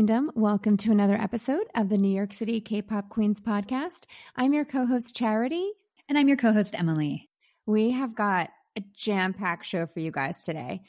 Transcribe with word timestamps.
Queendom. 0.00 0.30
Welcome 0.34 0.78
to 0.78 0.92
another 0.92 1.14
episode 1.14 1.66
of 1.74 1.90
the 1.90 1.98
New 1.98 2.08
York 2.08 2.32
City 2.32 2.62
K 2.62 2.80
pop 2.80 3.10
Queens 3.10 3.38
podcast. 3.38 4.06
I'm 4.34 4.54
your 4.54 4.64
co 4.64 4.86
host, 4.86 5.14
Charity. 5.14 5.72
And 6.08 6.16
I'm 6.16 6.26
your 6.26 6.38
co 6.38 6.54
host, 6.54 6.74
Emily. 6.74 7.28
We 7.66 7.90
have 7.90 8.14
got 8.14 8.48
a 8.78 8.82
jam 8.96 9.34
packed 9.34 9.66
show 9.66 9.84
for 9.84 10.00
you 10.00 10.10
guys 10.10 10.40
today. 10.40 10.80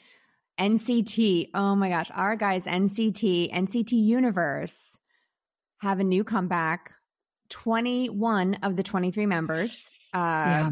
NCT, 0.58 1.50
oh 1.52 1.76
my 1.76 1.90
gosh, 1.90 2.10
our 2.14 2.36
guys, 2.36 2.66
NCT, 2.66 3.52
NCT 3.52 3.92
Universe, 3.92 4.98
have 5.82 6.00
a 6.00 6.04
new 6.04 6.24
comeback. 6.24 6.92
21 7.50 8.60
of 8.62 8.76
the 8.76 8.82
23 8.82 9.26
members. 9.26 9.90
Uh, 10.14 10.16
yeah. 10.16 10.70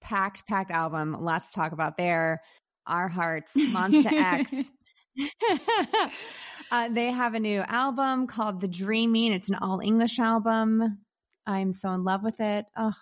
Packed, 0.00 0.46
packed 0.46 0.70
album. 0.70 1.18
Lots 1.20 1.52
to 1.52 1.56
talk 1.56 1.72
about 1.72 1.98
there. 1.98 2.40
Our 2.86 3.08
Hearts, 3.08 3.52
Monsta 3.58 4.10
X. 4.10 4.70
uh, 6.70 6.88
they 6.88 7.10
have 7.10 7.34
a 7.34 7.40
new 7.40 7.60
album 7.60 8.26
called 8.26 8.60
The 8.60 8.68
Dreaming. 8.68 9.32
It's 9.32 9.48
an 9.48 9.56
all 9.56 9.80
English 9.80 10.18
album. 10.18 10.98
I'm 11.46 11.72
so 11.72 11.92
in 11.92 12.04
love 12.04 12.22
with 12.22 12.40
it. 12.40 12.66
Oh, 12.76 12.92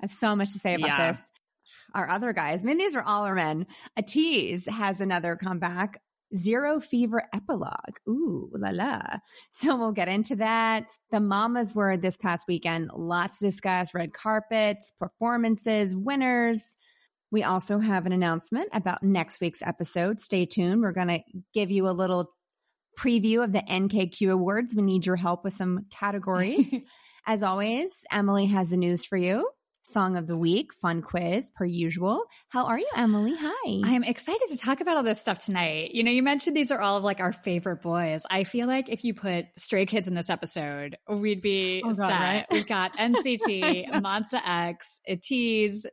I 0.00 0.02
have 0.02 0.10
so 0.10 0.36
much 0.36 0.52
to 0.52 0.58
say 0.58 0.74
about 0.74 0.88
yeah. 0.88 1.12
this. 1.12 1.30
Our 1.94 2.08
other 2.08 2.32
guys, 2.32 2.62
I 2.62 2.66
mean, 2.66 2.78
these 2.78 2.96
are 2.96 3.02
all 3.02 3.24
our 3.24 3.34
men. 3.34 3.66
ATEEZ 3.98 4.68
has 4.68 5.00
another 5.00 5.36
comeback. 5.36 6.00
Zero 6.34 6.80
Fever 6.80 7.22
epilogue. 7.34 7.98
Ooh, 8.08 8.50
la 8.54 8.70
la. 8.70 9.00
So 9.50 9.76
we'll 9.76 9.92
get 9.92 10.08
into 10.08 10.36
that. 10.36 10.90
The 11.10 11.20
mamas 11.20 11.74
were 11.74 11.96
this 11.98 12.16
past 12.16 12.48
weekend. 12.48 12.90
Lots 12.94 13.38
to 13.38 13.46
discuss 13.46 13.94
red 13.94 14.14
carpets, 14.14 14.94
performances, 14.98 15.94
winners. 15.94 16.76
We 17.32 17.42
also 17.42 17.78
have 17.78 18.04
an 18.04 18.12
announcement 18.12 18.68
about 18.72 19.02
next 19.02 19.40
week's 19.40 19.62
episode. 19.62 20.20
Stay 20.20 20.44
tuned. 20.44 20.82
We're 20.82 20.92
going 20.92 21.08
to 21.08 21.20
give 21.54 21.70
you 21.70 21.88
a 21.88 21.90
little 21.90 22.30
preview 22.98 23.42
of 23.42 23.52
the 23.52 23.62
NKQ 23.62 24.32
Awards. 24.32 24.76
We 24.76 24.82
need 24.82 25.06
your 25.06 25.16
help 25.16 25.42
with 25.42 25.54
some 25.54 25.86
categories. 25.90 26.80
As 27.26 27.42
always, 27.42 28.04
Emily 28.12 28.46
has 28.46 28.70
the 28.70 28.76
news 28.76 29.06
for 29.06 29.16
you. 29.16 29.48
Song 29.84 30.16
of 30.16 30.26
the 30.26 30.36
week, 30.36 30.74
fun 30.74 31.00
quiz 31.00 31.50
per 31.50 31.64
usual. 31.64 32.22
How 32.50 32.66
are 32.66 32.78
you, 32.78 32.88
Emily? 32.96 33.34
Hi. 33.36 33.80
I 33.82 33.94
am 33.94 34.04
excited 34.04 34.48
to 34.50 34.58
talk 34.58 34.80
about 34.80 34.98
all 34.98 35.02
this 35.02 35.20
stuff 35.20 35.38
tonight. 35.38 35.92
You 35.92 36.04
know, 36.04 36.10
you 36.10 36.22
mentioned 36.22 36.54
these 36.54 36.70
are 36.70 36.80
all 36.80 36.98
of 36.98 37.04
like 37.04 37.20
our 37.20 37.32
favorite 37.32 37.82
boys. 37.82 38.24
I 38.30 38.44
feel 38.44 38.66
like 38.66 38.90
if 38.90 39.04
you 39.04 39.14
put 39.14 39.46
Stray 39.56 39.86
Kids 39.86 40.06
in 40.06 40.14
this 40.14 40.30
episode, 40.30 40.98
we'd 41.08 41.42
be 41.42 41.82
oh, 41.84 41.94
God, 41.94 42.08
set. 42.08 42.20
Right? 42.20 42.46
We've 42.50 42.68
got 42.68 42.96
NCT, 42.96 43.88
Monsta 43.90 44.40
X, 44.44 45.00
ATEEZ, 45.08 45.86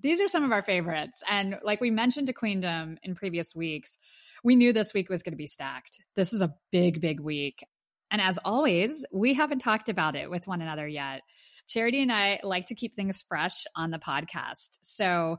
these 0.00 0.20
are 0.20 0.28
some 0.28 0.44
of 0.44 0.52
our 0.52 0.62
favorites. 0.62 1.22
And 1.28 1.58
like 1.62 1.80
we 1.80 1.90
mentioned 1.90 2.28
to 2.28 2.32
Queendom 2.32 2.98
in 3.02 3.14
previous 3.14 3.54
weeks, 3.54 3.98
we 4.42 4.56
knew 4.56 4.72
this 4.72 4.94
week 4.94 5.10
was 5.10 5.22
going 5.22 5.32
to 5.32 5.36
be 5.36 5.46
stacked. 5.46 5.98
This 6.16 6.32
is 6.32 6.42
a 6.42 6.54
big, 6.72 7.00
big 7.00 7.20
week. 7.20 7.66
And 8.10 8.20
as 8.20 8.38
always, 8.44 9.04
we 9.12 9.34
haven't 9.34 9.60
talked 9.60 9.88
about 9.88 10.16
it 10.16 10.30
with 10.30 10.48
one 10.48 10.62
another 10.62 10.88
yet. 10.88 11.22
Charity 11.68 12.02
and 12.02 12.10
I 12.10 12.40
like 12.42 12.66
to 12.66 12.74
keep 12.74 12.94
things 12.94 13.24
fresh 13.28 13.64
on 13.76 13.90
the 13.90 13.98
podcast. 13.98 14.78
So 14.80 15.36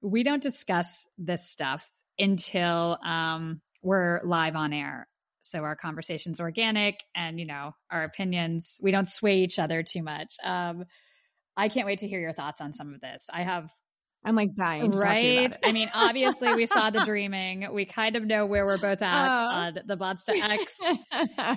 we 0.00 0.24
don't 0.24 0.42
discuss 0.42 1.08
this 1.18 1.48
stuff 1.48 1.88
until 2.18 2.98
um, 3.04 3.60
we're 3.82 4.20
live 4.24 4.56
on 4.56 4.72
air. 4.72 5.06
So 5.40 5.60
our 5.60 5.76
conversation's 5.76 6.40
organic 6.40 6.96
and, 7.14 7.38
you 7.38 7.46
know, 7.46 7.72
our 7.90 8.02
opinions, 8.02 8.80
we 8.82 8.90
don't 8.90 9.06
sway 9.06 9.38
each 9.38 9.58
other 9.58 9.82
too 9.82 10.02
much. 10.02 10.34
Um, 10.42 10.84
I 11.56 11.68
can't 11.68 11.86
wait 11.86 12.00
to 12.00 12.08
hear 12.08 12.20
your 12.20 12.32
thoughts 12.32 12.60
on 12.60 12.72
some 12.72 12.92
of 12.92 13.00
this. 13.00 13.28
I 13.32 13.42
have 13.42 13.70
I'm 14.24 14.34
like 14.34 14.54
dying. 14.54 14.90
Right. 14.90 15.54
I 15.64 15.72
mean, 15.72 15.88
obviously, 15.94 16.54
we 16.54 16.66
saw 16.66 16.90
the 16.90 17.00
dreaming. 17.04 17.72
We 17.72 17.84
kind 17.84 18.16
of 18.16 18.24
know 18.24 18.46
where 18.46 18.66
we're 18.66 18.78
both 18.78 19.00
at 19.00 19.38
oh. 19.38 19.42
on 19.42 19.78
the 19.86 19.96
Monsta 19.96 20.34
X 20.34 20.80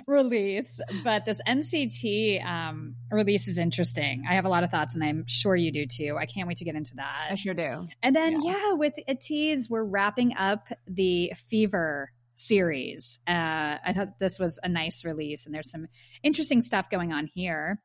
release, 0.06 0.80
but 1.04 1.24
this 1.24 1.40
NCT 1.46 2.44
um, 2.44 2.94
release 3.10 3.48
is 3.48 3.58
interesting. 3.58 4.24
I 4.28 4.34
have 4.34 4.44
a 4.44 4.48
lot 4.48 4.64
of 4.64 4.70
thoughts, 4.70 4.94
and 4.94 5.04
I'm 5.04 5.24
sure 5.26 5.56
you 5.56 5.72
do 5.72 5.86
too. 5.86 6.16
I 6.18 6.26
can't 6.26 6.46
wait 6.48 6.58
to 6.58 6.64
get 6.64 6.76
into 6.76 6.94
that. 6.96 7.28
I 7.30 7.34
sure 7.34 7.54
do. 7.54 7.86
And 8.02 8.14
then, 8.14 8.40
yeah, 8.42 8.52
yeah 8.52 8.72
with 8.74 8.94
ATEEZ, 9.08 9.68
we're 9.68 9.84
wrapping 9.84 10.36
up 10.36 10.68
the 10.86 11.32
Fever 11.48 12.10
series. 12.36 13.18
Uh, 13.26 13.78
I 13.84 13.92
thought 13.94 14.18
this 14.18 14.38
was 14.38 14.60
a 14.62 14.68
nice 14.68 15.04
release, 15.04 15.46
and 15.46 15.54
there's 15.54 15.70
some 15.70 15.88
interesting 16.22 16.62
stuff 16.62 16.88
going 16.88 17.12
on 17.12 17.26
here 17.26 17.80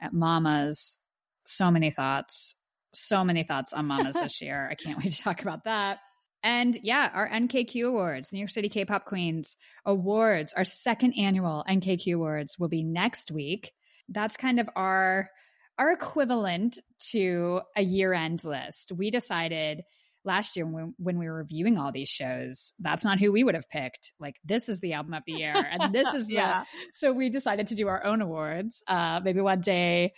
at 0.00 0.12
Mama's. 0.12 0.98
So 1.46 1.70
many 1.70 1.90
thoughts 1.90 2.54
so 2.94 3.24
many 3.24 3.42
thoughts 3.42 3.72
on 3.72 3.86
mamas 3.86 4.14
this 4.14 4.40
year. 4.40 4.68
I 4.70 4.74
can't 4.74 4.98
wait 4.98 5.12
to 5.12 5.22
talk 5.22 5.42
about 5.42 5.64
that. 5.64 5.98
And 6.44 6.78
yeah, 6.82 7.10
our 7.12 7.28
NKQ 7.28 7.88
Awards, 7.88 8.30
New 8.30 8.38
York 8.38 8.50
City 8.50 8.68
K 8.68 8.84
pop 8.84 9.06
Queens 9.06 9.56
Awards, 9.86 10.52
our 10.52 10.66
second 10.66 11.14
annual 11.18 11.64
NKQ 11.66 12.16
Awards 12.16 12.58
will 12.58 12.68
be 12.68 12.82
next 12.82 13.30
week. 13.30 13.72
That's 14.10 14.36
kind 14.36 14.60
of 14.60 14.68
our 14.76 15.30
our 15.78 15.90
equivalent 15.90 16.78
to 17.10 17.62
a 17.74 17.82
year 17.82 18.12
end 18.12 18.44
list. 18.44 18.92
We 18.92 19.10
decided 19.10 19.82
last 20.24 20.54
year 20.56 20.66
when, 20.66 20.94
when 20.98 21.18
we 21.18 21.26
were 21.26 21.36
reviewing 21.36 21.78
all 21.78 21.92
these 21.92 22.08
shows, 22.08 22.74
that's 22.78 23.04
not 23.04 23.20
who 23.20 23.32
we 23.32 23.42
would 23.42 23.54
have 23.54 23.68
picked. 23.70 24.12
Like 24.20 24.36
this 24.44 24.68
is 24.68 24.80
the 24.80 24.92
album 24.92 25.14
of 25.14 25.22
the 25.26 25.32
year, 25.32 25.54
and 25.54 25.94
this 25.94 26.12
is 26.12 26.30
yeah. 26.30 26.60
the. 26.60 26.88
So 26.92 27.12
we 27.12 27.30
decided 27.30 27.68
to 27.68 27.74
do 27.74 27.88
our 27.88 28.04
own 28.04 28.20
awards. 28.20 28.82
Uh, 28.86 29.20
maybe 29.24 29.40
one 29.40 29.62
day 29.62 30.12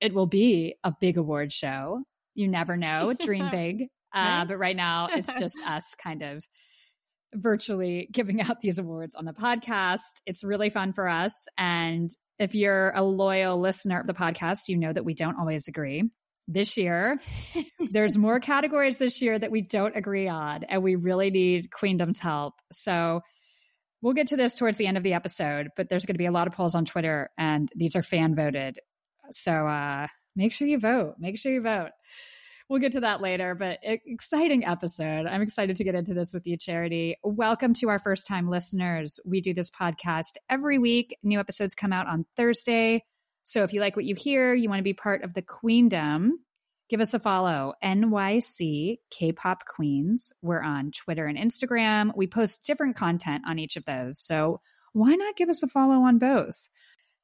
it 0.00 0.14
will 0.14 0.26
be 0.26 0.76
a 0.82 0.94
big 0.98 1.18
award 1.18 1.52
show 1.52 2.02
you 2.36 2.48
never 2.48 2.76
know. 2.76 3.12
Dream 3.12 3.48
big. 3.50 3.88
Uh, 4.14 4.44
but 4.44 4.58
right 4.58 4.76
now, 4.76 5.08
it's 5.10 5.32
just 5.38 5.58
us 5.66 5.94
kind 6.02 6.22
of 6.22 6.44
virtually 7.34 8.08
giving 8.10 8.40
out 8.40 8.60
these 8.60 8.78
awards 8.78 9.14
on 9.14 9.24
the 9.24 9.32
podcast. 9.32 10.20
It's 10.24 10.44
really 10.44 10.70
fun 10.70 10.92
for 10.92 11.08
us. 11.08 11.46
And 11.58 12.08
if 12.38 12.54
you're 12.54 12.90
a 12.90 13.02
loyal 13.02 13.60
listener 13.60 14.00
of 14.00 14.06
the 14.06 14.14
podcast, 14.14 14.68
you 14.68 14.76
know 14.76 14.92
that 14.92 15.04
we 15.04 15.14
don't 15.14 15.38
always 15.38 15.68
agree. 15.68 16.04
This 16.48 16.76
year, 16.76 17.18
there's 17.90 18.16
more 18.16 18.38
categories 18.38 18.98
this 18.98 19.20
year 19.20 19.36
that 19.36 19.50
we 19.50 19.62
don't 19.62 19.96
agree 19.96 20.28
on, 20.28 20.62
and 20.62 20.80
we 20.80 20.94
really 20.94 21.30
need 21.30 21.70
Queendom's 21.70 22.20
help. 22.20 22.54
So 22.70 23.22
we'll 24.00 24.14
get 24.14 24.28
to 24.28 24.36
this 24.36 24.54
towards 24.54 24.78
the 24.78 24.86
end 24.86 24.96
of 24.96 25.02
the 25.02 25.14
episode, 25.14 25.70
but 25.76 25.88
there's 25.88 26.06
going 26.06 26.14
to 26.14 26.18
be 26.18 26.26
a 26.26 26.32
lot 26.32 26.46
of 26.46 26.52
polls 26.52 26.76
on 26.76 26.84
Twitter, 26.84 27.30
and 27.36 27.68
these 27.74 27.96
are 27.96 28.02
fan 28.02 28.36
voted. 28.36 28.78
So 29.32 29.52
uh, 29.52 30.06
make 30.36 30.52
sure 30.52 30.68
you 30.68 30.78
vote. 30.78 31.14
Make 31.18 31.38
sure 31.38 31.50
you 31.50 31.62
vote. 31.62 31.90
We'll 32.68 32.80
get 32.80 32.92
to 32.92 33.00
that 33.00 33.20
later, 33.20 33.54
but 33.54 33.78
exciting 33.82 34.64
episode. 34.64 35.26
I'm 35.26 35.40
excited 35.40 35.76
to 35.76 35.84
get 35.84 35.94
into 35.94 36.14
this 36.14 36.34
with 36.34 36.46
you, 36.46 36.56
Charity. 36.56 37.16
Welcome 37.22 37.74
to 37.74 37.88
our 37.88 37.98
first 37.98 38.26
time 38.26 38.50
listeners. 38.50 39.20
We 39.24 39.40
do 39.40 39.54
this 39.54 39.70
podcast 39.70 40.34
every 40.50 40.78
week. 40.78 41.16
New 41.22 41.40
episodes 41.40 41.76
come 41.76 41.92
out 41.92 42.08
on 42.08 42.26
Thursday. 42.36 43.04
So 43.44 43.62
if 43.62 43.72
you 43.72 43.80
like 43.80 43.94
what 43.94 44.04
you 44.04 44.16
hear, 44.16 44.52
you 44.52 44.68
want 44.68 44.80
to 44.80 44.84
be 44.84 44.94
part 44.94 45.22
of 45.22 45.32
the 45.32 45.42
queendom, 45.42 46.40
give 46.88 47.00
us 47.00 47.14
a 47.14 47.20
follow 47.20 47.74
NYC 47.82 48.98
K 49.10 49.32
pop 49.32 49.64
Queens. 49.64 50.32
We're 50.42 50.62
on 50.62 50.90
Twitter 50.90 51.26
and 51.26 51.38
Instagram. 51.38 52.10
We 52.16 52.26
post 52.26 52.66
different 52.66 52.96
content 52.96 53.44
on 53.46 53.60
each 53.60 53.76
of 53.76 53.84
those. 53.84 54.18
So 54.18 54.60
why 54.92 55.14
not 55.14 55.36
give 55.36 55.50
us 55.50 55.62
a 55.62 55.68
follow 55.68 56.02
on 56.02 56.18
both? 56.18 56.68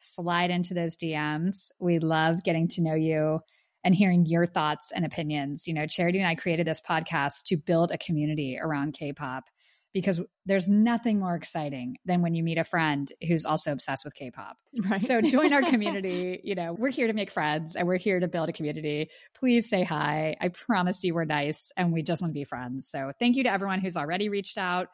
Slide 0.02 0.50
into 0.50 0.74
those 0.74 0.96
DMs. 0.96 1.70
We 1.80 1.98
love 1.98 2.44
getting 2.44 2.68
to 2.68 2.82
know 2.82 2.94
you 2.94 3.40
and 3.84 3.94
hearing 3.94 4.26
your 4.26 4.46
thoughts 4.46 4.92
and 4.94 5.04
opinions. 5.04 5.66
You 5.66 5.74
know, 5.74 5.86
Charity 5.86 6.18
and 6.18 6.28
I 6.28 6.34
created 6.34 6.66
this 6.66 6.80
podcast 6.80 7.44
to 7.46 7.56
build 7.56 7.90
a 7.90 7.98
community 7.98 8.58
around 8.60 8.92
K 8.92 9.12
pop 9.12 9.44
because 9.92 10.20
there's 10.46 10.68
nothing 10.68 11.18
more 11.18 11.34
exciting 11.34 11.98
than 12.04 12.22
when 12.22 12.34
you 12.34 12.42
meet 12.42 12.58
a 12.58 12.64
friend 12.64 13.12
who's 13.26 13.44
also 13.44 13.72
obsessed 13.72 14.04
with 14.04 14.14
K-pop. 14.14 14.56
Right. 14.84 15.00
So 15.00 15.20
join 15.20 15.52
our 15.52 15.62
community. 15.70 16.40
you 16.42 16.54
know, 16.54 16.72
we're 16.72 16.90
here 16.90 17.06
to 17.06 17.12
make 17.12 17.30
friends 17.30 17.76
and 17.76 17.86
we're 17.86 17.98
here 17.98 18.18
to 18.18 18.28
build 18.28 18.48
a 18.48 18.52
community. 18.52 19.10
Please 19.34 19.68
say 19.68 19.84
hi. 19.84 20.36
I 20.40 20.48
promise 20.48 21.04
you 21.04 21.14
we're 21.14 21.24
nice 21.24 21.70
and 21.76 21.92
we 21.92 22.02
just 22.02 22.22
want 22.22 22.30
to 22.32 22.38
be 22.38 22.44
friends. 22.44 22.88
So 22.88 23.12
thank 23.18 23.36
you 23.36 23.44
to 23.44 23.52
everyone 23.52 23.80
who's 23.80 23.96
already 23.96 24.28
reached 24.28 24.56
out. 24.56 24.88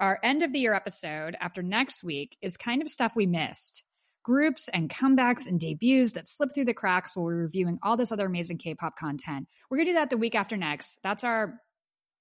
Our 0.00 0.18
end 0.22 0.42
of 0.42 0.52
the 0.52 0.58
year 0.58 0.74
episode 0.74 1.36
after 1.40 1.62
next 1.62 2.02
week 2.02 2.36
is 2.42 2.56
kind 2.56 2.82
of 2.82 2.88
stuff 2.88 3.14
we 3.14 3.26
missed 3.26 3.84
groups 4.24 4.68
and 4.68 4.90
comebacks 4.90 5.46
and 5.46 5.60
debuts 5.60 6.14
that 6.14 6.26
slip 6.26 6.50
through 6.52 6.64
the 6.64 6.74
cracks 6.74 7.16
while 7.16 7.26
we're 7.26 7.36
reviewing 7.36 7.78
all 7.82 7.96
this 7.96 8.10
other 8.10 8.26
amazing 8.26 8.58
K 8.58 8.74
pop 8.74 8.96
content. 8.96 9.46
We're 9.70 9.76
going 9.76 9.86
to 9.86 9.92
do 9.92 9.98
that 9.98 10.10
the 10.10 10.16
week 10.16 10.34
after 10.34 10.56
next. 10.56 10.98
That's 11.04 11.22
our 11.22 11.60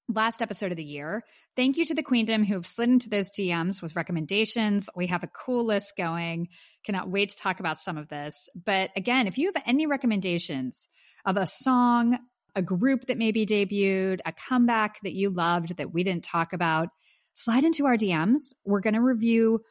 last 0.10 0.42
episode 0.42 0.72
of 0.72 0.78
the 0.78 0.84
year. 0.84 1.24
Thank 1.56 1.78
you 1.78 1.86
to 1.86 1.96
the 1.96 2.04
Queendom 2.04 2.44
who 2.44 2.56
have 2.56 2.68
slid 2.68 2.90
into 2.90 3.10
those 3.10 3.32
DMs 3.32 3.82
with 3.82 3.96
recommendations. 3.96 4.90
We 4.96 5.08
have 5.08 5.24
a 5.24 5.28
cool 5.28 5.66
list 5.66 5.94
going. 5.98 6.50
Cannot 6.86 7.10
wait 7.10 7.30
to 7.30 7.38
talk 7.38 7.60
about 7.60 7.78
some 7.78 7.98
of 7.98 8.10
this. 8.10 8.50
But 8.54 8.92
again, 8.96 9.28
if 9.28 9.38
you 9.38 9.52
have 9.54 9.64
any 9.66 9.88
recommendations 9.88 10.90
of 11.26 11.38
a 11.38 11.48
song, 11.48 12.20
a 12.54 12.62
group 12.62 13.06
that 13.06 13.18
maybe 13.18 13.46
debuted, 13.46 14.20
a 14.26 14.34
comeback 14.34 15.00
that 15.04 15.14
you 15.14 15.30
loved 15.30 15.78
that 15.78 15.94
we 15.94 16.04
didn't 16.04 16.26
talk 16.26 16.54
about, 16.54 16.90
slide 17.34 17.64
into 17.64 17.86
our 17.86 17.98
DMs. 17.98 18.54
We're 18.66 18.82
going 18.82 18.94
to 18.94 19.02
review 19.02 19.62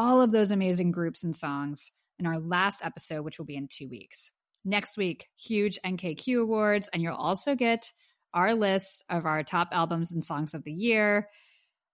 all 0.00 0.22
of 0.22 0.32
those 0.32 0.50
amazing 0.50 0.92
groups 0.92 1.24
and 1.24 1.36
songs 1.36 1.92
in 2.18 2.26
our 2.26 2.38
last 2.38 2.82
episode, 2.82 3.20
which 3.20 3.38
will 3.38 3.44
be 3.44 3.54
in 3.54 3.68
two 3.70 3.86
weeks. 3.86 4.30
Next 4.64 4.96
week, 4.96 5.28
huge 5.36 5.78
NKQ 5.84 6.40
awards, 6.40 6.88
and 6.90 7.02
you'll 7.02 7.14
also 7.14 7.54
get 7.54 7.92
our 8.32 8.54
list 8.54 9.04
of 9.10 9.26
our 9.26 9.42
top 9.42 9.68
albums 9.72 10.12
and 10.12 10.24
songs 10.24 10.54
of 10.54 10.64
the 10.64 10.72
year. 10.72 11.28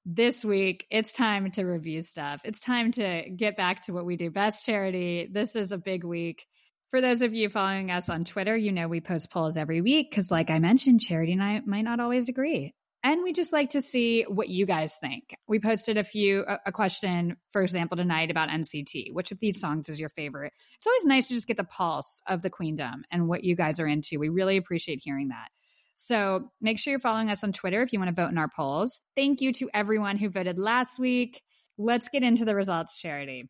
this 0.04 0.44
week 0.44 0.86
it's 0.88 1.12
time 1.14 1.50
to 1.50 1.64
review 1.64 2.00
stuff. 2.00 2.42
It's 2.44 2.60
time 2.60 2.92
to 2.92 3.28
get 3.28 3.56
back 3.56 3.82
to 3.82 3.92
what 3.92 4.06
we 4.06 4.16
do 4.16 4.30
best, 4.30 4.64
charity. 4.64 5.28
This 5.28 5.56
is 5.56 5.72
a 5.72 5.78
big 5.78 6.04
week. 6.04 6.46
For 6.90 7.00
those 7.00 7.22
of 7.22 7.34
you 7.34 7.48
following 7.48 7.90
us 7.90 8.08
on 8.08 8.24
Twitter, 8.24 8.56
you 8.56 8.70
know 8.70 8.86
we 8.86 9.00
post 9.00 9.32
polls 9.32 9.56
every 9.56 9.80
week 9.80 10.08
because, 10.08 10.30
like 10.30 10.48
I 10.48 10.60
mentioned, 10.60 11.00
Charity 11.00 11.32
and 11.32 11.42
I 11.42 11.60
might 11.66 11.82
not 11.82 11.98
always 11.98 12.28
agree. 12.28 12.72
And 13.06 13.22
we 13.22 13.32
just 13.32 13.52
like 13.52 13.70
to 13.70 13.80
see 13.80 14.24
what 14.24 14.48
you 14.48 14.66
guys 14.66 14.98
think. 15.00 15.36
We 15.46 15.60
posted 15.60 15.96
a 15.96 16.02
few, 16.02 16.44
a 16.66 16.72
question, 16.72 17.36
for 17.52 17.62
example, 17.62 17.96
tonight 17.96 18.32
about 18.32 18.48
NCT. 18.48 19.12
Which 19.12 19.30
of 19.30 19.38
these 19.38 19.60
songs 19.60 19.88
is 19.88 20.00
your 20.00 20.08
favorite? 20.08 20.52
It's 20.76 20.88
always 20.88 21.04
nice 21.04 21.28
to 21.28 21.34
just 21.34 21.46
get 21.46 21.56
the 21.56 21.62
pulse 21.62 22.20
of 22.26 22.42
the 22.42 22.50
queendom 22.50 23.04
and 23.12 23.28
what 23.28 23.44
you 23.44 23.54
guys 23.54 23.78
are 23.78 23.86
into. 23.86 24.18
We 24.18 24.28
really 24.28 24.56
appreciate 24.56 25.02
hearing 25.04 25.28
that. 25.28 25.50
So 25.94 26.50
make 26.60 26.80
sure 26.80 26.90
you're 26.90 26.98
following 26.98 27.30
us 27.30 27.44
on 27.44 27.52
Twitter 27.52 27.80
if 27.80 27.92
you 27.92 28.00
want 28.00 28.08
to 28.08 28.20
vote 28.20 28.32
in 28.32 28.38
our 28.38 28.48
polls. 28.48 29.00
Thank 29.14 29.40
you 29.40 29.52
to 29.52 29.70
everyone 29.72 30.16
who 30.16 30.28
voted 30.28 30.58
last 30.58 30.98
week. 30.98 31.42
Let's 31.78 32.08
get 32.08 32.24
into 32.24 32.44
the 32.44 32.56
results, 32.56 32.98
Charity. 32.98 33.48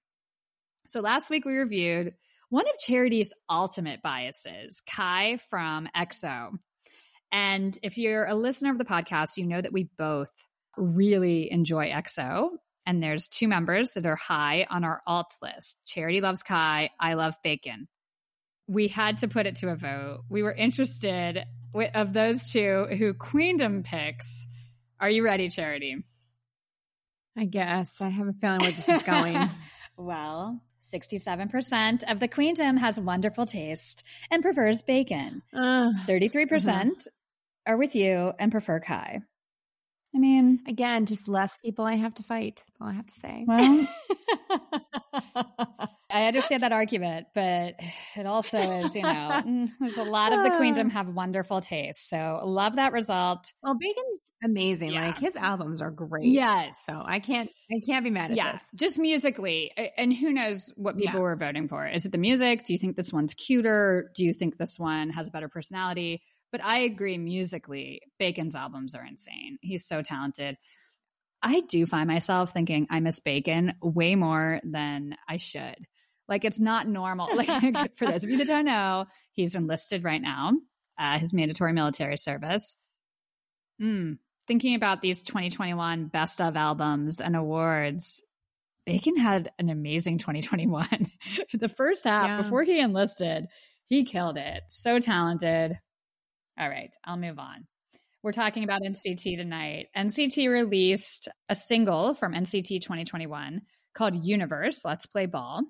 So 0.86 1.00
last 1.00 1.30
week 1.30 1.46
we 1.46 1.54
reviewed 1.54 2.12
one 2.50 2.68
of 2.68 2.78
Charity's 2.78 3.32
ultimate 3.48 4.02
biases, 4.02 4.82
Kai 4.86 5.38
from 5.48 5.88
EXO. 5.96 6.58
And 7.36 7.78
if 7.82 7.98
you're 7.98 8.24
a 8.24 8.34
listener 8.34 8.70
of 8.70 8.78
the 8.78 8.86
podcast, 8.86 9.36
you 9.36 9.46
know 9.46 9.60
that 9.60 9.70
we 9.70 9.90
both 9.98 10.30
really 10.78 11.52
enjoy 11.52 11.90
EXO. 11.90 12.48
And 12.86 13.02
there's 13.02 13.28
two 13.28 13.46
members 13.46 13.90
that 13.90 14.06
are 14.06 14.16
high 14.16 14.66
on 14.70 14.84
our 14.84 15.02
alt 15.06 15.36
list. 15.42 15.82
Charity 15.84 16.22
loves 16.22 16.42
Kai. 16.42 16.88
I 16.98 17.12
love 17.12 17.34
Bacon. 17.42 17.88
We 18.66 18.88
had 18.88 19.18
to 19.18 19.28
put 19.28 19.46
it 19.46 19.56
to 19.56 19.68
a 19.68 19.76
vote. 19.76 20.22
We 20.30 20.42
were 20.42 20.52
interested 20.52 21.44
of 21.74 22.14
those 22.14 22.50
two 22.50 22.86
who 22.96 23.12
Queendom 23.12 23.82
picks. 23.82 24.46
Are 24.98 25.10
you 25.10 25.22
ready, 25.22 25.50
Charity? 25.50 26.04
I 27.36 27.44
guess. 27.44 28.00
I 28.00 28.08
have 28.08 28.28
a 28.28 28.32
feeling 28.32 28.60
where 28.60 28.72
this 28.72 28.88
is 28.88 29.02
going. 29.02 29.38
well, 29.98 30.62
67% 30.82 32.10
of 32.10 32.20
the 32.20 32.28
queendom 32.28 32.76
has 32.76 32.98
wonderful 32.98 33.44
taste 33.44 34.04
and 34.30 34.42
prefers 34.42 34.82
bacon. 34.82 35.42
Uh, 35.52 35.92
33% 36.06 36.68
uh-huh. 36.68 36.90
Are 37.66 37.76
with 37.76 37.94
you 37.94 38.32
and 38.38 38.52
prefer 38.52 38.80
Kai. 38.80 39.22
I 40.14 40.18
mean, 40.18 40.60
again, 40.66 41.04
just 41.04 41.28
less 41.28 41.58
people 41.58 41.84
I 41.84 41.94
have 41.94 42.14
to 42.14 42.22
fight. 42.22 42.62
That's 42.66 42.80
all 42.80 42.88
I 42.88 42.92
have 42.92 43.06
to 43.06 43.14
say. 43.14 43.44
Well, 43.46 43.86
I 46.10 46.26
understand 46.28 46.62
that 46.62 46.72
argument, 46.72 47.26
but 47.34 47.74
it 48.14 48.24
also 48.24 48.58
is, 48.58 48.94
you 48.96 49.02
know, 49.02 49.08
mm, 49.46 49.68
there's 49.78 49.98
a 49.98 50.04
lot 50.04 50.32
of 50.32 50.42
the 50.42 50.52
queendom 50.56 50.88
have 50.90 51.08
wonderful 51.08 51.60
taste. 51.60 52.08
So 52.08 52.40
love 52.44 52.76
that 52.76 52.92
result. 52.92 53.52
Well, 53.62 53.74
Baekhyun's 53.74 54.22
amazing. 54.42 54.92
Yeah. 54.92 55.06
Like 55.06 55.18
his 55.18 55.36
albums 55.36 55.82
are 55.82 55.90
great. 55.90 56.24
Yes. 56.24 56.78
So 56.86 56.94
I 57.06 57.18
can't, 57.18 57.50
I 57.70 57.80
can't 57.86 58.02
be 58.02 58.10
mad 58.10 58.30
at 58.30 58.36
yeah. 58.38 58.52
this. 58.52 58.66
Just 58.74 58.98
musically. 58.98 59.72
And 59.98 60.14
who 60.14 60.32
knows 60.32 60.72
what 60.76 60.96
people 60.96 61.16
yeah. 61.16 61.22
were 61.22 61.36
voting 61.36 61.68
for? 61.68 61.86
Is 61.86 62.06
it 62.06 62.12
the 62.12 62.18
music? 62.18 62.64
Do 62.64 62.72
you 62.72 62.78
think 62.78 62.96
this 62.96 63.12
one's 63.12 63.34
cuter? 63.34 64.10
Do 64.14 64.24
you 64.24 64.32
think 64.32 64.56
this 64.56 64.78
one 64.78 65.10
has 65.10 65.28
a 65.28 65.30
better 65.30 65.50
personality? 65.50 66.22
But 66.56 66.64
I 66.64 66.78
agree 66.78 67.18
musically, 67.18 68.00
Baekhyun's 68.18 68.56
albums 68.56 68.94
are 68.94 69.04
insane. 69.04 69.58
He's 69.60 69.84
so 69.84 70.00
talented. 70.00 70.56
I 71.42 71.60
do 71.60 71.84
find 71.84 72.08
myself 72.08 72.50
thinking 72.50 72.86
I 72.88 73.00
miss 73.00 73.20
Baekhyun 73.20 73.74
way 73.82 74.14
more 74.14 74.58
than 74.64 75.18
I 75.28 75.36
should. 75.36 75.76
Like 76.28 76.46
it's 76.46 76.58
not 76.58 76.88
normal. 76.88 77.28
Like 77.36 77.94
for 77.98 78.06
those 78.06 78.24
of 78.24 78.30
you 78.30 78.38
that 78.38 78.46
don't 78.46 78.64
know, 78.64 79.04
he's 79.32 79.54
enlisted 79.54 80.02
right 80.02 80.22
now, 80.22 80.54
uh, 80.98 81.18
his 81.18 81.34
mandatory 81.34 81.74
military 81.74 82.16
service. 82.16 82.78
Mm, 83.78 84.16
thinking 84.46 84.76
about 84.76 85.02
these 85.02 85.20
2021 85.20 86.06
best 86.06 86.40
of 86.40 86.56
albums 86.56 87.20
and 87.20 87.36
awards, 87.36 88.22
Baekhyun 88.88 89.18
had 89.18 89.52
an 89.58 89.68
amazing 89.68 90.16
2021. 90.16 90.88
the 91.52 91.68
first 91.68 92.04
half 92.04 92.28
yeah. 92.28 92.36
before 92.38 92.62
he 92.62 92.80
enlisted, 92.80 93.44
he 93.84 94.06
killed 94.06 94.38
it. 94.38 94.62
So 94.68 94.98
talented. 95.00 95.78
All 96.58 96.68
right, 96.68 96.94
I'll 97.04 97.16
move 97.16 97.38
on. 97.38 97.66
We're 98.22 98.32
talking 98.32 98.64
about 98.64 98.82
NCT 98.82 99.36
tonight. 99.36 99.88
NCT 99.96 100.50
released 100.50 101.28
a 101.48 101.54
single 101.54 102.14
from 102.14 102.32
NCT 102.32 102.80
2021 102.80 103.62
called 103.94 104.26
Universe, 104.26 104.84
Let's 104.84 105.06
Play 105.06 105.26
Ball. 105.26 105.62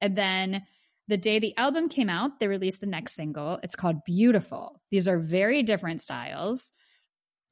And 0.00 0.16
then 0.16 0.62
the 1.08 1.18
day 1.18 1.40
the 1.40 1.56
album 1.56 1.88
came 1.88 2.08
out, 2.08 2.38
they 2.38 2.48
released 2.48 2.80
the 2.80 2.86
next 2.86 3.14
single. 3.14 3.58
It's 3.62 3.74
called 3.74 4.04
Beautiful. 4.06 4.80
These 4.90 5.08
are 5.08 5.18
very 5.18 5.62
different 5.62 6.00
styles. 6.00 6.72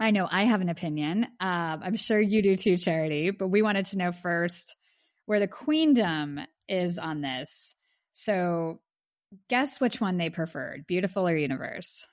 I 0.00 0.12
know 0.12 0.28
I 0.30 0.44
have 0.44 0.60
an 0.60 0.68
opinion. 0.68 1.24
Um, 1.40 1.80
I'm 1.82 1.96
sure 1.96 2.20
you 2.20 2.40
do 2.42 2.56
too, 2.56 2.76
Charity, 2.76 3.30
but 3.30 3.48
we 3.48 3.62
wanted 3.62 3.86
to 3.86 3.98
know 3.98 4.12
first 4.12 4.76
where 5.26 5.40
the 5.40 5.48
queendom 5.48 6.40
is 6.68 6.98
on 6.98 7.20
this. 7.20 7.74
So 8.12 8.80
guess 9.48 9.80
which 9.80 10.00
one 10.00 10.16
they 10.16 10.30
preferred, 10.30 10.86
Beautiful 10.86 11.28
or 11.28 11.36
Universe? 11.36 12.06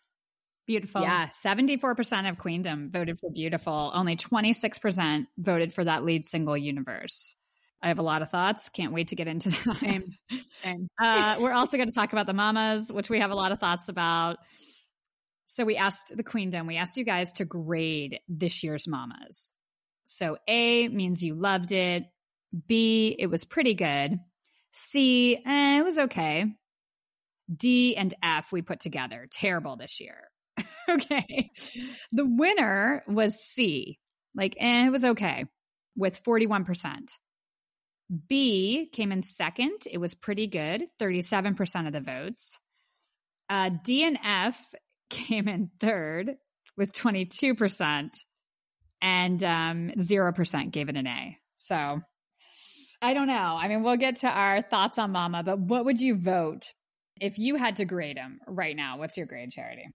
Beautiful. 0.68 1.02
Yeah, 1.02 1.28
74% 1.28 2.30
of 2.30 2.38
Queendom 2.38 2.90
voted 2.90 3.20
for 3.20 3.30
Beautiful. 3.32 3.92
Only 3.94 4.16
26% 4.16 5.28
voted 5.38 5.74
for 5.74 5.84
that 5.84 6.04
lead 6.04 6.26
single, 6.26 6.58
Universe. 6.58 7.36
I 7.82 7.90
have 7.90 8.00
a 8.00 8.04
lot 8.04 8.24
of 8.24 8.32
thoughts. 8.32 8.70
Can't 8.70 8.94
wait 8.94 9.10
to 9.10 9.16
get 9.16 9.28
into 9.28 9.50
that. 9.50 9.78
Same. 9.78 10.14
Same. 10.64 10.88
Uh, 11.00 11.36
we're 11.40 11.52
also 11.52 11.78
going 11.78 11.90
to 11.90 11.94
talk 11.94 12.14
about 12.14 12.26
the 12.26 12.34
mamas, 12.34 12.92
which 12.92 13.10
we 13.10 13.20
have 13.20 13.30
a 13.30 13.36
lot 13.36 13.52
of 13.52 13.60
thoughts 13.60 13.90
about. 13.90 14.38
So 15.46 15.64
we 15.66 15.76
asked 15.76 16.16
the 16.16 16.24
Queendom, 16.24 16.66
we 16.66 16.78
asked 16.78 16.98
you 16.98 17.04
guys 17.04 17.34
to 17.34 17.46
grade 17.46 18.20
this 18.28 18.64
year's 18.64 18.88
mamas. 18.88 19.52
So 20.06 20.38
A 20.48 20.88
means 20.88 21.24
you 21.24 21.36
loved 21.36 21.72
it. 21.72 22.06
B, 22.68 23.16
it 23.20 23.28
was 23.28 23.44
pretty 23.44 23.76
good. 23.76 24.20
C, 24.72 25.36
eh, 25.46 25.80
it 25.80 25.84
was 25.84 25.98
okay. 25.98 26.46
D 27.54 27.96
and 27.96 28.14
F 28.24 28.52
we 28.52 28.62
put 28.62 28.80
together. 28.80 29.28
Terrible 29.30 29.76
this 29.76 30.00
year. 30.00 30.30
okay. 30.90 31.52
The 32.12 32.26
winner 32.26 33.04
was 33.08 33.40
C. 33.40 34.00
Like, 34.36 34.56
eh, 34.60 34.88
it 34.88 34.92
was 34.92 35.06
okay 35.06 35.46
with 35.96 36.24
41%. 36.24 37.10
B 38.28 38.90
came 38.92 39.12
in 39.12 39.24
second. 39.24 39.88
It 39.90 39.98
was 39.98 40.14
pretty 40.14 40.48
good, 40.48 40.88
37% 41.02 41.88
of 41.88 41.94
the 41.94 42.02
votes. 42.02 42.60
Uh, 43.50 43.72
D 43.84 44.04
and 44.04 44.20
F 44.24 44.74
came 45.10 45.48
in 45.48 45.70
third 45.80 46.36
with 46.78 46.92
22%, 46.92 48.10
and 49.02 49.44
um, 49.44 49.92
0% 49.98 50.72
gave 50.72 50.90
it 50.90 50.98
an 50.98 51.08
A. 51.08 51.38
So 51.58 52.02
I 53.02 53.14
don't 53.14 53.28
know. 53.28 53.34
I 53.60 53.68
mean, 53.68 53.84
we'll 53.84 53.98
get 53.98 54.18
to 54.18 54.30
our 54.30 54.62
thoughts 54.62 54.98
on 54.98 55.12
Mama, 55.12 55.44
but 55.44 55.60
what 55.60 55.86
would 55.86 56.02
you 56.02 56.16
vote 56.16 56.74
if 57.20 57.38
you 57.38 57.56
had 57.56 57.78
to 57.78 57.86
grade 57.86 58.18
them 58.18 58.40
right 58.48 58.76
now? 58.76 58.98
What's 58.98 59.18
your 59.18 59.26
grade, 59.26 59.52
Charity? 59.52 59.88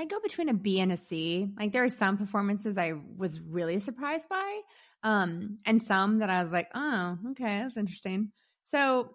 I 0.00 0.06
go 0.06 0.18
between 0.18 0.48
a 0.48 0.54
B 0.54 0.80
and 0.80 0.90
a 0.92 0.96
C. 0.96 1.52
Like 1.58 1.72
there 1.72 1.84
are 1.84 1.90
some 1.90 2.16
performances 2.16 2.78
I 2.78 2.94
was 3.18 3.38
really 3.38 3.80
surprised 3.80 4.30
by, 4.30 4.60
um, 5.02 5.58
and 5.66 5.82
some 5.82 6.20
that 6.20 6.30
I 6.30 6.42
was 6.42 6.52
like, 6.52 6.68
oh, 6.74 7.18
okay, 7.32 7.58
that's 7.58 7.76
interesting. 7.76 8.32
So 8.64 9.10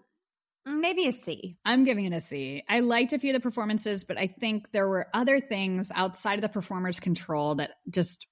maybe 0.64 1.08
a 1.08 1.12
C. 1.12 1.58
I'm 1.66 1.86
giving 1.86 2.06
it 2.06 2.14
a 2.14 2.22
C. 2.22 2.64
I 2.70 2.82
liked 2.82 3.14
a 3.14 3.20
few 3.20 3.32
of 3.32 3.34
the 3.34 3.40
performances, 3.40 4.04
but 4.04 4.20
I 4.20 4.28
think 4.28 4.72
there 4.72 4.88
were 4.88 5.08
other 5.12 5.40
things 5.40 5.92
outside 5.96 6.36
of 6.36 6.44
the 6.44 6.50
performer's 6.50 7.00
control 7.00 7.56
that 7.56 7.72
just 7.90 8.28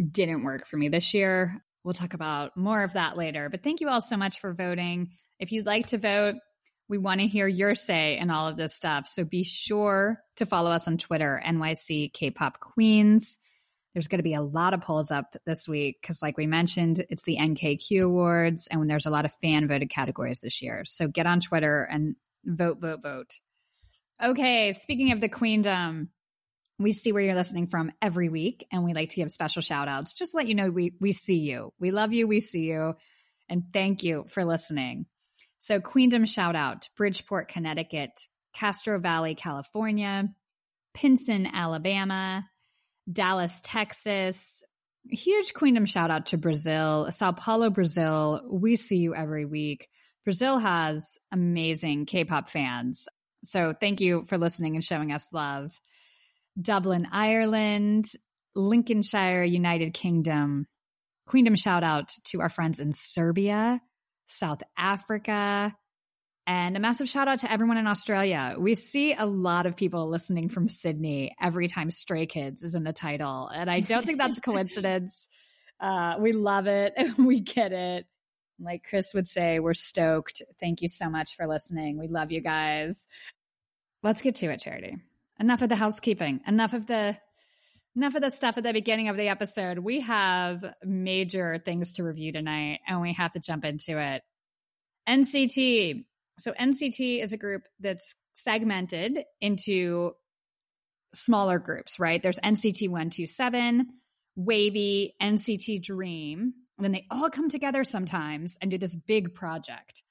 didn't 0.00 0.44
work 0.44 0.66
for 0.66 0.78
me 0.78 0.88
this 0.88 1.12
year. 1.12 1.62
We'll 1.84 1.92
talk 1.92 2.14
about 2.14 2.56
more 2.56 2.82
of 2.84 2.94
that 2.94 3.18
later. 3.18 3.50
But 3.50 3.62
thank 3.62 3.82
you 3.82 3.88
all 3.90 4.00
so 4.00 4.16
much 4.16 4.40
for 4.40 4.54
voting. 4.54 5.10
If 5.38 5.52
you'd 5.52 5.66
like 5.66 5.88
to 5.88 5.98
vote, 5.98 6.36
we 6.88 6.98
want 6.98 7.20
to 7.20 7.26
hear 7.26 7.46
your 7.46 7.74
say 7.74 8.18
in 8.18 8.30
all 8.30 8.48
of 8.48 8.56
this 8.56 8.74
stuff. 8.74 9.06
So 9.06 9.24
be 9.24 9.42
sure 9.42 10.22
to 10.36 10.46
follow 10.46 10.70
us 10.70 10.88
on 10.88 10.98
Twitter, 10.98 11.40
NYC 11.44 12.12
K-pop 12.12 12.60
Queens. 12.60 13.38
There's 13.94 14.08
going 14.08 14.18
to 14.18 14.24
be 14.24 14.34
a 14.34 14.42
lot 14.42 14.74
of 14.74 14.80
polls 14.80 15.10
up 15.10 15.34
this 15.44 15.66
week 15.66 15.98
because, 16.00 16.22
like 16.22 16.36
we 16.36 16.46
mentioned, 16.46 17.04
it's 17.08 17.24
the 17.24 17.36
NKQ 17.36 18.02
Awards, 18.02 18.68
and 18.70 18.88
there's 18.88 19.06
a 19.06 19.10
lot 19.10 19.24
of 19.24 19.34
fan 19.42 19.66
voted 19.66 19.90
categories 19.90 20.40
this 20.40 20.62
year. 20.62 20.84
So 20.84 21.08
get 21.08 21.26
on 21.26 21.40
Twitter 21.40 21.82
and 21.90 22.14
vote, 22.44 22.80
vote, 22.80 23.02
vote. 23.02 23.32
Okay, 24.22 24.72
speaking 24.72 25.12
of 25.12 25.20
the 25.20 25.28
Queendom, 25.28 26.10
we 26.78 26.92
see 26.92 27.12
where 27.12 27.22
you're 27.22 27.34
listening 27.34 27.66
from 27.66 27.90
every 28.00 28.28
week, 28.28 28.66
and 28.70 28.84
we 28.84 28.92
like 28.92 29.10
to 29.10 29.16
give 29.16 29.32
special 29.32 29.62
shout 29.62 29.88
outs. 29.88 30.14
Just 30.14 30.34
let 30.34 30.46
you 30.46 30.54
know 30.54 30.70
we 30.70 30.94
we 31.00 31.12
see 31.12 31.38
you, 31.38 31.72
we 31.80 31.90
love 31.90 32.12
you, 32.12 32.28
we 32.28 32.40
see 32.40 32.66
you, 32.66 32.94
and 33.48 33.64
thank 33.72 34.04
you 34.04 34.24
for 34.28 34.44
listening. 34.44 35.06
So, 35.58 35.80
Queendom 35.80 36.26
shout 36.26 36.56
out 36.56 36.88
Bridgeport, 36.96 37.48
Connecticut, 37.48 38.10
Castro 38.54 38.98
Valley, 38.98 39.34
California, 39.34 40.28
Pinson, 40.94 41.46
Alabama, 41.46 42.48
Dallas, 43.10 43.60
Texas. 43.62 44.62
Huge 45.10 45.54
Queendom 45.54 45.86
shout 45.86 46.10
out 46.10 46.26
to 46.26 46.38
Brazil, 46.38 47.10
Sao 47.10 47.32
Paulo, 47.32 47.70
Brazil. 47.70 48.42
We 48.50 48.76
see 48.76 48.98
you 48.98 49.14
every 49.14 49.44
week. 49.44 49.88
Brazil 50.24 50.58
has 50.58 51.18
amazing 51.32 52.06
K 52.06 52.24
pop 52.24 52.50
fans. 52.50 53.08
So, 53.44 53.74
thank 53.78 54.00
you 54.00 54.24
for 54.26 54.38
listening 54.38 54.74
and 54.74 54.84
showing 54.84 55.12
us 55.12 55.32
love. 55.32 55.72
Dublin, 56.60 57.08
Ireland, 57.12 58.06
Lincolnshire, 58.54 59.44
United 59.44 59.94
Kingdom, 59.94 60.66
Queendom 61.28 61.56
shout 61.56 61.84
out 61.84 62.08
to 62.24 62.40
our 62.40 62.48
friends 62.48 62.80
in 62.80 62.90
Serbia, 62.92 63.80
South 64.28 64.62
Africa, 64.76 65.74
and 66.46 66.78
a 66.78 66.80
massive 66.80 67.10
shout 67.10 67.28
out 67.28 67.40
to 67.40 67.52
everyone 67.52 67.76
in 67.76 67.86
Australia. 67.86 68.56
We 68.58 68.74
see 68.74 69.12
a 69.12 69.26
lot 69.26 69.66
of 69.66 69.76
people 69.76 70.08
listening 70.08 70.48
from 70.48 70.68
Sydney 70.70 71.36
every 71.38 71.68
time 71.68 71.90
Stray 71.90 72.24
Kids 72.24 72.62
is 72.62 72.74
in 72.74 72.84
the 72.84 72.92
title. 72.94 73.48
And 73.48 73.70
I 73.70 73.80
don't 73.80 74.06
think 74.06 74.18
that's 74.18 74.38
a 74.38 74.42
coincidence. 74.42 75.28
Uh, 75.80 76.16
we 76.18 76.32
love 76.32 76.66
it. 76.66 76.92
we 77.18 77.38
get 77.38 77.70
it. 77.70 78.04
Like 78.58 78.84
Chris 78.88 79.14
would 79.14 79.28
say, 79.28 79.60
we're 79.60 79.74
stoked. 79.74 80.42
Thank 80.58 80.82
you 80.82 80.88
so 80.88 81.08
much 81.08 81.36
for 81.36 81.46
listening. 81.46 82.00
We 82.00 82.08
love 82.08 82.32
you 82.32 82.40
guys. 82.40 83.06
Let's 84.02 84.20
get 84.20 84.34
to 84.34 84.46
it, 84.46 84.58
Charity. 84.58 84.96
Enough 85.38 85.62
of 85.62 85.68
the 85.68 85.76
housekeeping. 85.76 86.40
Enough 86.48 86.72
of 86.72 86.86
the 86.86 87.16
enough 87.96 88.14
of 88.14 88.22
the 88.22 88.30
stuff 88.30 88.58
at 88.58 88.64
the 88.64 88.72
beginning 88.72 89.08
of 89.08 89.16
the 89.16 89.28
episode. 89.28 89.78
We 89.78 90.00
have 90.00 90.64
major 90.84 91.58
things 91.64 91.94
to 91.94 92.04
review 92.04 92.32
tonight, 92.32 92.80
and 92.86 93.00
we 93.00 93.12
have 93.14 93.32
to 93.32 93.40
jump 93.40 93.64
into 93.64 93.98
it. 93.98 94.22
NCT. 95.08 96.04
So 96.38 96.52
NCT 96.52 97.22
is 97.22 97.32
a 97.32 97.38
group 97.38 97.62
that's 97.80 98.14
segmented 98.34 99.24
into 99.40 100.12
smaller 101.12 101.58
groups, 101.58 101.98
right? 101.98 102.22
There's 102.22 102.38
NCT 102.38 102.88
127, 102.88 103.88
WayV, 104.38 105.12
NCT 105.20 105.82
Dream, 105.82 106.52
and 106.76 106.84
then 106.84 106.92
they 106.92 107.06
all 107.10 107.30
come 107.30 107.48
together 107.48 107.82
sometimes 107.82 108.56
and 108.60 108.70
do 108.70 108.78
this 108.78 108.94
big 108.94 109.34
project. 109.34 110.02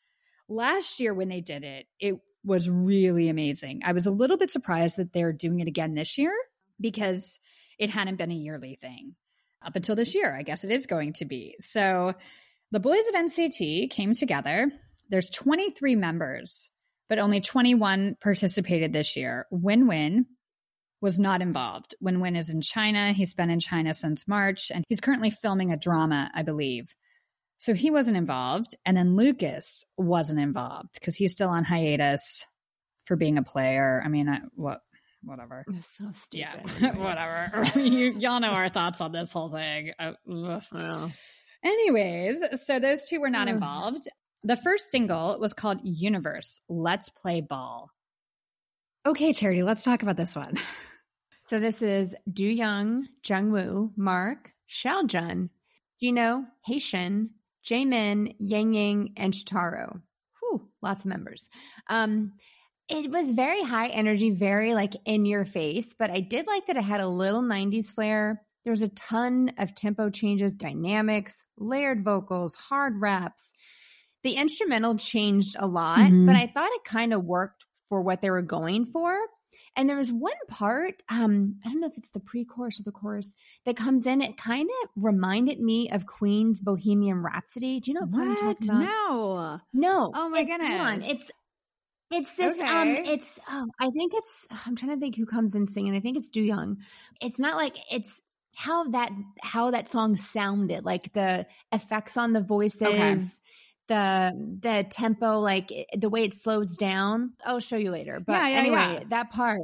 Last 0.49 0.99
year, 0.99 1.13
when 1.13 1.29
they 1.29 1.41
did 1.41 1.63
it, 1.63 1.85
it 1.99 2.15
was 2.43 2.69
really 2.69 3.29
amazing. 3.29 3.81
I 3.85 3.93
was 3.93 4.05
a 4.05 4.11
little 4.11 4.37
bit 4.37 4.51
surprised 4.51 4.97
that 4.97 5.13
they're 5.13 5.33
doing 5.33 5.59
it 5.59 5.67
again 5.67 5.93
this 5.93 6.17
year 6.17 6.33
because 6.79 7.39
it 7.77 7.89
hadn't 7.89 8.17
been 8.17 8.31
a 8.31 8.35
yearly 8.35 8.77
thing 8.79 9.15
up 9.63 9.75
until 9.75 9.95
this 9.95 10.15
year. 10.15 10.35
I 10.35 10.43
guess 10.43 10.63
it 10.63 10.71
is 10.71 10.85
going 10.85 11.13
to 11.13 11.25
be. 11.25 11.55
So 11.59 12.13
the 12.71 12.79
boys 12.79 13.07
of 13.07 13.15
NCT 13.15 13.89
came 13.89 14.13
together. 14.13 14.69
There's 15.09 15.29
23 15.29 15.95
members, 15.95 16.69
but 17.09 17.19
only 17.19 17.41
21 17.41 18.17
participated 18.21 18.93
this 18.93 19.15
year. 19.15 19.45
Win 19.51 19.87
Win 19.87 20.25
was 20.99 21.19
not 21.19 21.41
involved. 21.41 21.95
Win 22.01 22.19
Win 22.19 22.35
is 22.35 22.49
in 22.49 22.61
China. 22.61 23.13
He's 23.13 23.33
been 23.33 23.49
in 23.49 23.59
China 23.59 23.93
since 23.93 24.27
March 24.27 24.71
and 24.71 24.83
he's 24.89 24.99
currently 24.99 25.29
filming 25.29 25.71
a 25.71 25.77
drama, 25.77 26.31
I 26.33 26.43
believe. 26.43 26.87
So 27.59 27.73
he 27.73 27.89
wasn't 27.89 28.17
involved. 28.17 28.75
And 28.85 28.95
then 28.95 29.15
Lucas 29.15 29.85
wasn't 29.97 30.39
involved 30.39 30.89
because 30.95 31.15
he's 31.15 31.31
still 31.31 31.49
on 31.49 31.63
hiatus 31.63 32.45
for 33.05 33.15
being 33.15 33.37
a 33.37 33.43
player. 33.43 34.01
I 34.03 34.09
mean, 34.09 34.27
I, 34.27 34.41
what? 34.55 34.81
Whatever. 35.27 35.65
It's 35.67 35.97
so 35.97 36.05
stupid. 36.13 36.71
Yeah, 36.79 36.95
whatever. 36.95 37.51
you, 37.79 38.13
y'all 38.13 38.39
know 38.39 38.47
our 38.47 38.69
thoughts 38.69 39.01
on 39.01 39.11
this 39.11 39.33
whole 39.33 39.49
thing. 39.49 39.91
Uh, 39.99 40.13
well. 40.25 41.11
Anyways, 41.63 42.63
so 42.63 42.79
those 42.79 43.09
two 43.09 43.19
were 43.19 43.29
not 43.29 43.49
involved. 43.49 44.07
The 44.43 44.55
first 44.55 44.89
single 44.89 45.37
was 45.39 45.53
called 45.53 45.79
Universe 45.83 46.61
Let's 46.69 47.09
Play 47.09 47.41
Ball. 47.41 47.91
Okay, 49.05 49.33
Charity, 49.33 49.63
let's 49.63 49.83
talk 49.83 50.01
about 50.01 50.15
this 50.15 50.35
one. 50.35 50.53
So 51.47 51.59
this 51.59 51.81
is 51.81 52.15
Do 52.31 52.45
Young, 52.45 53.07
Jungwoo, 53.23 53.91
Mark, 53.97 54.51
Xiaojun, 54.69 55.49
Jeno, 56.01 56.45
Haechan, 56.69 57.29
Jaemin, 57.65 58.35
Yang 58.39 58.73
Yang, 58.73 59.13
and 59.17 59.33
Shotaro. 59.33 60.01
Whew, 60.39 60.69
lots 60.81 61.01
of 61.01 61.09
members. 61.09 61.49
Um, 61.89 62.33
it 62.89 63.11
was 63.11 63.31
very 63.31 63.63
high 63.63 63.87
energy, 63.87 64.31
very 64.31 64.73
like 64.73 64.93
in 65.05 65.25
your 65.25 65.45
face, 65.45 65.93
but 65.97 66.09
I 66.09 66.21
did 66.21 66.47
like 66.47 66.67
that 66.67 66.77
it 66.77 66.83
had 66.83 67.01
a 67.01 67.07
little 67.07 67.41
90s 67.41 67.93
flair. 67.93 68.41
There 68.63 68.71
was 68.71 68.81
a 68.81 68.89
ton 68.89 69.51
of 69.57 69.75
tempo 69.75 70.09
changes, 70.09 70.53
dynamics, 70.53 71.45
layered 71.57 72.03
vocals, 72.03 72.55
hard 72.55 72.99
raps. 72.99 73.53
The 74.23 74.33
instrumental 74.33 74.97
changed 74.97 75.55
a 75.59 75.67
lot, 75.67 75.99
mm-hmm. 75.99 76.25
but 76.25 76.35
I 76.35 76.47
thought 76.47 76.71
it 76.71 76.83
kind 76.83 77.13
of 77.13 77.23
worked 77.23 77.65
for 77.89 78.01
what 78.01 78.21
they 78.21 78.29
were 78.29 78.41
going 78.41 78.85
for. 78.85 79.17
And 79.75 79.87
there 79.87 79.95
was 79.95 80.11
one 80.11 80.33
part, 80.49 81.03
um, 81.07 81.59
I 81.63 81.69
don't 81.69 81.79
know 81.79 81.87
if 81.87 81.97
it's 81.97 82.11
the 82.11 82.19
pre-chorus 82.19 82.79
or 82.79 82.83
the 82.83 82.91
chorus 82.91 83.33
that 83.65 83.77
comes 83.77 84.05
in. 84.05 84.21
It 84.21 84.35
kind 84.35 84.67
of 84.83 84.89
reminded 84.95 85.59
me 85.59 85.89
of 85.89 86.05
Queen's 86.05 86.59
Bohemian 86.59 87.21
Rhapsody. 87.21 87.79
Do 87.79 87.91
you 87.91 87.99
know 87.99 88.07
what, 88.07 88.43
what? 88.43 88.57
No, 88.63 89.59
no. 89.73 90.11
Oh 90.13 90.29
my 90.29 90.43
goodness! 90.43 91.07
It's 91.07 91.31
it's 92.11 92.35
this 92.35 92.61
um, 92.61 92.67
okay. 92.67 92.97
um 92.99 93.05
it's 93.05 93.39
oh, 93.49 93.67
I 93.79 93.89
think 93.89 94.13
it's 94.15 94.47
I'm 94.65 94.75
trying 94.75 94.93
to 94.93 94.99
think 94.99 95.15
who 95.15 95.25
comes 95.25 95.55
in 95.55 95.67
singing. 95.67 95.95
I 95.95 95.99
think 95.99 96.17
it's 96.17 96.29
Do 96.29 96.41
Young. 96.41 96.77
It's 97.21 97.39
not 97.39 97.55
like 97.55 97.75
it's 97.91 98.21
how 98.55 98.85
that 98.85 99.11
how 99.41 99.71
that 99.71 99.87
song 99.87 100.15
sounded, 100.15 100.83
like 100.85 101.13
the 101.13 101.45
effects 101.71 102.17
on 102.17 102.33
the 102.33 102.41
voices. 102.41 102.81
Okay 102.81 103.15
the 103.87 104.57
the 104.61 104.85
tempo, 104.89 105.39
like 105.39 105.71
the 105.95 106.09
way 106.09 106.23
it 106.23 106.33
slows 106.33 106.75
down. 106.75 107.33
I'll 107.43 107.59
show 107.59 107.77
you 107.77 107.91
later. 107.91 108.19
But 108.19 108.33
yeah, 108.33 108.47
yeah, 108.47 108.57
anyway, 108.59 108.75
yeah. 108.75 109.03
that 109.09 109.31
part, 109.31 109.61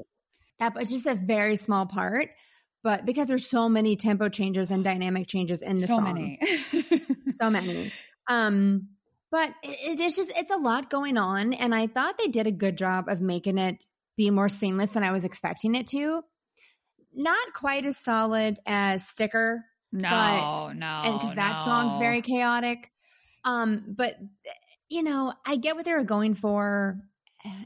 that 0.60 0.74
it's 0.78 0.92
just 0.92 1.06
a 1.06 1.16
very 1.16 1.56
small 1.56 1.86
part. 1.86 2.30
But 2.84 3.06
because 3.06 3.30
there's 3.30 3.50
so 3.50 3.70
many 3.70 3.96
tempo 3.96 4.28
changes 4.28 4.70
and 4.72 4.84
dynamic 4.84 5.28
changes 5.28 5.62
in 5.62 5.78
the 5.78 5.88
so 5.88 5.96
song, 5.96 6.14
many, 6.14 6.40
so 7.42 7.50
many. 7.50 7.92
Um, 8.28 8.90
but 9.34 9.50
it, 9.63 10.00
it's 10.00 10.16
just 10.16 10.32
it's 10.38 10.52
a 10.52 10.58
lot 10.58 10.92
going 10.92 11.18
on, 11.18 11.54
and 11.54 11.74
I 11.74 11.88
thought 11.88 12.20
they 12.20 12.28
did 12.28 12.46
a 12.46 12.52
good 12.52 12.78
job 12.78 13.10
of 13.10 13.20
making 13.20 13.58
it 13.58 13.84
be 14.16 14.30
more 14.30 14.48
seamless 14.48 14.92
than 14.92 15.04
I 15.04 15.12
was 15.12 15.25
expecting 15.25 15.74
it 15.74 15.88
to. 15.88 16.22
Not 17.16 17.54
quite 17.56 17.88
as 17.88 17.98
solid 17.98 18.60
as 18.68 19.08
Sticker. 19.08 19.66
No, 19.92 20.10
but, 20.10 20.74
no, 20.75 21.02
and 21.04 21.13
because 21.16 21.36
no. 21.36 21.36
that 21.36 21.66
song's 21.66 21.98
very 21.98 22.22
chaotic. 22.22 22.92
Um, 23.44 23.96
but 23.98 24.16
you 24.90 25.02
know, 25.02 25.34
I 25.44 25.56
get 25.56 25.75
what 25.75 25.86
they 25.86 25.96
were 25.96 26.04
going 26.04 26.36
for. 26.36 27.00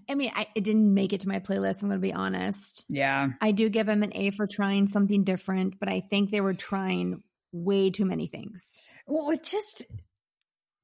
I 0.10 0.16
mean, 0.16 0.32
I, 0.34 0.48
it 0.56 0.64
didn't 0.64 0.94
make 0.94 1.12
it 1.12 1.20
to 1.22 1.28
my 1.28 1.40
playlist. 1.40 1.84
I'm 1.84 1.90
going 1.90 2.00
to 2.00 2.08
be 2.08 2.14
honest. 2.14 2.86
Yeah, 2.88 3.28
I 3.42 3.52
do 3.52 3.68
give 3.68 3.88
them 3.88 4.04
an 4.04 4.14
A 4.16 4.32
for 4.32 4.48
trying 4.48 4.88
something 4.88 5.26
different, 5.26 5.82
but 5.82 5.90
I 5.90 6.00
think 6.00 6.32
they 6.32 6.40
were 6.40 6.54
trying 6.54 7.24
way 7.52 7.90
too 7.90 8.06
many 8.06 8.28
things. 8.28 8.80
Well, 9.06 9.32
it 9.32 9.44
just 9.44 9.86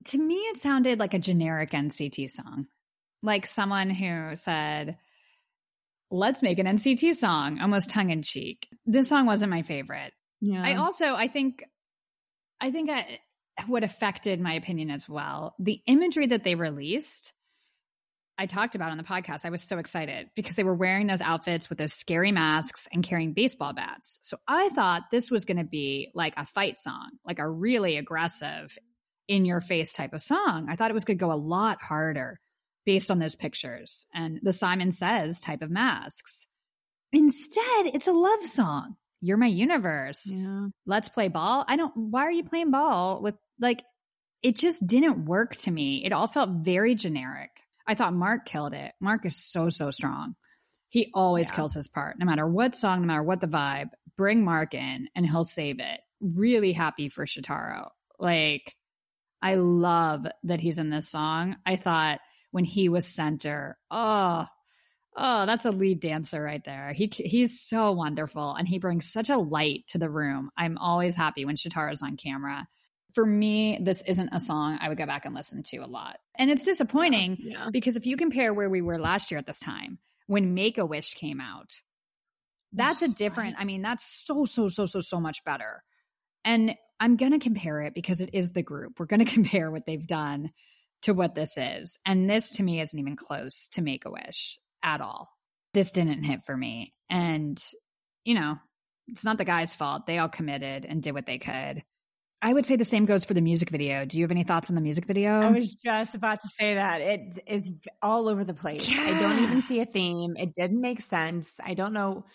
to 0.06 0.18
me, 0.18 0.36
it 0.36 0.58
sounded 0.58 1.00
like 1.00 1.14
a 1.14 1.20
generic 1.20 1.72
NCT 1.72 2.30
song, 2.30 2.66
like 3.22 3.46
someone 3.46 3.90
who 3.90 4.36
said, 4.36 4.98
"Let's 6.12 6.44
make 6.44 6.60
an 6.60 6.68
NCT 6.68 7.16
song," 7.16 7.60
almost 7.60 7.90
tongue 7.90 8.10
in 8.10 8.24
cheek. 8.24 8.68
This 8.86 9.10
song 9.10 9.26
wasn't 9.26 9.52
my 9.52 9.62
favorite. 9.62 10.14
Yeah. 10.42 10.64
I 10.64 10.76
also, 10.76 11.16
I 11.16 11.28
think, 11.28 11.64
I 12.60 12.72
think 12.72 12.90
I, 12.90 13.20
what 13.68 13.84
affected 13.84 14.42
my 14.42 14.54
opinion 14.54 14.90
as 14.90 15.08
well. 15.08 15.56
The 15.60 15.82
imagery 15.88 16.28
that 16.28 16.44
they 16.44 16.56
released, 16.56 17.34
I 18.38 18.46
talked 18.46 18.76
about 18.76 18.92
on 18.92 18.98
the 18.98 19.04
podcast. 19.04 19.46
I 19.46 19.52
was 19.52 19.62
so 19.62 19.78
excited 19.78 20.30
because 20.36 20.56
they 20.56 20.64
were 20.64 20.74
wearing 20.74 21.08
those 21.08 21.22
outfits 21.22 21.70
with 21.70 21.78
those 21.78 21.94
scary 21.94 22.32
masks 22.32 22.90
and 22.92 23.04
carrying 23.04 23.34
baseball 23.34 23.74
bats. 23.74 24.20
So 24.24 24.38
I 24.48 24.70
thought 24.70 25.12
this 25.12 25.30
was 25.30 25.46
going 25.46 25.58
to 25.58 25.64
be 25.64 26.10
like 26.14 26.34
a 26.36 26.46
fight 26.46 26.80
song, 26.80 27.12
like 27.26 27.40
a 27.40 27.48
really 27.48 27.98
aggressive, 27.98 28.78
in 29.28 29.46
your 29.46 29.62
face 29.62 29.94
type 29.94 30.14
of 30.14 30.22
song. 30.22 30.68
I 30.70 30.76
thought 30.76 30.92
it 30.92 30.94
was 30.96 31.06
going 31.06 31.18
to 31.18 31.26
go 31.26 31.32
a 31.32 31.36
lot 31.36 31.82
harder 31.82 32.40
based 32.86 33.12
on 33.12 33.20
those 33.20 33.36
pictures 33.36 34.08
and 34.14 34.40
the 34.42 34.54
Simon 34.54 34.92
Says 34.92 35.40
type 35.40 35.62
of 35.62 35.72
masks. 35.72 36.48
Instead, 37.12 37.88
it's 37.88 38.08
a 38.08 38.14
love 38.14 38.44
song. 38.44 38.96
You're 39.22 39.38
my 39.38 39.48
universe. 39.48 40.30
Yeah. 40.30 40.68
Let's 40.86 41.10
play 41.10 41.30
ball. 41.30 41.64
I 41.68 41.78
don't, 41.78 41.96
why 41.96 42.24
are 42.24 42.32
you 42.32 42.44
playing 42.44 42.72
ball 42.72 43.22
with 43.22 43.36
like, 43.60 43.84
it 44.42 44.58
just 44.58 44.86
didn't 44.86 45.24
work 45.24 45.56
to 45.58 45.72
me. 45.72 46.04
It 46.04 46.12
all 46.12 46.28
felt 46.28 46.50
very 46.50 46.96
generic. 46.96 47.52
I 47.88 47.96
thought 47.96 48.14
Mark 48.14 48.46
killed 48.46 48.74
it. 48.74 48.92
Mark 49.00 49.26
is 49.26 49.38
so, 49.38 49.70
so 49.70 49.92
strong. 49.92 50.36
He 50.90 51.12
always 51.14 51.50
yeah. 51.50 51.56
kills 51.56 51.74
his 51.74 51.88
part, 51.88 52.20
no 52.20 52.26
matter 52.26 52.46
what 52.46 52.76
song, 52.76 53.02
no 53.02 53.08
matter 53.08 53.24
what 53.24 53.40
the 53.40 53.48
vibe. 53.48 53.90
Bring 54.18 54.44
Mark 54.44 54.74
in 54.74 55.08
and 55.16 55.26
he'll 55.26 55.46
save 55.46 55.80
it. 55.80 56.00
Really 56.20 56.74
happy 56.74 57.08
for 57.10 57.26
Shotaro. 57.26 57.90
Like, 58.20 58.76
I 59.44 59.56
love 59.56 60.26
that 60.44 60.62
he's 60.62 60.80
in 60.80 60.90
this 60.90 61.10
song. 61.10 61.58
I 61.66 61.76
thought 61.76 62.22
when 62.52 62.64
he 62.64 62.88
was 62.88 63.06
center, 63.06 63.78
oh, 63.92 64.48
Oh, 65.16 65.46
that's 65.46 65.66
a 65.66 65.72
lead 65.72 66.00
dancer 66.00 66.42
right 66.42 66.64
there. 66.66 66.92
He 66.92 67.08
he's 67.14 67.62
so 67.62 67.92
wonderful 67.92 68.56
and 68.56 68.68
he 68.68 68.80
brings 68.80 69.12
such 69.12 69.30
a 69.30 69.38
light 69.38 69.86
to 69.90 70.00
the 70.00 70.10
room. 70.10 70.50
I'm 70.58 70.78
always 70.78 71.16
happy 71.16 71.46
when 71.46 71.56
Shotaro's 71.56 72.02
on 72.02 72.18
camera. 72.18 72.68
For 73.14 73.24
me, 73.24 73.78
this 73.80 74.02
isn't 74.08 74.34
a 74.34 74.40
song 74.40 74.80
I 74.82 74.90
would 74.90 74.98
go 74.98 75.06
back 75.06 75.26
and 75.26 75.36
listen 75.36 75.62
to 75.64 75.78
a 75.78 75.86
lot. 75.86 76.18
And 76.36 76.50
it's 76.50 76.64
disappointing 76.64 77.38
yeah, 77.40 77.66
yeah. 77.66 77.70
because 77.72 77.96
if 77.96 78.08
you 78.08 78.18
compare 78.18 78.56
where 78.56 78.72
we 78.72 78.82
were 78.82 78.98
last 78.98 79.30
year 79.30 79.38
at 79.38 79.46
this 79.46 79.60
time 79.60 80.00
when 80.26 80.56
Make 80.56 80.80
a 80.80 80.86
Wish 80.86 81.14
came 81.14 81.40
out, 81.40 81.74
that's 82.72 83.04
a 83.04 83.08
different. 83.08 83.58
I 83.60 83.66
mean, 83.66 83.84
that's 83.84 84.04
so 84.26 84.46
so 84.46 84.68
so 84.68 84.88
so 84.88 85.00
so 85.00 85.20
much 85.20 85.44
better. 85.44 85.84
And 86.44 86.76
I'm 87.04 87.18
going 87.18 87.34
to 87.34 87.40
compare 87.40 87.82
it 87.82 87.94
because 87.94 88.22
it 88.22 88.30
is 88.32 88.54
the 88.54 88.64
group. 88.64 88.98
We're 88.98 89.08
going 89.08 89.20
to 89.26 89.32
compare 89.32 89.70
what 89.70 89.86
they've 89.86 90.08
done 90.08 90.52
to 91.02 91.14
what 91.14 91.36
this 91.36 91.58
is. 91.58 92.00
And 92.06 92.30
this 92.30 92.54
to 92.54 92.64
me 92.64 92.80
isn't 92.80 92.98
even 92.98 93.18
close 93.18 93.68
to 93.74 93.82
Make 93.82 94.06
a 94.06 94.12
Wish 94.12 94.58
at 94.82 95.02
all. 95.02 95.30
This 95.74 95.92
didn't 95.92 96.24
hit 96.24 96.46
for 96.46 96.56
me. 96.56 96.94
And, 97.10 97.62
you 98.24 98.36
know, 98.36 98.56
it's 99.10 99.26
not 99.26 99.38
the 99.38 99.44
guy's 99.44 99.76
fault. 99.76 100.06
They 100.06 100.18
all 100.18 100.30
committed 100.30 100.86
and 100.86 101.04
did 101.04 101.14
what 101.14 101.26
they 101.26 101.40
could. 101.40 101.84
I 102.42 102.54
would 102.54 102.66
say 102.66 102.78
the 102.78 102.86
same 102.86 103.06
goes 103.06 103.26
for 103.26 103.34
the 103.34 103.42
music 103.42 103.70
video. 103.70 104.06
Do 104.06 104.18
you 104.18 104.24
have 104.24 104.32
any 104.32 104.44
thoughts 104.44 104.70
on 104.70 104.76
the 104.76 104.82
music 104.82 105.06
video? 105.06 105.42
I 105.42 105.52
was 105.52 105.76
just 105.76 106.16
about 106.16 106.40
to 106.42 106.48
say 106.48 106.76
that. 106.76 107.02
It 107.02 107.40
is 107.48 107.72
all 108.02 108.30
over 108.30 108.46
the 108.46 108.54
place. 108.54 108.90
Yeah. 108.90 109.02
I 109.02 109.20
don't 109.20 109.44
even 109.44 109.62
see 109.62 109.82
a 109.82 109.86
theme. 109.86 110.36
It 110.38 110.54
didn't 110.54 110.80
make 110.80 111.02
sense. 111.02 111.60
I 111.66 111.74
don't 111.74 111.94
know. 111.94 112.26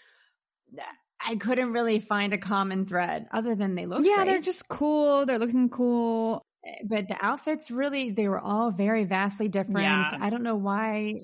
I 1.29 1.37
couldn't 1.37 1.73
really 1.73 2.01
find 2.01 2.33
a 2.33 2.39
common 2.39 2.87
thread 2.87 3.29
other 3.31 3.55
than 3.55 3.75
they 3.75 3.85
look. 3.85 4.05
Yeah, 4.05 4.17
great. 4.17 4.27
they're 4.27 4.41
just 4.41 4.67
cool. 4.67 5.27
They're 5.27 5.39
looking 5.39 5.69
cool. 5.69 6.43
Eh, 6.65 6.73
but 6.85 7.07
the 7.07 7.17
outfits 7.21 7.71
really, 7.71 8.11
they 8.13 8.29
were 8.29 8.41
all 8.41 8.71
very 8.71 9.05
vastly 9.05 9.51
different. 9.51 9.83
Yeah. 9.83 10.09
I 10.19 10.31
don't 10.31 10.43
know 10.43 10.57
why 10.57 11.21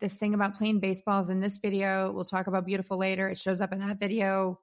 this 0.00 0.14
thing 0.14 0.34
about 0.34 0.56
playing 0.56 0.80
baseballs 0.80 1.30
in 1.30 1.40
this 1.40 1.58
video. 1.58 2.12
We'll 2.12 2.24
talk 2.24 2.46
about 2.46 2.66
beautiful 2.66 2.98
later. 2.98 3.30
It 3.30 3.38
shows 3.38 3.62
up 3.62 3.72
in 3.72 3.78
that 3.78 3.98
video. 3.98 4.60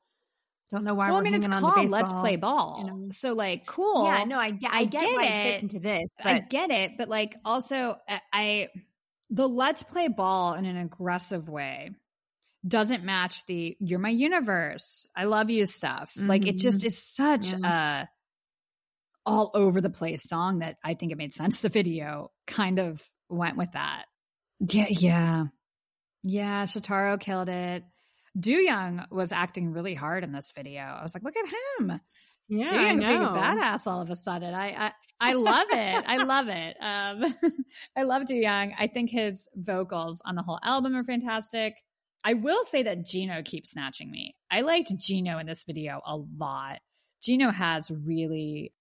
Don't 0.69 0.83
know 0.83 0.93
why. 0.93 1.09
Well, 1.09 1.17
I 1.17 1.21
mean, 1.21 1.33
it's 1.33 1.47
called 1.47 1.89
"Let's 1.89 2.13
Play 2.13 2.37
Ball," 2.37 2.83
you 2.83 2.91
know? 2.91 3.07
so 3.11 3.33
like, 3.33 3.65
cool. 3.65 4.05
Yeah, 4.05 4.23
no, 4.23 4.39
I, 4.39 4.47
I, 4.67 4.79
I 4.79 4.85
get, 4.85 5.01
get 5.01 5.03
it. 5.03 5.21
it. 5.21 5.51
fits 5.51 5.63
into 5.63 5.79
this. 5.79 6.09
But. 6.17 6.27
I 6.27 6.39
get 6.39 6.71
it, 6.71 6.91
but 6.97 7.07
like, 7.07 7.35
also, 7.43 7.97
I 8.33 8.69
the 9.29 9.47
"Let's 9.47 9.83
Play 9.83 10.07
Ball" 10.07 10.53
in 10.53 10.65
an 10.65 10.77
aggressive 10.77 11.49
way 11.49 11.91
doesn't 12.67 13.03
match 13.03 13.45
the 13.45 13.77
"You're 13.79 13.99
my 13.99 14.09
universe, 14.09 15.09
I 15.15 15.25
love 15.25 15.49
you" 15.49 15.65
stuff. 15.65 16.13
Mm-hmm. 16.17 16.27
Like, 16.27 16.47
it 16.47 16.57
just 16.57 16.79
mm-hmm. 16.79 16.87
is 16.87 17.01
such 17.01 17.53
yeah. 17.53 18.01
a 18.03 18.07
all 19.25 19.51
over 19.53 19.81
the 19.81 19.89
place 19.89 20.23
song 20.23 20.59
that 20.59 20.77
I 20.83 20.93
think 20.93 21.11
it 21.11 21.17
made 21.17 21.33
sense. 21.33 21.59
The 21.65 21.69
video 21.69 22.31
kind 22.47 22.79
of 22.79 23.03
went 23.29 23.57
with 23.57 23.71
that. 23.73 24.05
Yeah, 24.59 24.87
yeah, 24.89 25.45
yeah. 26.23 26.63
Shotaro 26.65 27.19
killed 27.19 27.49
it. 27.49 27.83
Do 28.37 28.51
Young 28.51 29.05
was 29.11 29.31
acting 29.31 29.71
really 29.71 29.93
hard 29.93 30.23
in 30.23 30.31
this 30.31 30.51
video. 30.51 30.81
I 30.81 31.01
was 31.01 31.15
like, 31.15 31.23
look 31.23 31.35
at 31.37 31.45
him. 31.45 32.01
Yeah, 32.47 32.69
Do 32.69 32.75
Young's 32.81 33.05
being 33.05 33.23
a 33.23 33.29
badass 33.29 33.87
all 33.87 34.01
of 34.01 34.09
a 34.09 34.15
sudden. 34.15 34.53
I, 34.53 34.87
I 34.87 34.91
I 35.19 35.33
love 35.33 35.67
it. 35.71 36.03
I 36.05 36.17
love 36.23 36.47
it. 36.49 36.77
Um, 36.79 37.53
I 37.97 38.03
love 38.03 38.25
Do 38.25 38.35
Young. 38.35 38.73
I 38.77 38.87
think 38.87 39.09
his 39.09 39.47
vocals 39.55 40.21
on 40.25 40.35
the 40.35 40.43
whole 40.43 40.59
album 40.61 40.95
are 40.95 41.03
fantastic. 41.03 41.81
I 42.25 42.33
will 42.33 42.63
say 42.65 42.83
that 42.83 43.05
Jeno 43.05 43.45
keeps 43.45 43.71
snatching 43.71 44.11
me. 44.11 44.35
I 44.51 44.61
liked 44.61 44.91
Jeno 44.97 45.39
in 45.39 45.45
this 45.45 45.63
video 45.63 46.01
a 46.05 46.17
lot. 46.17 46.79
Jeno 47.21 47.53
has 47.53 47.91
really, 47.91 48.73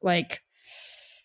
like, 0.00 0.42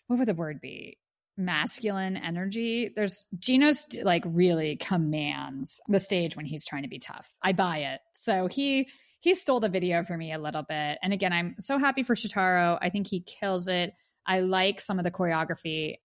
what 0.08 0.18
would 0.18 0.28
the 0.28 0.34
word 0.34 0.60
be? 0.60 0.98
masculine 1.36 2.16
energy. 2.16 2.90
There's 2.94 3.26
Jeno's 3.38 3.86
like 4.02 4.22
really 4.26 4.76
commands 4.76 5.80
the 5.88 5.98
stage 5.98 6.36
when 6.36 6.46
he's 6.46 6.64
trying 6.64 6.82
to 6.82 6.88
be 6.88 6.98
tough. 6.98 7.34
I 7.42 7.52
buy 7.52 7.78
it. 7.78 8.00
So 8.14 8.48
he 8.48 8.88
he 9.20 9.34
stole 9.34 9.60
the 9.60 9.68
video 9.68 10.02
for 10.02 10.16
me 10.16 10.32
a 10.32 10.38
little 10.38 10.62
bit. 10.62 10.98
And 11.02 11.12
again, 11.12 11.32
I'm 11.32 11.54
so 11.58 11.78
happy 11.78 12.02
for 12.02 12.14
Shotaro. 12.14 12.78
I 12.80 12.90
think 12.90 13.06
he 13.06 13.20
kills 13.20 13.68
it. 13.68 13.94
I 14.26 14.40
like 14.40 14.80
some 14.80 14.98
of 14.98 15.04
the 15.04 15.10
choreography. 15.10 15.96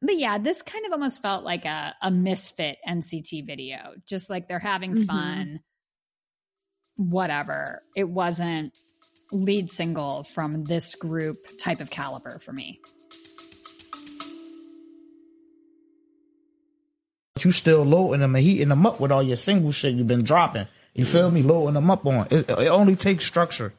But 0.00 0.16
yeah, 0.16 0.38
this 0.38 0.62
kind 0.62 0.86
of 0.86 0.92
almost 0.92 1.20
felt 1.22 1.44
like 1.44 1.64
a, 1.64 1.94
a 2.00 2.10
misfit 2.10 2.78
NCT 2.86 3.46
video. 3.46 3.94
Just 4.06 4.30
like 4.30 4.48
they're 4.48 4.58
having 4.58 4.94
mm-hmm. 4.94 5.04
fun. 5.04 5.60
Whatever. 6.96 7.82
It 7.96 8.08
wasn't 8.08 8.76
lead 9.32 9.70
single 9.70 10.22
from 10.22 10.64
this 10.64 10.94
group 10.94 11.36
type 11.58 11.80
of 11.80 11.90
caliber 11.90 12.38
for 12.38 12.52
me. 12.52 12.80
you 17.44 17.52
still 17.52 17.84
loading 17.84 18.20
them 18.20 18.34
and 18.34 18.44
heating 18.44 18.68
them 18.68 18.86
up 18.86 19.00
with 19.00 19.12
all 19.12 19.22
your 19.22 19.36
single 19.36 19.72
shit 19.72 19.94
you've 19.94 20.06
been 20.06 20.24
dropping. 20.24 20.66
You 20.94 21.04
feel 21.04 21.30
me? 21.30 21.42
Loading 21.42 21.74
them 21.74 21.90
up 21.90 22.04
on. 22.06 22.26
It, 22.30 22.48
it 22.48 22.68
only 22.68 22.96
takes 22.96 23.24
structure. 23.24 23.72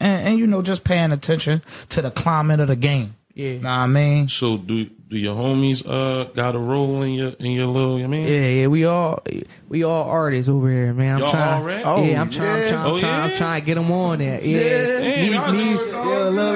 And, 0.00 0.28
and, 0.28 0.38
you 0.38 0.46
know, 0.46 0.62
just 0.62 0.82
paying 0.82 1.12
attention 1.12 1.62
to 1.90 2.02
the 2.02 2.10
climate 2.10 2.60
of 2.60 2.68
the 2.68 2.76
game. 2.76 3.14
Yeah. 3.34 3.58
Know 3.58 3.68
what 3.68 3.68
I 3.68 3.86
mean? 3.86 4.28
So 4.28 4.56
do 4.56 4.90
do 5.10 5.18
your 5.18 5.34
homies 5.34 5.84
uh 5.84 6.24
got 6.34 6.54
a 6.54 6.58
role 6.58 7.02
in 7.02 7.14
your 7.14 7.30
in 7.40 7.50
your 7.50 7.66
little 7.66 7.98
you 7.98 8.06
mean? 8.06 8.26
Yeah, 8.26 8.46
yeah, 8.46 8.66
we 8.68 8.84
all 8.84 9.22
we 9.68 9.82
all 9.82 10.04
artists 10.08 10.48
over 10.48 10.70
here, 10.70 10.94
man. 10.94 11.14
I'm 11.14 11.20
Y'all 11.20 11.30
trying, 11.30 11.62
already? 11.62 11.84
Oh, 11.84 12.04
yeah, 12.04 12.20
I'm 12.20 12.30
trying, 12.30 12.48
I'm 12.48 12.68
trying, 12.68 12.80
I'm, 12.80 12.86
oh, 12.86 12.98
trying, 12.98 13.12
yeah? 13.12 13.24
I'm 13.24 13.36
trying 13.36 13.60
to 13.60 13.66
get 13.66 13.74
them 13.74 13.90
on 13.90 14.18
there. 14.20 14.40
Yeah, 14.40 14.58
yeah. 15.00 15.50
Me, 15.50 15.58
me, 15.58 15.74
look, 15.74 15.92
look, 15.92 16.34
look, 16.34 16.54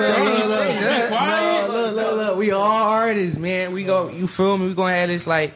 look, 1.69 1.95
look, 1.97 2.17
look, 2.17 2.39
we 2.39 2.53
all 2.53 2.63
artists, 2.63 3.37
man. 3.37 3.73
We 3.73 3.85
go, 3.85 4.09
you 4.09 4.29
feel 4.29 4.57
me? 4.57 4.69
We 4.69 4.75
gonna 4.75 4.95
have 4.95 5.09
this 5.09 5.27
like 5.27 5.53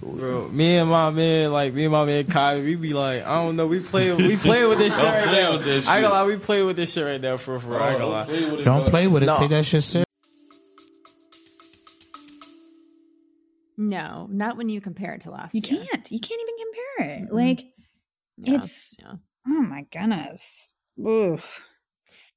Bro, 0.00 0.48
me 0.48 0.78
and 0.78 0.90
my 0.90 1.10
man, 1.10 1.52
like 1.52 1.72
me 1.72 1.84
and 1.84 1.92
my 1.92 2.04
man 2.04 2.26
Kyle, 2.26 2.60
we 2.60 2.74
be 2.74 2.92
like, 2.92 3.24
I 3.24 3.40
don't 3.44 3.54
know, 3.54 3.68
we 3.68 3.78
play, 3.78 4.12
we 4.12 4.36
play 4.36 4.66
with 4.66 4.78
this 4.78 4.92
shit 4.92 5.04
right 5.04 5.26
now. 5.26 5.58
This 5.58 5.86
I 5.86 6.00
gonna 6.00 6.12
lie, 6.12 6.24
we 6.24 6.38
play 6.38 6.64
with 6.64 6.74
this 6.74 6.92
shit 6.92 7.04
right 7.04 7.20
now 7.20 7.36
for 7.36 7.60
for. 7.60 7.80
I 7.80 7.92
gonna 7.92 8.06
lie. 8.08 8.24
Play 8.24 8.64
don't 8.64 8.90
play 8.90 9.06
with 9.06 9.22
it. 9.22 9.26
No. 9.26 9.36
Take 9.36 9.50
that 9.50 9.64
shit 9.64 9.84
serious. 9.84 10.05
No, 13.76 14.26
not 14.30 14.56
when 14.56 14.68
you 14.68 14.80
compare 14.80 15.12
it 15.14 15.22
to 15.22 15.30
last 15.30 15.54
you 15.54 15.60
year. 15.64 15.84
can't. 15.84 16.10
You 16.10 16.20
can't 16.20 16.40
even 16.40 16.54
compare 16.64 17.16
it. 17.16 17.22
Mm-hmm. 17.24 17.34
Like 17.34 17.64
yeah. 18.36 18.54
it's 18.54 18.96
yeah. 19.00 19.14
oh 19.46 19.62
my 19.62 19.86
goodness. 19.90 20.74
Oof. 21.04 21.68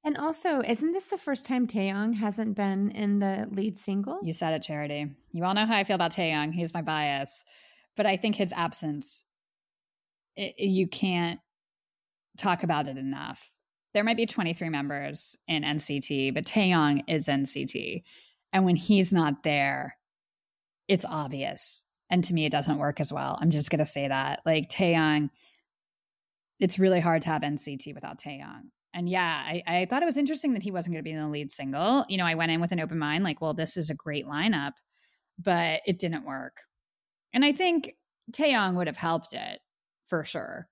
And 0.04 0.18
also, 0.18 0.62
isn't 0.62 0.94
this 0.94 1.10
the 1.10 1.18
first 1.18 1.46
time 1.46 1.68
Taeyong 1.68 2.16
hasn't 2.16 2.56
been 2.56 2.92
in 2.92 3.20
the 3.20 3.48
lead 3.52 3.78
single? 3.78 4.20
You 4.24 4.32
said 4.32 4.54
it, 4.54 4.64
Charity. 4.64 5.08
You 5.32 5.44
all 5.44 5.54
know 5.54 5.66
how 5.66 5.76
I 5.76 5.84
feel 5.84 5.96
about 5.96 6.14
Taeyong. 6.14 6.54
He's 6.54 6.74
my 6.74 6.82
bias, 6.82 7.44
but 7.98 8.06
I 8.06 8.16
think 8.16 8.36
his 8.36 8.54
absence, 8.54 9.26
it, 10.38 10.58
you 10.58 10.88
can't 10.88 11.40
talk 12.38 12.64
about 12.64 12.88
it 12.88 12.98
enough. 12.98 13.52
There 13.94 14.04
might 14.04 14.18
be 14.18 14.26
23 14.26 14.70
members 14.70 15.36
in 15.48 15.64
NCT, 15.64 16.34
but 16.34 16.46
Taeyong 16.46 17.04
is 17.08 17.28
NCT, 17.28 18.04
and 18.54 18.66
when 18.66 18.78
he's 18.78 19.12
not 19.12 19.44
there, 19.44 19.98
it's 20.90 21.06
obvious. 21.06 21.86
And 22.10 22.24
to 22.26 22.34
me, 22.34 22.46
it 22.46 22.52
doesn't 22.52 22.80
work 22.80 23.00
as 23.00 23.14
well. 23.14 23.38
I'm 23.40 23.52
just 23.52 23.70
gonna 23.70 23.86
say 23.86 24.10
that. 24.10 24.42
Like 24.46 24.68
Taeyong, 24.70 25.30
it's 26.60 26.80
really 26.80 27.00
hard 27.00 27.22
to 27.22 27.30
have 27.30 27.44
NCT 27.44 27.96
without 27.96 28.20
Taeyong 28.20 28.72
and 28.94 29.08
yeah, 29.08 29.44
I, 29.46 29.64
I 29.68 29.86
thought 29.86 30.02
it 30.02 30.08
was 30.08 30.18
interesting 30.18 30.54
that 30.54 30.64
he 30.64 30.72
wasn't 30.72 30.94
going 30.94 31.04
to 31.04 31.08
be 31.08 31.12
in 31.12 31.22
the 31.22 31.28
lead 31.28 31.52
single. 31.52 32.06
You 32.10 32.18
know, 32.18 32.26
I 32.26 32.36
went 32.36 32.52
in 32.52 32.62
with 32.62 32.72
an 32.72 32.80
open 32.80 32.98
mind, 32.98 33.24
like, 33.24 33.42
well, 33.42 33.54
this 33.54 33.78
is 33.78 33.90
a 33.90 33.96
great 33.96 34.26
lineup, 34.26 34.74
but 35.38 35.82
it 35.86 36.00
didn't 36.00 36.26
work. 36.26 36.58
And 37.34 37.46
I 37.46 37.52
think 37.52 37.94
Taeyong 38.32 38.76
would 38.76 38.88
have 38.88 38.98
helped 38.98 39.34
it 39.34 39.60
for 40.08 40.24
sure, 40.24 40.68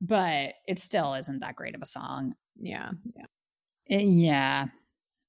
but 0.00 0.54
it 0.66 0.78
still 0.78 1.14
isn't 1.14 1.40
that 1.40 1.56
great 1.56 1.74
of 1.74 1.82
a 1.82 1.86
song. 1.86 2.34
Yeah, 2.56 2.90
yeah, 3.16 3.26
it, 3.86 4.02
yeah. 4.02 4.66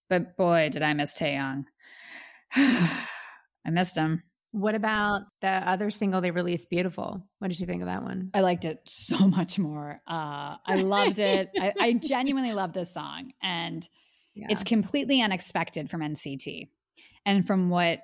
But 0.09 0.35
boy, 0.35 0.69
did 0.69 0.81
I 0.81 0.93
miss 0.93 1.17
Taeyong. 1.17 1.63
I 2.55 3.69
missed 3.71 3.97
him. 3.97 4.23
What 4.53 4.75
about 4.75 5.23
the 5.41 5.47
other 5.47 5.89
single 5.89 6.21
they 6.21 6.29
released, 6.29 6.69
Beautiful? 6.69 7.27
What 7.39 7.47
did 7.47 7.59
you 7.59 7.65
think 7.65 7.81
of 7.81 7.87
that 7.87 8.03
one? 8.03 8.29
I 8.35 8.41
liked 8.41 8.65
it 8.65 8.81
so 8.85 9.17
much 9.27 9.57
more. 9.57 9.99
Uh, 10.07 10.57
I 10.63 10.75
loved 10.75 11.17
it. 11.17 11.49
I, 11.59 11.73
I, 11.79 11.93
genuinely 12.01 12.53
love 12.53 12.71
this 12.71 12.93
song. 12.93 13.31
And 13.41 13.87
yeah. 14.35 14.45
it's 14.51 14.63
completely 14.63 15.21
unexpected 15.21 15.89
from 15.89 16.01
NCT 16.01 16.67
and 17.25 17.47
from 17.47 17.71
what 17.71 18.01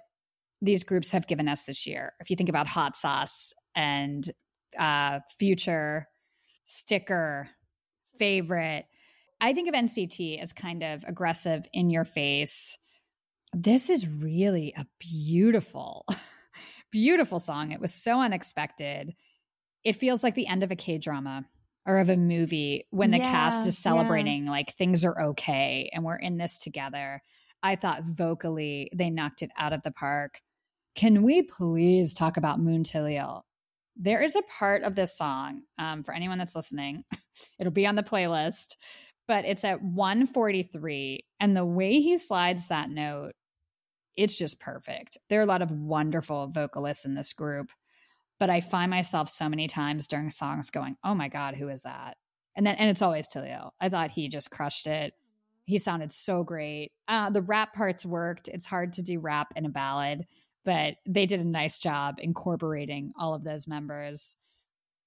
these 0.59 0.83
groups 0.83 1.11
have 1.11 1.27
given 1.27 1.47
us 1.47 1.67
this 1.67 1.85
year. 1.85 2.13
If 2.19 2.31
you 2.31 2.35
think 2.35 2.49
about 2.49 2.65
Hot 2.65 2.95
Sauce 2.95 3.53
and 3.75 4.27
uh, 4.77 5.19
Future, 5.37 6.07
Sticker, 6.65 7.47
Favorite, 8.17 8.85
I 9.39 9.53
think 9.53 9.69
of 9.69 9.75
NCT 9.75 10.41
as 10.41 10.51
kind 10.51 10.81
of 10.81 11.05
aggressive, 11.07 11.63
in 11.73 11.91
your 11.91 12.05
face. 12.05 12.79
This 13.53 13.91
is 13.91 14.07
really 14.07 14.73
a 14.75 14.87
beautiful 14.99 16.07
Beautiful 16.91 17.39
song. 17.39 17.71
It 17.71 17.79
was 17.79 17.93
so 17.93 18.19
unexpected. 18.19 19.15
It 19.83 19.95
feels 19.95 20.23
like 20.23 20.35
the 20.35 20.47
end 20.47 20.63
of 20.63 20.71
a 20.71 20.75
K 20.75 20.97
drama 20.97 21.45
or 21.85 21.99
of 21.99 22.09
a 22.09 22.17
movie 22.17 22.87
when 22.89 23.11
the 23.11 23.17
yeah, 23.17 23.31
cast 23.31 23.67
is 23.67 23.77
celebrating 23.77 24.45
yeah. 24.45 24.51
like 24.51 24.73
things 24.73 25.05
are 25.05 25.21
okay 25.21 25.89
and 25.93 26.03
we're 26.03 26.15
in 26.15 26.37
this 26.37 26.59
together. 26.59 27.21
I 27.61 27.75
thought 27.75 28.03
vocally 28.03 28.89
they 28.93 29.09
knocked 29.09 29.41
it 29.41 29.51
out 29.57 29.73
of 29.73 29.81
the 29.83 29.91
park. 29.91 30.41
Can 30.95 31.23
we 31.23 31.43
please 31.43 32.13
talk 32.13 32.37
about 32.37 32.59
Moon 32.59 32.83
Taeil? 32.83 33.41
There 33.95 34.21
is 34.21 34.35
a 34.35 34.41
part 34.43 34.83
of 34.83 34.95
this 34.95 35.17
song 35.17 35.63
um, 35.77 36.03
for 36.03 36.13
anyone 36.13 36.37
that's 36.37 36.55
listening. 36.55 37.03
It'll 37.59 37.71
be 37.71 37.87
on 37.87 37.95
the 37.95 38.03
playlist, 38.03 38.75
but 39.27 39.45
it's 39.45 39.63
at 39.63 39.81
143. 39.81 41.25
And 41.39 41.55
the 41.55 41.65
way 41.65 41.99
he 41.99 42.17
slides 42.17 42.69
that 42.69 42.89
note 42.89 43.33
it's 44.19 44.37
just 44.37 44.59
perfect. 44.59 45.17
There 45.29 45.39
are 45.39 45.43
a 45.43 45.47
lot 45.47 45.61
of 45.61 45.71
wonderful 45.71 46.47
vocalists 46.47 47.05
in 47.05 47.13
this 47.13 47.31
group, 47.31 47.71
but 48.37 48.49
I 48.49 48.59
find 48.59 48.89
myself 48.89 49.29
so 49.29 49.47
many 49.47 49.65
times 49.67 50.07
during 50.07 50.29
songs 50.29 50.69
going, 50.69 50.97
"Oh 51.05 51.15
my 51.15 51.29
god, 51.29 51.55
who 51.55 51.69
is 51.69 51.83
that?" 51.83 52.17
And 52.53 52.67
then 52.67 52.75
and 52.75 52.89
it's 52.89 53.01
always 53.01 53.29
Taeil. 53.29 53.71
I 53.79 53.87
thought 53.87 54.11
he 54.11 54.27
just 54.27 54.51
crushed 54.51 54.87
it. 54.87 55.13
He 55.63 55.77
sounded 55.77 56.11
so 56.11 56.43
great. 56.43 56.91
Uh, 57.07 57.29
the 57.29 57.41
rap 57.41 57.73
parts 57.73 58.05
worked. 58.05 58.49
It's 58.49 58.65
hard 58.65 58.91
to 58.93 59.01
do 59.01 59.19
rap 59.19 59.53
in 59.55 59.65
a 59.65 59.69
ballad, 59.69 60.25
but 60.65 60.95
they 61.05 61.25
did 61.25 61.39
a 61.39 61.45
nice 61.45 61.79
job 61.79 62.15
incorporating 62.19 63.13
all 63.17 63.33
of 63.33 63.45
those 63.45 63.67
members. 63.67 64.35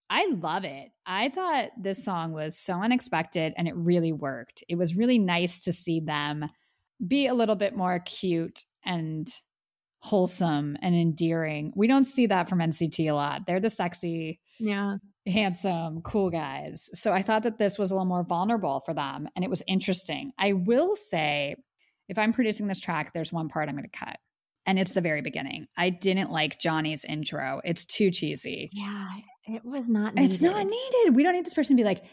I 0.09 0.27
love 0.31 0.65
it. 0.65 0.91
I 1.05 1.29
thought 1.29 1.71
this 1.77 2.03
song 2.03 2.33
was 2.33 2.57
so 2.57 2.81
unexpected 2.81 3.53
and 3.59 3.69
it 3.69 3.77
really 3.77 4.13
worked. 4.13 4.65
It 4.69 4.77
was 4.77 4.97
really 4.97 5.19
nice 5.19 5.65
to 5.65 5.73
see 5.73 6.01
them 6.01 6.49
be 7.07 7.27
a 7.27 7.35
little 7.35 7.57
bit 7.57 7.77
more 7.77 7.99
cute 7.99 8.65
and 8.85 9.29
wholesome 10.03 10.77
and 10.83 10.95
endearing. 10.97 11.73
We 11.77 11.87
don't 11.87 12.05
see 12.05 12.27
that 12.27 12.49
from 12.49 12.59
NCT 12.59 13.09
a 13.09 13.15
lot. 13.15 13.43
They're 13.47 13.61
the 13.61 13.71
sexy, 13.71 14.41
yeah, 14.59 14.97
handsome, 15.27 16.03
cool 16.03 16.31
guys. 16.31 16.91
So 16.93 17.13
I 17.13 17.23
thought 17.23 17.45
that 17.45 17.59
this 17.59 17.79
was 17.79 17.91
a 17.91 17.95
little 17.95 18.07
more 18.07 18.25
vulnerable 18.25 18.81
for 18.81 18.95
them 18.95 19.29
and 19.37 19.45
it 19.45 19.51
was 19.51 19.63
interesting. 19.69 20.33
I 20.39 20.55
will 20.55 20.97
say 20.97 21.55
if 22.09 22.19
I'm 22.19 22.33
producing 22.33 22.67
this 22.67 22.81
track, 22.81 23.13
there's 23.13 23.33
one 23.33 23.49
part 23.49 23.69
I'm 23.69 23.77
going 23.77 23.89
to 23.89 23.97
cut. 23.97 24.17
And 24.67 24.79
it's 24.79 24.93
the 24.93 25.01
very 25.01 25.23
beginning. 25.23 25.67
I 25.77 25.91
didn't 25.91 26.31
like 26.31 26.61
Johnny's 26.61 27.05
intro. 27.05 27.61
It's 27.65 27.85
too 27.85 28.11
cheesy. 28.11 28.71
Yeah, 28.73 29.09
it 29.47 29.65
was 29.65 29.89
not 29.89 30.15
needed. 30.15 30.33
It's 30.33 30.43
not 30.43 30.67
needed. 30.67 31.17
We 31.17 31.23
don't 31.23 31.35
need 31.35 31.45
this 31.45 31.55
person 31.55 31.77
to 31.77 31.81
be 31.81 31.87
like, 31.87 32.05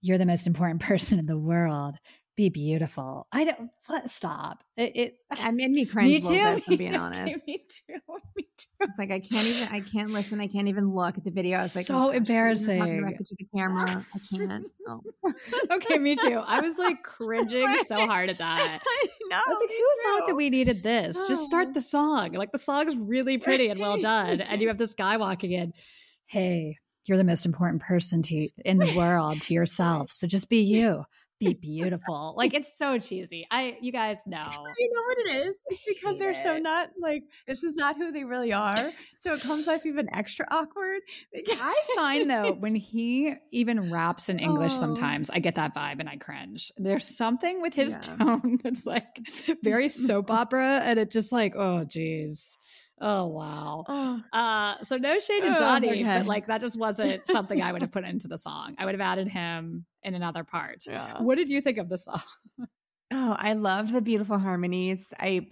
you're 0.00 0.18
the 0.18 0.26
most 0.26 0.46
important 0.46 0.80
person 0.82 1.18
in 1.18 1.26
the 1.26 1.38
world 1.38 1.96
be 2.42 2.48
beautiful. 2.48 3.28
I 3.30 3.44
don't 3.44 3.70
stop. 4.06 4.64
It, 4.76 4.96
it 4.96 5.16
I 5.30 5.52
made 5.52 5.70
me 5.70 5.84
cringe. 5.84 6.10
Me 6.10 6.20
too. 6.20 6.28
Bit, 6.28 6.62
I'm 6.68 6.76
being 6.76 6.96
honest. 6.96 7.36
Me 7.46 7.64
too. 7.68 7.94
Me 8.36 8.46
too. 8.56 8.66
It's 8.80 8.98
like 8.98 9.10
I 9.10 9.20
can't 9.20 9.46
even. 9.46 9.68
I 9.74 9.80
can't 9.80 10.10
listen. 10.10 10.40
I 10.40 10.48
can't 10.48 10.66
even 10.66 10.92
look 10.92 11.16
at 11.16 11.24
the 11.24 11.30
video. 11.30 11.58
I 11.58 11.62
was 11.62 11.76
like, 11.76 11.84
oh 11.84 11.86
so 11.86 12.08
oh, 12.08 12.10
embarrassing. 12.10 12.78
Talking 12.78 13.18
to 13.24 13.36
the 13.38 13.46
camera. 13.56 14.04
I 14.14 14.36
can't. 14.36 14.66
Oh. 14.88 15.02
okay, 15.76 15.98
me 15.98 16.16
too. 16.16 16.42
I 16.44 16.60
was 16.60 16.78
like 16.78 17.02
cringing 17.04 17.68
so 17.84 18.06
hard 18.06 18.28
at 18.28 18.38
that. 18.38 18.80
I 18.84 19.08
know. 19.28 19.36
I 19.36 19.48
was 19.48 19.58
like, 19.60 19.70
who 19.70 20.18
thought 20.18 20.26
that 20.28 20.34
we 20.34 20.50
needed 20.50 20.82
this? 20.82 21.16
Oh. 21.18 21.28
Just 21.28 21.44
start 21.44 21.68
oh. 21.68 21.72
the 21.74 21.80
song. 21.80 22.32
Like 22.32 22.50
the 22.50 22.58
song 22.58 22.88
is 22.88 22.96
really 22.96 23.38
pretty 23.38 23.68
and 23.68 23.78
well 23.78 23.98
done, 23.98 24.40
and 24.40 24.60
you 24.60 24.68
have 24.68 24.78
this 24.78 24.94
guy 24.94 25.16
walking 25.16 25.52
in. 25.52 25.74
Hey, 26.26 26.78
you're 27.04 27.18
the 27.18 27.24
most 27.24 27.46
important 27.46 27.82
person 27.82 28.22
to 28.22 28.48
in 28.64 28.78
the 28.78 28.92
world 28.96 29.42
to 29.42 29.54
yourself. 29.54 30.10
So 30.10 30.26
just 30.26 30.50
be 30.50 30.62
you 30.62 31.04
be 31.42 31.54
beautiful. 31.54 32.34
like 32.36 32.54
it's 32.54 32.76
so 32.76 32.98
cheesy. 32.98 33.46
I 33.50 33.78
you 33.80 33.92
guys 33.92 34.22
know. 34.26 34.38
You 34.40 34.90
know 34.94 35.02
what 35.06 35.18
it 35.18 35.46
is? 35.46 35.62
It's 35.68 35.82
because 35.86 36.18
they're 36.18 36.30
it. 36.30 36.36
so 36.36 36.58
not 36.58 36.90
like 37.00 37.24
this 37.46 37.62
is 37.62 37.74
not 37.74 37.96
who 37.96 38.12
they 38.12 38.24
really 38.24 38.52
are. 38.52 38.90
So 39.18 39.32
it 39.34 39.42
comes 39.42 39.68
off 39.68 39.86
even 39.86 40.08
extra 40.14 40.46
awkward. 40.50 41.00
I 41.34 41.84
find 41.96 42.30
though 42.30 42.52
when 42.58 42.74
he 42.74 43.34
even 43.50 43.90
raps 43.90 44.28
in 44.28 44.38
English 44.38 44.72
oh. 44.74 44.80
sometimes, 44.80 45.30
I 45.30 45.38
get 45.38 45.56
that 45.56 45.74
vibe 45.74 46.00
and 46.00 46.08
I 46.08 46.16
cringe. 46.16 46.72
There's 46.76 47.16
something 47.16 47.62
with 47.62 47.74
his 47.74 47.94
yeah. 47.94 48.16
tone 48.16 48.58
that's 48.64 48.86
like 48.86 49.20
very 49.62 49.88
soap 49.88 50.30
opera 50.30 50.80
and 50.84 50.98
it 50.98 51.10
just 51.10 51.32
like, 51.32 51.54
oh 51.56 51.84
geez. 51.84 52.58
Oh 53.04 53.26
wow. 53.26 53.84
Oh. 53.88 54.22
Uh, 54.32 54.76
so 54.82 54.96
no 54.96 55.18
shade 55.18 55.42
to 55.42 55.50
oh, 55.50 55.58
Johnny, 55.58 55.88
oh, 55.88 55.92
okay. 55.92 56.18
but 56.18 56.26
like 56.26 56.46
that 56.46 56.60
just 56.60 56.78
wasn't 56.78 57.26
something 57.36 57.60
I 57.60 57.72
would 57.72 57.82
have 57.82 57.90
put 57.90 58.04
into 58.04 58.28
the 58.28 58.38
song. 58.38 58.76
I 58.78 58.84
would 58.84 58.94
have 58.94 59.00
added 59.00 59.26
him 59.26 59.84
in 60.04 60.14
another 60.14 60.44
part. 60.44 60.84
Yeah. 60.86 61.20
What 61.20 61.34
did 61.34 61.48
you 61.48 61.60
think 61.60 61.78
of 61.78 61.88
the 61.88 61.98
song? 61.98 62.22
Oh, 63.14 63.36
I 63.38 63.52
love 63.52 63.92
the 63.92 64.00
beautiful 64.00 64.38
harmonies. 64.38 65.12
I 65.20 65.48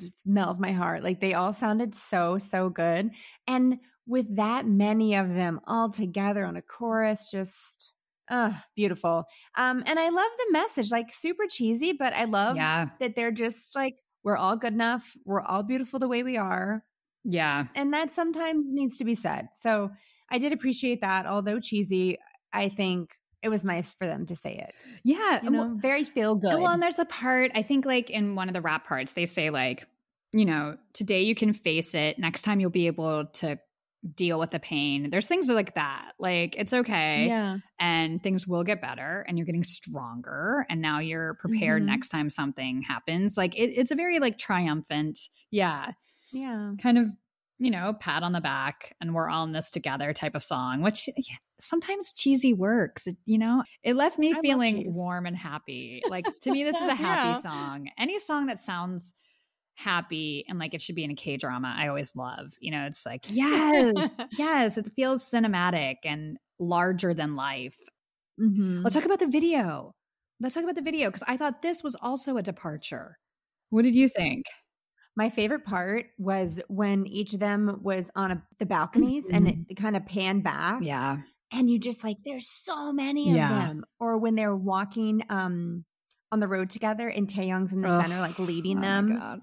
just 0.00 0.26
melt 0.26 0.58
my 0.58 0.72
heart. 0.72 1.04
Like 1.04 1.20
they 1.20 1.34
all 1.34 1.52
sounded 1.52 1.94
so 1.94 2.38
so 2.38 2.70
good, 2.70 3.10
and 3.46 3.78
with 4.06 4.36
that 4.36 4.66
many 4.66 5.14
of 5.14 5.34
them 5.34 5.60
all 5.66 5.90
together 5.90 6.44
on 6.44 6.56
a 6.56 6.62
chorus, 6.62 7.30
just 7.30 7.92
uh 8.30 8.52
beautiful. 8.74 9.26
Um, 9.56 9.84
and 9.86 9.98
I 9.98 10.08
love 10.08 10.32
the 10.38 10.52
message, 10.52 10.90
like 10.90 11.12
super 11.12 11.44
cheesy, 11.48 11.92
but 11.92 12.14
I 12.14 12.24
love 12.24 12.56
yeah. 12.56 12.88
that 12.98 13.14
they're 13.14 13.30
just 13.30 13.76
like 13.76 14.00
we're 14.26 14.36
all 14.36 14.56
good 14.56 14.72
enough. 14.72 15.16
We're 15.24 15.40
all 15.40 15.62
beautiful 15.62 16.00
the 16.00 16.08
way 16.08 16.24
we 16.24 16.36
are. 16.36 16.82
Yeah. 17.22 17.66
And 17.76 17.94
that 17.94 18.10
sometimes 18.10 18.72
needs 18.72 18.98
to 18.98 19.04
be 19.04 19.14
said. 19.14 19.50
So 19.52 19.92
I 20.28 20.38
did 20.38 20.52
appreciate 20.52 21.02
that. 21.02 21.26
Although 21.26 21.60
cheesy, 21.60 22.18
I 22.52 22.68
think 22.68 23.14
it 23.40 23.50
was 23.50 23.64
nice 23.64 23.92
for 23.92 24.04
them 24.04 24.26
to 24.26 24.34
say 24.34 24.56
it. 24.56 24.82
Yeah. 25.04 25.44
You 25.44 25.50
know, 25.50 25.58
well, 25.60 25.76
very 25.80 26.02
feel 26.02 26.34
good. 26.34 26.58
Well, 26.58 26.72
and 26.72 26.82
there's 26.82 26.96
the 26.96 27.04
part, 27.04 27.52
I 27.54 27.62
think 27.62 27.86
like 27.86 28.10
in 28.10 28.34
one 28.34 28.48
of 28.48 28.54
the 28.54 28.60
rap 28.60 28.88
parts, 28.88 29.14
they 29.14 29.26
say 29.26 29.50
like, 29.50 29.86
you 30.32 30.44
know, 30.44 30.76
today 30.92 31.22
you 31.22 31.36
can 31.36 31.52
face 31.52 31.94
it. 31.94 32.18
Next 32.18 32.42
time 32.42 32.58
you'll 32.58 32.70
be 32.70 32.88
able 32.88 33.26
to 33.26 33.60
deal 34.14 34.38
with 34.38 34.50
the 34.50 34.60
pain. 34.60 35.10
There's 35.10 35.26
things 35.26 35.48
like 35.48 35.74
that. 35.74 36.12
Like 36.18 36.56
it's 36.56 36.72
okay. 36.72 37.26
Yeah. 37.26 37.58
And 37.78 38.22
things 38.22 38.46
will 38.46 38.64
get 38.64 38.80
better 38.80 39.24
and 39.26 39.38
you're 39.38 39.46
getting 39.46 39.64
stronger. 39.64 40.66
And 40.68 40.80
now 40.80 40.98
you're 40.98 41.34
prepared 41.34 41.82
mm-hmm. 41.82 41.90
next 41.90 42.10
time 42.10 42.30
something 42.30 42.82
happens. 42.82 43.36
Like 43.36 43.56
it, 43.56 43.72
it's 43.76 43.90
a 43.90 43.96
very 43.96 44.18
like 44.18 44.38
triumphant, 44.38 45.18
yeah. 45.50 45.92
Yeah. 46.32 46.72
Kind 46.82 46.98
of, 46.98 47.08
you 47.58 47.70
know, 47.70 47.94
pat 47.98 48.22
on 48.22 48.32
the 48.32 48.40
back 48.40 48.94
and 49.00 49.14
we're 49.14 49.28
all 49.28 49.44
in 49.44 49.52
this 49.52 49.70
together 49.70 50.12
type 50.12 50.34
of 50.34 50.44
song, 50.44 50.82
which 50.82 51.08
yeah, 51.16 51.36
sometimes 51.58 52.12
cheesy 52.12 52.52
works. 52.52 53.06
It, 53.06 53.16
you 53.24 53.38
know, 53.38 53.64
it 53.82 53.96
left 53.96 54.18
me 54.18 54.34
I 54.36 54.40
feeling 54.40 54.92
warm 54.94 55.26
and 55.26 55.36
happy. 55.36 56.02
Like 56.08 56.26
to 56.42 56.50
me, 56.50 56.64
this 56.64 56.80
is 56.80 56.88
a 56.88 56.94
happy 56.94 57.28
yeah. 57.28 57.36
song. 57.38 57.88
Any 57.98 58.18
song 58.18 58.46
that 58.46 58.58
sounds 58.58 59.14
happy 59.76 60.44
and 60.48 60.58
like 60.58 60.74
it 60.74 60.82
should 60.82 60.94
be 60.94 61.04
in 61.04 61.10
a 61.10 61.14
K 61.14 61.36
drama. 61.36 61.74
I 61.76 61.88
always 61.88 62.16
love, 62.16 62.54
you 62.60 62.70
know, 62.70 62.86
it's 62.86 63.06
like, 63.06 63.26
yes, 63.28 64.10
yes, 64.32 64.78
it 64.78 64.90
feels 64.96 65.22
cinematic 65.22 65.96
and 66.04 66.38
larger 66.58 67.14
than 67.14 67.36
life. 67.36 67.78
Mm-hmm. 68.40 68.82
Let's 68.82 68.94
talk 68.94 69.04
about 69.04 69.20
the 69.20 69.28
video. 69.28 69.94
Let's 70.40 70.54
talk 70.54 70.64
about 70.64 70.74
the 70.74 70.82
video 70.82 71.08
because 71.08 71.24
I 71.26 71.36
thought 71.36 71.62
this 71.62 71.82
was 71.82 71.96
also 72.00 72.36
a 72.36 72.42
departure. 72.42 73.18
What 73.70 73.82
did 73.82 73.94
you 73.94 74.08
think? 74.08 74.46
My 75.14 75.30
favorite 75.30 75.64
part 75.64 76.06
was 76.18 76.60
when 76.68 77.06
each 77.06 77.32
of 77.32 77.40
them 77.40 77.80
was 77.82 78.10
on 78.14 78.30
a, 78.30 78.42
the 78.58 78.66
balconies 78.66 79.26
mm-hmm. 79.26 79.46
and 79.46 79.66
it, 79.70 79.76
kind 79.76 79.96
of 79.96 80.04
panned 80.04 80.44
back. 80.44 80.80
Yeah. 80.82 81.18
And 81.52 81.70
you 81.70 81.78
just 81.78 82.04
like, 82.04 82.18
there's 82.24 82.46
so 82.46 82.92
many 82.92 83.30
of 83.30 83.36
yeah. 83.36 83.48
them. 83.48 83.84
Or 83.98 84.18
when 84.18 84.34
they're 84.34 84.56
walking 84.56 85.22
um 85.30 85.84
on 86.32 86.40
the 86.40 86.48
road 86.48 86.70
together 86.70 87.08
and 87.08 87.28
Taeyong's 87.28 87.72
in 87.72 87.80
the 87.80 87.88
Ugh. 87.88 88.02
center, 88.02 88.20
like 88.20 88.38
leading 88.38 88.78
oh 88.78 88.82
them. 88.82 89.40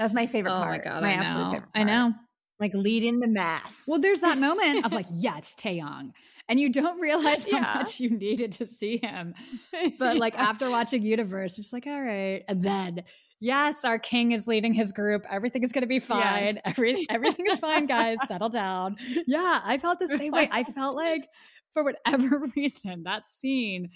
That 0.00 0.04
was 0.04 0.14
my 0.14 0.24
favorite 0.24 0.56
oh 0.56 0.62
part. 0.62 0.78
my 0.78 0.90
god, 0.90 1.02
my 1.02 1.10
I 1.10 1.12
absolute 1.12 1.44
know. 1.44 1.50
favorite. 1.52 1.72
Part. 1.74 1.76
I 1.76 1.84
know. 1.84 2.14
Like 2.58 2.72
leading 2.72 3.20
the 3.20 3.28
mass. 3.28 3.84
Well, 3.86 4.00
there's 4.00 4.22
that 4.22 4.38
moment 4.38 4.86
of 4.86 4.94
like, 4.94 5.04
yes, 5.12 5.54
Taeyong, 5.54 6.12
and 6.48 6.58
you 6.58 6.72
don't 6.72 6.98
realize 7.00 7.44
how 7.44 7.58
yeah. 7.58 7.74
much 7.74 8.00
you 8.00 8.08
needed 8.08 8.52
to 8.52 8.64
see 8.64 8.96
him. 8.96 9.34
But 9.98 10.16
like 10.16 10.32
yeah. 10.32 10.44
after 10.44 10.70
watching 10.70 11.02
Universe, 11.02 11.58
it's 11.58 11.70
like, 11.70 11.86
all 11.86 12.00
right, 12.00 12.42
and 12.48 12.62
then 12.62 13.02
yes, 13.40 13.84
our 13.84 13.98
king 13.98 14.32
is 14.32 14.48
leading 14.48 14.72
his 14.72 14.92
group. 14.92 15.26
Everything 15.30 15.62
is 15.62 15.70
going 15.70 15.82
to 15.82 15.88
be 15.88 15.98
fine. 15.98 16.54
Yes. 16.54 16.56
Every, 16.64 17.06
everything 17.10 17.44
is 17.46 17.58
fine, 17.58 17.84
guys. 17.84 18.26
Settle 18.26 18.48
down. 18.48 18.96
Yeah, 19.26 19.60
I 19.62 19.76
felt 19.76 19.98
the 19.98 20.08
same 20.08 20.32
way. 20.32 20.48
I 20.50 20.64
felt 20.64 20.96
like 20.96 21.28
for 21.74 21.84
whatever 21.84 22.50
reason, 22.56 23.02
that 23.02 23.26
scene 23.26 23.90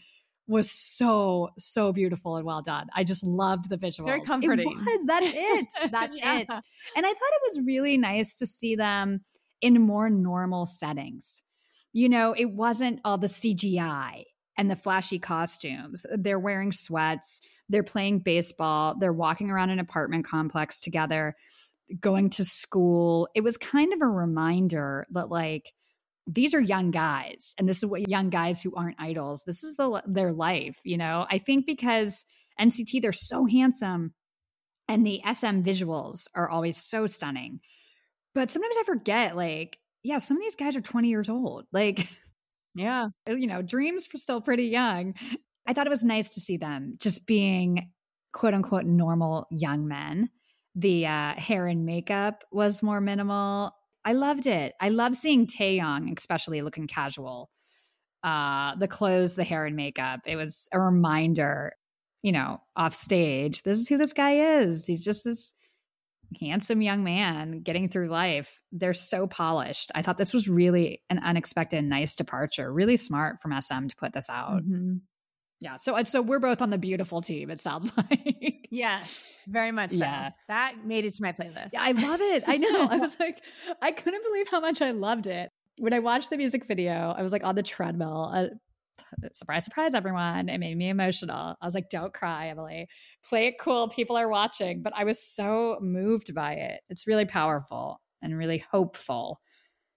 was 0.46 0.70
so 0.70 1.50
so 1.58 1.92
beautiful 1.92 2.36
and 2.36 2.44
well 2.44 2.62
done. 2.62 2.88
I 2.94 3.04
just 3.04 3.24
loved 3.24 3.68
the 3.68 3.78
visuals. 3.78 4.06
Very 4.06 4.20
comforting. 4.20 4.70
It 4.70 4.76
was. 4.76 5.06
That's 5.06 5.32
it. 5.32 5.66
That's 5.90 6.16
yeah. 6.18 6.38
it. 6.38 6.48
And 6.50 7.06
I 7.06 7.08
thought 7.08 7.12
it 7.12 7.42
was 7.44 7.60
really 7.64 7.96
nice 7.96 8.38
to 8.38 8.46
see 8.46 8.76
them 8.76 9.24
in 9.60 9.80
more 9.80 10.10
normal 10.10 10.66
settings. 10.66 11.42
You 11.92 12.08
know, 12.08 12.34
it 12.36 12.50
wasn't 12.50 13.00
all 13.04 13.18
the 13.18 13.28
CGI 13.28 14.24
and 14.58 14.70
the 14.70 14.76
flashy 14.76 15.18
costumes. 15.18 16.04
They're 16.14 16.38
wearing 16.38 16.72
sweats, 16.72 17.40
they're 17.68 17.82
playing 17.82 18.20
baseball, 18.20 18.96
they're 18.98 19.12
walking 19.12 19.50
around 19.50 19.70
an 19.70 19.78
apartment 19.78 20.24
complex 20.24 20.80
together, 20.80 21.34
going 22.00 22.30
to 22.30 22.44
school. 22.44 23.28
It 23.34 23.42
was 23.42 23.56
kind 23.56 23.92
of 23.92 24.02
a 24.02 24.06
reminder 24.06 25.06
that 25.10 25.28
like 25.28 25.72
these 26.26 26.54
are 26.54 26.60
young 26.60 26.90
guys 26.90 27.54
and 27.58 27.68
this 27.68 27.78
is 27.78 27.86
what 27.86 28.08
young 28.08 28.30
guys 28.30 28.62
who 28.62 28.74
aren't 28.74 29.00
idols 29.00 29.44
this 29.46 29.62
is 29.62 29.76
the 29.76 30.02
their 30.06 30.32
life 30.32 30.78
you 30.84 30.96
know? 30.96 31.26
I 31.30 31.38
think 31.38 31.66
because 31.66 32.24
nct 32.60 33.02
they're 33.02 33.12
so 33.12 33.46
handsome 33.46 34.14
and 34.88 35.06
the 35.06 35.20
sm 35.32 35.60
visuals 35.60 36.28
are 36.34 36.48
always 36.48 36.76
so 36.76 37.06
stunning. 37.06 37.60
But 38.34 38.50
sometimes 38.50 38.76
i 38.80 38.82
forget 38.84 39.36
like 39.36 39.78
yeah 40.02 40.18
some 40.18 40.36
of 40.36 40.42
these 40.42 40.56
guys 40.56 40.76
are 40.76 40.80
20 40.80 41.08
years 41.08 41.28
old 41.28 41.66
like 41.72 42.08
yeah. 42.74 43.08
you 43.28 43.46
know 43.46 43.62
dreams 43.62 44.08
were 44.12 44.18
still 44.18 44.40
pretty 44.40 44.66
young. 44.66 45.14
I 45.66 45.72
thought 45.72 45.86
it 45.86 45.90
was 45.90 46.04
nice 46.04 46.30
to 46.30 46.40
see 46.40 46.56
them 46.56 46.96
just 47.00 47.26
being 47.26 47.90
quote 48.32 48.54
unquote 48.54 48.84
normal 48.84 49.46
young 49.50 49.86
men. 49.88 50.30
The 50.74 51.06
uh, 51.06 51.34
hair 51.34 51.66
and 51.66 51.86
makeup 51.86 52.42
was 52.50 52.82
more 52.82 53.00
minimal 53.00 53.72
I 54.04 54.12
loved 54.12 54.46
it. 54.46 54.74
I 54.80 54.90
love 54.90 55.14
seeing 55.14 55.46
Taeyong, 55.46 56.16
especially 56.16 56.62
looking 56.62 56.86
casual. 56.86 57.50
Uh, 58.22 58.74
the 58.76 58.88
clothes, 58.88 59.34
the 59.34 59.44
hair 59.44 59.66
and 59.66 59.76
makeup. 59.76 60.20
It 60.26 60.36
was 60.36 60.68
a 60.72 60.80
reminder, 60.80 61.74
you 62.22 62.32
know, 62.32 62.60
off 62.74 62.94
stage. 62.94 63.62
This 63.62 63.78
is 63.78 63.88
who 63.88 63.98
this 63.98 64.12
guy 64.12 64.60
is. 64.60 64.86
He's 64.86 65.04
just 65.04 65.24
this 65.24 65.54
handsome 66.40 66.80
young 66.80 67.04
man 67.04 67.60
getting 67.60 67.88
through 67.88 68.08
life. 68.08 68.60
They're 68.72 68.94
so 68.94 69.26
polished. 69.26 69.92
I 69.94 70.02
thought 70.02 70.16
this 70.16 70.34
was 70.34 70.48
really 70.48 71.02
an 71.10 71.18
unexpected, 71.18 71.84
nice 71.84 72.14
departure. 72.14 72.72
Really 72.72 72.96
smart 72.96 73.40
from 73.40 73.58
SM 73.60 73.88
to 73.88 73.96
put 73.96 74.12
this 74.12 74.30
out. 74.30 74.62
Mm-hmm. 74.62 74.96
Yeah. 75.60 75.76
So 75.76 76.02
so 76.02 76.20
we're 76.20 76.40
both 76.40 76.60
on 76.60 76.70
the 76.70 76.78
beautiful 76.78 77.22
team, 77.22 77.50
it 77.50 77.60
sounds 77.60 77.92
like. 77.96 78.66
yes, 78.70 79.42
very 79.48 79.72
much 79.72 79.90
so. 79.90 79.98
Yeah. 79.98 80.30
That 80.48 80.76
made 80.84 81.04
it 81.04 81.14
to 81.14 81.22
my 81.22 81.32
playlist. 81.32 81.70
Yeah, 81.72 81.82
I 81.82 81.92
love 81.92 82.20
it. 82.20 82.44
I 82.46 82.56
know. 82.56 82.88
I 82.90 82.96
was 82.98 83.16
like, 83.20 83.42
I 83.80 83.92
couldn't 83.92 84.22
believe 84.24 84.48
how 84.48 84.60
much 84.60 84.82
I 84.82 84.90
loved 84.90 85.26
it. 85.26 85.50
When 85.78 85.92
I 85.92 85.98
watched 85.98 86.30
the 86.30 86.36
music 86.36 86.66
video, 86.66 87.14
I 87.16 87.22
was 87.22 87.32
like 87.32 87.44
on 87.44 87.54
the 87.54 87.62
treadmill. 87.62 88.30
Uh, 88.32 88.46
surprise, 89.32 89.64
surprise, 89.64 89.94
everyone. 89.94 90.48
It 90.48 90.58
made 90.58 90.76
me 90.76 90.88
emotional. 90.88 91.56
I 91.60 91.64
was 91.64 91.74
like, 91.74 91.88
don't 91.88 92.12
cry, 92.12 92.48
Emily. 92.48 92.88
Play 93.24 93.48
it 93.48 93.58
cool. 93.58 93.88
People 93.88 94.16
are 94.16 94.28
watching. 94.28 94.82
But 94.82 94.92
I 94.96 95.04
was 95.04 95.20
so 95.20 95.78
moved 95.80 96.34
by 96.34 96.54
it. 96.54 96.80
It's 96.88 97.06
really 97.06 97.24
powerful 97.24 98.00
and 98.22 98.36
really 98.36 98.58
hopeful 98.58 99.40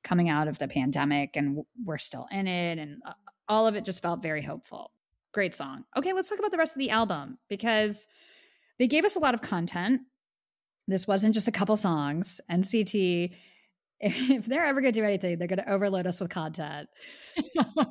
coming 0.03 0.29
out 0.29 0.47
of 0.47 0.57
the 0.59 0.67
pandemic. 0.67 1.35
And 1.35 1.63
we're 1.83 1.97
still 1.97 2.27
in 2.31 2.47
it. 2.47 2.79
And 2.79 3.01
uh, 3.05 3.13
all 3.47 3.67
of 3.67 3.75
it 3.75 3.85
just 3.85 4.01
felt 4.01 4.21
very 4.21 4.41
hopeful. 4.41 4.91
Great 5.33 5.55
song. 5.55 5.83
Okay, 5.95 6.13
let's 6.13 6.29
talk 6.29 6.39
about 6.39 6.51
the 6.51 6.57
rest 6.57 6.75
of 6.75 6.79
the 6.79 6.89
album 6.89 7.37
because 7.49 8.07
they 8.79 8.87
gave 8.87 9.05
us 9.05 9.15
a 9.15 9.19
lot 9.19 9.33
of 9.33 9.41
content. 9.41 10.01
This 10.87 11.07
wasn't 11.07 11.33
just 11.33 11.47
a 11.47 11.51
couple 11.51 11.75
songs. 11.77 12.39
NCT 12.49 13.33
if 13.99 14.45
they're 14.45 14.65
ever 14.65 14.79
going 14.79 14.93
to 14.93 14.99
do 14.99 15.03
anything, 15.03 15.39
they're 15.39 15.47
going 15.47 15.57
to 15.57 15.71
overload 15.71 16.05
us 16.05 16.21
with 16.21 16.29
content. 16.29 16.87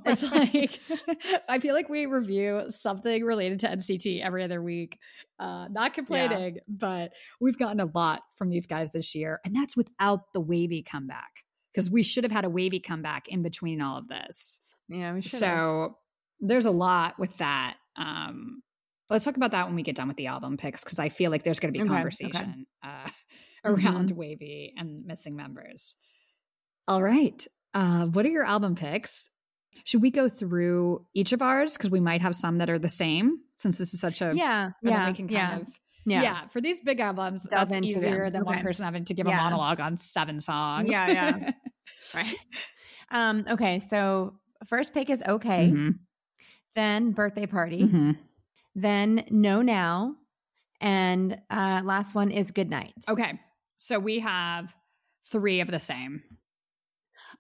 it's 0.07 0.23
like, 0.23 0.79
I 1.49 1.59
feel 1.59 1.75
like 1.75 1.89
we 1.89 2.07
review 2.07 2.67
something 2.69 3.25
related 3.25 3.59
to 3.61 3.69
NCT 3.69 4.23
every 4.23 4.45
other 4.45 4.63
week. 4.63 5.01
Uh, 5.41 5.67
not 5.69 5.95
complaining, 5.95 6.55
yeah. 6.55 6.61
but 6.69 7.13
we've 7.41 7.59
gotten 7.59 7.81
a 7.81 7.91
lot 7.93 8.23
from 8.37 8.51
these 8.51 8.69
guys 8.69 8.93
this 8.93 9.17
year. 9.17 9.41
And 9.45 9.55
that's 9.55 9.77
without 9.77 10.33
the 10.33 10.41
WayV 10.41 10.87
comeback 10.87 11.43
because 11.75 11.91
we 11.91 12.05
should 12.05 12.23
have 12.23 12.33
had 12.33 12.45
a 12.45 12.49
WayV 12.49 12.85
comeback 12.85 13.27
in 13.27 13.43
between 13.43 13.81
all 13.81 13.99
of 13.99 14.07
this. 14.07 14.61
Yeah, 14.89 15.13
we 15.13 15.23
should. 15.23 15.41
So 15.41 15.47
have. 15.47 15.91
There's 16.41 16.67
a 16.67 16.71
lot 16.71 17.19
with 17.19 17.37
that. 17.39 17.77
Um, 17.97 18.63
let's 19.09 19.25
talk 19.25 19.37
about 19.37 19.53
that 19.53 19.67
when 19.67 19.77
we 19.77 19.83
get 19.83 19.97
done 19.97 20.09
with 20.09 20.17
the 20.17 20.27
album 20.27 20.57
picks 20.57 20.85
because 20.85 20.99
I 20.99 21.09
feel 21.09 21.31
like 21.31 21.43
there's 21.43 21.61
going 21.61 21.73
to 21.73 21.79
be 21.79 21.85
okay, 21.85 21.95
conversation. 21.95 22.67
Okay. 22.85 22.93
Uh, 23.05 23.09
around 23.65 24.11
mm-hmm. 24.11 24.21
WayV 24.21 24.73
and 24.77 25.05
missing 25.07 25.37
members. 25.37 25.97
All 26.87 27.03
right. 27.03 27.47
Uh, 27.75 28.07
what 28.07 28.25
are 28.25 28.31
your 28.31 28.47
album 28.47 28.77
picks? 28.77 29.29
Should 29.85 30.03
we 30.03 30.11
go 30.11 30.29
through 30.29 31.05
each 31.15 31.33
of 31.33 31.43
ours 31.43 31.77
because 31.77 31.91
we 31.91 32.01
might 32.01 32.23
have 32.23 32.35
some 32.35 32.59
that 32.59 32.71
are 32.71 32.79
the 32.79 32.89
same 32.89 33.39
since 33.57 33.77
this 33.79 33.93
is 33.93 34.01
such 34.01 34.21
a 34.23 34.33
yeah 34.35 34.71
yeah 34.83 35.09
we 35.09 35.15
can 35.15 35.29
kind 35.29 35.31
yeah. 35.31 35.57
of 35.57 35.69
yeah. 36.07 36.23
yeah. 36.23 36.49
for 36.49 36.61
these 36.61 36.81
big 36.81 37.01
albums 37.01 37.45
Delve 37.45 37.69
that's 37.69 37.83
easier 37.83 38.25
them. 38.25 38.33
than 38.33 38.43
okay. 38.43 38.57
one 38.57 38.63
person 38.63 38.85
having 38.85 39.05
to 39.07 39.15
give 39.15 39.27
yeah. 39.27 39.39
a 39.39 39.43
monologue 39.43 39.81
on 39.81 39.97
seven 39.97 40.41
songs. 40.41 40.87
Yeah, 40.89 41.11
yeah. 41.11 41.51
right. 42.15 42.35
Um, 43.11 43.45
okay, 43.51 43.81
so 43.81 44.39
first 44.67 44.95
pick 44.95 45.11
is 45.11 45.23
okay. 45.27 45.69
Mm-hmm. 45.69 45.91
Then 46.77 47.13
birthday 47.13 47.47
party. 47.47 47.83
Mm-hmm. 47.83 48.13
Then 48.77 49.25
no 49.31 49.63
now. 49.63 50.15
And 50.81 51.41
uh 51.51 51.81
last 51.85 52.15
one 52.15 52.31
is 52.31 52.51
good 52.51 52.71
night. 52.71 52.95
Okay. 53.09 53.41
So 53.79 53.99
we 53.99 54.21
have 54.21 54.77
three 55.25 55.61
of 55.61 55.69
the 55.69 55.81
same. 55.81 56.23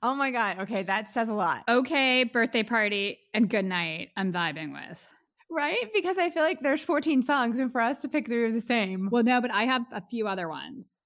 Oh 0.02 0.14
my 0.14 0.30
God. 0.30 0.60
Okay. 0.60 0.82
That 0.82 1.08
says 1.08 1.28
a 1.28 1.34
lot. 1.34 1.64
Okay. 1.68 2.24
Birthday 2.24 2.62
party 2.62 3.18
and 3.34 3.48
good 3.48 3.66
night. 3.66 4.08
I'm 4.16 4.32
vibing 4.32 4.72
with. 4.72 5.06
Right? 5.50 5.90
Because 5.94 6.18
I 6.18 6.30
feel 6.30 6.42
like 6.42 6.60
there's 6.60 6.84
14 6.84 7.22
songs 7.22 7.58
and 7.58 7.70
for 7.70 7.80
us 7.80 8.02
to 8.02 8.08
pick 8.08 8.26
three 8.26 8.46
of 8.46 8.54
the 8.54 8.60
same. 8.60 9.10
Well, 9.12 9.22
no, 9.22 9.40
but 9.40 9.52
I 9.52 9.64
have 9.64 9.82
a 9.92 10.00
few 10.00 10.26
other 10.26 10.48
ones. 10.48 11.00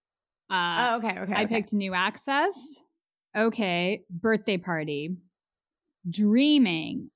Uh, 0.48 0.76
oh, 0.78 0.96
okay. 0.96 1.20
Okay. 1.20 1.34
I 1.34 1.44
okay. 1.44 1.54
picked 1.56 1.72
New 1.72 1.94
Axis. 1.94 2.82
Okay. 3.36 4.04
Birthday 4.08 4.56
party. 4.56 5.16
Dreaming. 6.08 7.10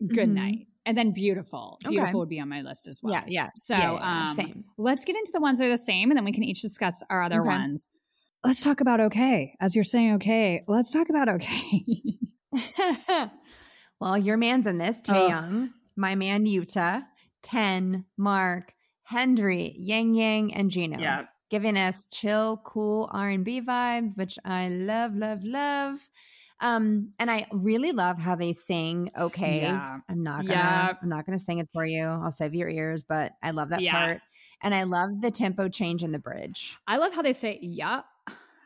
Good 0.00 0.28
mm-hmm. 0.28 0.34
night. 0.34 0.66
And 0.84 0.96
then 0.96 1.10
beautiful 1.10 1.78
beautiful 1.82 2.08
okay. 2.08 2.14
would 2.14 2.28
be 2.28 2.38
on 2.38 2.48
my 2.48 2.62
list 2.62 2.86
as 2.86 3.00
well. 3.02 3.12
yeah. 3.12 3.24
Yeah 3.26 3.50
so 3.56 3.74
yeah, 3.74 3.92
yeah, 3.92 4.28
um 4.28 4.30
same. 4.30 4.64
let's 4.78 5.04
get 5.04 5.16
into 5.16 5.32
the 5.32 5.40
ones 5.40 5.58
that 5.58 5.64
are 5.64 5.70
the 5.70 5.78
same 5.78 6.10
and 6.10 6.16
then 6.16 6.24
we 6.24 6.32
can 6.32 6.44
each 6.44 6.62
discuss 6.62 7.02
our 7.10 7.22
other 7.22 7.40
okay. 7.40 7.48
ones. 7.48 7.88
Let's 8.44 8.62
talk 8.62 8.80
about 8.80 9.00
okay. 9.00 9.56
As 9.60 9.74
you're 9.74 9.84
saying 9.84 10.14
okay 10.14 10.62
let's 10.68 10.92
talk 10.92 11.08
about 11.08 11.28
okay. 11.28 11.84
Well 13.98 14.18
your 14.18 14.36
man's 14.36 14.66
in 14.66 14.78
this. 14.78 15.00
Taeyong, 15.00 15.70
my 15.96 16.14
man 16.14 16.46
yuta 16.46 17.04
10 17.42 18.04
mark 18.16 18.74
hendery 19.04 19.74
yang 19.78 20.14
yang 20.14 20.54
and 20.54 20.70
jeno 20.70 21.00
yeah. 21.00 21.24
Giving 21.48 21.78
us 21.78 22.06
chill 22.10 22.60
cool 22.64 23.08
r&b 23.12 23.62
vibes 23.62 24.16
which 24.18 24.36
i 24.44 24.68
love 24.68 25.14
love 25.14 25.44
love 25.44 26.10
um, 26.60 27.12
and 27.18 27.30
I 27.30 27.46
really 27.52 27.92
love 27.92 28.18
how 28.18 28.34
they 28.34 28.52
sing. 28.52 29.10
Okay, 29.18 29.62
yeah. 29.62 29.98
I'm 30.08 30.22
not 30.22 30.46
gonna, 30.46 30.52
yeah. 30.52 30.92
I'm 31.02 31.08
not 31.08 31.26
gonna 31.26 31.38
sing 31.38 31.58
it 31.58 31.68
for 31.72 31.84
you. 31.84 32.04
I'll 32.04 32.30
save 32.30 32.54
your 32.54 32.68
ears, 32.68 33.04
but 33.04 33.32
I 33.42 33.50
love 33.50 33.70
that 33.70 33.80
yeah. 33.80 33.92
part, 33.92 34.20
and 34.62 34.74
I 34.74 34.84
love 34.84 35.20
the 35.20 35.30
tempo 35.30 35.68
change 35.68 36.02
in 36.02 36.12
the 36.12 36.18
bridge. 36.18 36.76
I 36.86 36.96
love 36.96 37.14
how 37.14 37.22
they 37.22 37.34
say 37.34 37.58
"yeah" 37.60 38.02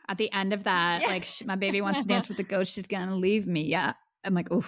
at 0.07 0.17
the 0.17 0.31
end 0.31 0.53
of 0.53 0.63
that. 0.63 1.03
Like, 1.03 1.25
my 1.45 1.55
baby 1.55 1.81
wants 1.81 2.01
to 2.01 2.07
dance 2.07 2.27
with 2.29 2.37
the 2.37 2.43
ghost. 2.55 2.73
She's 2.73 2.87
gonna 2.87 3.15
leave 3.15 3.45
me. 3.45 3.63
Yeah, 3.63 3.93
I'm 4.23 4.33
like, 4.33 4.51
ooh, 4.51 4.65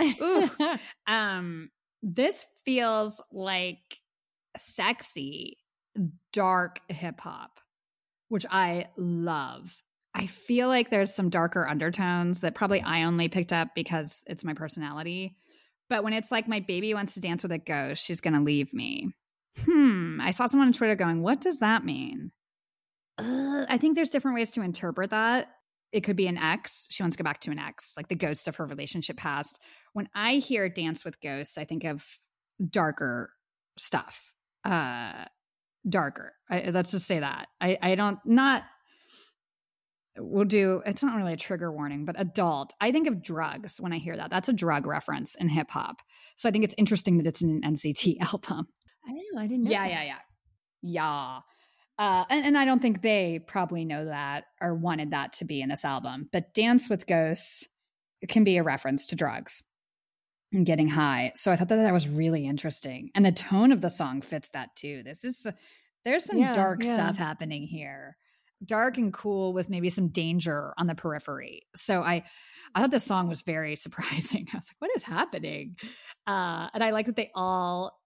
ooh. 0.00 0.50
um, 1.06 1.70
this 2.02 2.46
feels 2.64 3.22
like 3.30 4.00
sexy, 4.56 5.58
dark 6.32 6.80
hip 6.88 7.20
hop, 7.20 7.60
which 8.28 8.46
I 8.50 8.86
love. 8.96 9.82
I 10.16 10.24
feel 10.24 10.68
like 10.68 10.88
there's 10.88 11.14
some 11.14 11.28
darker 11.28 11.68
undertones 11.68 12.40
that 12.40 12.54
probably 12.54 12.80
I 12.80 13.02
only 13.02 13.28
picked 13.28 13.52
up 13.52 13.68
because 13.74 14.24
it's 14.26 14.44
my 14.44 14.54
personality. 14.54 15.36
But 15.90 16.04
when 16.04 16.14
it's 16.14 16.32
like 16.32 16.48
my 16.48 16.60
baby 16.60 16.94
wants 16.94 17.14
to 17.14 17.20
dance 17.20 17.42
with 17.42 17.52
a 17.52 17.58
ghost, 17.58 18.02
she's 18.02 18.22
going 18.22 18.32
to 18.32 18.40
leave 18.40 18.72
me. 18.72 19.10
Hmm. 19.58 20.18
I 20.22 20.30
saw 20.30 20.46
someone 20.46 20.68
on 20.68 20.72
Twitter 20.72 20.96
going, 20.96 21.22
What 21.22 21.42
does 21.42 21.58
that 21.58 21.84
mean? 21.84 22.32
Uh, 23.18 23.66
I 23.68 23.76
think 23.76 23.94
there's 23.94 24.10
different 24.10 24.36
ways 24.36 24.50
to 24.52 24.62
interpret 24.62 25.10
that. 25.10 25.48
It 25.92 26.00
could 26.00 26.16
be 26.16 26.26
an 26.26 26.38
ex. 26.38 26.86
She 26.90 27.02
wants 27.02 27.16
to 27.16 27.22
go 27.22 27.24
back 27.24 27.40
to 27.40 27.50
an 27.50 27.58
ex, 27.58 27.92
like 27.96 28.08
the 28.08 28.14
ghosts 28.14 28.48
of 28.48 28.56
her 28.56 28.66
relationship 28.66 29.18
past. 29.18 29.60
When 29.92 30.08
I 30.14 30.36
hear 30.36 30.68
dance 30.70 31.04
with 31.04 31.20
ghosts, 31.20 31.58
I 31.58 31.64
think 31.64 31.84
of 31.84 32.04
darker 32.70 33.30
stuff. 33.76 34.32
Uh, 34.64 35.26
darker. 35.88 36.32
I, 36.50 36.70
let's 36.70 36.90
just 36.90 37.06
say 37.06 37.20
that. 37.20 37.48
I, 37.60 37.78
I 37.80 37.94
don't, 37.94 38.18
not 38.24 38.64
we'll 40.18 40.44
do 40.44 40.82
it's 40.86 41.02
not 41.02 41.16
really 41.16 41.32
a 41.32 41.36
trigger 41.36 41.70
warning 41.70 42.04
but 42.04 42.18
adult 42.18 42.74
i 42.80 42.90
think 42.90 43.06
of 43.06 43.22
drugs 43.22 43.80
when 43.80 43.92
i 43.92 43.98
hear 43.98 44.16
that. 44.16 44.30
That's 44.30 44.48
a 44.48 44.52
drug 44.52 44.86
reference 44.86 45.34
in 45.34 45.48
hip 45.48 45.70
hop. 45.70 46.02
So 46.36 46.48
i 46.48 46.52
think 46.52 46.64
it's 46.64 46.74
interesting 46.78 47.18
that 47.18 47.26
it's 47.26 47.42
in 47.42 47.50
an 47.50 47.74
nct 47.74 48.20
album. 48.32 48.68
I 49.06 49.12
know 49.12 49.40
i 49.40 49.46
didn't 49.46 49.66
yeah 49.66 49.82
that. 49.82 49.90
yeah 49.90 50.02
yeah. 50.02 50.18
Yeah. 50.82 51.38
Uh, 51.98 52.24
and, 52.28 52.46
and, 52.46 52.58
i 52.58 52.64
don't 52.64 52.82
think 52.82 53.02
they 53.02 53.40
probably 53.46 53.84
know 53.84 54.04
that 54.04 54.44
or 54.60 54.74
wanted 54.74 55.12
that 55.12 55.32
to 55.34 55.44
be 55.44 55.62
in 55.62 55.68
this 55.68 55.84
album 55.84 56.28
but 56.32 56.52
dance 56.52 56.90
with 56.90 57.06
ghosts 57.06 57.66
can 58.28 58.44
be 58.44 58.56
a 58.56 58.62
reference 58.62 59.06
to 59.06 59.16
drugs 59.16 59.62
and 60.52 60.66
getting 60.66 60.88
high. 60.88 61.32
So 61.34 61.50
i 61.50 61.56
thought 61.56 61.68
that 61.68 61.76
that 61.76 61.92
was 61.92 62.08
really 62.08 62.46
interesting. 62.46 63.10
And 63.14 63.24
the 63.24 63.32
tone 63.32 63.72
of 63.72 63.80
the 63.80 63.90
song 63.90 64.22
fits 64.22 64.50
that 64.52 64.74
too. 64.76 65.02
This 65.04 65.24
is 65.24 65.46
there's 66.04 66.24
some 66.24 66.38
yeah, 66.38 66.52
dark 66.52 66.84
yeah. 66.84 66.94
stuff 66.94 67.16
happening 67.16 67.64
here 67.64 68.16
dark 68.64 68.98
and 68.98 69.12
cool 69.12 69.52
with 69.52 69.68
maybe 69.68 69.90
some 69.90 70.08
danger 70.08 70.72
on 70.78 70.86
the 70.86 70.94
periphery. 70.94 71.62
So 71.74 72.02
I 72.02 72.24
I 72.74 72.80
thought 72.80 72.90
this 72.90 73.04
song 73.04 73.28
was 73.28 73.42
very 73.42 73.76
surprising. 73.76 74.46
I 74.52 74.56
was 74.56 74.70
like, 74.70 74.80
what 74.80 74.90
is 74.96 75.02
happening? 75.02 75.76
Uh, 76.26 76.68
and 76.74 76.82
I 76.82 76.90
like 76.90 77.06
that 77.06 77.16
they 77.16 77.30
all 77.34 77.98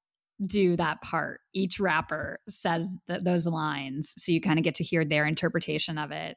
do 0.44 0.76
that 0.76 1.02
part. 1.02 1.40
Each 1.52 1.78
rapper 1.78 2.40
says 2.48 2.96
th- 3.06 3.22
those 3.22 3.46
lines. 3.46 4.14
So 4.16 4.32
you 4.32 4.40
kind 4.40 4.58
of 4.58 4.64
get 4.64 4.76
to 4.76 4.84
hear 4.84 5.04
their 5.04 5.26
interpretation 5.26 5.98
of 5.98 6.12
it. 6.12 6.36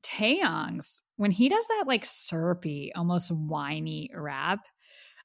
Taeyong's, 0.00 1.02
when 1.16 1.30
he 1.30 1.48
does 1.48 1.66
that 1.66 1.84
like 1.86 2.04
syrupy, 2.06 2.92
almost 2.94 3.30
whiny 3.30 4.10
rap, 4.14 4.60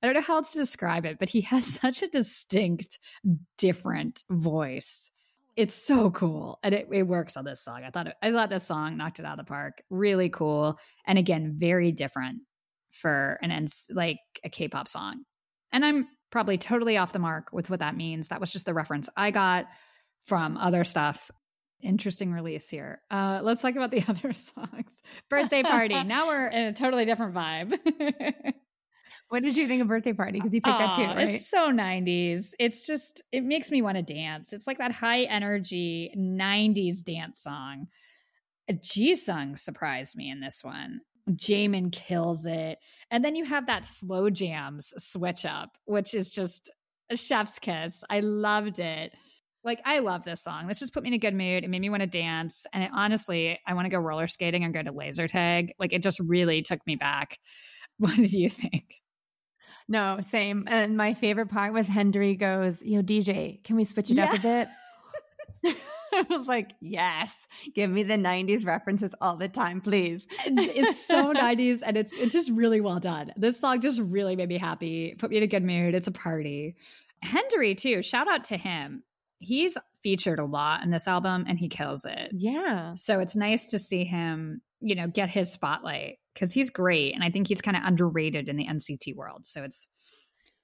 I 0.01 0.07
don't 0.07 0.15
know 0.15 0.21
how 0.21 0.35
else 0.35 0.51
to 0.51 0.57
describe 0.57 1.05
it, 1.05 1.17
but 1.17 1.29
he 1.29 1.41
has 1.41 1.65
such 1.81 2.03
a 2.03 2.09
distinct, 2.09 2.99
different 3.57 4.23
voice 4.29 5.11
it's 5.55 5.73
so 5.73 6.09
cool 6.11 6.59
and 6.63 6.73
it, 6.73 6.87
it 6.91 7.03
works 7.03 7.37
on 7.37 7.45
this 7.45 7.61
song. 7.61 7.83
I 7.83 7.89
thought 7.89 8.07
it, 8.07 8.15
i 8.21 8.31
thought 8.31 8.49
this 8.49 8.63
song 8.63 8.97
knocked 8.97 9.19
it 9.19 9.25
out 9.25 9.39
of 9.39 9.45
the 9.45 9.49
park. 9.49 9.81
Really 9.89 10.29
cool 10.29 10.79
and 11.05 11.17
again 11.17 11.53
very 11.57 11.91
different 11.91 12.41
for 12.91 13.39
an 13.41 13.65
like 13.91 14.19
a 14.43 14.49
k-pop 14.49 14.87
song. 14.87 15.23
And 15.71 15.85
i'm 15.85 16.07
probably 16.31 16.57
totally 16.57 16.97
off 16.97 17.13
the 17.13 17.19
mark 17.19 17.53
with 17.53 17.69
what 17.69 17.79
that 17.79 17.95
means. 17.95 18.29
That 18.29 18.39
was 18.39 18.51
just 18.51 18.65
the 18.65 18.73
reference 18.73 19.09
i 19.15 19.31
got 19.31 19.67
from 20.25 20.57
other 20.57 20.83
stuff. 20.83 21.29
Interesting 21.81 22.31
release 22.31 22.69
here. 22.69 23.01
Uh 23.11 23.41
let's 23.43 23.61
talk 23.61 23.75
about 23.75 23.91
the 23.91 24.03
other 24.07 24.33
songs. 24.33 25.03
Birthday 25.29 25.63
party. 25.63 26.03
Now 26.03 26.27
we're 26.27 26.47
in 26.47 26.67
a 26.67 26.73
totally 26.73 27.05
different 27.05 27.35
vibe 27.35 28.53
What 29.29 29.43
did 29.43 29.57
you 29.57 29.67
think 29.67 29.81
of 29.81 29.87
birthday 29.87 30.13
party? 30.13 30.33
Because 30.33 30.53
you 30.53 30.61
picked 30.61 30.75
oh, 30.75 30.79
that 30.79 30.93
too, 30.93 31.03
right? 31.03 31.29
It's 31.29 31.49
so 31.49 31.71
90s. 31.71 32.53
It's 32.59 32.85
just, 32.85 33.23
it 33.31 33.43
makes 33.43 33.71
me 33.71 33.81
want 33.81 33.97
to 33.97 34.03
dance. 34.03 34.53
It's 34.53 34.67
like 34.67 34.77
that 34.77 34.91
high 34.91 35.23
energy 35.23 36.13
90s 36.15 37.03
dance 37.03 37.41
song. 37.41 37.87
Jisung 38.71 39.57
surprised 39.57 40.15
me 40.15 40.29
in 40.29 40.39
this 40.39 40.63
one. 40.63 41.01
Jaemin 41.29 41.91
kills 41.91 42.45
it. 42.45 42.79
And 43.09 43.23
then 43.23 43.35
you 43.35 43.45
have 43.45 43.67
that 43.67 43.85
slow 43.85 44.29
jams 44.29 44.93
switch 44.97 45.45
up, 45.45 45.77
which 45.85 46.13
is 46.13 46.29
just 46.29 46.69
a 47.09 47.17
chef's 47.17 47.59
kiss. 47.59 48.03
I 48.09 48.19
loved 48.19 48.79
it. 48.79 49.13
Like, 49.63 49.81
I 49.85 49.99
love 49.99 50.25
this 50.25 50.41
song. 50.43 50.67
This 50.67 50.79
just 50.79 50.93
put 50.93 51.03
me 51.03 51.09
in 51.09 51.13
a 51.13 51.17
good 51.17 51.33
mood. 51.33 51.63
It 51.63 51.69
made 51.69 51.79
me 51.79 51.89
want 51.89 52.01
to 52.01 52.07
dance. 52.07 52.65
And 52.73 52.83
it, 52.83 52.91
honestly, 52.93 53.57
I 53.65 53.73
want 53.73 53.85
to 53.85 53.89
go 53.89 53.97
roller 53.97 54.27
skating 54.27 54.65
and 54.65 54.73
go 54.73 54.83
to 54.83 54.91
laser 54.91 55.27
tag. 55.27 55.73
Like, 55.79 55.93
it 55.93 56.03
just 56.03 56.19
really 56.19 56.61
took 56.61 56.85
me 56.85 56.95
back. 56.95 57.37
What 57.99 58.15
do 58.15 58.23
you 58.23 58.49
think? 58.49 59.02
No, 59.87 60.19
same. 60.21 60.65
And 60.67 60.97
my 60.97 61.13
favorite 61.13 61.49
part 61.49 61.73
was 61.73 61.87
Hendery 61.87 62.35
goes, 62.35 62.83
Yo, 62.83 63.01
DJ, 63.01 63.63
can 63.63 63.75
we 63.75 63.85
switch 63.85 64.11
it 64.11 64.17
yeah. 64.17 64.25
up 64.25 64.39
a 64.39 64.41
bit? 64.41 64.67
I 66.13 66.25
was 66.29 66.47
like, 66.47 66.73
yes, 66.79 67.47
give 67.73 67.89
me 67.89 68.03
the 68.03 68.15
90s 68.15 68.65
references 68.65 69.15
all 69.19 69.35
the 69.35 69.49
time, 69.49 69.81
please. 69.81 70.27
it's 70.45 71.05
so 71.05 71.33
90s 71.33 71.81
and 71.85 71.97
it's 71.97 72.17
it's 72.17 72.33
just 72.33 72.51
really 72.51 72.81
well 72.81 72.99
done. 72.99 73.31
This 73.35 73.59
song 73.59 73.81
just 73.81 73.99
really 73.99 74.35
made 74.35 74.49
me 74.49 74.57
happy, 74.57 75.15
put 75.17 75.31
me 75.31 75.37
in 75.37 75.43
a 75.43 75.47
good 75.47 75.63
mood. 75.63 75.95
It's 75.95 76.07
a 76.07 76.11
party. 76.11 76.75
Hendery, 77.21 77.73
too, 77.73 78.03
shout 78.03 78.27
out 78.27 78.43
to 78.45 78.57
him. 78.57 79.03
He's 79.39 79.77
featured 80.03 80.39
a 80.39 80.45
lot 80.45 80.83
in 80.83 80.91
this 80.91 81.07
album 81.07 81.45
and 81.47 81.57
he 81.57 81.67
kills 81.67 82.05
it. 82.05 82.31
Yeah. 82.33 82.93
So 82.95 83.19
it's 83.19 83.35
nice 83.35 83.69
to 83.71 83.79
see 83.79 84.03
him, 84.03 84.61
you 84.81 84.95
know, 84.95 85.07
get 85.07 85.29
his 85.29 85.51
spotlight 85.51 86.17
because 86.33 86.53
he's 86.53 86.69
great. 86.69 87.13
And 87.13 87.23
I 87.23 87.29
think 87.29 87.47
he's 87.47 87.61
kind 87.61 87.77
of 87.77 87.83
underrated 87.83 88.49
in 88.49 88.57
the 88.57 88.67
NCT 88.67 89.15
world. 89.15 89.45
So 89.45 89.63
it's 89.63 89.87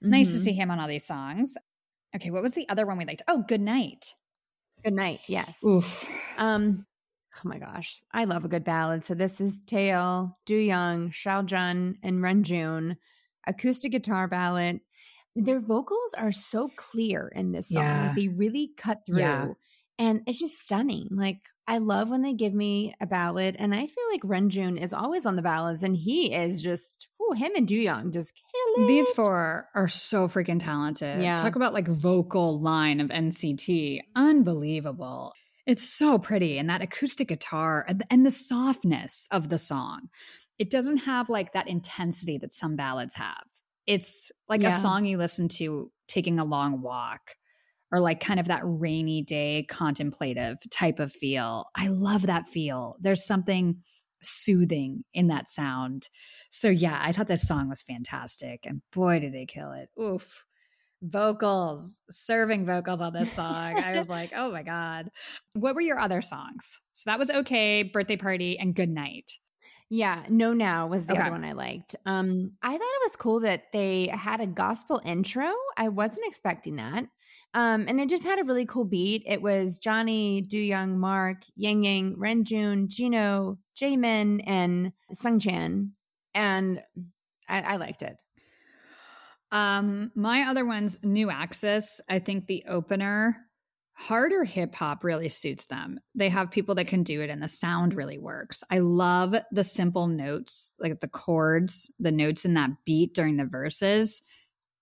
mm-hmm. 0.03 0.12
nice 0.12 0.29
to 0.32 0.38
mm-hmm. 0.38 0.43
see 0.43 0.53
him 0.53 0.71
on 0.71 0.79
all 0.79 0.88
these 0.88 1.05
songs. 1.05 1.55
Okay, 2.15 2.32
what 2.32 2.41
was 2.41 2.55
the 2.55 2.67
other 2.69 2.86
one 2.86 2.97
we 2.97 3.05
liked? 3.05 3.21
Oh, 3.27 3.43
Good 3.47 3.62
Night. 3.62 4.15
Good 4.84 4.93
night. 4.93 5.19
Yes. 5.27 5.63
Oof. 5.63 6.10
Um. 6.38 6.86
Oh 7.36 7.47
my 7.47 7.60
gosh, 7.60 8.01
I 8.12 8.23
love 8.23 8.43
a 8.43 8.49
good 8.49 8.63
ballad. 8.63 9.05
So 9.05 9.13
this 9.13 9.39
is 9.39 9.60
Taeil, 9.60 10.34
Do 10.45 10.55
Young, 10.55 11.12
Xiaojun, 11.12 11.95
and 12.01 12.23
Renjun, 12.23 12.95
acoustic 13.45 13.91
guitar 13.91 14.27
ballad. 14.27 14.79
Their 15.36 15.60
vocals 15.60 16.15
are 16.17 16.32
so 16.32 16.69
clear 16.75 17.32
in 17.36 17.51
this 17.51 17.69
song; 17.69 17.84
yeah. 17.84 18.13
they 18.15 18.29
really 18.29 18.71
cut 18.77 19.05
through, 19.05 19.19
yeah. 19.19 19.47
And 19.99 20.21
it's 20.25 20.39
just 20.39 20.59
stunning. 20.59 21.09
Like 21.12 21.41
I 21.67 21.77
love 21.77 22.09
when 22.09 22.23
they 22.23 22.33
give 22.33 22.53
me 22.53 22.95
a 22.99 23.05
ballad, 23.05 23.57
and 23.59 23.75
I 23.75 23.85
feel 23.85 24.05
like 24.12 24.21
Renjun 24.21 24.81
is 24.81 24.93
always 24.93 25.27
on 25.27 25.35
the 25.35 25.43
ballads, 25.43 25.83
and 25.83 25.95
he 25.95 26.33
is 26.33 26.63
just 26.63 27.09
Ooh, 27.29 27.33
him 27.33 27.51
and 27.55 27.69
Young 27.69 28.12
just 28.12 28.33
kill 28.33 28.83
it. 28.83 28.88
These 28.88 29.09
four 29.12 29.67
are 29.75 29.88
so 29.88 30.27
freaking 30.27 30.59
talented. 30.59 31.21
Yeah. 31.21 31.38
Talk 31.38 31.55
about 31.55 31.73
like 31.73 31.88
vocal 31.88 32.59
line 32.59 32.99
of 32.99 33.09
NCT. 33.09 34.01
Unbelievable. 34.15 35.33
It's 35.65 35.88
so 35.88 36.17
pretty. 36.17 36.57
And 36.57 36.69
that 36.69 36.81
acoustic 36.81 37.27
guitar 37.27 37.85
and 38.09 38.25
the 38.25 38.31
softness 38.31 39.27
of 39.31 39.49
the 39.49 39.59
song. 39.59 40.09
It 40.57 40.71
doesn't 40.71 40.97
have 40.97 41.29
like 41.29 41.53
that 41.53 41.67
intensity 41.67 42.38
that 42.39 42.53
some 42.53 42.75
ballads 42.75 43.15
have. 43.15 43.43
It's 43.85 44.31
like 44.47 44.62
yeah. 44.62 44.69
a 44.69 44.71
song 44.71 45.05
you 45.05 45.17
listen 45.17 45.47
to 45.57 45.91
taking 46.07 46.39
a 46.39 46.45
long 46.45 46.81
walk 46.81 47.35
or 47.91 47.99
like 47.99 48.19
kind 48.19 48.39
of 48.39 48.47
that 48.47 48.62
rainy 48.63 49.21
day 49.21 49.65
contemplative 49.67 50.58
type 50.71 50.99
of 50.99 51.12
feel. 51.12 51.65
I 51.75 51.88
love 51.88 52.28
that 52.28 52.47
feel. 52.47 52.95
There's 52.99 53.25
something 53.25 53.82
soothing 54.21 55.04
in 55.13 55.28
that 55.28 55.49
sound. 55.49 56.10
So 56.52 56.69
yeah, 56.69 56.99
I 57.02 57.12
thought 57.12 57.28
this 57.28 57.47
song 57.47 57.69
was 57.69 57.82
fantastic, 57.82 58.65
and 58.65 58.82
boy, 58.91 59.19
did 59.19 59.34
they 59.34 59.45
kill 59.45 59.71
it! 59.71 59.89
Oof, 60.02 60.45
vocals, 61.02 62.02
serving 62.10 62.65
vocals 62.65 63.02
on 63.02 63.13
this 63.13 63.32
song. 63.32 63.78
I 63.78 63.97
was 63.97 64.10
like, 64.10 64.32
oh 64.36 64.52
my 64.52 64.63
god. 64.63 65.10
What 65.54 65.75
were 65.75 65.82
your 65.82 65.99
other 65.99 66.21
songs? 66.21 66.80
So 66.93 67.10
that 67.10 67.19
was 67.19 67.32
okay, 67.32 67.84
birthday 67.84 68.17
party, 68.17 68.60
and 68.60 68.75
good 68.75 68.89
night. 68.89 69.32
Yeah, 69.91 70.23
no 70.30 70.54
now 70.54 70.88
was 70.88 71.08
the 71.08 71.13
okay. 71.13 71.21
other 71.23 71.32
one 71.32 71.43
I 71.43 71.54
liked. 71.54 71.95
Um, 72.06 72.52
I 72.62 72.69
thought 72.69 72.82
it 72.82 73.06
was 73.06 73.15
cool 73.15 73.39
that 73.39 73.71
they 73.71 74.08
had 74.08 74.39
a 74.39 74.45
gospel 74.45 75.02
intro. 75.04 75.52
I 75.78 75.89
wasn't 75.89 76.28
expecting 76.28 76.75
that. 76.75 77.06
Um, 77.53 77.85
and 77.88 77.99
it 77.99 78.09
just 78.09 78.25
had 78.25 78.39
a 78.39 78.43
really 78.43 78.65
cool 78.65 78.85
beat. 78.85 79.23
It 79.25 79.41
was 79.41 79.79
Johnny, 79.79 80.41
Do 80.41 80.59
Young, 80.59 80.99
Mark, 80.99 81.38
Yang 81.55 81.83
Yang, 81.83 82.15
Renjun, 82.17 82.88
Jeno, 82.88 83.57
Jaemin, 83.75 84.43
and 84.45 84.91
Sungchan 85.12 85.91
and 86.33 86.81
I, 87.47 87.62
I 87.62 87.75
liked 87.77 88.01
it. 88.01 88.21
Um, 89.51 90.12
my 90.15 90.43
other 90.43 90.65
one's 90.65 91.03
New 91.03 91.29
Axis. 91.29 92.01
I 92.07 92.19
think 92.19 92.45
the 92.45 92.65
opener, 92.67 93.35
harder 93.93 94.43
hip 94.43 94.75
hop 94.75 95.03
really 95.03 95.29
suits 95.29 95.65
them. 95.65 95.99
They 96.13 96.29
have 96.29 96.51
people 96.51 96.75
that 96.75 96.88
can 96.88 97.03
do 97.03 97.21
it 97.21 97.29
and 97.29 97.41
the 97.41 97.49
sound 97.49 97.95
really 97.95 98.19
works. 98.19 98.63
I 98.69 98.79
love 98.79 99.35
the 99.51 99.63
simple 99.63 100.07
notes, 100.07 100.75
like 100.79 100.99
the 100.99 101.07
chords, 101.07 101.91
the 101.99 102.12
notes 102.12 102.45
in 102.45 102.53
that 102.53 102.71
beat 102.85 103.15
during 103.15 103.38
the 103.38 103.45
verses. 103.45 104.21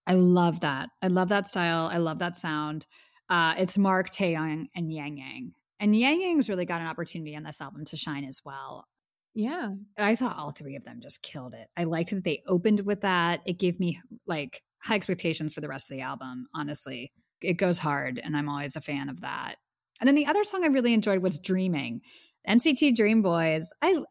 I 0.07 0.13
love 0.13 0.61
that. 0.61 0.89
I 1.01 1.07
love 1.07 1.29
that 1.29 1.47
style. 1.47 1.89
I 1.91 1.97
love 1.97 2.19
that 2.19 2.37
sound. 2.37 2.87
Uh, 3.29 3.55
it's 3.57 3.77
Mark 3.77 4.09
Taeyong 4.09 4.67
and 4.73 4.91
Yang 4.91 5.17
Yang. 5.17 5.51
And 5.79 5.95
Yang 5.95 6.21
Yang's 6.21 6.49
really 6.49 6.65
got 6.65 6.81
an 6.81 6.87
opportunity 6.87 7.35
on 7.35 7.43
this 7.43 7.59
album 7.61 7.83
to 7.85 7.97
shine 7.97 8.23
as 8.23 8.41
well. 8.45 8.87
Yeah. 9.35 9.73
I 9.97 10.15
thought 10.15 10.37
all 10.37 10.51
three 10.51 10.75
of 10.75 10.85
them 10.85 11.01
just 11.01 11.21
killed 11.21 11.53
it. 11.53 11.67
I 11.75 11.83
liked 11.83 12.11
that 12.11 12.23
they 12.23 12.41
opened 12.47 12.79
with 12.79 13.01
that. 13.01 13.41
It 13.45 13.59
gave 13.59 13.79
me 13.79 13.99
like 14.25 14.63
high 14.81 14.95
expectations 14.95 15.53
for 15.53 15.61
the 15.61 15.67
rest 15.67 15.91
of 15.91 15.95
the 15.95 16.01
album, 16.01 16.47
honestly. 16.55 17.11
It 17.41 17.55
goes 17.55 17.77
hard, 17.77 18.19
and 18.23 18.35
I'm 18.35 18.49
always 18.49 18.75
a 18.75 18.81
fan 18.81 19.09
of 19.09 19.21
that. 19.21 19.57
And 19.99 20.07
then 20.07 20.15
the 20.15 20.25
other 20.25 20.43
song 20.43 20.63
I 20.63 20.67
really 20.67 20.93
enjoyed 20.93 21.21
was 21.21 21.37
Dreaming. 21.37 22.01
NCT 22.47 22.95
Dream 22.95 23.21
Boys. 23.21 23.71
I 23.81 24.01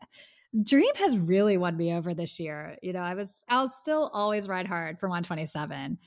Dream 0.65 0.95
has 0.97 1.19
really 1.19 1.57
won 1.57 1.77
me 1.77 1.93
over 1.93 2.15
this 2.15 2.39
year. 2.41 2.77
You 2.83 2.93
know, 2.93 3.01
I 3.01 3.15
was 3.15 3.45
I'll 3.49 3.69
still 3.69 4.11
always 4.13 4.49
ride 4.49 4.67
hard 4.67 4.99
for 4.99 5.09
127. 5.09 5.99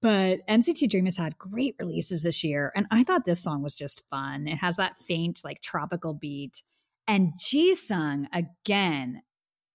But 0.00 0.46
NCT 0.46 0.88
Dream 0.88 1.06
has 1.06 1.16
had 1.16 1.38
great 1.38 1.74
releases 1.78 2.22
this 2.22 2.44
year. 2.44 2.72
And 2.76 2.86
I 2.90 3.02
thought 3.02 3.24
this 3.24 3.42
song 3.42 3.62
was 3.62 3.74
just 3.74 4.08
fun. 4.08 4.46
It 4.46 4.58
has 4.58 4.76
that 4.76 4.96
faint, 4.96 5.40
like 5.44 5.60
tropical 5.60 6.14
beat. 6.14 6.62
And 7.08 7.32
Jisung 7.40 8.26
again 8.32 9.22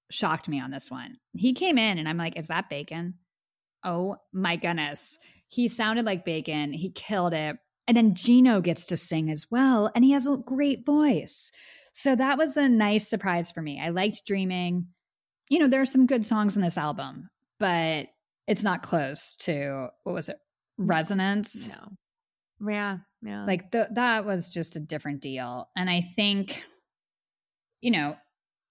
shocked 0.09 0.47
me 0.47 0.61
on 0.61 0.71
this 0.71 0.89
one. 0.89 1.17
He 1.33 1.53
came 1.53 1.77
in 1.77 1.97
and 1.97 2.07
I'm 2.07 2.17
like, 2.17 2.37
is 2.37 2.47
that 2.47 2.69
Baekhyun? 2.69 3.15
Oh 3.83 4.17
my 4.31 4.55
goodness. 4.55 5.19
He 5.49 5.67
sounded 5.67 6.05
like 6.05 6.25
Baekhyun. 6.25 6.73
He 6.73 6.89
killed 6.89 7.33
it. 7.33 7.57
And 7.85 7.97
then 7.97 8.13
Jeno 8.13 8.63
gets 8.63 8.85
to 8.87 8.97
sing 8.97 9.29
as 9.29 9.47
well. 9.51 9.91
And 9.93 10.05
he 10.05 10.11
has 10.11 10.25
a 10.25 10.37
great 10.37 10.85
voice. 10.85 11.51
So 11.93 12.15
that 12.15 12.38
was 12.38 12.58
a 12.58 12.67
nice 12.67 13.08
surprise 13.08 13.51
for 13.51 13.62
me. 13.62 13.79
I 13.82 13.89
liked 13.89 14.25
Dreaming. 14.25 14.88
You 15.49 15.60
know, 15.60 15.67
there 15.67 15.82
are 15.82 15.86
some 15.86 16.06
good 16.06 16.25
songs 16.25 16.56
in 16.56 16.62
this 16.62 16.77
album, 16.77 17.29
but 17.60 18.08
it's 18.47 18.63
not 18.63 18.82
close 18.82 19.36
to 19.38 19.89
what 20.03 20.13
was 20.13 20.29
it? 20.29 20.38
Resonance? 20.77 21.69
No. 21.69 22.71
Yeah. 22.71 22.97
Yeah. 23.21 23.45
Like 23.45 23.71
the, 23.71 23.88
that 23.93 24.25
was 24.25 24.49
just 24.49 24.75
a 24.75 24.79
different 24.79 25.21
deal. 25.21 25.69
And 25.75 25.89
I 25.89 26.01
think 26.01 26.63
you 27.84 27.91
know, 27.91 28.15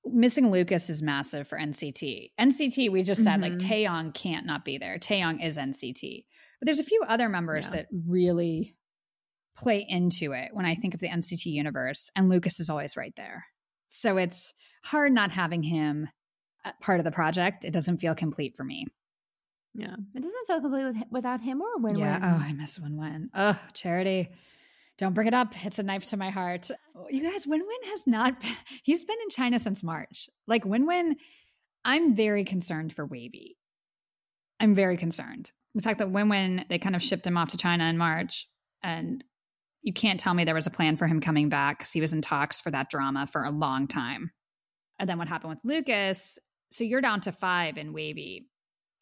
missing 0.06 0.50
Lucas 0.50 0.90
is 0.90 1.02
massive 1.02 1.46
for 1.46 1.58
NCT. 1.58 2.30
NCT, 2.40 2.90
we 2.90 3.02
just 3.04 3.22
said 3.22 3.40
mm-hmm. 3.40 3.52
like 3.52 3.58
Taeyong 3.58 4.14
can't 4.14 4.46
not 4.46 4.64
be 4.64 4.78
there. 4.78 4.98
Taeyong 4.98 5.44
is 5.44 5.58
NCT. 5.58 6.24
But 6.58 6.66
there's 6.66 6.78
a 6.78 6.84
few 6.84 7.02
other 7.06 7.28
members 7.28 7.66
yeah. 7.66 7.76
that 7.76 7.88
really 8.08 8.74
play 9.56 9.84
into 9.88 10.32
it 10.32 10.50
when 10.52 10.64
I 10.64 10.74
think 10.74 10.94
of 10.94 11.00
the 11.00 11.08
NCT 11.08 11.46
universe, 11.46 12.10
and 12.16 12.28
Lucas 12.28 12.60
is 12.60 12.70
always 12.70 12.96
right 12.96 13.14
there. 13.16 13.46
So 13.88 14.16
it's 14.16 14.54
hard 14.84 15.12
not 15.12 15.30
having 15.30 15.62
him 15.62 16.08
part 16.80 17.00
of 17.00 17.04
the 17.04 17.12
project. 17.12 17.64
It 17.64 17.72
doesn't 17.72 17.98
feel 17.98 18.14
complete 18.14 18.56
for 18.56 18.64
me. 18.64 18.86
Yeah, 19.74 19.96
it 20.14 20.22
doesn't 20.22 20.46
feel 20.46 20.60
complete 20.60 20.84
with, 20.84 20.96
without 21.10 21.40
him 21.40 21.62
or 21.62 21.78
Win 21.78 21.96
Yeah. 21.96 22.18
Oh, 22.22 22.44
I 22.44 22.52
miss 22.52 22.78
Win 22.78 22.96
Win. 22.96 23.30
Oh, 23.34 23.58
Charity. 23.72 24.30
Don't 24.98 25.14
bring 25.14 25.26
it 25.26 25.34
up. 25.34 25.54
It's 25.64 25.78
a 25.78 25.82
knife 25.82 26.04
to 26.10 26.16
my 26.16 26.30
heart. 26.30 26.70
You 27.10 27.22
guys, 27.22 27.46
Win 27.46 27.60
Win 27.60 27.90
has 27.90 28.06
not, 28.06 28.40
been, 28.40 28.54
he's 28.82 29.04
been 29.04 29.16
in 29.22 29.30
China 29.30 29.58
since 29.58 29.82
March. 29.82 30.28
Like 30.46 30.64
Win 30.64 30.86
Win, 30.86 31.16
I'm 31.84 32.14
very 32.14 32.44
concerned 32.44 32.92
for 32.92 33.06
WayV. 33.08 33.56
I'm 34.60 34.74
very 34.74 34.96
concerned. 34.96 35.50
The 35.74 35.82
fact 35.82 35.98
that 35.98 36.10
Win 36.10 36.28
Win, 36.28 36.64
they 36.68 36.78
kind 36.78 36.94
of 36.94 37.02
shipped 37.02 37.26
him 37.26 37.38
off 37.38 37.50
to 37.50 37.56
China 37.56 37.84
in 37.84 37.96
March, 37.96 38.46
and 38.82 39.24
you 39.82 39.92
can't 39.92 40.20
tell 40.20 40.34
me 40.34 40.44
there 40.44 40.54
was 40.54 40.66
a 40.66 40.70
plan 40.70 40.96
for 40.96 41.06
him 41.06 41.20
coming 41.20 41.48
back 41.48 41.78
because 41.78 41.92
he 41.92 42.00
was 42.00 42.12
in 42.12 42.22
talks 42.22 42.60
for 42.60 42.70
that 42.70 42.88
drama 42.88 43.26
for 43.26 43.44
a 43.44 43.50
long 43.50 43.86
time. 43.86 44.30
And 44.98 45.08
then 45.08 45.18
what 45.18 45.28
happened 45.28 45.50
with 45.50 45.58
Lucas? 45.64 46.38
So 46.70 46.84
you're 46.84 47.00
down 47.00 47.20
to 47.22 47.32
five 47.32 47.76
in 47.76 47.92
WayV, 47.92 48.44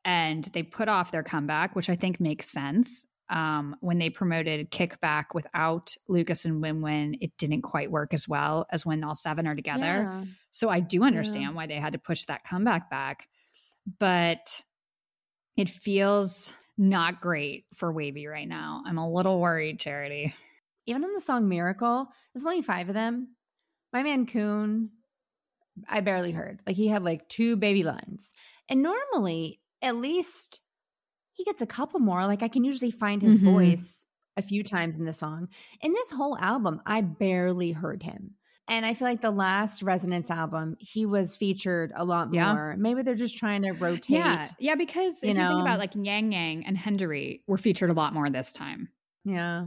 and 0.04 0.44
they 0.52 0.62
put 0.62 0.88
off 0.88 1.12
their 1.12 1.22
comeback, 1.22 1.76
which 1.76 1.90
I 1.90 1.94
think 1.94 2.18
makes 2.20 2.50
sense 2.50 3.06
um, 3.30 3.76
when 3.80 3.98
they 3.98 4.10
promoted 4.10 4.70
Kickback 4.70 5.26
without 5.34 5.94
Lucas 6.08 6.44
and 6.44 6.60
Win 6.60 6.82
Win, 6.82 7.16
it 7.20 7.30
didn't 7.38 7.62
quite 7.62 7.90
work 7.90 8.12
as 8.12 8.28
well 8.28 8.66
as 8.70 8.84
when 8.84 9.04
all 9.04 9.14
seven 9.14 9.46
are 9.46 9.54
together. 9.54 10.10
Yeah. 10.10 10.24
So 10.50 10.68
I 10.68 10.80
do 10.80 11.04
understand 11.04 11.44
yeah. 11.44 11.52
why 11.52 11.66
they 11.66 11.76
had 11.76 11.92
to 11.92 11.98
push 11.98 12.24
that 12.24 12.42
comeback 12.44 12.90
back. 12.90 13.28
But 13.98 14.62
it 15.56 15.68
feels 15.70 16.52
not 16.76 17.20
great 17.20 17.66
for 17.76 17.92
WayV 17.94 18.28
right 18.28 18.48
now. 18.48 18.82
I'm 18.84 18.98
a 18.98 19.10
little 19.10 19.40
worried, 19.40 19.78
Charity. 19.78 20.34
Even 20.90 21.04
on 21.04 21.12
the 21.12 21.20
song 21.20 21.48
Miracle, 21.48 22.08
there's 22.34 22.44
only 22.44 22.62
five 22.62 22.88
of 22.88 22.94
them. 22.94 23.36
My 23.92 24.02
man 24.02 24.26
Kun, 24.26 24.90
I 25.88 26.00
barely 26.00 26.32
heard. 26.32 26.60
Like 26.66 26.76
he 26.76 26.88
had 26.88 27.02
like 27.02 27.28
two 27.28 27.56
baby 27.56 27.84
lines. 27.84 28.34
And 28.68 28.82
normally, 28.82 29.60
at 29.82 29.96
least 29.96 30.60
he 31.32 31.44
gets 31.44 31.62
a 31.62 31.66
couple 31.66 32.00
more. 32.00 32.26
Like 32.26 32.42
I 32.42 32.48
can 32.48 32.64
usually 32.64 32.90
find 32.90 33.22
his 33.22 33.38
mm-hmm. 33.38 33.52
voice 33.52 34.04
a 34.36 34.42
few 34.42 34.64
times 34.64 34.98
in 34.98 35.06
the 35.06 35.12
song. 35.12 35.48
In 35.80 35.92
this 35.92 36.10
whole 36.10 36.36
album, 36.38 36.80
I 36.86 37.02
barely 37.02 37.72
heard 37.72 38.02
him. 38.02 38.34
And 38.68 38.86
I 38.86 38.94
feel 38.94 39.08
like 39.08 39.20
the 39.20 39.30
last 39.30 39.82
Resonance 39.82 40.30
album, 40.30 40.76
he 40.78 41.06
was 41.06 41.36
featured 41.36 41.92
a 41.94 42.04
lot 42.04 42.32
Yeah. 42.32 42.52
more. 42.52 42.76
Maybe 42.78 43.02
they're 43.02 43.14
just 43.14 43.36
trying 43.36 43.62
to 43.62 43.72
rotate. 43.72 44.10
Yeah, 44.10 44.44
yeah, 44.58 44.74
because 44.76 45.22
you 45.22 45.30
if 45.30 45.36
you 45.36 45.42
think 45.42 45.58
know. 45.58 45.62
about 45.62 45.78
like 45.78 45.92
Yang 45.94 46.32
Yang 46.32 46.66
and 46.66 46.78
Hendery 46.78 47.42
were 47.46 47.58
featured 47.58 47.90
a 47.90 47.94
lot 47.94 48.12
more 48.12 48.28
this 48.30 48.52
time. 48.52 48.88
Yeah. 49.24 49.66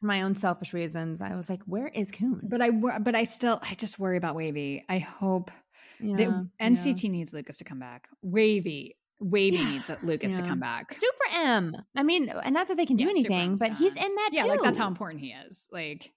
For 0.00 0.06
my 0.06 0.22
own 0.22 0.34
selfish 0.34 0.72
reasons, 0.72 1.20
I 1.20 1.36
was 1.36 1.50
like, 1.50 1.62
where 1.64 1.88
is 1.88 2.10
Kun? 2.10 2.40
But 2.42 2.62
I, 2.62 2.70
but 2.70 3.14
I 3.14 3.24
still, 3.24 3.60
I 3.62 3.74
just 3.74 3.98
worry 3.98 4.16
about 4.16 4.34
WayV. 4.36 4.84
I 4.88 4.98
hope 4.98 5.50
Yeah, 5.98 6.16
that 6.16 6.22
yeah. 6.58 6.68
NCT 6.68 7.10
needs 7.10 7.34
Lucas 7.34 7.58
to 7.58 7.64
come 7.64 7.78
back. 7.78 8.08
WayV, 8.24 8.94
WayV 9.22 9.52
Yeah, 9.52 9.64
needs 9.70 9.90
Lucas 10.02 10.36
to 10.38 10.42
come 10.42 10.58
back. 10.58 10.92
Super 10.94 11.34
M. 11.34 11.76
I 11.96 12.02
mean, 12.02 12.30
and 12.30 12.54
not 12.54 12.68
that 12.68 12.78
they 12.78 12.86
can 12.86 12.96
do 12.96 13.08
anything, 13.10 13.56
but 13.60 13.74
he's 13.74 13.94
in 13.94 14.14
that 14.14 14.30
yeah, 14.32 14.44
too. 14.44 14.48
like 14.48 14.62
that's 14.62 14.78
how 14.78 14.88
important 14.88 15.20
he 15.20 15.32
is. 15.46 15.68
Like, 15.70 16.10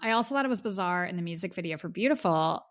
I 0.00 0.10
also 0.12 0.34
thought 0.34 0.44
it 0.44 0.48
was 0.48 0.60
bizarre 0.60 1.06
in 1.06 1.16
the 1.16 1.22
music 1.22 1.54
video 1.54 1.76
for 1.76 1.88
Beautiful 1.88 2.64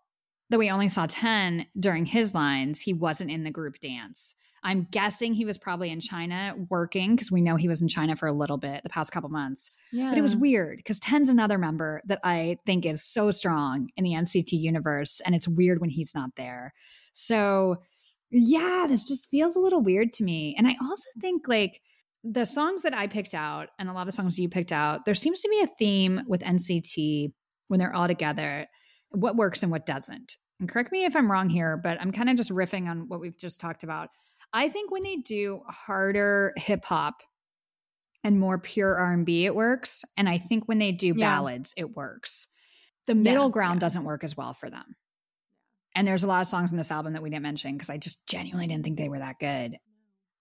that 0.50 0.58
we 0.60 0.70
only 0.70 0.90
saw 0.90 1.06
10 1.08 1.66
during 1.80 2.06
his 2.06 2.34
lines. 2.34 2.82
He 2.82 2.94
wasn't 2.94 3.32
in 3.32 3.44
the 3.44 3.52
group 3.52 3.80
dance. 3.80 4.36
I'm 4.64 4.88
guessing 4.90 5.34
he 5.34 5.46
was 5.46 5.58
probably 5.58 5.92
in 5.92 6.00
China 6.00 6.56
working 6.70 7.16
because 7.16 7.32
we 7.32 7.42
know 7.42 7.56
he 7.56 7.68
was 7.68 7.82
in 7.82 7.88
China 7.88 8.16
for 8.16 8.28
a 8.28 8.34
little 8.34 8.58
bit 8.58 8.84
the 8.84 8.90
past 8.90 9.12
couple 9.12 9.30
months. 9.30 9.72
Yeah. 9.92 10.10
But 10.10 10.18
it 10.18 10.22
was 10.22 10.36
weird 10.36 10.78
because 10.78 11.00
10's 11.00 11.30
another 11.30 11.58
member 11.58 12.02
that 12.06 12.20
I 12.24 12.58
think 12.66 12.86
is 12.86 13.04
so 13.04 13.32
strong 13.32 13.90
in 13.96 14.04
the 14.04 14.12
NCT 14.12 14.54
universe. 14.54 15.22
And 15.26 15.36
it's 15.36 15.48
weird 15.48 15.80
when 15.80 15.90
he's 15.90 16.14
not 16.16 16.36
there. 16.36 16.74
So, 17.14 17.78
yeah, 18.32 18.86
this 18.88 19.04
just 19.04 19.30
feels 19.30 19.56
a 19.56 19.60
little 19.60 19.82
weird 19.82 20.12
to 20.14 20.24
me. 20.24 20.56
And 20.58 20.68
I 20.68 20.76
also 20.82 21.10
think 21.20 21.48
like 21.48 21.82
the 22.24 22.46
songs 22.46 22.82
that 22.82 22.94
I 22.94 23.08
picked 23.08 23.34
out 23.34 23.70
and 23.80 23.90
a 23.90 23.94
lot 23.94 24.02
of 24.02 24.08
the 24.08 24.12
songs 24.12 24.38
you 24.38 24.50
picked 24.50 24.72
out, 24.72 25.06
there 25.06 25.16
seems 25.16 25.42
to 25.42 25.50
be 25.50 25.62
a 25.62 25.68
theme 25.68 26.24
with 26.28 26.42
NCT 26.42 27.32
when 27.68 27.80
they're 27.80 27.96
all 27.96 28.08
together 28.08 28.68
what 29.12 29.36
works 29.36 29.64
and 29.64 29.72
what 29.72 29.86
doesn't. 29.86 30.38
And 30.60 30.68
correct 30.68 30.92
me 30.92 31.06
if 31.06 31.16
I'm 31.16 31.32
wrong 31.32 31.50
here, 31.50 31.78
but 31.78 32.02
I'm 32.02 32.12
kind 32.12 32.30
of 32.30 32.36
just 32.36 32.52
riffing 32.52 32.90
on 32.90 33.08
what 33.08 33.20
we've 33.20 33.38
just 33.38 33.60
talked 33.60 33.84
about. 33.84 34.10
I 34.54 34.70
think 34.70 34.92
when 34.92 35.04
they 35.04 35.18
do 35.18 35.62
harder 35.68 36.54
hip 36.58 36.86
hop 36.86 37.22
and 38.24 38.40
more 38.40 38.60
pure 38.60 38.96
R&B 38.96 39.46
it 39.46 39.56
works, 39.56 40.04
and 40.16 40.28
I 40.28 40.38
think 40.38 40.68
when 40.68 40.80
they 40.80 40.92
do 40.92 41.08
Yeah. 41.08 41.36
ballads 41.36 41.74
it 41.78 41.96
works. 41.96 42.48
The 43.06 43.16
middle 43.16 43.46
Yeah, 43.48 43.52
ground 43.52 43.76
yeah. 43.78 43.82
doesn't 43.82 44.04
work 44.04 44.24
as 44.24 44.36
well 44.36 44.54
for 44.54 44.70
them. 44.70 44.96
And 45.96 46.08
there's 46.08 46.24
a 46.24 46.28
lot 46.28 46.42
of 46.42 46.48
songs 46.48 46.72
in 46.72 46.78
this 46.78 46.92
album 46.92 47.14
that 47.14 47.24
we 47.24 47.30
didn't 47.30 47.44
mention 47.44 47.74
because 47.74 47.90
I 47.90 47.98
just 47.98 48.26
genuinely 48.28 48.68
didn't 48.68 48.84
think 48.84 48.98
they 48.98 49.10
were 49.10 49.20
that 49.20 49.40
good. 49.40 49.78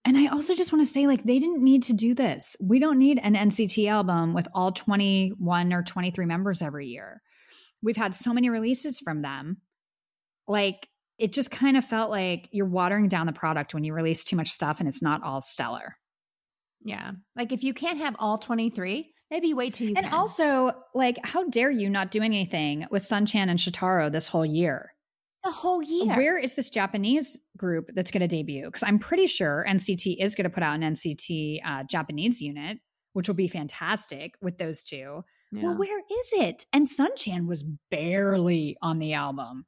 And 0.04 0.16
I 0.16 0.26
also 0.26 0.54
just 0.54 0.72
want 0.72 0.86
to 0.86 0.92
say, 0.92 1.06
like, 1.06 1.24
they 1.24 1.38
didn't 1.38 1.64
need 1.64 1.82
to 1.84 1.92
do 1.92 2.14
this. 2.14 2.56
We 2.60 2.78
don't 2.78 2.98
need 2.98 3.18
an 3.22 3.34
NCT 3.34 3.88
album 3.88 4.34
with 4.34 4.46
all 4.54 4.70
21 4.70 5.72
or 5.72 5.82
23 5.82 6.26
members 6.26 6.62
every 6.62 6.86
year. 6.86 7.22
We've 7.82 7.96
had 7.96 8.14
so 8.14 8.32
many 8.32 8.48
releases 8.48 9.00
from 9.00 9.22
them. 9.22 9.62
Like, 10.46 10.88
it 11.18 11.32
just 11.32 11.50
kind 11.50 11.76
of 11.76 11.84
felt 11.84 12.10
like 12.10 12.48
you're 12.52 12.66
watering 12.66 13.08
down 13.08 13.26
the 13.26 13.32
product 13.32 13.74
when 13.74 13.84
you 13.84 13.92
release 13.94 14.24
too 14.24 14.36
much 14.36 14.50
stuff 14.50 14.80
and 14.80 14.88
it's 14.88 15.02
not 15.02 15.22
all 15.22 15.42
stellar. 15.42 15.96
Yeah. 16.82 17.12
Like 17.34 17.52
if 17.52 17.64
you 17.64 17.72
can't 17.72 17.98
have 17.98 18.16
all 18.18 18.38
23, 18.38 19.12
maybe 19.30 19.54
wait 19.54 19.74
till 19.74 19.88
you 19.88 19.94
and 19.96 20.06
can. 20.06 20.14
also, 20.14 20.72
like, 20.94 21.18
how 21.24 21.48
dare 21.48 21.70
you 21.70 21.88
not 21.88 22.10
do 22.10 22.22
anything 22.22 22.86
with 22.90 23.02
Sungchan 23.02 23.48
and 23.48 23.58
Shotaro 23.58 24.12
this 24.12 24.28
whole 24.28 24.46
year? 24.46 24.92
the 25.46 25.52
whole 25.52 25.82
year. 25.82 26.16
Where 26.16 26.38
is 26.38 26.54
this 26.54 26.70
Japanese 26.70 27.38
group 27.56 27.90
that's 27.94 28.10
going 28.10 28.20
to 28.20 28.28
debut? 28.28 28.66
Because 28.66 28.82
I'm 28.82 28.98
pretty 28.98 29.26
sure 29.26 29.64
NCT 29.66 30.16
is 30.20 30.34
going 30.34 30.44
to 30.44 30.50
put 30.50 30.62
out 30.62 30.74
an 30.74 30.92
NCT 30.92 31.60
uh, 31.64 31.84
Japanese 31.88 32.40
unit, 32.40 32.78
which 33.12 33.28
will 33.28 33.36
be 33.36 33.48
fantastic 33.48 34.34
with 34.42 34.58
those 34.58 34.82
two. 34.82 35.22
Yeah. 35.52 35.62
Well, 35.62 35.78
where 35.78 36.00
is 36.00 36.32
it? 36.32 36.66
And 36.72 36.86
Sungchan 36.86 37.46
was 37.46 37.64
barely 37.90 38.76
on 38.82 38.98
the 38.98 39.14
album. 39.14 39.66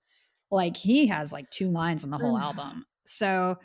Like 0.50 0.76
he 0.76 1.08
has 1.08 1.32
like 1.32 1.50
two 1.50 1.70
lines 1.70 2.04
on 2.04 2.10
the 2.10 2.18
whole 2.18 2.38
album. 2.38 2.86
So 3.04 3.56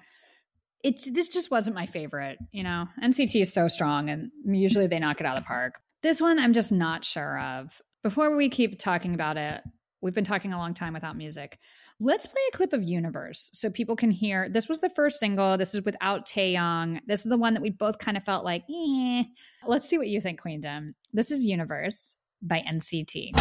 it's 0.83 1.09
this 1.09 1.29
just 1.29 1.49
wasn't 1.49 1.75
my 1.75 1.85
favorite. 1.85 2.37
You 2.51 2.63
know, 2.63 2.87
NCT 3.01 3.41
is 3.41 3.53
so 3.53 3.67
strong, 3.67 4.09
and 4.09 4.31
usually 4.45 4.87
they 4.87 4.99
knock 4.99 5.19
it 5.19 5.25
out 5.25 5.37
of 5.37 5.43
the 5.43 5.47
park. 5.47 5.79
This 6.01 6.21
one, 6.21 6.39
I'm 6.39 6.53
just 6.53 6.71
not 6.71 7.05
sure 7.05 7.39
of. 7.39 7.81
Before 8.03 8.35
we 8.35 8.49
keep 8.49 8.77
talking 8.77 9.13
about 9.13 9.37
it, 9.37 9.63
we've 10.01 10.13
been 10.13 10.25
talking 10.25 10.51
a 10.51 10.57
long 10.57 10.73
time 10.73 10.93
without 10.93 11.15
music. 11.15 11.57
Let's 12.01 12.25
play 12.25 12.41
a 12.49 12.57
clip 12.57 12.73
of 12.73 12.83
Universe 12.83 13.49
so 13.53 13.69
people 13.69 13.95
can 13.95 14.11
hear. 14.11 14.49
This 14.49 14.67
was 14.67 14.81
the 14.81 14.89
first 14.89 15.21
single. 15.21 15.57
This 15.57 15.73
is 15.73 15.85
without 15.85 16.27
Taeyong. 16.27 16.99
This 17.07 17.21
is 17.21 17.29
the 17.29 17.37
one 17.37 17.53
that 17.53 17.61
we 17.61 17.69
both 17.69 17.99
kind 17.99 18.17
of 18.17 18.23
felt 18.23 18.43
like, 18.43 18.63
eh. 18.69 19.23
Let's 19.65 19.87
see 19.87 19.97
what 19.97 20.07
you 20.07 20.19
think, 20.19 20.41
Queendom. 20.41 20.95
This 21.13 21.31
is 21.31 21.45
Universe 21.45 22.17
by 22.41 22.59
NCT. 22.67 23.31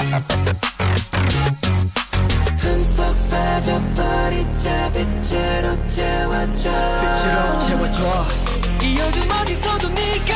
흠뻑 2.62 3.28
빠져버린 3.28 4.56
자 4.56 4.88
빛으로 4.92 5.84
채워줘. 5.84 6.70
빛으로 7.00 7.58
채워줘. 7.58 8.26
이 8.82 9.00
어둠 9.00 9.22
어디서도 9.32 9.88
네가 9.88 10.31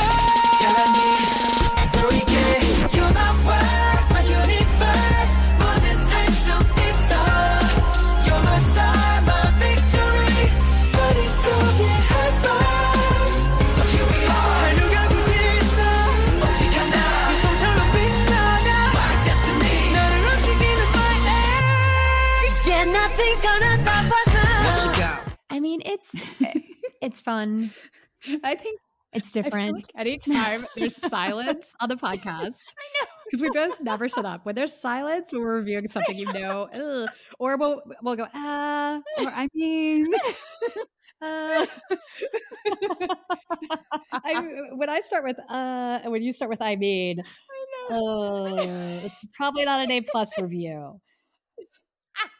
it's 25.86 26.14
it's 27.02 27.20
fun. 27.22 27.70
I 28.44 28.54
think 28.56 28.80
It's 29.12 29.36
I 29.42 29.42
different. 29.42 29.74
like 29.74 29.86
anytime 29.96 30.66
there's 30.76 30.96
silence 30.96 31.74
on 31.80 31.88
the 31.88 31.96
podcast, 31.96 32.74
I 32.78 32.86
know 33.00 33.08
because 33.26 33.42
we 33.42 33.50
both 33.50 33.82
never 33.82 34.08
shut 34.08 34.24
up. 34.26 34.46
When 34.46 34.54
there's 34.54 34.74
silence 34.74 35.32
when 35.32 35.42
we're 35.42 35.56
reviewing 35.58 35.88
something, 35.88 36.16
you 36.18 36.32
know, 36.32 36.68
ugh, 36.72 37.08
or 37.38 37.56
we'll 37.56 37.82
we'll 38.02 38.16
go 38.16 38.24
uh, 38.24 39.00
or 39.18 39.28
I 39.30 39.48
mean, 39.54 40.06
uh. 41.22 41.66
I, 44.12 44.68
when 44.74 44.88
I 44.90 45.00
start 45.00 45.24
with 45.24 45.38
uh, 45.38 46.00
and 46.02 46.12
when 46.12 46.22
you 46.22 46.32
start 46.32 46.50
with 46.50 46.62
I 46.62 46.76
mean, 46.76 47.20
uh, 47.90 48.54
it's 49.04 49.26
probably 49.36 49.64
not 49.64 49.80
an 49.80 49.90
A 49.90 50.00
plus 50.02 50.38
review. 50.38 51.00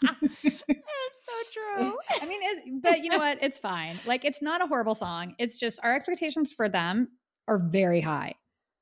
It's 0.23 1.53
so 1.53 1.61
true. 1.61 1.99
I 2.23 2.27
mean, 2.27 2.41
it, 2.43 2.73
but 2.83 3.03
you 3.03 3.11
know 3.11 3.19
what? 3.19 3.39
It's 3.43 3.59
fine. 3.59 3.95
Like, 4.07 4.25
it's 4.25 4.41
not 4.41 4.63
a 4.63 4.67
horrible 4.67 4.95
song. 4.95 5.35
It's 5.39 5.59
just 5.59 5.81
our 5.83 5.95
expectations 5.95 6.53
for 6.53 6.69
them 6.69 7.09
are 7.49 7.59
very 7.59 8.01
high. 8.01 8.35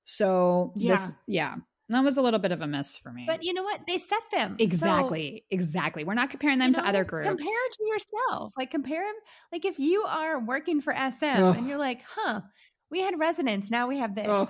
So, 0.04 0.72
this, 0.76 1.16
yeah, 1.26 1.56
that 1.88 2.04
was 2.04 2.18
a 2.18 2.22
little 2.22 2.40
bit 2.40 2.52
of 2.52 2.60
a 2.60 2.66
miss 2.66 2.98
for 2.98 3.10
me. 3.12 3.24
But 3.26 3.42
you 3.42 3.54
know 3.54 3.62
what? 3.62 3.86
They 3.86 3.98
set 3.98 4.20
them 4.32 4.56
So, 4.58 4.64
exactly, 4.64 5.44
exactly. 5.50 6.04
We're 6.04 6.14
not 6.14 6.30
comparing 6.30 6.58
them 6.58 6.68
you 6.68 6.74
to 6.74 6.86
other 6.86 7.04
groups. 7.04 7.28
Compare 7.28 7.46
to 7.46 7.84
yourself. 7.86 8.52
Like 8.56 8.70
compare 8.70 9.02
them. 9.02 9.14
Like 9.52 9.64
if 9.64 9.78
you 9.78 10.02
are 10.04 10.38
working 10.40 10.80
for 10.80 10.94
SM 10.94 11.24
Ugh. 11.24 11.56
and 11.56 11.68
you're 11.68 11.78
like, 11.78 12.02
huh, 12.06 12.40
we 12.90 13.00
had 13.00 13.18
resonance. 13.18 13.70
Now 13.70 13.88
we 13.88 13.98
have 13.98 14.14
this. 14.14 14.28
Ugh. 14.28 14.48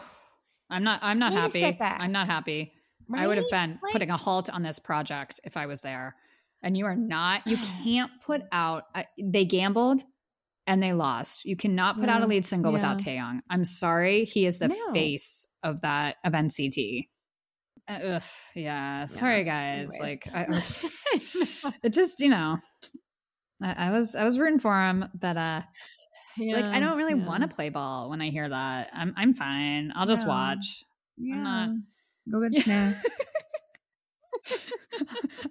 I'm 0.71 0.83
not. 0.83 1.01
I'm 1.03 1.19
not 1.19 1.33
happy. 1.33 1.77
I'm 1.81 2.13
not 2.13 2.27
happy. 2.27 2.73
I 3.15 3.27
would 3.27 3.37
have 3.37 3.51
been 3.51 3.79
Like- 3.83 3.93
putting 3.93 4.11
a 4.11 4.17
halt 4.17 4.51
on 4.51 4.63
this 4.63 4.79
project 4.79 5.39
if 5.45 5.57
I 5.57 5.67
was 5.67 5.83
there. 5.83 6.17
And 6.65 6.77
you 6.77 6.87
are 6.87 6.97
not. 6.97 7.47
You 7.47 7.59
can't 7.85 8.11
put 8.27 8.43
out. 8.51 8.85
Uh, 8.95 9.03
they 9.23 9.45
gambled 9.45 10.03
and 10.67 10.83
they 10.83 10.93
lost. 10.95 11.45
You 11.45 11.57
cannot 11.57 12.01
put 12.01 12.09
out 12.09 12.23
a 12.23 12.27
lead 12.27 12.45
single 12.47 12.73
without 12.73 12.99
Taeyong. 12.99 13.41
I'm 13.51 13.65
sorry. 13.65 14.25
He 14.25 14.47
is 14.47 14.59
the 14.59 14.69
No. 14.69 14.93
face 14.93 15.47
of 15.63 15.83
that 15.83 16.17
of 16.25 16.33
NCT. 16.33 17.09
Uh, 17.87 17.93
ugh, 17.93 18.23
yeah. 18.57 19.05
Sorry, 19.07 19.45
guys. 19.45 19.95
Anyways. 20.01 20.01
Like, 20.01 20.29
I, 20.35 20.47
it 21.85 21.93
just 21.93 22.19
you 22.21 22.31
know, 22.31 22.57
I, 23.63 23.89
I 23.89 23.91
was 23.91 24.17
I 24.17 24.25
was 24.25 24.39
rooting 24.39 24.59
for 24.59 24.75
him, 24.75 25.05
but 25.15 25.37
uh, 25.37 25.61
like 26.39 26.65
I 26.65 26.81
don't 26.81 26.97
really 26.97 27.15
want 27.15 27.43
to 27.43 27.49
play 27.55 27.69
ball 27.69 28.09
when 28.09 28.23
I 28.23 28.31
hear 28.31 28.49
that. 28.49 28.89
I'm 28.95 29.13
I'm 29.19 29.35
fine. 29.35 29.93
I'll 29.95 30.07
just 30.07 30.25
Yeah. 30.25 30.29
watch. 30.29 30.85
Yeah. 31.19 31.37
not- 31.37 31.71
Go 32.33 32.41
get 32.49 32.59
a 32.59 32.61
snack. 32.65 32.97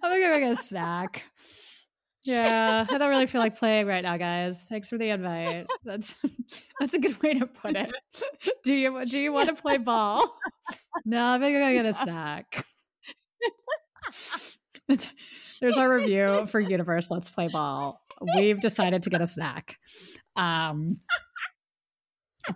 I'm 0.04 0.12
gonna 0.12 0.20
go 0.20 0.40
get 0.40 0.52
a 0.52 0.56
snack. 0.56 1.24
Yeah, 2.26 2.86
I 2.90 2.98
don't 2.98 3.10
really 3.10 3.26
feel 3.26 3.42
like 3.42 3.58
playing 3.58 3.86
right 3.86 4.02
now, 4.02 4.16
guys. 4.16 4.66
Thanks 4.70 4.88
for 4.88 4.98
the 4.98 5.10
invite. 5.10 5.68
That's 5.84 6.22
that's 6.80 6.94
a 6.94 7.00
good 7.00 7.22
way 7.22 7.34
to 7.34 7.46
put 7.46 7.76
it. 7.76 7.92
Do 8.64 8.74
you 8.74 9.06
do 9.06 9.20
you 9.20 9.34
want 9.34 9.50
to 9.50 9.62
play 9.62 9.78
ball? 9.78 10.24
No, 11.06 11.22
I'm 11.22 11.42
gonna 11.42 11.60
go 11.60 11.74
get 11.74 11.86
a 11.86 11.94
snack. 11.94 12.66
There's 15.62 15.78
our 15.78 15.94
review 15.94 16.46
for 16.46 16.62
Universe. 16.62 17.12
Let's 17.12 17.30
play 17.30 17.48
ball. 17.48 18.00
We've 18.38 18.60
decided 18.60 19.04
to 19.04 19.10
get 19.10 19.22
a 19.22 19.28
snack. 19.28 19.78
Um, 20.36 20.96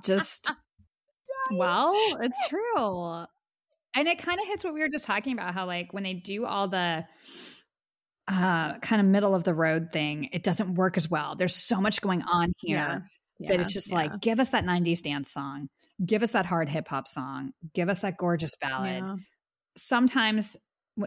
just 0.03 0.51
well, 1.51 1.93
it's 2.21 2.47
true 2.47 3.25
and 3.97 4.07
it 4.07 4.19
kind 4.19 4.39
of 4.39 4.47
hits 4.47 4.63
what 4.63 4.73
we 4.73 4.79
were 4.81 4.89
just 4.89 5.05
talking 5.05 5.33
about 5.33 5.53
how 5.53 5.65
like 5.65 5.93
when 5.93 6.03
they 6.03 6.13
do 6.13 6.45
all 6.45 6.67
the 6.67 7.05
uh, 8.27 8.77
kind 8.79 8.99
of 9.01 9.07
middle 9.07 9.33
of 9.33 9.43
the 9.43 9.53
road 9.53 9.89
thing, 9.91 10.29
it 10.33 10.43
doesn't 10.43 10.75
work 10.75 10.97
as 10.97 11.09
well. 11.09 11.35
There's 11.35 11.55
so 11.55 11.79
much 11.79 12.01
going 12.01 12.21
on 12.23 12.51
here 12.57 12.77
Yeah. 12.77 12.99
that 13.39 13.53
Yeah, 13.53 13.61
it's 13.61 13.73
just 13.73 13.89
yeah. 13.91 13.97
like, 13.97 14.21
give 14.21 14.39
us 14.39 14.51
that 14.51 14.65
90s 14.65 15.01
dance 15.01 15.31
song, 15.31 15.69
give 16.05 16.23
us 16.23 16.33
that 16.33 16.45
hard 16.45 16.69
hip 16.69 16.87
hop 16.87 17.07
song, 17.07 17.51
give 17.73 17.89
us 17.89 18.01
that 18.01 18.17
gorgeous 18.17 18.55
ballad. 18.55 19.03
Sometimes 19.77 20.57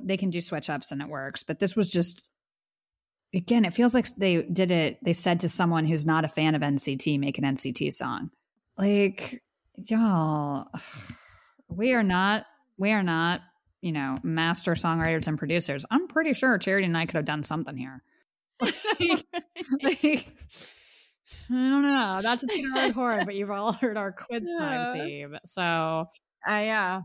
they 0.03 0.17
can 0.17 0.31
do 0.31 0.41
switch 0.41 0.71
ups 0.71 0.93
and 0.93 1.03
it 1.03 1.09
works, 1.09 1.43
but 1.43 1.59
this 1.59 1.77
was 1.77 1.91
just, 1.91 2.31
again, 3.35 3.65
it 3.65 3.75
feels 3.75 3.95
like 3.95 4.07
they 4.17 4.43
did 4.43 4.71
it. 4.71 4.99
They 5.05 5.13
said 5.13 5.41
to 5.41 5.49
someone 5.49 5.85
who's 5.85 6.07
not 6.07 6.25
a 6.25 6.29
fan 6.29 6.55
of 6.55 6.63
NCT, 6.63 7.19
make 7.19 7.37
an 7.39 7.45
NCT 7.45 7.93
song. 7.93 8.31
Like, 8.79 9.43
y'all, 9.77 10.69
we 11.69 11.93
are 11.93 12.03
not, 12.03 12.47
we 12.81 12.91
are 12.93 13.03
not, 13.03 13.43
you 13.83 13.93
know, 13.93 14.17
master 14.23 14.73
songwriters 14.73 15.29
and 15.29 15.39
producers. 15.39 15.85
I'm 15.91 16.09
pretty 16.09 16.33
sure 16.33 16.59
Charity 16.59 16.87
and 16.87 16.97
I 16.97 17.07
could 17.07 17.17
have 17.17 17.25
done 17.27 17.43
something 17.45 17.77
here. 17.77 18.03
Like, 19.01 19.25
like, 19.83 20.27
I 21.51 21.53
don't 21.53 21.83
know. 21.83 22.21
To 22.37 22.47
toot 22.47 22.77
our 22.77 22.93
horror, 22.93 23.23
but 23.25 23.35
you've 23.35 23.51
all 23.51 23.73
heard 23.73 23.97
our 23.97 24.13
quiz 24.13 24.51
time 24.59 24.99
theme. 24.99 25.37
So 25.45 26.07
Uh, 26.47 26.51
yeah. 26.51 27.01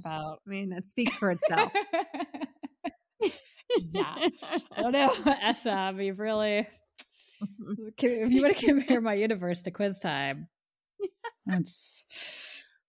about 0.00 0.40
I 0.46 0.50
mean, 0.50 0.72
it 0.72 0.84
speaks 0.86 1.16
for 1.16 1.30
itself. 1.30 1.72
yeah. 3.90 4.28
I 4.76 4.82
don't 4.82 4.92
know, 4.92 5.12
Essa, 5.42 5.92
but 5.94 6.04
you've 6.04 6.18
really 6.20 6.66
if 7.40 8.32
you 8.32 8.42
want 8.42 8.56
to 8.56 8.66
compare 8.66 9.00
my 9.00 9.14
universe 9.14 9.62
to 9.62 9.70
quiz 9.70 10.00
time, 10.00 10.48
that's 11.46 12.06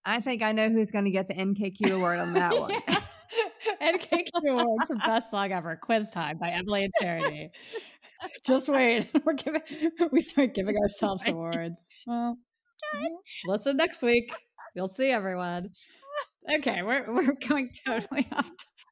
I 0.06 0.20
think 0.20 0.40
I 0.40 0.52
know 0.52 0.68
who's 0.68 0.92
going 0.92 1.04
to 1.04 1.10
get 1.10 1.26
the 1.26 1.34
NKQ 1.34 1.90
award 1.90 2.20
on 2.20 2.32
that 2.34 2.58
one. 2.58 2.70
NKQ 3.82 4.48
Award 4.48 4.82
for 4.86 4.96
Best 4.96 5.30
Song 5.30 5.52
Ever, 5.52 5.76
Quiz 5.76 6.10
Time 6.10 6.38
by 6.38 6.50
Emily 6.50 6.84
and 6.84 6.92
Charity. 7.00 7.50
Just 8.46 8.68
wait. 8.68 9.10
We're 9.24 9.34
giving 9.34 9.62
we 10.12 10.20
start 10.20 10.54
giving 10.54 10.76
ourselves 10.76 11.28
awards. 11.28 11.90
Well, 12.06 12.38
listen 13.46 13.76
next 13.76 14.02
week. 14.02 14.32
You'll 14.74 14.86
see 14.86 15.10
everyone. 15.10 15.70
Okay, 16.54 16.82
we're 16.82 17.12
we're 17.12 17.34
going 17.48 17.70
totally 17.86 18.26
off. 18.32 18.50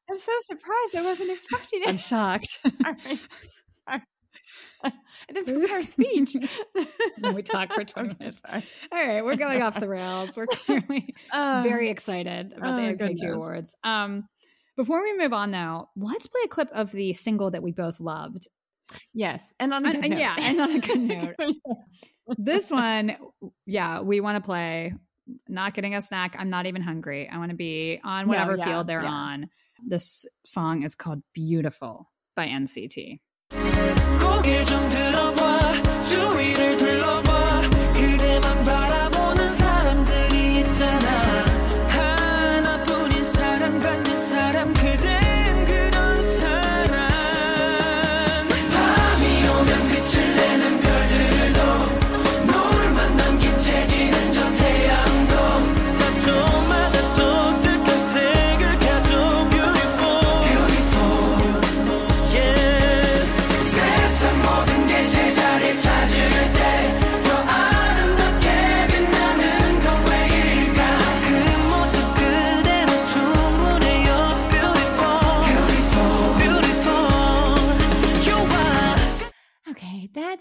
I'm 0.09 0.19
so 0.19 0.33
surprised. 0.41 0.95
I 0.97 1.03
wasn't 1.03 1.31
expecting 1.31 1.81
it. 1.81 1.87
I'm 1.87 1.97
shocked. 1.97 2.59
All 2.65 2.71
right. 2.91 3.27
All 3.87 3.93
right. 3.93 4.01
I 4.85 5.33
didn't 5.33 5.59
prepare 5.59 5.79
a 5.79 5.83
speech. 5.83 6.35
we 7.33 7.41
talk 7.41 7.73
for 7.73 7.83
20 7.83 8.09
Okay, 8.09 8.17
minutes. 8.19 8.41
sorry. 8.41 8.63
All 8.91 9.07
right, 9.07 9.23
we're 9.23 9.35
going 9.35 9.61
off 9.61 9.79
the 9.79 9.87
rails. 9.87 10.35
We're 10.37 10.45
clearly 10.51 11.15
Uh, 11.31 11.61
very 11.63 11.89
excited 11.89 12.53
about 12.55 12.81
the 12.81 12.87
oh, 12.89 12.93
NKQ 12.93 12.97
goodness. 12.97 13.31
Awards. 13.35 13.75
Um, 13.83 14.27
before 14.77 15.01
we 15.03 15.17
move 15.17 15.33
on, 15.33 15.51
though, 15.51 15.89
let's 15.95 16.27
play 16.27 16.41
a 16.45 16.47
clip 16.49 16.69
of 16.73 16.91
the 16.91 17.13
single 17.13 17.51
that 17.51 17.63
we 17.63 17.71
both 17.71 17.99
loved. 17.99 18.47
Yes, 19.13 19.53
and 19.59 19.73
on 19.73 19.85
a 19.85 19.91
good 19.91 20.01
and 20.03 20.09
note. 20.11 20.19
yeah, 20.19 20.35
and 20.37 20.59
on 20.59 20.71
a 20.75 20.79
good 20.79 20.99
note. 20.99 21.35
This 22.37 22.69
one, 22.69 23.15
yeah, 23.65 24.01
we 24.01 24.19
want 24.21 24.37
to 24.37 24.45
play. 24.45 24.93
Not 25.47 25.73
getting 25.73 25.95
a 25.95 26.01
snack. 26.03 26.35
I'm 26.37 26.51
not 26.51 26.67
even 26.67 26.83
hungry. 26.83 27.27
I 27.27 27.39
want 27.39 27.49
to 27.49 27.55
be 27.57 27.99
on 28.03 28.25
No, 28.25 28.29
whatever 28.29 28.57
yeah, 28.57 28.65
field 28.65 28.87
they're 28.87 29.01
yeah. 29.01 29.09
on. 29.09 29.49
This 29.87 30.25
song 30.43 30.83
is 30.83 30.93
called 30.93 31.23
"Beautiful" 31.33 32.11
by 32.35 32.47
NCT. 32.47 33.21
고개 33.51 34.65
좀 34.65 34.89
들어 34.89 35.14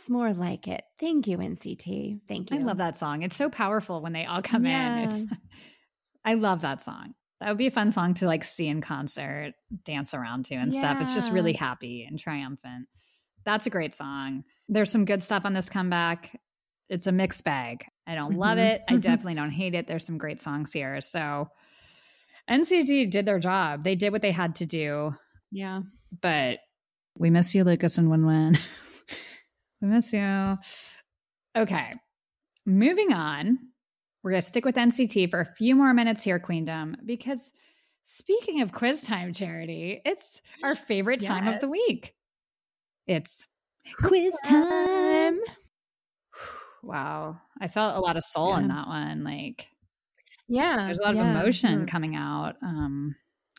that's 0.04 0.10
more 0.10 0.32
like 0.34 0.68
it. 0.68 0.82
Thank 1.00 1.26
you, 1.26 1.38
NCT. 1.38 2.20
Thank 2.28 2.50
you. 2.50 2.58
I 2.58 2.62
love 2.62 2.76
that 2.76 2.96
song. 2.98 3.22
It's 3.22 3.36
so 3.36 3.48
powerful 3.48 4.02
when 4.02 4.12
they 4.12 4.26
all 4.26 4.42
come 4.42 4.64
Yeah. 4.66 4.98
in. 4.98 5.08
It's 5.08 5.22
I 6.24 6.34
love 6.34 6.60
that 6.62 6.82
song. 6.82 7.14
That 7.40 7.48
would 7.48 7.58
be 7.58 7.66
a 7.66 7.70
fun 7.70 7.90
song 7.90 8.14
to 8.14 8.26
like 8.26 8.44
see 8.44 8.68
in 8.68 8.80
concert, 8.82 9.52
dance 9.84 10.12
around 10.14 10.44
to 10.46 10.54
and 10.56 10.72
stuff. 10.72 11.00
It's 11.00 11.14
just 11.14 11.32
really 11.32 11.52
happy 11.54 12.04
and 12.08 12.18
triumphant. 12.18 12.86
That's 13.44 13.66
a 13.66 13.70
great 13.70 13.94
song. 13.94 14.44
There's 14.68 14.90
some 14.90 15.04
good 15.06 15.22
stuff 15.22 15.44
on 15.46 15.52
this 15.54 15.68
comeback. 15.70 16.38
It's 16.88 17.06
a 17.06 17.12
mixed 17.12 17.44
bag. 17.44 17.84
I 18.06 18.14
don't 18.14 18.36
love 18.36 18.58
Mhm. 18.58 18.74
it. 18.74 18.82
I 18.88 18.96
definitely 18.98 19.34
don't 19.34 19.50
hate 19.50 19.74
it. 19.74 19.86
There's 19.86 20.04
some 20.06 20.18
great 20.18 20.40
songs 20.40 20.72
here. 20.72 21.00
So 21.00 21.48
NCT 22.48 23.06
did 23.10 23.24
their 23.26 23.38
job. 23.38 23.84
They 23.84 23.94
did 23.96 24.12
what 24.12 24.22
they 24.22 24.32
had 24.32 24.56
to 24.56 24.66
do, 24.66 25.12
Yeah. 25.50 25.80
but 26.20 26.58
we 27.18 27.30
miss 27.30 27.54
you, 27.54 27.64
Lucas 27.64 27.96
and 27.98 28.10
Win 28.10 28.26
Win. 28.26 28.54
we 29.84 29.90
miss 29.90 30.12
you. 30.12 30.56
Okay. 31.56 31.92
Moving 32.66 33.12
on. 33.12 33.58
We're 34.22 34.30
going 34.30 34.40
to 34.40 34.46
stick 34.46 34.64
with 34.64 34.76
NCT 34.76 35.30
for 35.30 35.40
a 35.40 35.44
few 35.54 35.76
more 35.76 35.92
minutes 35.92 36.22
here, 36.22 36.38
Queendom, 36.40 36.96
because 37.04 37.52
speaking 38.02 38.62
of 38.62 38.72
quiz 38.72 39.02
time, 39.02 39.34
Charity, 39.34 40.00
it's 40.06 40.40
our 40.62 40.74
favorite 40.74 41.20
time 41.20 41.46
of 41.46 41.60
the 41.60 41.68
week. 41.68 42.14
It's 43.06 43.46
quiz 43.98 44.34
time. 44.46 45.38
Wow. 46.82 47.40
I 47.58 47.68
felt 47.68 47.96
a 47.96 48.00
lot 48.00 48.18
of 48.18 48.22
soul 48.24 48.56
in 48.56 48.68
that 48.68 48.86
one. 48.86 49.24
Like, 49.24 49.68
Yeah. 50.48 50.84
there's 50.84 50.98
a 50.98 51.02
lot 51.02 51.14
yeah. 51.14 51.30
of 51.30 51.36
emotion 51.40 51.72
We 51.72 51.78
were- 51.80 51.86
coming 51.86 52.14
out. 52.14 52.56
Um, 52.62 53.16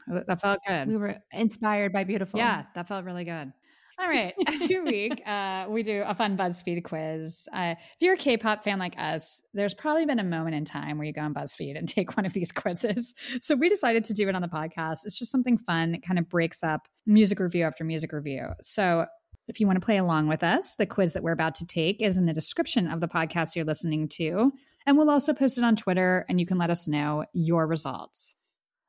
that 0.07 0.39
felt 0.39 0.59
good. 0.67 0.87
We 0.87 0.97
were 0.97 1.17
inspired 1.31 1.91
by 1.91 2.03
beautiful. 2.03 2.37
Yeah, 2.37 2.65
that 2.75 2.87
felt 2.87 3.03
really 3.03 3.25
good. 3.25 3.51
All 3.97 4.09
right. 4.09 4.33
Every 4.47 4.81
week, 4.81 5.21
uh, 5.25 5.67
we 5.69 5.81
do 5.81 6.03
a 6.05 6.13
fun 6.13 6.35
BuzzFeed 6.35 6.83
quiz. 6.83 7.47
Uh, 7.53 7.75
if 7.77 8.01
you're 8.01 8.15
a 8.15 8.17
K 8.17 8.35
pop 8.35 8.63
fan 8.63 8.77
like 8.77 8.95
us, 8.99 9.41
there's 9.53 9.73
probably 9.73 10.05
been 10.05 10.19
a 10.19 10.23
moment 10.23 10.55
in 10.55 10.65
time 10.65 10.97
where 10.97 11.07
you 11.07 11.13
go 11.13 11.21
on 11.21 11.33
BuzzFeed 11.33 11.77
and 11.77 11.87
take 11.95 12.17
one 12.17 12.25
of 12.25 12.33
these 12.33 12.51
quizzes. 12.51 13.13
So 13.39 13.55
we 13.55 13.69
decided 13.69 14.03
to 14.05 14.13
do 14.13 14.27
it 14.27 14.35
on 14.35 14.41
the 14.41 14.47
podcast. 14.47 15.05
It's 15.05 15.17
just 15.17 15.31
something 15.31 15.57
fun. 15.57 15.95
It 15.95 16.03
kind 16.03 16.19
of 16.19 16.27
breaks 16.27 16.63
up 16.63 16.87
music 17.05 17.39
review 17.39 17.63
after 17.63 17.83
music 17.83 18.11
review. 18.11 18.49
So 18.61 19.05
if 19.47 19.59
you 19.59 19.67
want 19.67 19.79
to 19.79 19.85
play 19.85 19.97
along 19.97 20.27
with 20.27 20.43
us, 20.43 20.75
the 20.75 20.87
quiz 20.87 21.13
that 21.13 21.23
we're 21.23 21.31
about 21.31 21.55
to 21.55 21.65
take 21.65 22.01
is 22.01 22.17
in 22.17 22.25
the 22.25 22.33
description 22.33 22.89
of 22.89 22.99
the 22.99 23.07
podcast 23.07 23.55
you're 23.55 23.63
listening 23.63 24.09
to. 24.09 24.51
And 24.85 24.97
we'll 24.97 25.09
also 25.09 25.33
post 25.33 25.57
it 25.57 25.63
on 25.63 25.75
Twitter 25.75 26.25
and 26.27 26.39
you 26.39 26.45
can 26.45 26.57
let 26.57 26.69
us 26.69 26.87
know 26.87 27.25
your 27.33 27.67
results. 27.67 28.35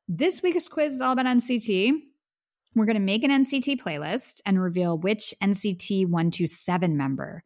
This 0.07 0.41
week's 0.41 0.67
quiz 0.67 0.93
is 0.93 1.01
all 1.01 1.13
about 1.13 1.25
NCT. 1.25 1.91
We're 2.77 2.85
going 2.85 2.93
to 2.93 2.99
make 2.99 3.23
an 3.23 3.31
NCT 3.31 3.81
playlist 3.81 4.39
and 4.45 4.61
reveal 4.61 4.99
which 4.99 5.33
NCT 5.41 6.05
127 6.05 6.95
member 6.95 7.43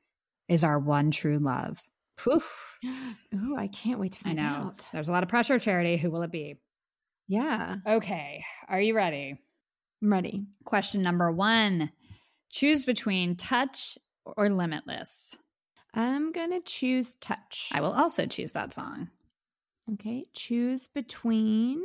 is 0.50 0.62
our 0.62 0.78
one 0.78 1.10
true 1.10 1.40
love. 1.40 1.80
Poof. 2.18 2.78
Ooh, 3.34 3.56
I 3.58 3.68
can't 3.68 3.98
wait 3.98 4.12
to 4.12 4.20
I 4.20 4.24
find 4.24 4.38
know. 4.40 4.44
out. 4.44 4.86
There's 4.92 5.08
a 5.08 5.14
lot 5.14 5.24
of 5.24 5.30
pressure, 5.30 5.58
Charity. 5.58 5.96
Who 5.96 6.12
will 6.12 6.24
it 6.24 6.34
be? 6.34 6.60
Yeah. 7.30 7.78
Okay. 7.88 8.44
Are 8.68 8.82
you 8.82 8.94
ready? 8.94 9.38
I'm 10.04 10.12
ready. 10.12 10.48
Question 10.66 11.02
number 11.02 11.32
one 11.32 11.94
Choose 12.50 12.84
between 12.84 13.38
touch 13.38 13.98
or 14.26 14.50
limitless. 14.50 15.38
I'm 15.94 16.34
going 16.34 16.52
to 16.52 16.60
choose 16.60 17.14
touch. 17.22 17.70
I 17.74 17.80
will 17.80 17.94
also 17.94 18.26
choose 18.26 18.52
that 18.52 18.74
song. 18.74 19.08
Okay. 19.94 20.26
Choose 20.34 20.90
between 20.90 21.82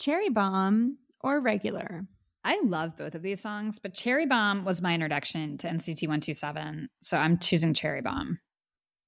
Cherry 0.00 0.30
Bomb 0.30 0.98
or 1.20 1.38
regular. 1.38 2.08
I 2.44 2.60
love 2.64 2.96
both 2.96 3.14
of 3.14 3.22
these 3.22 3.40
songs, 3.40 3.78
but 3.78 3.94
Cherry 3.94 4.26
Bomb 4.26 4.64
was 4.64 4.80
my 4.80 4.94
introduction 4.94 5.58
to 5.58 5.68
NCT 5.68 6.02
127. 6.02 6.88
So 7.02 7.16
I'm 7.18 7.38
choosing 7.38 7.74
Cherry 7.74 8.00
Bomb. 8.00 8.38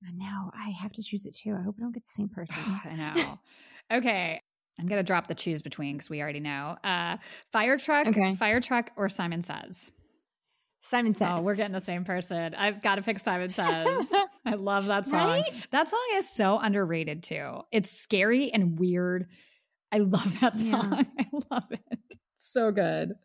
I 0.06 0.12
know. 0.12 0.50
I 0.54 0.70
have 0.70 0.92
to 0.92 1.02
choose 1.02 1.26
it 1.26 1.36
too. 1.36 1.54
I 1.58 1.62
hope 1.62 1.76
I 1.78 1.82
don't 1.82 1.92
get 1.94 2.04
the 2.04 2.10
same 2.10 2.28
person. 2.28 2.56
I 2.84 2.96
know. 2.96 3.38
Okay. 3.92 4.40
I'm 4.78 4.86
going 4.86 5.00
to 5.00 5.04
drop 5.06 5.26
the 5.26 5.34
choose 5.34 5.62
between 5.62 5.96
because 5.96 6.08
we 6.08 6.22
already 6.22 6.38
know. 6.38 6.76
Uh, 6.84 7.16
Fire 7.52 7.76
Truck, 7.76 8.06
Okay. 8.06 8.36
Fire 8.36 8.60
Truck, 8.60 8.92
or 8.96 9.08
Simon 9.08 9.42
Says. 9.42 9.90
Simon 10.80 11.12
says. 11.12 11.28
Oh, 11.32 11.42
we're 11.42 11.56
getting 11.56 11.72
the 11.72 11.80
same 11.80 12.04
person. 12.04 12.54
I've 12.54 12.80
got 12.80 12.94
to 12.94 13.02
pick 13.02 13.18
Simon 13.18 13.50
Says. 13.50 14.12
I 14.46 14.54
love 14.54 14.86
that 14.86 15.06
song. 15.08 15.28
Right? 15.28 15.42
That 15.72 15.88
song 15.88 16.00
is 16.14 16.30
so 16.32 16.56
underrated 16.58 17.24
too. 17.24 17.62
It's 17.72 17.90
scary 17.90 18.52
and 18.52 18.78
weird. 18.78 19.26
I 19.92 19.98
love 19.98 20.38
that 20.40 20.54
Yeah. 20.56 20.80
song. 20.82 21.06
I 21.18 21.26
love 21.50 21.70
it. 21.72 22.16
It's 22.40 22.54
so 22.54 22.72
good. 22.72 23.16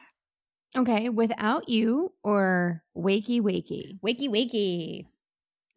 Okay, 0.76 1.08
without 1.08 1.70
you 1.70 2.12
or 2.22 2.84
wakey 2.98 3.40
wakey. 3.40 3.98
Wakey 4.02 4.28
wakey. 4.28 5.06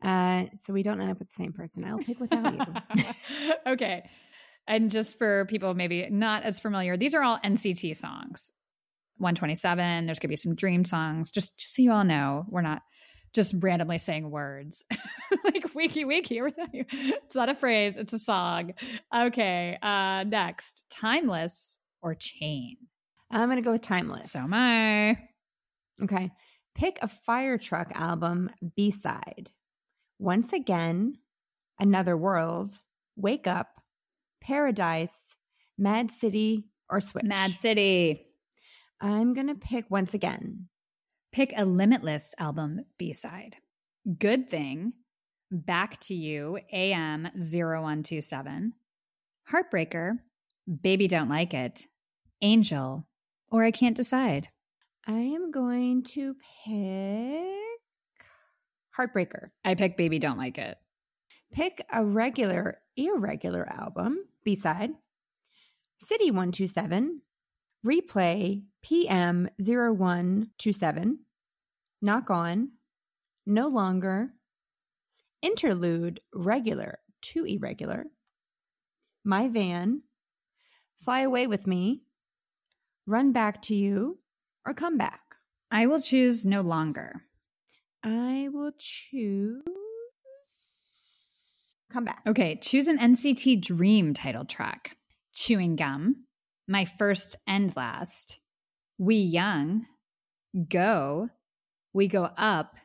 Uh, 0.03 0.47
so 0.57 0.73
we 0.73 0.83
don't 0.83 1.01
end 1.01 1.13
up 1.13 1.21
with 1.21 1.29
the 1.29 1.35
same 1.35 1.53
person. 1.53 1.85
I'll 1.85 1.99
pick 1.99 2.19
without 2.19 2.53
you. 2.97 3.53
okay. 3.73 4.11
And 4.67 4.91
just 4.91 5.19
for 5.19 5.45
people 5.45 5.73
maybe 5.75 6.09
not 6.11 6.43
as 6.43 6.59
familiar, 6.59 6.97
these 6.97 7.15
are 7.15 7.23
all 7.23 7.39
NCT 7.45 7.97
songs. 7.97 8.51
127. 9.19 10.07
There's 10.07 10.19
gonna 10.19 10.31
be 10.31 10.37
some 10.37 10.57
dream 10.57 10.85
songs. 10.85 11.31
Just 11.31 11.57
just 11.61 11.77
so 11.77 11.83
you 11.83 11.93
all 11.93 12.05
know, 12.05 12.45
we're 12.49 12.61
not 12.63 12.83
just 13.35 13.55
randomly 13.61 13.99
saying 13.99 14.31
words 14.31 14.85
like 15.45 15.75
wiki 15.75 16.07
wiki 16.07 16.41
it's 16.57 17.35
not 17.35 17.51
a 17.51 17.55
phrase 17.55 17.99
it's 17.99 18.15
a 18.15 18.19
song 18.19 18.73
okay 19.15 19.77
uh 19.83 20.25
next 20.25 20.85
timeless 20.89 21.79
or 22.01 22.15
chain 22.15 22.79
i'm 23.31 23.49
gonna 23.49 23.63
go 23.63 23.73
with 23.73 23.83
timeless. 23.83 24.33
So 24.33 24.41
am 24.41 24.55
i. 24.55 25.19
Okay. 26.03 26.31
Pick 26.75 26.99
a 27.03 27.09
fire 27.09 27.59
truck 27.59 27.91
album 27.95 28.51
b-side. 28.77 29.51
Once 30.19 30.53
again 30.53 31.19
another 31.79 32.17
world. 32.17 32.81
Wake 33.17 33.47
up 33.47 33.69
paradise 34.41 35.37
mad 35.77 36.11
city 36.11 36.69
or 36.89 37.01
switch. 37.01 37.25
Mad 37.25 37.51
city. 37.53 38.27
I'm 39.01 39.35
gonna 39.35 39.55
pick 39.55 39.91
once 39.91 40.15
again. 40.15 40.69
Pick 41.33 41.53
a 41.57 41.65
Limitless 41.65 42.35
album 42.39 42.81
B 42.99 43.13
side. 43.13 43.57
Good 44.19 44.49
Thing, 44.49 44.93
Back 45.51 45.99
to 46.01 46.15
You, 46.15 46.59
AM 46.73 47.29
0127, 47.35 48.73
Heartbreaker, 49.51 50.19
Baby 50.83 51.09
Don't 51.09 51.29
Like 51.29 51.55
It, 51.55 51.87
Angel, 52.41 53.08
or 53.51 53.65
I 53.65 53.71
Can't 53.71 53.97
Decide. 53.97 54.49
I 55.07 55.21
am 55.21 55.51
going 55.51 56.03
to 56.05 56.35
pick 56.65 57.45
Heartbreaker. 58.99 59.49
I 59.65 59.75
pick 59.75 59.97
Baby 59.97 60.19
Don't 60.19 60.39
Like 60.39 60.59
It. 60.59 60.77
Pick 61.53 61.85
a 61.93 62.05
regular, 62.05 62.81
irregular 62.97 63.67
album, 63.71 64.19
B 64.45 64.55
side. 64.55 64.91
City 66.01 66.31
127, 66.31 67.23
Replay 67.85 68.63
PM 68.83 69.49
0127, 69.59 71.19
Knock 72.03 72.31
On, 72.31 72.71
No 73.47 73.67
Longer, 73.67 74.31
Interlude 75.43 76.21
Regular 76.33 76.99
to 77.23 77.45
Irregular, 77.45 78.07
My 79.25 79.49
Van, 79.49 80.03
Fly 80.97 81.21
Away 81.21 81.47
with 81.47 81.67
Me, 81.67 82.03
Run 83.09 83.33
Back 83.33 83.63
to 83.63 83.75
You, 83.75 84.19
or 84.67 84.75
Come 84.75 84.99
Back. 84.99 85.37
I 85.71 85.87
will 85.87 85.99
choose 85.99 86.45
No 86.45 86.61
Longer. 86.61 87.23
I 88.05 88.51
will 88.53 88.73
choose 88.79 89.63
Come 91.91 92.05
Back. 92.05 92.21
Okay, 92.27 92.57
choose 92.61 92.87
an 92.87 92.99
NCT 92.99 93.63
Dream 93.63 94.13
title 94.13 94.45
track 94.45 94.99
Chewing 95.33 95.75
Gum, 95.75 96.27
My 96.69 96.85
First 96.85 97.37
and 97.47 97.75
Last, 97.75 98.41
We 98.99 99.15
Young, 99.15 99.87
Go, 100.69 101.31
We 101.95 102.09
Go 102.09 102.29
Up, 102.37 102.77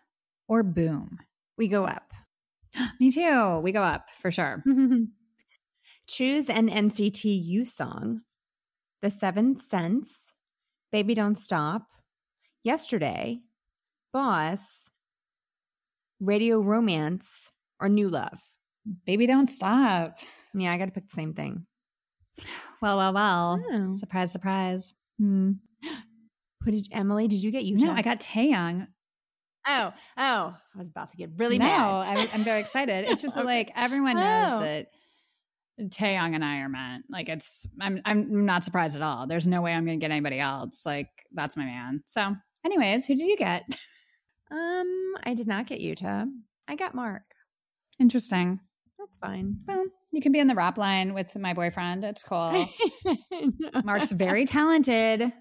or 0.47 0.63
Boom. 0.63 1.19
We 1.57 1.67
go 1.67 1.83
up. 1.83 2.13
Me 3.01 3.11
too. 3.11 3.59
We 3.61 3.73
go 3.73 3.83
up 3.83 4.09
for 4.09 4.31
sure. 4.31 4.63
Choose 6.07 6.49
an 6.49 6.69
NCT 6.69 7.23
U 7.25 7.65
song. 7.65 8.21
The 9.03 9.09
Seventh 9.09 9.61
Sense, 9.61 10.33
Baby 10.89 11.13
Don't 11.13 11.35
Stop, 11.35 11.87
Yesterday, 12.63 13.41
Boss, 14.13 14.89
Radio 16.21 16.61
Romance, 16.61 17.51
or 17.81 17.89
New 17.89 18.07
Love. 18.07 18.39
Baby 19.05 19.27
Don't 19.27 19.47
Stop. 19.47 20.19
Yeah, 20.53 20.71
I 20.71 20.77
got 20.77 20.85
to 20.85 20.93
pick 20.93 21.09
the 21.09 21.15
same 21.15 21.33
thing. 21.33 21.65
Well, 22.81 22.95
well, 22.95 23.13
well. 23.13 23.61
Oh. 23.69 23.91
Surprise, 23.91 24.31
surprise. 24.31 24.93
Hmm. 25.19 25.51
Who 26.63 26.71
did 26.71 26.87
Emily? 26.93 27.27
Did 27.27 27.43
you 27.43 27.51
get 27.51 27.65
you? 27.65 27.75
No, 27.75 27.91
I 27.91 28.03
got 28.03 28.21
Taeyong. 28.21 28.87
Oh, 29.67 29.93
oh! 30.17 30.57
I 30.75 30.77
was 30.77 30.87
about 30.87 31.11
to 31.11 31.17
get 31.17 31.31
really 31.35 31.57
no, 31.57 31.65
mad. 31.65 32.17
I'm, 32.17 32.27
I'm 32.33 32.43
very 32.45 32.61
excited. 32.61 33.03
It's 33.09 33.21
just 33.21 33.35
that, 33.35 33.45
like 33.55 33.69
everyone 33.75 34.15
knows 34.15 34.51
Oh. 34.53 34.59
that 34.61 34.87
Taeyong 35.79 36.35
and 36.35 36.45
I 36.45 36.59
are 36.59 36.69
meant. 36.69 37.05
Like 37.09 37.29
it's, 37.29 37.67
I'm, 37.81 38.01
I'm 38.05 38.45
not 38.45 38.63
surprised 38.63 38.95
at 38.95 39.01
all. 39.01 39.27
There's 39.27 39.47
no 39.47 39.61
way 39.61 39.73
I'm 39.73 39.85
going 39.85 39.99
to 39.99 40.03
get 40.03 40.11
anybody 40.11 40.39
else. 40.39 40.85
Like 40.85 41.09
that's 41.33 41.57
my 41.57 41.65
man. 41.65 42.03
So, 42.05 42.35
anyways, 42.65 43.05
who 43.05 43.15
did 43.15 43.27
you 43.27 43.37
get? 43.37 43.63
Um, 44.51 45.15
I 45.23 45.33
did 45.33 45.47
not 45.47 45.65
get 45.65 45.79
Yuta. 45.79 46.29
I 46.67 46.75
got 46.75 46.93
Mark. 46.93 47.23
Interesting. 47.99 48.59
That's 48.99 49.17
fine. 49.17 49.57
Well, 49.67 49.83
you 50.11 50.21
can 50.21 50.31
be 50.31 50.37
in 50.37 50.47
the 50.47 50.53
rap 50.53 50.77
line 50.77 51.15
with 51.15 51.35
my 51.35 51.53
boyfriend. 51.53 52.03
It's 52.03 52.23
cool. 52.23 52.65
Mark's 53.83 54.11
very 54.11 54.45
talented. 54.45 55.33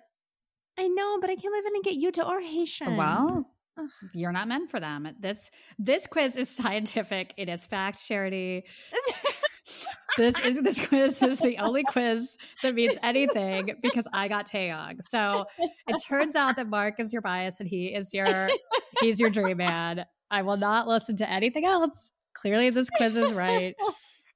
I 0.78 0.88
know, 0.88 1.18
but 1.20 1.28
I 1.28 1.34
can't 1.34 1.52
believe 1.52 1.64
I 1.66 1.70
didn't 1.70 1.84
get 1.84 2.00
Yuta 2.00 2.26
or 2.26 2.40
Haechan. 2.40 2.96
Well, 2.96 3.50
Ugh. 3.76 3.90
you're 4.14 4.32
not 4.32 4.48
meant 4.48 4.70
for 4.70 4.80
them. 4.80 5.06
This 5.20 5.50
this 5.78 6.06
quiz 6.06 6.36
is 6.36 6.48
scientific. 6.48 7.34
It 7.36 7.50
is 7.50 7.66
fact, 7.66 8.02
Charity. 8.02 8.64
this 10.16 10.38
is 10.40 10.60
this 10.62 10.86
quiz 10.86 11.22
is 11.22 11.38
the 11.38 11.58
only 11.58 11.84
quiz 11.84 12.36
that 12.62 12.74
means 12.74 12.96
anything 13.02 13.74
because 13.82 14.06
I 14.12 14.28
got 14.28 14.46
Taeyong. 14.48 15.02
So 15.02 15.44
it 15.58 16.02
turns 16.06 16.36
out 16.36 16.56
that 16.56 16.68
Mark 16.68 17.00
is 17.00 17.12
your 17.12 17.22
bias 17.22 17.60
and 17.60 17.68
he 17.68 17.94
is 17.94 18.12
your 18.12 18.48
he's 19.00 19.18
your 19.18 19.30
dream 19.30 19.58
man. 19.58 20.04
I 20.30 20.42
will 20.42 20.56
not 20.56 20.88
listen 20.88 21.16
to 21.16 21.30
anything 21.30 21.64
else. 21.64 22.12
Clearly, 22.34 22.70
this 22.70 22.90
quiz 22.90 23.16
is 23.16 23.32
right. 23.32 23.74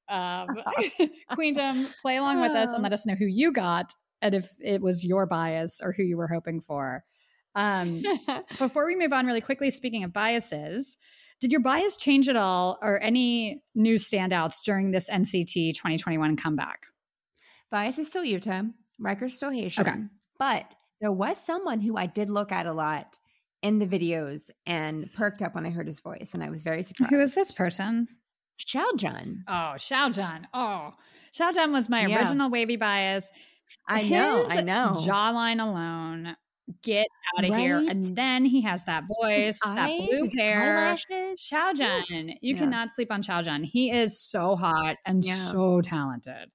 Um, 0.09 0.49
Queendom, 1.31 1.87
play 2.01 2.17
along 2.17 2.41
with 2.41 2.53
us 2.53 2.73
and 2.73 2.83
let 2.83 2.93
us 2.93 3.07
know 3.07 3.15
who 3.15 3.27
you 3.27 3.53
got 3.53 3.93
and 4.23 4.35
if 4.35 4.49
it 4.61 4.81
was 4.81 5.05
your 5.05 5.27
bias 5.27 5.81
or 5.83 5.93
who 5.93 6.03
you 6.03 6.17
were 6.17 6.29
hoping 6.29 6.61
for. 6.61 7.05
Um, 7.55 8.03
before 8.59 8.87
we 8.87 8.95
move 8.95 9.13
on, 9.13 9.27
really 9.27 9.41
quickly, 9.41 9.71
speaking 9.71 10.05
of 10.05 10.13
biases, 10.13 10.99
did 11.41 11.53
your 11.53 11.61
bias 11.61 11.97
change 11.97 12.29
at 12.29 12.37
all 12.37 12.79
or 12.83 13.01
any 13.03 13.63
new 13.75 13.97
standouts 13.97 14.63
during 14.65 14.91
this 14.91 15.11
NCT 15.11 15.75
2021 15.75 16.37
comeback? 16.37 16.87
Bias 17.71 17.99
is 17.99 18.09
still 18.09 18.25
Yuta. 18.25 18.73
Riker's 18.99 19.37
still 19.37 19.51
Haechan. 19.51 19.81
Okay. 19.81 19.99
But 20.39 20.75
there 21.01 21.13
was 21.13 21.45
someone 21.45 21.81
who 21.81 21.97
I 21.97 22.07
did 22.07 22.31
look 22.31 22.53
at 22.53 22.67
a 22.67 22.73
lot 22.73 23.19
in 23.63 23.79
the 23.79 23.87
videos 23.87 24.51
and 24.67 25.13
perked 25.15 25.43
up 25.43 25.55
when 25.55 25.67
I 25.67 25.71
heard 25.71 25.87
his 25.87 26.01
voice, 26.01 26.33
and 26.35 26.43
I 26.43 26.51
was 26.51 26.63
very 26.63 26.83
surprised. 26.83 27.11
Who 27.11 27.21
is 27.21 27.35
this 27.35 27.53
person? 27.53 28.09
Xiaojun. 28.59 29.41
Oh, 29.49 29.75
Xiaojun. 29.77 30.45
Oh, 30.55 30.93
Xiaojun 31.39 31.73
was 31.73 31.89
my 31.89 32.07
Yeah. 32.07 32.19
original 32.21 32.51
WayV 32.51 32.79
bias. 32.79 33.31
I 33.89 34.09
know, 34.09 34.45
I 34.49 34.55
His 34.57 34.65
know. 34.65 34.95
Jawline 35.07 35.61
alone, 35.61 36.37
get 36.83 37.07
out 37.39 37.45
of 37.45 37.55
here. 37.55 37.77
And 37.89 38.05
then 38.17 38.45
he 38.45 38.63
has 38.63 38.85
that 38.87 39.05
voice, 39.21 39.59
that 39.65 39.87
blue 39.89 40.29
hair. 40.37 40.79
eyelashes. 40.79 41.41
Xiaojun, 41.41 42.35
you 42.41 42.55
Yeah. 42.55 42.59
cannot 42.61 42.91
sleep 42.91 43.13
on 43.13 43.23
Xiaojun. 43.23 43.65
He 43.65 43.91
is 43.91 44.21
so 44.21 44.57
hot 44.57 44.97
and 45.05 45.25
Yeah. 45.25 45.33
so 45.35 45.81
talented. 45.81 46.51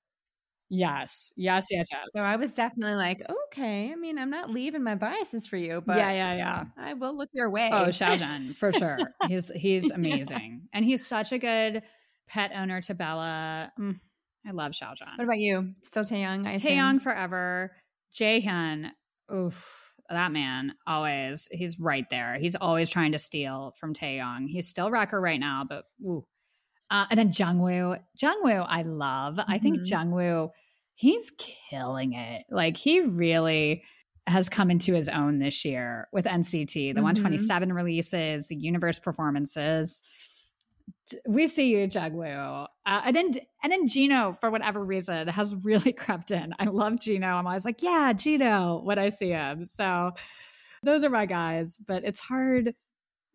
Yes, 0.74 1.34
yes, 1.36 1.68
yes, 1.70 1.90
yes. 1.92 2.02
So 2.16 2.22
I 2.22 2.38
was 2.38 2.56
definitely 2.56 2.96
like, 2.96 3.22
okay. 3.48 3.92
I 3.92 3.96
mean, 3.98 4.18
I'm 4.18 4.30
not 4.30 4.50
leaving 4.50 4.84
my 4.84 4.96
biases 4.96 5.46
for 5.46 5.58
you, 5.58 5.82
but 5.86 5.98
yeah, 5.98 6.12
yeah, 6.14 6.34
yeah. 6.36 6.64
I 6.78 6.94
will 6.94 7.14
look 7.14 7.30
your 7.34 7.50
way. 7.50 7.70
Oh, 7.74 7.88
Xiaojun 7.88 8.56
for 8.56 8.72
sure. 8.72 8.98
He's 9.28 9.50
he's 9.50 9.92
amazing, 9.92 10.70
and 10.72 10.86
he's 10.86 11.06
such 11.06 11.34
a 11.34 11.38
good 11.40 11.84
pet 12.28 12.52
owner 12.56 12.80
to 12.84 12.94
Bella. 12.96 13.74
Mm, 13.78 14.00
I 14.48 14.52
love 14.52 14.72
Xiaojun. 14.72 15.18
What 15.18 15.26
about 15.26 15.40
you? 15.40 15.74
Still 15.82 16.06
Taeyong? 16.06 16.48
I? 16.48 16.56
Taeyong 16.56 17.02
forever. 17.02 17.76
Jaehyun, 18.14 18.92
oof, 19.34 19.81
that 20.14 20.32
man 20.32 20.74
always. 20.88 21.48
He's 21.52 21.80
right 21.80 22.06
there. 22.10 22.36
He's 22.36 22.56
always 22.56 22.90
trying 22.90 23.12
to 23.14 23.20
steal 23.20 23.74
from 23.80 23.94
Taeyong. 23.94 24.48
He's 24.48 24.68
still 24.68 24.92
wrecker 24.92 25.20
right 25.20 25.40
now, 25.40 25.66
but 25.68 25.86
ooh. 26.04 26.26
Uh, 26.90 27.06
and 27.10 27.18
then 27.18 27.32
Jungwoo, 27.32 28.00
Jungwoo, 28.22 28.66
I 28.68 28.82
love. 28.82 29.40
I 29.48 29.58
think 29.60 29.80
Mhm. 29.80 29.90
Jungwoo, 29.90 30.50
he's 30.94 31.32
killing 31.38 32.14
it. 32.14 32.44
Like 32.50 32.76
he 32.78 33.00
really 33.00 33.84
has 34.28 34.50
come 34.50 34.70
into 34.70 34.94
his 34.94 35.08
own 35.10 35.40
this 35.40 35.64
year 35.66 36.08
with 36.12 36.26
NCT, 36.26 36.92
the 36.94 37.00
Mhm. 37.00 37.04
127 37.04 37.72
releases, 37.74 38.48
the 38.48 38.56
universe 38.56 39.00
performances. 39.00 40.04
We 41.28 41.48
see 41.48 41.72
you, 41.76 41.88
Jungwoo. 41.88 42.68
Uh, 42.92 43.02
and 43.06 43.16
then 43.16 43.34
and 43.64 43.72
then 43.72 43.88
Jeno, 43.88 44.38
for 44.38 44.52
whatever 44.52 44.84
reason, 44.84 45.30
has 45.30 45.56
really 45.56 45.94
crept 45.98 46.30
in. 46.30 46.54
I 46.60 46.66
love 46.66 46.94
Jeno. 46.96 47.24
I'm 47.24 47.48
always 47.48 47.64
like, 47.64 47.82
yeah, 47.82 48.12
Jeno, 48.14 48.84
when 48.84 49.00
I 49.00 49.08
see 49.08 49.30
him. 49.30 49.64
So 49.64 50.12
those 50.84 51.06
are 51.06 51.10
my 51.10 51.26
guys. 51.26 51.78
But 51.78 52.04
it's 52.04 52.20
hard. 52.20 52.76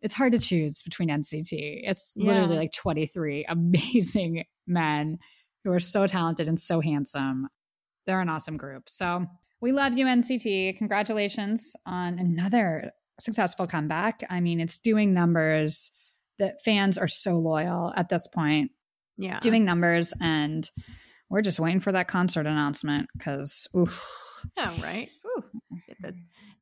It's 0.02 0.12
hard 0.12 0.32
to 0.32 0.38
choose 0.38 0.82
between 0.82 1.08
NCT. 1.08 1.80
It's 1.84 2.14
literally 2.18 2.58
like 2.58 2.72
23 2.72 3.46
amazing 3.48 4.44
men 4.66 5.18
who 5.64 5.72
are 5.72 5.80
so 5.80 6.06
talented 6.06 6.48
and 6.48 6.60
so 6.60 6.80
handsome. 6.82 7.48
They're 8.04 8.20
an 8.20 8.28
awesome 8.28 8.58
group. 8.58 8.90
So 8.90 9.24
We 9.62 9.72
love 9.72 9.96
you, 9.96 10.04
NCT. 10.04 10.76
Congratulations 10.76 11.74
on 11.86 12.18
another 12.18 12.92
successful 13.18 13.66
comeback. 13.66 14.22
I 14.28 14.40
mean, 14.40 14.60
it's 14.60 14.78
doing 14.78 15.14
numbers. 15.14 15.92
The 16.38 16.58
fans 16.62 16.98
are 16.98 17.08
so 17.08 17.38
loyal 17.38 17.94
at 17.96 18.10
this 18.10 18.28
point. 18.28 18.72
Yeah. 19.18 19.40
Doing 19.40 19.64
numbers 19.64 20.12
and 20.20 20.68
we're 21.30 21.42
just 21.42 21.58
waiting 21.58 21.80
for 21.80 21.92
that 21.92 22.06
concert 22.08 22.46
announcement 22.46 23.08
because 23.16 23.66
yeah, 24.56 24.70
right. 24.82 25.08
Ooh. 25.26 25.42
The 26.00 26.14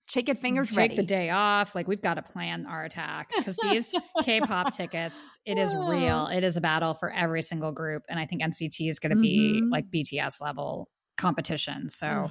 chicken 0.08 0.36
fingers 0.36 0.68
take 0.70 0.76
ready. 0.76 0.96
the 0.96 1.02
day 1.02 1.30
off. 1.30 1.74
Like 1.74 1.86
we've 1.88 2.00
got 2.00 2.14
to 2.14 2.22
plan 2.22 2.66
our 2.66 2.84
attack 2.84 3.30
because 3.36 3.56
these 3.62 3.94
K-pop 4.22 4.74
tickets, 4.74 5.38
it 5.44 5.58
is 5.58 5.74
real. 5.74 6.26
It 6.28 6.44
is 6.44 6.56
a 6.56 6.60
battle 6.60 6.94
for 6.94 7.10
every 7.10 7.42
single 7.42 7.72
group, 7.72 8.02
and 8.08 8.18
I 8.18 8.26
think 8.26 8.42
NCT 8.42 8.88
is 8.88 8.98
going 9.00 9.14
to 9.14 9.20
be 9.20 9.60
Mhm. 9.62 9.70
like 9.70 9.86
BTS 9.90 10.40
level 10.40 10.88
competition. 11.18 11.88
So, 11.90 12.30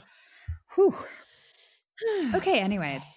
whew. 0.76 0.93
okay. 2.36 2.59
Anyways. 2.59 3.09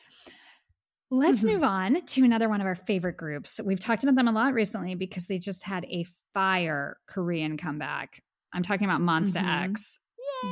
Let's 1.11 1.45
Mhm. 1.45 1.53
move 1.53 1.63
on 1.63 2.05
to 2.05 2.25
another 2.25 2.49
one 2.49 2.61
of 2.61 2.67
our 2.67 2.75
favorite 2.75 3.17
groups. 3.17 3.61
We've 3.65 3.79
talked 3.79 4.03
about 4.03 4.17
them 4.17 4.27
a 4.29 4.33
lot 4.33 4.55
recently 4.55 4.95
because 4.97 5.27
they 5.29 5.39
just 5.39 5.63
had 5.63 5.85
a 5.85 6.05
fire 6.35 6.99
Korean 7.07 7.57
comeback. 7.57 8.23
I'm 8.53 8.63
talking 8.63 8.87
about 8.89 9.01
Monsta 9.01 9.43
Mhm. 9.43 9.71
X. 9.71 9.99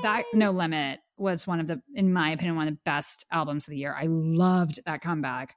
That 0.03 0.25
No 0.33 0.51
Limit 0.53 1.01
was 1.17 1.47
one 1.47 1.61
of 1.61 1.67
the, 1.67 1.83
in 1.95 2.13
my 2.13 2.31
opinion, 2.31 2.57
one 2.57 2.69
of 2.69 2.75
the 2.75 2.81
best 2.85 3.25
albums 3.31 3.67
of 3.67 3.73
the 3.73 3.79
year. 3.79 3.95
I 3.95 4.07
loved 4.07 4.81
that 4.87 5.01
comeback. 5.01 5.57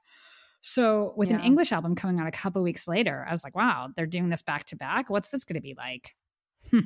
So 0.60 1.14
with 1.16 1.30
an 1.30 1.40
English 1.40 1.70
album 1.72 1.94
coming 1.94 2.18
out 2.20 2.26
a 2.26 2.32
couple 2.32 2.62
weeks 2.62 2.88
later, 2.88 3.24
I 3.26 3.32
was 3.32 3.44
like, 3.44 3.54
wow, 3.56 3.90
they're 3.96 4.06
doing 4.06 4.28
this 4.28 4.42
back 4.42 4.64
to 4.66 4.76
back. 4.76 5.08
What's 5.08 5.30
this 5.30 5.44
going 5.44 5.54
to 5.54 5.60
be 5.62 5.74
like? 5.74 6.16
Hmm. 6.70 6.80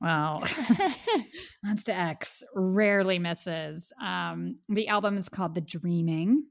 Well, 0.00 0.40
Monsta 1.64 1.90
X 1.96 2.42
rarely 2.54 3.18
misses. 3.18 3.92
Um, 4.02 4.58
the 4.68 4.88
album 4.88 5.16
is 5.16 5.28
called 5.28 5.54
The 5.54 5.60
Dreaming, 5.60 6.44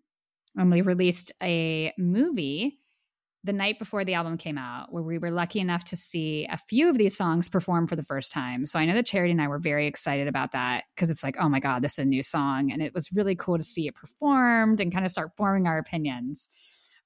and 0.55 0.71
we 0.71 0.81
released 0.81 1.31
a 1.41 1.93
movie 1.97 2.79
the 3.45 3.53
night 3.53 3.77
before 3.77 4.05
the 4.05 4.13
album 4.13 4.37
came 4.37 4.57
out 4.57 4.93
where 4.93 5.03
we 5.03 5.17
were 5.17 5.31
lucky 5.31 5.59
enough 5.59 5.83
to 5.83 5.97
see 5.97 6.47
a 6.49 6.57
few 6.57 6.89
of 6.89 6.97
these 6.97 7.17
songs 7.17 7.49
perform 7.49 7.87
for 7.87 7.97
the 7.97 8.03
first 8.03 8.31
time. 8.31 8.65
So 8.65 8.79
I 8.79 8.85
know 8.85 8.93
that 8.93 9.05
Charity 9.05 9.31
and 9.31 9.41
I 9.41 9.49
were 9.49 9.59
very 9.59 9.85
excited 9.85 10.29
about 10.29 10.53
that 10.53 10.85
because 10.95 11.09
it's 11.09 11.23
like, 11.23 11.35
oh 11.37 11.49
my 11.49 11.59
God, 11.59 11.81
this 11.81 11.93
is 11.93 11.99
a 11.99 12.05
new 12.05 12.23
song. 12.23 12.71
And 12.71 12.81
it 12.81 12.93
was 12.93 13.11
really 13.11 13.35
cool 13.35 13.57
to 13.57 13.63
see 13.63 13.87
it 13.87 13.95
performed 13.95 14.79
and 14.79 14.93
kind 14.93 15.05
of 15.05 15.11
start 15.11 15.31
forming 15.35 15.67
our 15.67 15.77
opinions. 15.77 16.47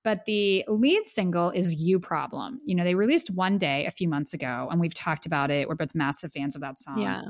But 0.03 0.25
the 0.25 0.63
lead 0.67 1.07
single 1.07 1.49
is 1.49 1.73
You 1.73 1.99
Problem. 1.99 2.61
You 2.65 2.75
know, 2.75 2.83
they 2.83 2.95
released 2.95 3.31
One 3.31 3.57
Day 3.57 3.85
a 3.87 3.91
few 3.91 4.07
months 4.07 4.33
ago, 4.33 4.67
and 4.69 4.79
we've 4.79 4.93
talked 4.93 5.25
about 5.25 5.49
it. 5.49 5.67
We're 5.67 5.75
both 5.75 5.95
massive 5.95 6.31
fans 6.31 6.55
of 6.55 6.61
that 6.61 6.77
song. 6.77 6.99
yeah. 6.99 7.23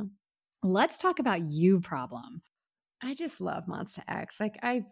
Let's 0.64 0.98
talk 0.98 1.20
about 1.20 1.42
You 1.42 1.80
Problem. 1.80 2.42
I 3.02 3.14
just 3.14 3.40
love 3.40 3.66
Monsta 3.68 4.02
X. 4.08 4.40
Like 4.40 4.58
I 4.62 4.84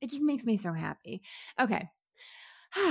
it 0.00 0.10
just 0.10 0.22
makes 0.22 0.44
me 0.44 0.56
so 0.56 0.72
happy. 0.72 1.22
Okay. 1.60 1.88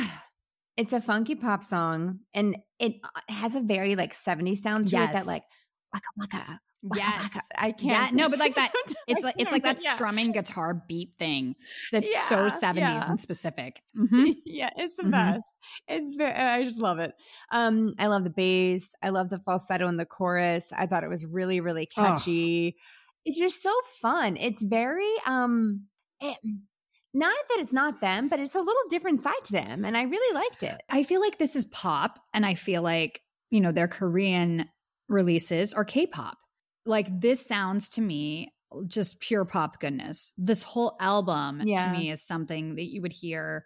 it's 0.78 0.94
a 0.94 1.02
funky 1.02 1.36
pop 1.36 1.64
song 1.64 2.20
and 2.34 2.58
it 2.80 2.96
uh, 3.04 3.22
has 3.30 3.56
a 3.56 3.62
very 3.62 3.96
like 3.96 4.14
70s 4.14 4.58
sound 4.58 4.88
to 4.88 4.98
it 4.98 5.14
that 5.14 5.26
like 5.26 5.44
waka 5.94 6.06
waka. 6.18 6.60
waka, 6.84 7.02
Yes. 7.02 7.24
waka. 7.34 7.40
I 7.58 7.72
can't. 7.72 8.16
no, 8.16 8.30
but 8.30 8.40
like 8.40 8.56
that, 8.56 8.72
it's 9.08 9.24
like 9.24 9.36
it's 9.38 9.52
like 9.52 9.64
that 9.64 9.80
yeah. 9.84 9.94
strumming 9.96 10.32
guitar 10.32 10.84
beat 10.88 11.14
thing 11.18 11.56
that's 11.92 12.12
so 12.28 12.50
70s 12.50 12.78
yeah. 12.78 13.10
and 13.10 13.20
specific. 13.20 13.82
Mhm. 13.98 14.34
yeah, 14.46 14.70
it's 14.76 14.96
the 14.96 15.04
Mhm. 15.04 15.12
best. 15.12 15.56
It's 15.88 16.16
very, 16.18 16.34
I 16.34 16.64
just 16.64 16.82
love 16.82 17.00
it. 17.00 17.14
Um, 17.52 17.94
I 17.98 18.08
love 18.08 18.24
the 18.24 18.30
bass. 18.30 18.94
I 19.02 19.10
love 19.10 19.30
the 19.30 19.40
falsetto 19.40 19.88
in 19.88 19.98
the 19.98 20.06
chorus. 20.06 20.72
I 20.76 20.86
thought 20.88 21.04
it 21.04 21.10
was 21.10 21.26
really, 21.26 21.60
really 21.62 21.88
Oh. 21.98 22.02
catchy. 22.04 22.76
It's 23.24 23.40
just 23.40 23.64
so 23.64 23.74
fun. 24.02 24.38
It's 24.38 24.64
very 24.64 25.12
um, 25.26 25.86
it, 26.20 26.38
not 27.16 27.36
that 27.50 27.60
it's 27.60 27.74
not 27.74 28.02
them, 28.02 28.28
but 28.28 28.40
it's 28.40 28.56
a 28.56 28.60
little 28.60 28.74
different 28.90 29.22
side 29.22 29.44
to 29.46 29.54
them, 29.54 29.86
and 29.86 29.96
I 29.98 30.04
really 30.04 30.36
liked 30.36 30.62
it. 30.64 30.82
I 30.90 31.04
feel 31.04 31.22
like 31.22 31.38
this 31.38 31.56
is 31.56 31.66
pop, 31.66 32.20
and 32.34 32.46
I 32.46 32.54
feel 32.54 32.82
like 32.82 33.22
you 33.50 33.62
know 33.62 33.72
their 33.72 33.88
Korean 33.88 34.70
releases 35.08 35.74
are 35.74 35.86
K-pop. 35.86 36.38
Like 36.86 37.08
this 37.22 37.44
sounds 37.46 37.90
to 37.92 38.02
me 38.02 38.54
just 38.86 39.22
pure 39.22 39.46
pop 39.46 39.80
goodness. 39.80 40.34
This 40.38 40.64
whole 40.64 40.98
album 41.00 41.60
to 41.60 41.90
me 41.92 42.12
is 42.12 42.22
something 42.22 42.76
that 42.76 42.92
you 42.92 43.02
would 43.02 43.14
hear 43.14 43.66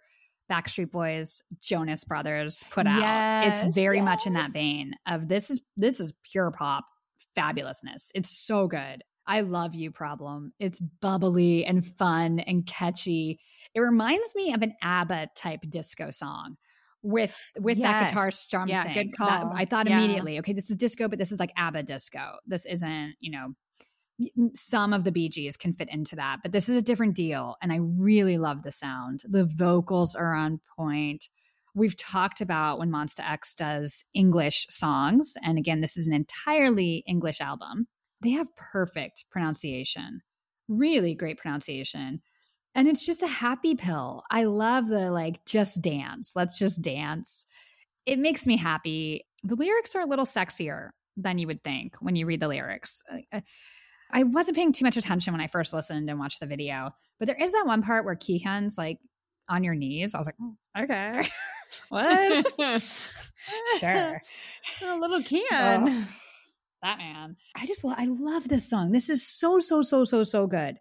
Backstreet 0.50 0.92
Boys, 0.92 1.42
Jonas 1.60 2.04
Brothers 2.04 2.64
put 2.70 2.86
out. 2.86 3.00
Yes, 3.00 3.64
it's 3.64 3.76
very 3.76 4.02
much 4.02 4.28
in 4.28 4.34
that 4.34 4.52
vein 4.52 4.94
of 5.08 5.28
this 5.28 5.50
is 5.50 5.62
this 5.76 6.00
is 6.00 6.14
pure 6.24 6.52
pop 6.52 6.86
fabulousness. 7.38 8.12
It's 8.14 8.30
so 8.30 8.68
good. 8.68 9.04
I 9.30 9.42
love 9.42 9.76
you 9.76 9.92
problem. 9.92 10.52
It's 10.60 10.80
bubbly 10.80 11.64
and 11.66 11.86
fun 11.86 12.40
and 12.40 12.66
catchy. 12.66 13.40
It 13.76 13.80
reminds 13.80 14.34
me 14.36 14.54
of 14.54 14.62
an 14.62 14.74
ABBA 14.82 15.30
type 15.36 15.62
disco 15.70 16.10
song 16.12 16.58
with 17.02 17.34
with 17.60 17.78
that 17.82 18.10
guitar 18.10 18.32
strum 18.32 18.68
Yeah, 18.68 18.84
thing. 18.84 18.94
good 19.12 19.14
That- 19.26 19.46
I 19.54 19.64
thought 19.66 19.88
Yeah. 19.88 20.00
immediately, 20.00 20.40
okay, 20.40 20.54
this 20.54 20.70
is 20.70 20.76
disco, 20.76 21.08
but 21.08 21.20
this 21.20 21.32
is 21.32 21.40
like 21.40 21.54
ABBA 21.56 21.84
disco. 21.84 22.38
This 22.46 22.66
isn't, 22.66 23.16
you 23.20 23.32
know, 23.32 23.54
some 24.54 24.92
of 24.92 25.06
the 25.06 25.12
Bee 25.14 25.30
Gees 25.30 25.56
can 25.56 25.72
fit 25.72 25.88
into 25.90 26.16
that, 26.18 26.40
but 26.44 26.52
this 26.52 26.68
is 26.68 26.76
a 26.76 26.82
different 26.82 27.16
deal. 27.16 27.56
And 27.62 27.72
I 27.72 27.78
really 27.78 28.38
love 28.38 28.64
the 28.64 28.72
sound. 28.72 29.22
The 29.30 29.46
vocals 29.46 30.14
are 30.16 30.34
on 30.34 30.60
point. 30.76 31.30
We've 31.74 31.96
talked 31.96 32.42
about 32.42 32.80
when 32.80 32.90
Monsta 32.90 33.22
X 33.30 33.56
does 33.56 34.04
English 34.14 34.66
songs. 34.70 35.36
And 35.44 35.58
again, 35.58 35.80
this 35.82 35.96
is 35.96 36.08
an 36.08 36.14
entirely 36.14 37.04
English 37.08 37.40
album. 37.40 37.88
They 38.22 38.32
have 38.32 38.56
perfect 38.56 39.26
pronunciation, 39.30 40.22
really 40.68 41.16
great 41.16 41.38
pronunciation. 41.38 42.22
And 42.76 42.88
it's 42.88 43.06
just 43.06 43.24
a 43.24 43.28
happy 43.28 43.76
pill. 43.76 44.24
I 44.30 44.44
love 44.44 44.88
the 44.88 45.12
like, 45.12 45.44
just 45.46 45.82
dance. 45.82 46.34
Let's 46.36 46.60
just 46.60 46.82
dance. 46.82 47.46
It 48.06 48.20
makes 48.20 48.46
me 48.46 48.58
happy. 48.58 49.26
The 49.44 49.56
lyrics 49.56 49.96
are 49.96 50.02
a 50.02 50.06
little 50.06 50.26
sexier 50.26 50.90
than 51.18 51.38
you 51.38 51.48
would 51.48 51.64
think 51.64 51.96
when 52.00 52.16
you 52.16 52.26
read 52.26 52.40
the 52.40 52.48
lyrics. 52.48 53.04
I 54.12 54.24
wasn't 54.24 54.58
paying 54.58 54.72
too 54.72 54.86
much 54.86 54.98
attention 54.98 55.34
when 55.34 55.42
I 55.42 55.48
first 55.48 55.74
listened 55.74 56.10
and 56.10 56.20
watched 56.20 56.40
the 56.40 56.48
video, 56.48 56.92
but 57.20 57.28
there 57.28 57.36
is 57.36 57.52
that 57.54 57.66
one 57.66 57.84
part 57.84 58.06
where 58.06 58.16
Kihyun's 58.16 58.78
like 58.78 59.00
on 59.48 59.64
your 59.64 59.76
knees. 59.76 60.16
I 60.16 60.18
was 60.18 60.28
like, 60.28 60.36
"Oh, 60.42 60.56
okay, 60.78 61.28
what? 61.90 62.82
sure. 63.80 64.22
a 64.84 64.98
little 64.98 65.22
can. 65.22 65.44
Oh, 65.52 66.08
that 66.82 66.98
man. 66.98 67.36
I 67.56 67.66
just 67.66 67.84
lo- 67.84 67.96
I 67.98 68.06
love 68.06 68.48
this 68.50 68.70
song. 68.70 68.92
This 68.92 69.10
is 69.10 69.26
so 69.26 69.60
so 69.60 69.82
so 69.82 70.06
so 70.06 70.24
so 70.24 70.48
good. 70.48 70.78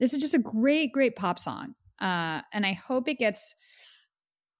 This 0.00 0.14
is 0.14 0.20
just 0.20 0.34
a 0.34 0.38
great 0.38 0.92
great 0.92 1.16
pop 1.16 1.38
song. 1.38 1.74
Uh 2.00 2.42
and 2.52 2.64
I 2.66 2.72
hope 2.72 3.08
it 3.08 3.18
gets 3.18 3.54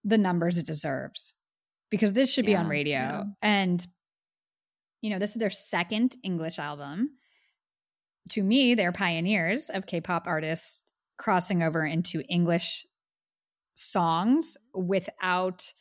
the 0.04 0.18
numbers 0.18 0.58
it 0.58 0.66
deserves 0.66 1.34
because 1.90 2.12
this 2.12 2.32
should 2.32 2.46
be 2.46 2.56
on 2.56 2.68
radio. 2.68 2.92
yeah. 2.98 3.22
And 3.40 3.86
you 5.00 5.10
know, 5.10 5.18
this 5.18 5.30
is 5.32 5.36
their 5.36 5.50
second 5.50 6.16
English 6.22 6.58
album. 6.58 7.10
To 8.30 8.42
me, 8.42 8.74
they're 8.74 8.92
pioneers 8.92 9.68
of 9.68 9.86
K-pop 9.86 10.26
artists 10.26 10.84
crossing 11.18 11.62
over 11.62 11.84
into 11.84 12.22
English 12.28 12.86
songs 13.74 14.56
without 14.74 15.72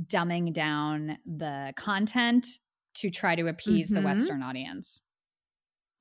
dumbing 0.00 0.52
down 0.52 1.18
the 1.24 1.72
content 1.76 2.46
to 2.94 3.10
try 3.10 3.34
to 3.36 3.46
appease 3.48 3.90
the 3.90 4.00
Mhm. 4.00 4.04
Western 4.04 4.42
audience. 4.42 5.02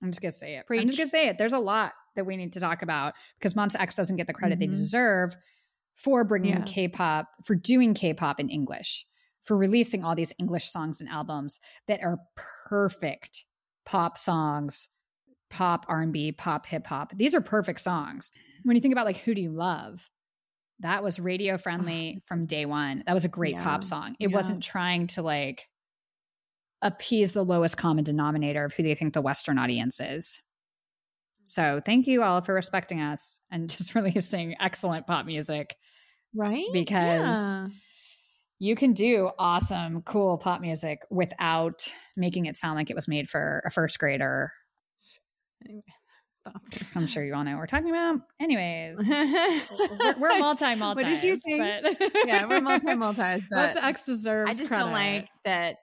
I'm 0.02 0.10
just 0.12 0.22
gonna 0.22 0.32
say 0.32 0.58
it. 0.58 0.66
I'm 0.70 0.88
just 0.88 0.98
gonna 0.98 1.08
say 1.08 1.28
it. 1.30 1.38
There's 1.38 1.54
a 1.54 1.60
lot 1.60 1.94
that 2.16 2.26
we 2.26 2.36
need 2.38 2.54
to 2.54 2.60
talk 2.60 2.82
about 2.82 3.14
because 3.40 3.54
Monsta 3.54 3.80
X 3.80 3.96
doesn't 3.96 4.18
get 4.18 4.28
the 4.28 4.34
credit 4.34 4.60
they 4.60 4.68
Mhm. 4.68 4.72
deserve 4.72 5.36
for 5.96 6.24
bringing 6.24 6.52
Yeah. 6.58 6.64
K-pop, 6.66 7.30
for 7.46 7.56
doing 7.56 7.94
K-pop 7.94 8.40
in 8.40 8.50
English, 8.50 9.08
for 9.44 9.56
releasing 9.58 10.04
all 10.04 10.16
these 10.16 10.34
English 10.40 10.70
songs 10.70 11.00
and 11.00 11.10
albums 11.10 11.60
that 11.88 12.02
are 12.04 12.20
perfect 12.68 13.46
pop 13.86 14.18
songs, 14.18 14.90
pop 15.50 15.86
R&B, 15.88 16.32
pop 16.32 16.66
hip 16.68 16.88
hop. 16.88 17.16
These 17.16 17.36
are 17.36 17.42
perfect 17.42 17.80
songs. 17.80 18.32
When 18.64 18.76
you 18.76 18.82
think 18.82 18.92
about 18.94 19.06
like 19.06 19.18
who 19.18 19.34
do 19.36 19.42
you 19.42 19.52
love? 19.52 20.10
That 20.80 21.04
was 21.04 21.20
radio 21.20 21.58
friendly 21.58 22.22
from 22.26 22.46
day 22.46 22.66
one. 22.66 23.04
That 23.06 23.14
was 23.14 23.24
a 23.26 23.30
great 23.30 23.54
Yeah. 23.56 23.64
pop 23.64 23.84
song. 23.84 24.16
It 24.20 24.30
Yeah. 24.30 24.36
wasn't 24.36 24.64
trying 24.64 25.08
to 25.08 25.22
like 25.22 25.70
appease 26.84 27.34
the 27.34 27.44
lowest 27.44 27.78
common 27.78 28.04
denominator 28.04 28.66
of 28.66 28.74
who 28.74 28.84
they 28.84 28.94
think 28.94 29.14
the 29.14 29.22
Western 29.22 29.58
audience 29.58 30.00
is. 30.00 30.42
So 31.46 31.82
thank 31.84 32.06
you 32.08 32.22
all 32.24 32.42
for 32.42 32.54
respecting 32.54 33.02
us 33.02 33.40
and 33.52 33.70
just 33.76 33.96
releasing 33.96 34.56
excellent 34.62 35.08
pop 35.08 35.26
music 35.26 35.76
right? 36.36 36.68
because 36.72 37.54
Yeah. 37.56 37.68
you 38.60 38.76
can 38.76 38.94
do 38.94 39.30
awesome, 39.40 40.02
cool 40.04 40.38
pop 40.38 40.62
music 40.62 41.00
without 41.10 41.92
making 42.16 42.46
it 42.46 42.56
sound 42.56 42.76
like 42.78 42.90
it 42.90 42.96
was 42.96 43.08
made 43.08 43.30
for 43.30 43.62
a 43.66 43.72
first 43.72 43.98
grader. 44.00 44.52
Anyway. 45.66 45.84
I'm 46.94 47.08
sure 47.08 47.24
you 47.24 47.34
all 47.34 47.44
know 47.46 47.52
what 47.52 47.60
we're 47.60 47.66
talking 47.68 47.90
about. 47.90 48.20
Anyways, 48.42 48.98
we're, 49.10 50.16
we're 50.20 50.40
multi 50.40 50.76
multi. 50.76 51.04
What 51.04 51.06
did 51.06 51.24
you 51.24 51.38
think? 51.38 51.98
yeah, 52.26 52.46
we're 52.46 52.60
multi 52.60 52.94
multi. 52.96 53.22
What's 53.50 53.78
X 53.78 54.04
deserves? 54.04 54.50
I 54.50 54.54
just 54.54 54.68
credit. 54.68 54.84
don't 54.84 54.92
like 54.92 55.30
that 55.46 55.78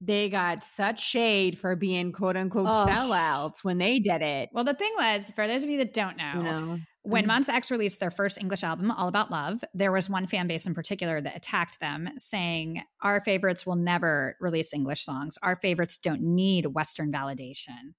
they 0.00 0.28
got 0.30 0.64
such 0.64 1.02
shade 1.04 1.58
for 1.58 1.76
being 1.76 2.12
quote 2.12 2.36
unquote 2.36 2.66
sellouts 2.66 3.62
when 3.62 3.78
they 3.78 3.98
did 3.98 4.22
it. 4.22 4.48
Well, 4.52 4.64
the 4.64 4.74
thing 4.74 4.92
was, 4.98 5.30
for 5.34 5.46
those 5.46 5.62
of 5.62 5.68
you 5.70 5.78
that 5.78 5.92
don't 5.92 6.16
know, 6.16 6.32
you 6.36 6.42
know, 6.42 6.78
when 7.02 7.24
Mhm. 7.24 7.28
Monsta 7.28 7.50
X 7.54 7.70
released 7.70 8.00
their 8.00 8.10
first 8.10 8.38
English 8.38 8.62
album, 8.62 8.90
All 8.90 9.08
About 9.08 9.30
Love, 9.30 9.62
there 9.74 9.92
was 9.92 10.08
one 10.08 10.26
fan 10.26 10.46
base 10.46 10.66
in 10.66 10.74
particular 10.74 11.20
that 11.20 11.36
attacked 11.36 11.80
them, 11.80 12.10
saying, 12.18 12.82
Our 13.02 13.20
favorites 13.20 13.66
will 13.66 13.76
never 13.76 14.36
release 14.40 14.72
English 14.74 15.04
songs. 15.04 15.38
Our 15.42 15.56
favorites 15.56 15.98
don't 15.98 16.22
need 16.22 16.66
Western 16.66 17.10
validation. 17.12 17.94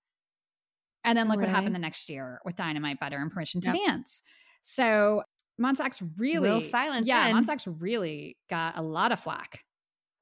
And 1.04 1.18
then 1.18 1.28
look 1.28 1.40
what 1.40 1.50
happened 1.50 1.74
the 1.74 1.80
next 1.80 2.10
year 2.10 2.40
with 2.46 2.56
Dynamite 2.56 3.00
Butter 3.00 3.18
and 3.18 3.32
Permission 3.32 3.60
to 3.62 3.70
Yep. 3.70 3.76
Dance. 3.88 4.22
So 4.62 5.24
Monsta 5.60 5.82
X 5.82 6.02
really 6.18 6.48
Real 6.50 6.62
silent 6.62 7.06
Yeah, 7.08 7.26
then. 7.26 7.36
Monsta 7.44 7.50
X 7.50 7.68
really 7.68 8.38
got 8.50 8.78
a 8.78 8.82
lot 8.84 9.12
of 9.12 9.20
flack. 9.20 9.64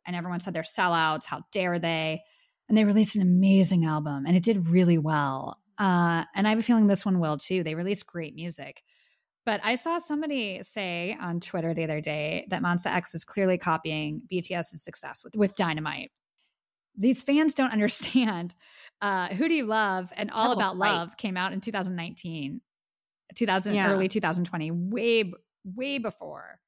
And 0.10 0.16
everyone 0.16 0.39
said 0.39 0.55
they're 0.55 0.64
sellouts. 0.64 1.28
How 1.28 1.43
dare 1.51 1.78
they? 1.78 2.24
And 2.68 2.76
they 2.76 2.84
released 2.84 3.16
an 3.16 3.22
amazing 3.22 3.86
album 3.86 4.26
and 4.26 4.36
it 4.36 4.41
did 4.41 4.68
really 4.68 4.97
well. 4.97 5.60
Uh, 5.78 6.24
and 6.34 6.47
I 6.47 6.49
have 6.49 6.57
a 6.57 6.64
feeling 6.64 6.88
this 6.88 7.05
one 7.05 7.20
will 7.20 7.38
too. 7.38 7.62
They 7.62 7.76
released 7.76 8.07
great 8.07 8.34
music. 8.34 8.82
But 9.45 9.62
I 9.64 9.76
saw 9.76 9.99
somebody 9.99 10.64
say 10.64 11.16
on 11.22 11.39
Twitter 11.39 11.76
the 11.76 11.84
other 11.84 12.01
day 12.01 12.47
that 12.49 12.64
Monsta 12.64 12.88
X 12.88 13.14
is 13.14 13.24
clearly 13.24 13.60
copying 13.60 14.24
BTS's 14.32 14.84
success 14.84 15.24
with, 15.24 15.36
with 15.36 15.53
Dynamite. 15.53 16.10
These 16.95 17.22
fans 17.22 17.53
don't 17.53 17.72
understand. 17.72 18.55
Uh, 19.01 19.28
Who 19.28 19.47
Do 19.47 19.53
You 19.53 19.66
Love 19.68 20.12
and 20.18 20.32
All 20.32 20.49
Oh, 20.49 20.53
About 20.53 20.76
right. 20.80 20.91
Love 20.91 21.18
came 21.18 21.38
out 21.38 21.53
in 21.53 21.62
2019, 21.62 22.62
2000, 23.36 23.76
Yeah. 23.76 23.91
early 23.93 24.07
2020, 24.07 24.72
way, 24.72 25.32
way 25.64 25.99
before 25.99 26.60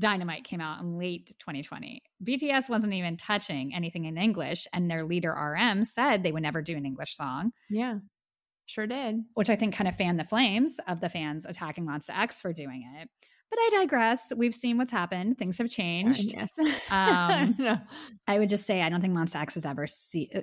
Dynamite 0.00 0.44
came 0.44 0.60
out 0.60 0.80
in 0.80 0.98
late 0.98 1.34
2020. 1.38 2.02
BTS 2.24 2.68
wasn't 2.68 2.92
even 2.94 3.16
touching 3.16 3.74
anything 3.74 4.04
in 4.04 4.16
English, 4.16 4.66
and 4.72 4.90
their 4.90 5.04
leader 5.04 5.32
RM 5.32 5.84
said 5.84 6.22
they 6.22 6.32
would 6.32 6.42
never 6.42 6.62
do 6.62 6.76
an 6.76 6.86
English 6.86 7.16
song 7.16 7.52
yeah, 7.68 7.98
sure 8.66 8.86
did. 8.86 9.16
which 9.34 9.50
I 9.50 9.56
think 9.56 9.74
kind 9.74 9.88
of 9.88 9.96
fanned 9.96 10.18
the 10.20 10.24
flames 10.24 10.78
of 10.86 11.00
the 11.00 11.08
fans 11.08 11.46
attacking 11.46 11.84
Monsta 11.86 12.16
X 12.16 12.40
for 12.40 12.52
doing 12.52 12.84
it. 13.00 13.08
But 13.50 13.58
I 13.60 13.70
digress. 13.80 14.30
We've 14.36 14.54
seen 14.54 14.76
what's 14.76 14.90
happened. 14.92 15.38
Things 15.38 15.56
have 15.58 15.70
changed. 15.70 16.34
Yes. 16.34 16.52
Um, 16.90 17.54
No. 17.58 17.78
I 18.26 18.38
would 18.38 18.50
just 18.50 18.66
say 18.66 18.82
I 18.82 18.90
don't 18.90 19.00
think 19.00 19.14
Monsta 19.14 19.36
X 19.36 19.54
has 19.54 19.64
ever 19.64 19.86
see, 19.86 20.28
uh, 20.34 20.40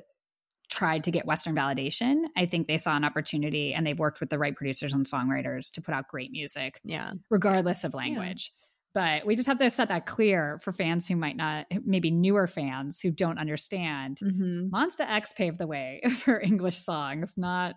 tried 0.71 1.03
to 1.03 1.11
get 1.11 1.27
Western 1.27 1.55
validation. 1.55 2.23
I 2.35 2.47
think 2.47 2.67
they 2.67 2.77
saw 2.79 2.95
an 2.97 3.03
opportunity 3.03 3.75
and 3.75 3.85
they've 3.85 3.97
worked 3.99 4.19
with 4.19 4.31
the 4.31 4.39
right 4.39 4.55
producers 4.55 4.91
and 4.93 5.05
songwriters 5.05 5.71
to 5.73 5.81
put 5.83 5.93
out 5.93 6.07
great 6.07 6.31
music, 6.31 6.81
Yeah. 6.83 7.13
regardless 7.29 7.83
of 7.83 7.93
language. 7.93 8.51
But 8.95 9.25
we 9.27 9.35
just 9.35 9.45
have 9.47 9.59
to 9.59 9.69
set 9.69 9.89
that 9.89 10.05
clear 10.07 10.57
for 10.63 10.71
fans 10.71 11.05
who 11.07 11.15
might 11.17 11.35
not, 11.37 11.67
maybe 11.83 12.09
newer 12.09 12.47
fans 12.47 12.99
who 13.01 13.11
don't 13.11 13.37
understand. 13.37 14.19
hmm 14.21 14.69
Monsta 14.69 15.01
X 15.01 15.33
paved 15.33 15.59
the 15.59 15.67
way 15.67 16.01
for 16.23 16.39
English 16.41 16.77
songs, 16.77 17.35
not 17.37 17.75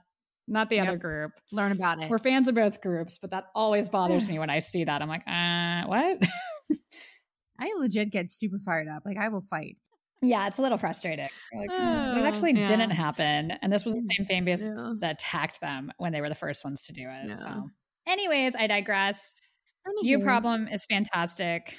not 0.50 0.70
the 0.70 0.76
Yep. 0.76 0.88
other 0.88 0.96
group. 0.96 1.32
Learn 1.52 1.72
about 1.72 2.00
it. 2.00 2.08
We're 2.08 2.16
fans 2.18 2.48
of 2.48 2.54
both 2.54 2.80
groups, 2.80 3.18
but 3.18 3.30
that 3.32 3.48
always 3.54 3.90
bothers 3.90 4.28
me 4.30 4.38
when 4.38 4.48
I 4.48 4.60
see 4.60 4.84
that. 4.84 5.02
I'm 5.02 5.08
like, 5.08 5.26
uh, 5.28 5.86
what? 5.86 6.22
I 7.60 7.72
legit 7.78 8.10
get 8.10 8.30
super 8.30 8.58
fired 8.58 8.88
up. 8.88 9.02
Like 9.04 9.18
I 9.18 9.28
will 9.28 9.40
fight. 9.42 9.78
yeah, 10.22 10.46
it's 10.46 10.58
a 10.58 10.62
little 10.62 10.78
frustrating. 10.78 11.28
Like, 11.52 11.70
mm, 11.70 12.14
Oh, 12.14 12.18
it 12.18 12.24
actually 12.26 12.52
yeah. 12.54 12.66
didn't 12.66 12.90
happen. 12.90 13.50
And 13.62 13.72
this 13.72 13.84
was 13.84 13.94
the 13.94 14.14
same 14.16 14.26
fan 14.26 14.44
base 14.44 14.62
Yeah. 14.62 14.94
that 15.00 15.14
attacked 15.14 15.60
them 15.60 15.92
when 15.98 16.12
they 16.12 16.20
were 16.20 16.28
the 16.28 16.34
first 16.34 16.64
ones 16.64 16.84
to 16.84 16.92
do 16.92 17.02
it. 17.02 17.28
Yeah. 17.28 17.34
So, 17.34 17.68
anyways, 18.06 18.54
I 18.56 18.68
digress. 18.68 19.34
You 20.02 20.20
Problem 20.20 20.68
is 20.68 20.84
fantastic. 20.86 21.76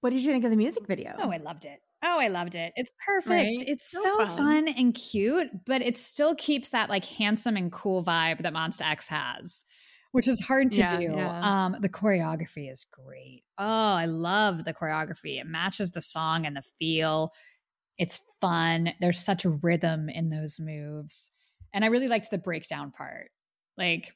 What 0.00 0.10
did 0.10 0.22
you 0.22 0.32
think 0.32 0.44
of 0.44 0.50
the 0.50 0.56
music 0.56 0.86
video? 0.86 1.14
Oh, 1.18 1.30
I 1.30 1.38
loved 1.38 1.64
it. 1.64 1.78
Oh, 2.02 2.18
I 2.20 2.28
loved 2.28 2.54
it. 2.54 2.72
It's 2.76 2.90
perfect. 3.06 3.30
Right? 3.30 3.64
It's 3.66 3.90
So 3.90 4.02
so, 4.02 4.18
fun. 4.26 4.36
fun. 4.36 4.68
and 4.68 4.94
cute, 4.94 5.48
but 5.64 5.80
it 5.80 5.96
still 5.96 6.34
keeps 6.34 6.70
that 6.72 6.90
like 6.90 7.04
handsome 7.06 7.56
and 7.56 7.72
cool 7.72 8.04
vibe 8.04 8.42
that 8.42 8.52
Monsta 8.52 8.82
X 8.82 9.08
has, 9.08 9.64
which 10.12 10.28
is 10.28 10.40
hard 10.42 10.72
to 10.72 10.80
Yeah, 10.80 10.96
do. 10.98 11.02
yeah. 11.16 11.64
Um, 11.64 11.76
the 11.80 11.88
choreography 11.88 12.70
is 12.70 12.84
great. 12.92 13.42
Oh, 13.56 13.64
I 13.94 14.04
love 14.04 14.64
the 14.64 14.74
choreography. 14.74 15.40
It 15.40 15.46
matches 15.46 15.92
the 15.92 16.02
song 16.02 16.44
and 16.44 16.54
the 16.54 16.62
feel. 16.78 17.32
It's 17.96 18.20
fun. 18.40 18.92
There's 19.00 19.24
such 19.24 19.46
rhythm 19.46 20.10
in 20.10 20.28
those 20.28 20.58
moves. 20.60 21.30
And 21.72 21.84
I 21.84 21.88
really 21.88 22.08
liked 22.08 22.30
the 22.30 22.36
breakdown 22.38 22.90
part. 22.92 23.30
Like 23.78 24.12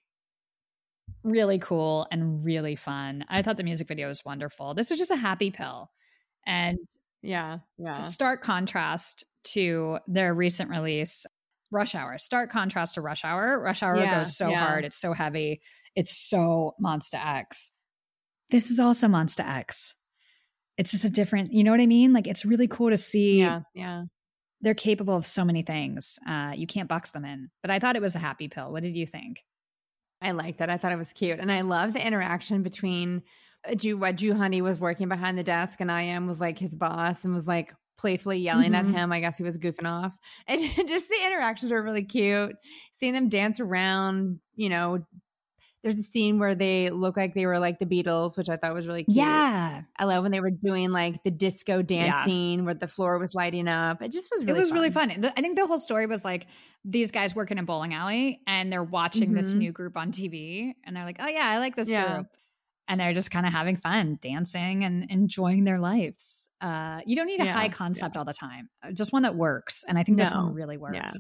really 1.25 1.59
cool 1.59 2.07
and 2.11 2.45
really 2.45 2.77
fun. 2.77 3.25
I 3.29 3.43
thought 3.43 3.57
the 3.57 3.65
music 3.65 3.89
video 3.89 4.09
was 4.09 4.25
wonderful. 4.25 4.75
This 4.75 4.91
was 4.91 4.99
just 4.99 5.11
a 5.11 5.17
happy 5.17 5.51
pill. 5.51 5.91
And 6.47 6.79
yeah, 7.23 7.59
yeah. 7.79 8.01
stark 8.03 8.43
contrast 8.43 9.25
to 9.53 9.99
their 10.07 10.35
recent 10.35 10.71
release 10.71 11.27
rush 11.71 11.95
hour 11.95 12.17
stark 12.17 12.51
contrast 12.51 12.95
to 12.95 13.01
rush 13.03 13.25
hour 13.25 13.61
rush 13.61 13.83
hour 13.83 13.97
Yeah, 13.99 14.19
goes 14.19 14.37
so 14.37 14.49
yeah. 14.49 14.67
hard 14.67 14.85
it's 14.87 14.99
so 14.99 15.13
heavy 15.13 15.61
it's 15.95 16.17
so 16.17 16.75
monsta 16.83 17.23
x 17.41 17.73
this 18.51 18.71
is 18.71 18.81
also 18.81 19.07
monsta 19.07 19.47
x 19.47 19.95
it's 20.79 20.91
just 20.91 21.05
a 21.05 21.11
different 21.11 21.53
you 21.53 21.65
know 21.65 21.71
what 21.71 21.81
i 21.81 21.87
mean 21.87 22.15
like 22.15 22.27
it's 22.27 22.47
really 22.47 22.69
cool 22.69 22.89
to 22.89 22.97
see 22.97 23.41
Yeah, 23.41 23.61
yeah. 23.75 24.05
they're 24.63 24.73
capable 24.75 25.15
of 25.15 25.27
so 25.27 25.45
many 25.45 25.61
things 25.61 26.19
uh, 26.27 26.53
you 26.57 26.67
can't 26.67 26.89
box 26.89 27.11
them 27.11 27.27
in 27.27 27.51
but 27.61 27.71
i 27.71 27.79
thought 27.79 27.97
it 27.97 28.03
was 28.03 28.15
a 28.15 28.19
happy 28.21 28.49
pill 28.49 28.73
what 28.73 28.83
did 28.83 28.97
you 28.97 29.07
think 29.07 29.45
I 30.21 30.33
liked 30.33 30.59
that. 30.59 30.71
I 30.71 30.77
thought 30.77 30.93
it 30.93 30.99
was 30.99 31.13
cute. 31.13 31.39
And 31.39 31.51
I 31.53 31.61
love 31.61 31.93
the 31.93 32.05
interaction 32.07 32.63
between 32.63 33.23
uh, 33.69 33.75
Ju 33.75 33.97
what 33.97 34.17
Jooheon 34.17 34.61
was 34.63 34.81
working 34.81 35.09
behind 35.09 35.39
the 35.39 35.43
desk 35.45 35.81
and 35.81 35.91
I.M 35.91 36.27
was 36.27 36.41
like 36.41 36.59
his 36.59 36.75
boss 36.75 37.25
and 37.25 37.35
was 37.35 37.47
like 37.49 37.73
playfully 37.99 38.39
yelling 38.39 38.73
Mhm. 38.73 38.79
at 38.79 38.85
him. 38.87 39.13
I 39.13 39.21
guess 39.21 39.39
he 39.39 39.45
was 39.45 39.59
goofing 39.59 39.87
off. 39.87 40.17
And 40.47 40.61
just 40.89 41.09
the 41.09 41.19
interactions 41.27 41.73
were 41.73 41.83
really 41.83 42.05
cute. 42.05 42.55
Seeing 42.93 43.13
them 43.15 43.29
dance 43.29 43.59
around, 43.61 44.39
you 44.55 44.69
know, 44.69 45.01
there's 45.89 45.99
a 45.99 46.03
scene 46.03 46.39
where 46.39 46.55
they 46.55 46.91
look 46.91 47.17
like 47.17 47.33
they 47.35 47.47
were 47.47 47.59
like 47.59 47.79
the 47.79 47.87
Beatles, 47.87 48.37
which 48.37 48.49
I 48.51 48.57
thought 48.57 48.75
was 48.75 48.87
really 48.87 49.05
cute. 49.05 49.17
yeah 49.17 49.83
I 49.97 50.05
love 50.05 50.23
when 50.23 50.33
they 50.33 50.41
were 50.41 50.51
doing 50.51 50.91
like 50.91 51.23
the 51.23 51.31
disco 51.31 51.81
dance 51.83 52.17
Yeah. 52.19 52.23
scene 52.25 52.65
where 52.65 52.75
the 52.75 52.87
floor 52.87 53.19
was 53.19 53.35
lighting 53.35 53.69
up. 53.69 54.03
It 54.03 54.13
just 54.13 54.31
was 54.31 54.43
it 54.43 54.47
really 54.47 54.61
was 54.61 54.73
really 54.73 54.91
fun. 54.91 55.11
I 55.11 55.41
think 55.41 55.57
the 55.57 55.67
whole 55.67 55.79
story 55.79 56.07
was 56.07 56.25
like 56.25 56.47
these 56.85 57.11
guys 57.11 57.35
work 57.35 57.51
in 57.51 57.59
a 57.59 57.63
bowling 57.63 57.95
alley 57.95 58.41
and 58.47 58.73
they're 58.73 58.85
watching 58.85 59.33
this 59.33 59.55
Mhm. 59.55 59.59
new 59.59 59.73
group 59.73 59.97
on 59.97 60.13
TV 60.13 60.75
and 60.85 60.95
they're 60.95 61.05
like, 61.05 61.17
oh 61.21 61.27
yeah, 61.29 61.47
I 61.49 61.59
like 61.59 61.75
this 61.75 61.91
Yeah. 61.91 62.17
group. 62.17 62.27
And 62.91 63.01
they're 63.01 63.13
just 63.15 63.31
kind 63.31 63.45
of 63.47 63.53
having 63.53 63.77
fun, 63.77 64.19
dancing 64.23 64.85
and 64.85 65.11
enjoying 65.11 65.65
their 65.65 65.79
lives. 65.79 66.49
Uh, 66.61 67.01
you 67.07 67.17
don't 67.17 67.27
need 67.27 67.41
a 67.41 67.45
Yeah, 67.45 67.53
high 67.53 67.69
concept 67.69 68.17
all 68.17 68.25
the 68.25 68.33
time, 68.35 68.71
uh, 68.83 68.93
just 68.93 69.13
one 69.13 69.23
that 69.25 69.37
works. 69.37 69.85
And 69.87 69.99
I 69.99 70.05
think 70.05 70.17
this 70.19 70.31
one 70.33 70.55
really 70.55 70.77
worked. 70.79 70.97
Yeah. 70.97 71.11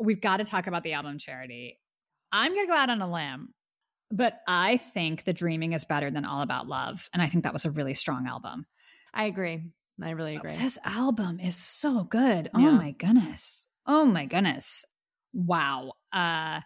We've 0.00 0.20
got 0.20 0.38
to 0.38 0.44
talk 0.44 0.66
about 0.66 0.82
the 0.82 0.92
album 0.94 1.18
Charity. 1.18 1.78
I'm 2.30 2.54
going 2.54 2.66
to 2.66 2.70
go 2.70 2.76
out 2.76 2.88
on 2.90 3.00
a 3.02 3.10
limb, 3.12 3.52
but 4.12 4.40
I 4.46 4.76
think 4.76 5.24
The 5.24 5.32
Dreaming 5.32 5.72
is 5.72 5.84
better 5.84 6.10
than 6.10 6.24
All 6.24 6.42
About 6.42 6.68
Love. 6.68 7.08
And 7.12 7.20
I 7.22 7.26
think 7.26 7.42
that 7.44 7.52
was 7.52 7.64
a 7.64 7.70
really 7.70 7.94
strong 7.94 8.26
album. 8.26 8.66
I 9.12 9.24
agree. 9.24 9.64
I 10.00 10.10
really 10.10 10.36
agree. 10.36 10.52
This 10.54 10.78
album 10.84 11.40
is 11.40 11.56
so 11.56 12.04
good. 12.04 12.50
Oh 12.54 12.60
Yeah. 12.60 12.72
my 12.72 12.90
goodness. 12.92 13.66
Oh 13.86 14.04
my 14.04 14.26
goodness. 14.26 14.84
Wow. 15.32 15.94
Uh 16.12 16.60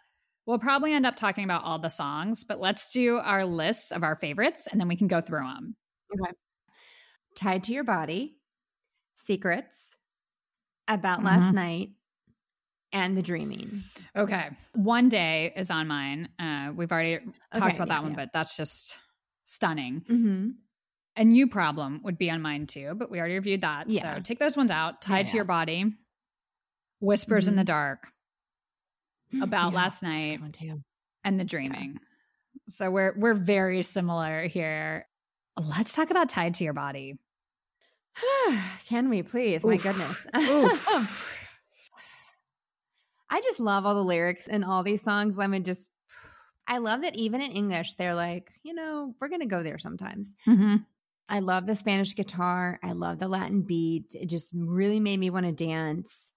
we'll 0.46 0.58
probably 0.58 0.92
end 0.92 1.06
up 1.06 1.16
talking 1.16 1.44
about 1.44 1.64
all 1.64 1.78
the 1.78 1.88
songs, 1.88 2.44
but 2.44 2.60
let's 2.60 2.92
do 2.92 3.16
our 3.18 3.44
lists 3.44 3.90
of 3.90 4.02
our 4.04 4.14
favorites 4.16 4.68
and 4.68 4.80
then 4.80 4.86
we 4.88 4.96
can 4.96 5.08
go 5.08 5.20
through 5.20 5.40
them. 5.46 5.76
Okay. 6.14 6.32
Tied 7.34 7.64
to 7.64 7.72
Your 7.72 7.84
Body, 7.84 8.36
Secrets, 9.16 9.96
About 10.88 11.24
Last 11.24 11.50
Mhm. 11.50 11.54
Night, 11.54 11.90
and 12.96 13.16
The 13.16 13.22
Dreaming. 13.22 13.82
Okay. 14.16 14.48
One 14.74 15.08
Day 15.08 15.52
is 15.54 15.70
on 15.70 15.86
mine. 15.86 16.28
Uh 16.38 16.72
we've 16.74 16.90
already 16.90 17.18
talked 17.54 17.56
Okay, 17.56 17.76
about 17.76 17.88
that 17.88 18.02
one, 18.02 18.12
yeah. 18.12 18.16
but 18.16 18.30
that's 18.32 18.56
just 18.56 18.98
stunning. 19.44 20.02
Mm-hmm. 20.08 20.48
A 21.18 21.24
new 21.24 21.46
problem 21.46 22.00
would 22.04 22.18
be 22.18 22.30
on 22.30 22.42
mine 22.42 22.66
too, 22.66 22.94
but 22.96 23.10
we 23.10 23.18
already 23.18 23.34
reviewed 23.34 23.60
that. 23.62 23.88
Yeah. 23.88 24.16
So 24.16 24.20
take 24.22 24.38
those 24.38 24.56
ones 24.56 24.70
out. 24.70 25.00
Tied 25.02 25.26
Yeah, 25.26 25.30
to 25.32 25.36
Your 25.36 25.44
Body, 25.44 25.92
Whispers 27.00 27.48
in 27.48 27.54
Mhm. 27.54 27.58
the 27.58 27.64
Dark, 27.64 28.08
About 29.42 29.72
Last 29.74 30.02
Night, 30.02 30.40
and 31.24 31.38
the 31.40 31.44
dreaming. 31.44 31.98
So 32.68 32.90
we're 32.90 33.14
we're 33.16 33.34
very 33.34 33.82
similar 33.82 34.42
here. 34.46 35.06
Let's 35.58 35.94
talk 35.94 36.10
about 36.10 36.28
tied 36.28 36.54
to 36.54 36.64
your 36.64 36.72
body. 36.74 37.18
Can 38.88 39.08
we 39.10 39.22
please? 39.22 39.64
My 39.64 39.76
goodness. 39.76 40.26
I 43.28 43.40
just 43.40 43.60
love 43.60 43.86
all 43.86 43.94
the 43.94 44.04
lyrics 44.04 44.46
in 44.46 44.64
all 44.64 44.82
these 44.82 45.02
songs. 45.02 45.38
Let 45.38 45.50
me 45.50 45.60
just. 45.60 45.90
I 46.68 46.78
love 46.78 47.02
that 47.02 47.14
even 47.14 47.40
in 47.40 47.52
English, 47.52 47.92
they're 47.92 48.14
like, 48.14 48.50
you 48.64 48.74
know, 48.74 49.14
we're 49.20 49.28
going 49.28 49.40
to 49.40 49.46
go 49.46 49.62
there 49.62 49.78
sometimes. 49.78 50.34
Mm-hmm. 50.48 50.76
I 51.28 51.38
love 51.38 51.66
the 51.66 51.76
Spanish 51.76 52.14
guitar. 52.14 52.80
I 52.82 52.92
love 52.92 53.18
the 53.18 53.28
Latin 53.28 53.62
beat. 53.62 54.14
It 54.14 54.28
just 54.28 54.52
really 54.54 55.00
made 55.00 55.20
me 55.20 55.30
want 55.30 55.46
to 55.46 55.52
dance. 55.52 56.32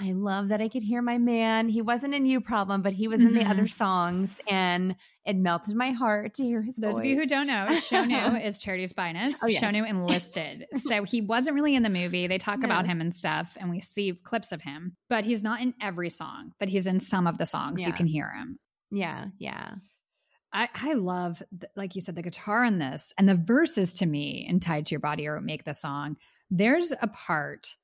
I 0.00 0.12
love 0.12 0.48
that 0.48 0.60
I 0.60 0.68
could 0.68 0.82
hear 0.82 1.02
my 1.02 1.18
man. 1.18 1.68
He 1.68 1.80
wasn't 1.80 2.14
in 2.14 2.26
You 2.26 2.40
Problem, 2.40 2.82
but 2.82 2.94
he 2.94 3.06
was 3.06 3.20
in 3.22 3.32
the 3.32 3.44
other 3.44 3.62
mm-hmm. 3.62 3.66
songs, 3.66 4.40
and 4.50 4.96
it 5.24 5.36
melted 5.36 5.76
my 5.76 5.90
heart 5.90 6.34
to 6.34 6.42
hear 6.42 6.62
his 6.62 6.76
Those 6.76 6.94
voice. 6.94 7.00
of 7.00 7.04
you 7.04 7.20
who 7.20 7.26
don't 7.26 7.46
know, 7.46 7.66
Shonu 7.70 8.44
is 8.44 8.58
Charity's 8.58 8.92
Binus. 8.92 9.38
Oh, 9.42 9.46
yes. 9.46 9.62
Shonu 9.62 9.88
enlisted. 9.88 10.66
so 10.72 11.04
he 11.04 11.20
wasn't 11.20 11.54
really 11.54 11.76
in 11.76 11.84
the 11.84 11.90
movie. 11.90 12.26
They 12.26 12.38
talk 12.38 12.64
about 12.64 12.86
him 12.86 13.00
and 13.00 13.14
stuff, 13.14 13.56
and 13.60 13.70
we 13.70 13.80
see 13.80 14.12
clips 14.12 14.50
of 14.50 14.62
him, 14.62 14.96
but 15.08 15.24
he's 15.24 15.44
not 15.44 15.60
in 15.60 15.74
every 15.80 16.10
song, 16.10 16.52
but 16.58 16.68
he's 16.68 16.88
in 16.88 16.98
some 16.98 17.28
of 17.28 17.38
the 17.38 17.46
songs. 17.46 17.86
You 17.86 17.92
can 17.92 18.06
hear 18.06 18.30
him. 18.30 18.58
Yeah, 18.90 19.26
yeah. 19.38 19.74
I, 20.52 20.68
I 20.74 20.92
love, 20.94 21.42
th- 21.58 21.70
like 21.74 21.96
you 21.96 22.00
said, 22.00 22.14
the 22.14 22.22
guitar 22.22 22.64
in 22.64 22.78
this 22.78 23.12
and 23.18 23.28
the 23.28 23.34
verses 23.34 23.94
to 23.94 24.06
me 24.06 24.46
in 24.48 24.60
Tied 24.60 24.86
to 24.86 24.92
Your 24.92 25.00
Body 25.00 25.26
or 25.26 25.40
Make 25.40 25.64
the 25.64 25.74
Song. 25.74 26.16
There's 26.48 26.92
a 27.02 27.08
part, 27.08 27.74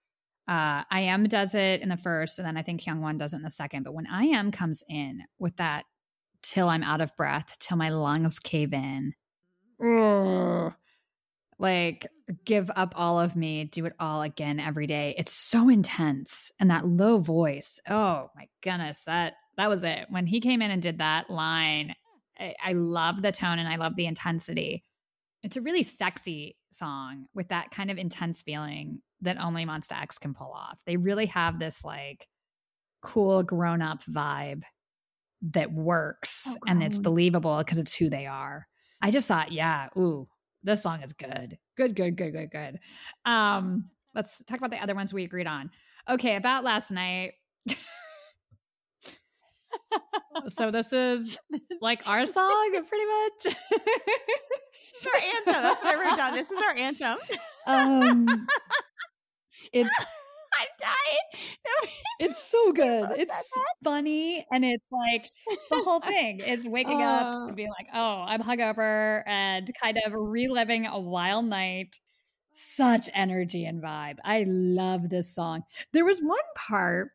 uh, 0.51 0.83
I.M 0.91 1.25
does 1.29 1.55
it 1.55 1.81
in 1.81 1.89
the 1.89 1.97
first, 1.97 2.41
and 2.41 2.47
then 2.47 2.57
I 2.57 2.63
think 2.63 2.83
Hyung 2.83 3.01
Won 3.01 3.17
does 3.17 3.35
it 3.35 3.37
in 3.37 3.43
the 3.43 3.51
second. 3.51 3.85
But 3.85 3.95
when 3.95 4.09
I.M 4.09 4.51
comes 4.51 4.83
in 4.89 5.23
with 5.39 5.57
that, 5.59 5.85
till 6.43 6.69
I'm 6.69 6.83
out 6.83 7.01
of 7.01 7.15
breath, 7.17 7.57
till 7.61 7.77
my 7.77 7.91
lungs 7.91 8.41
cave 8.41 8.73
in, 8.73 9.15
ugh, 9.81 10.75
like 11.61 12.09
give 12.45 12.69
up 12.75 12.95
all 12.97 13.21
of 13.21 13.37
me, 13.37 13.65
do 13.65 13.87
it 13.87 13.93
all 14.01 14.23
again 14.23 14.59
every 14.59 14.89
day. 14.89 15.15
It's 15.17 15.33
so 15.33 15.69
intense. 15.69 16.51
And 16.59 16.69
that 16.69 16.85
low 16.85 17.19
voice, 17.19 17.79
oh 17.89 18.31
my 18.35 18.49
goodness, 18.61 19.05
that 19.05 19.35
that 19.57 19.69
was 19.69 19.85
it. 19.85 20.07
When 20.09 20.27
he 20.27 20.41
came 20.41 20.63
in 20.63 20.73
and 20.73 20.83
did 20.83 20.99
that 20.99 21.31
line, 21.31 21.95
I, 22.41 22.55
I 22.61 22.73
love 22.73 23.23
the 23.23 23.31
tone 23.31 23.61
and 23.61 23.69
I 23.69 23.77
love 23.77 23.95
the 23.95 24.07
intensity. 24.07 24.83
It's 25.45 25.57
a 25.57 25.63
really 25.63 25.85
sexy 25.85 26.57
song 26.73 27.27
with 27.35 27.49
that 27.49 27.71
kind 27.71 27.91
of 27.91 27.99
intense 27.99 28.43
feeling 28.43 29.01
that 29.23 29.41
only 29.41 29.64
Monsta 29.64 30.01
X 30.01 30.18
can 30.18 30.35
pull 30.35 30.53
off. 30.53 30.83
They 30.87 30.97
really 30.97 31.27
have 31.27 31.59
this 31.59 31.85
like 31.85 32.29
cool 33.03 33.43
grown 33.43 33.83
up 33.83 34.05
vibe 34.05 34.62
that 35.43 35.73
works 35.73 36.53
So 36.53 36.59
and 36.66 36.83
it's 36.83 36.99
believable 36.99 37.59
because 37.59 37.79
it's 37.79 37.95
who 37.95 38.11
they 38.11 38.27
are. 38.27 38.66
I 39.01 39.11
just 39.11 39.27
thought, 39.27 39.53
yeah, 39.53 39.89
ooh, 39.97 40.29
this 40.62 40.83
song 40.83 41.03
is 41.03 41.14
good. 41.14 41.59
Good, 41.77 41.97
good, 41.97 42.16
good, 42.16 42.33
good, 42.33 42.51
good. 42.51 42.79
Um, 43.25 43.91
let's 44.14 44.43
talk 44.45 44.59
about 44.59 44.71
the 44.71 44.83
other 44.83 44.95
ones 44.95 45.14
we 45.14 45.25
agreed 45.25 45.47
on. 45.47 45.71
Okay, 46.09 46.37
about 46.37 46.64
last 46.64 46.91
night. 46.91 47.33
so 50.49 50.71
this 50.71 50.93
is 50.93 51.39
like 51.81 52.07
our 52.07 52.27
song, 52.27 52.71
pretty 52.73 53.07
much. 53.07 53.57
Our 55.07 55.21
anthem. 55.37 55.62
That's 55.62 55.83
what 55.83 55.97
I 55.97 56.01
wrote 56.03 56.16
down. 56.16 56.35
This 56.35 56.51
is 56.51 56.62
our 56.62 56.77
anthem. 56.77 57.18
um, 57.66 58.27
it's 59.73 60.16
I'm 60.61 60.66
dying. 60.81 61.51
it's 62.21 62.43
so 62.43 62.73
good. 62.73 63.11
It's 63.18 63.51
funny 63.85 64.45
and 64.53 64.64
it's 64.64 64.85
like 64.91 65.31
the 65.71 65.83
whole 65.83 66.01
thing 66.01 66.41
is 66.41 66.66
waking 66.66 67.03
up 67.03 67.35
Oh. 67.35 67.47
and 67.47 67.57
being 67.57 67.71
like, 67.71 67.87
"Oh, 67.95 68.25
I'm 68.27 68.43
hungover," 68.43 69.23
and 69.27 69.71
kind 69.81 69.99
of 70.05 70.12
reliving 70.14 70.87
a 70.87 70.99
wild 71.01 71.45
night. 71.47 71.97
Such 72.53 73.09
energy 73.14 73.64
and 73.64 73.81
vibe. 73.83 74.16
I 74.25 74.45
love 74.47 75.09
this 75.09 75.33
song. 75.33 75.62
There 75.93 76.05
was 76.05 76.21
one 76.21 76.39
part 76.57 77.11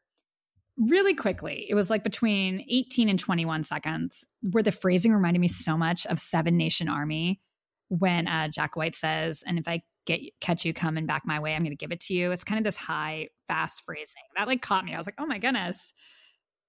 really 0.78 1.14
quickly. 1.14 1.68
It 1.70 1.76
was 1.76 1.89
like 1.89 2.03
between 2.03 2.66
18 2.70 3.10
and 3.10 3.20
21 3.20 3.64
seconds 3.64 4.26
where 4.51 4.64
the 4.64 4.72
phrasing 4.72 5.14
reminded 5.14 5.39
me 5.39 5.49
so 5.49 5.78
much 5.78 6.06
of 6.08 6.20
Seven 6.20 6.56
Nation 6.58 6.88
Army 6.88 7.41
when 7.89 8.28
uh, 8.28 8.47
Jack 8.47 8.76
White 8.78 8.95
says, 8.95 9.43
"And 9.45 9.60
if 9.60 9.68
I 9.68 9.82
get 10.06 10.22
catch 10.41 10.66
you 10.66 10.74
coming 10.74 11.06
back 11.06 11.24
my 11.26 11.39
way, 11.39 11.56
I'm 11.56 11.64
going 11.64 11.72
to 11.72 11.78
give 11.78 11.91
it 11.91 11.99
to 12.01 12.14
you." 12.14 12.32
It's 12.32 12.43
kind 12.43 12.60
of 12.60 12.64
this 12.64 12.78
high, 12.78 13.30
fast 13.47 13.84
phrasing 13.86 14.24
that 14.38 14.47
like 14.47 14.62
caught 14.62 14.86
me. 14.86 14.93
I 14.93 14.97
was 14.97 15.08
like, 15.08 15.16
"Oh 15.18 15.26
my 15.26 15.39
goodness." 15.39 15.93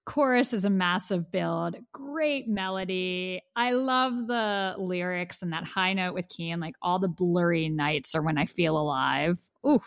Chorus 0.07 0.53
is 0.53 0.65
a 0.65 0.71
massive 0.71 1.33
build, 1.33 1.77
great 1.93 2.47
melody. 2.47 3.43
I 3.57 3.73
love 3.73 4.29
the 4.29 4.77
lyrics 4.79 5.43
and 5.43 5.53
that 5.53 5.65
high 5.65 5.95
note 5.95 6.15
with 6.15 6.29
Kihyun. 6.29 6.61
Like 6.61 6.77
all 6.81 7.01
the 7.01 7.09
blurry 7.09 7.69
nights 7.69 8.15
are 8.15 8.23
when 8.23 8.39
I 8.39 8.47
feel 8.47 8.79
alive. 8.79 9.41
Ooh, 9.67 9.81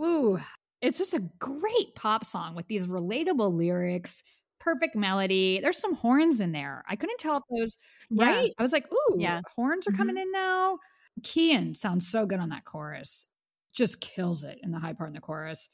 ooh, 0.00 0.38
it's 0.80 0.98
just 0.98 1.14
a 1.14 1.28
great 1.40 1.94
pop 1.96 2.24
song 2.24 2.54
with 2.54 2.68
these 2.68 2.86
relatable 2.86 3.52
lyrics, 3.52 4.22
perfect 4.60 4.94
melody. 4.94 5.58
There's 5.60 5.78
some 5.78 5.94
horns 5.94 6.40
in 6.40 6.52
there. 6.52 6.84
I 6.88 6.94
couldn't 6.96 7.18
tell 7.18 7.36
if 7.38 7.42
those 7.50 7.76
Yeah. 8.10 8.26
right. 8.26 8.52
I 8.58 8.62
was 8.62 8.72
like, 8.72 8.86
ooh, 8.92 9.16
Yeah. 9.18 9.40
horns 9.56 9.88
are 9.88 9.92
coming 9.92 10.14
mm-hmm. 10.14 10.22
in 10.22 10.32
now. 10.32 10.78
Kihyun 11.22 11.76
sounds 11.76 12.08
so 12.10 12.26
good 12.26 12.40
on 12.40 12.48
that 12.50 12.64
chorus. 12.64 13.26
Just 13.74 14.00
kills 14.00 14.44
it 14.44 14.58
in 14.62 14.70
the 14.72 14.78
high 14.78 14.92
part 14.92 15.08
in 15.10 15.14
the 15.14 15.20
chorus. 15.20 15.68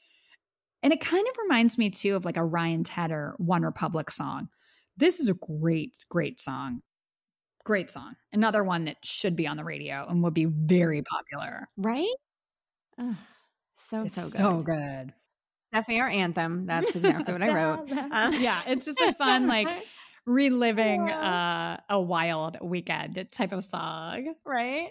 And 0.83 0.93
it 0.93 0.99
kind 0.99 1.25
of 1.27 1.35
reminds 1.43 1.77
me 1.77 1.89
too 1.89 2.15
of 2.15 2.25
like 2.25 2.37
a 2.37 2.43
Ryan 2.43 2.83
Tedder 2.83 3.35
OneRepublic 3.39 4.11
song. 4.11 4.49
This 4.97 5.19
is 5.19 5.29
a 5.29 5.33
great, 5.33 5.95
great 6.09 6.39
song. 6.39 6.81
Great 7.65 7.89
song. 7.89 8.15
Another 8.31 8.63
one 8.63 8.85
that 8.85 8.97
should 9.03 9.35
be 9.35 9.47
on 9.47 9.57
the 9.57 9.63
radio 9.63 10.05
and 10.07 10.21
would 10.23 10.35
be 10.35 10.45
very 10.45 11.01
popular. 11.01 11.67
Right? 11.75 12.13
So 13.75 14.03
It's 14.03 14.13
so 14.13 14.21
good. 14.21 14.31
so 14.31 14.61
good. 14.61 15.13
Definitely 15.73 16.01
our 16.01 16.07
anthem. 16.09 16.65
That's 16.67 16.95
exactly 16.95 17.33
what 17.33 17.41
I 17.41 17.53
wrote. 17.53 17.91
Um, 17.91 18.33
yeah, 18.39 18.61
it's 18.67 18.85
just 18.85 19.01
a 19.01 19.13
fun 19.17 19.47
like 19.47 19.67
reliving 20.25 21.07
Yeah. 21.07 21.77
uh, 21.89 21.93
a 21.95 22.01
wild 22.01 22.57
weekend 22.61 23.27
type 23.31 23.51
of 23.51 23.63
song. 23.65 24.33
right? 24.45 24.89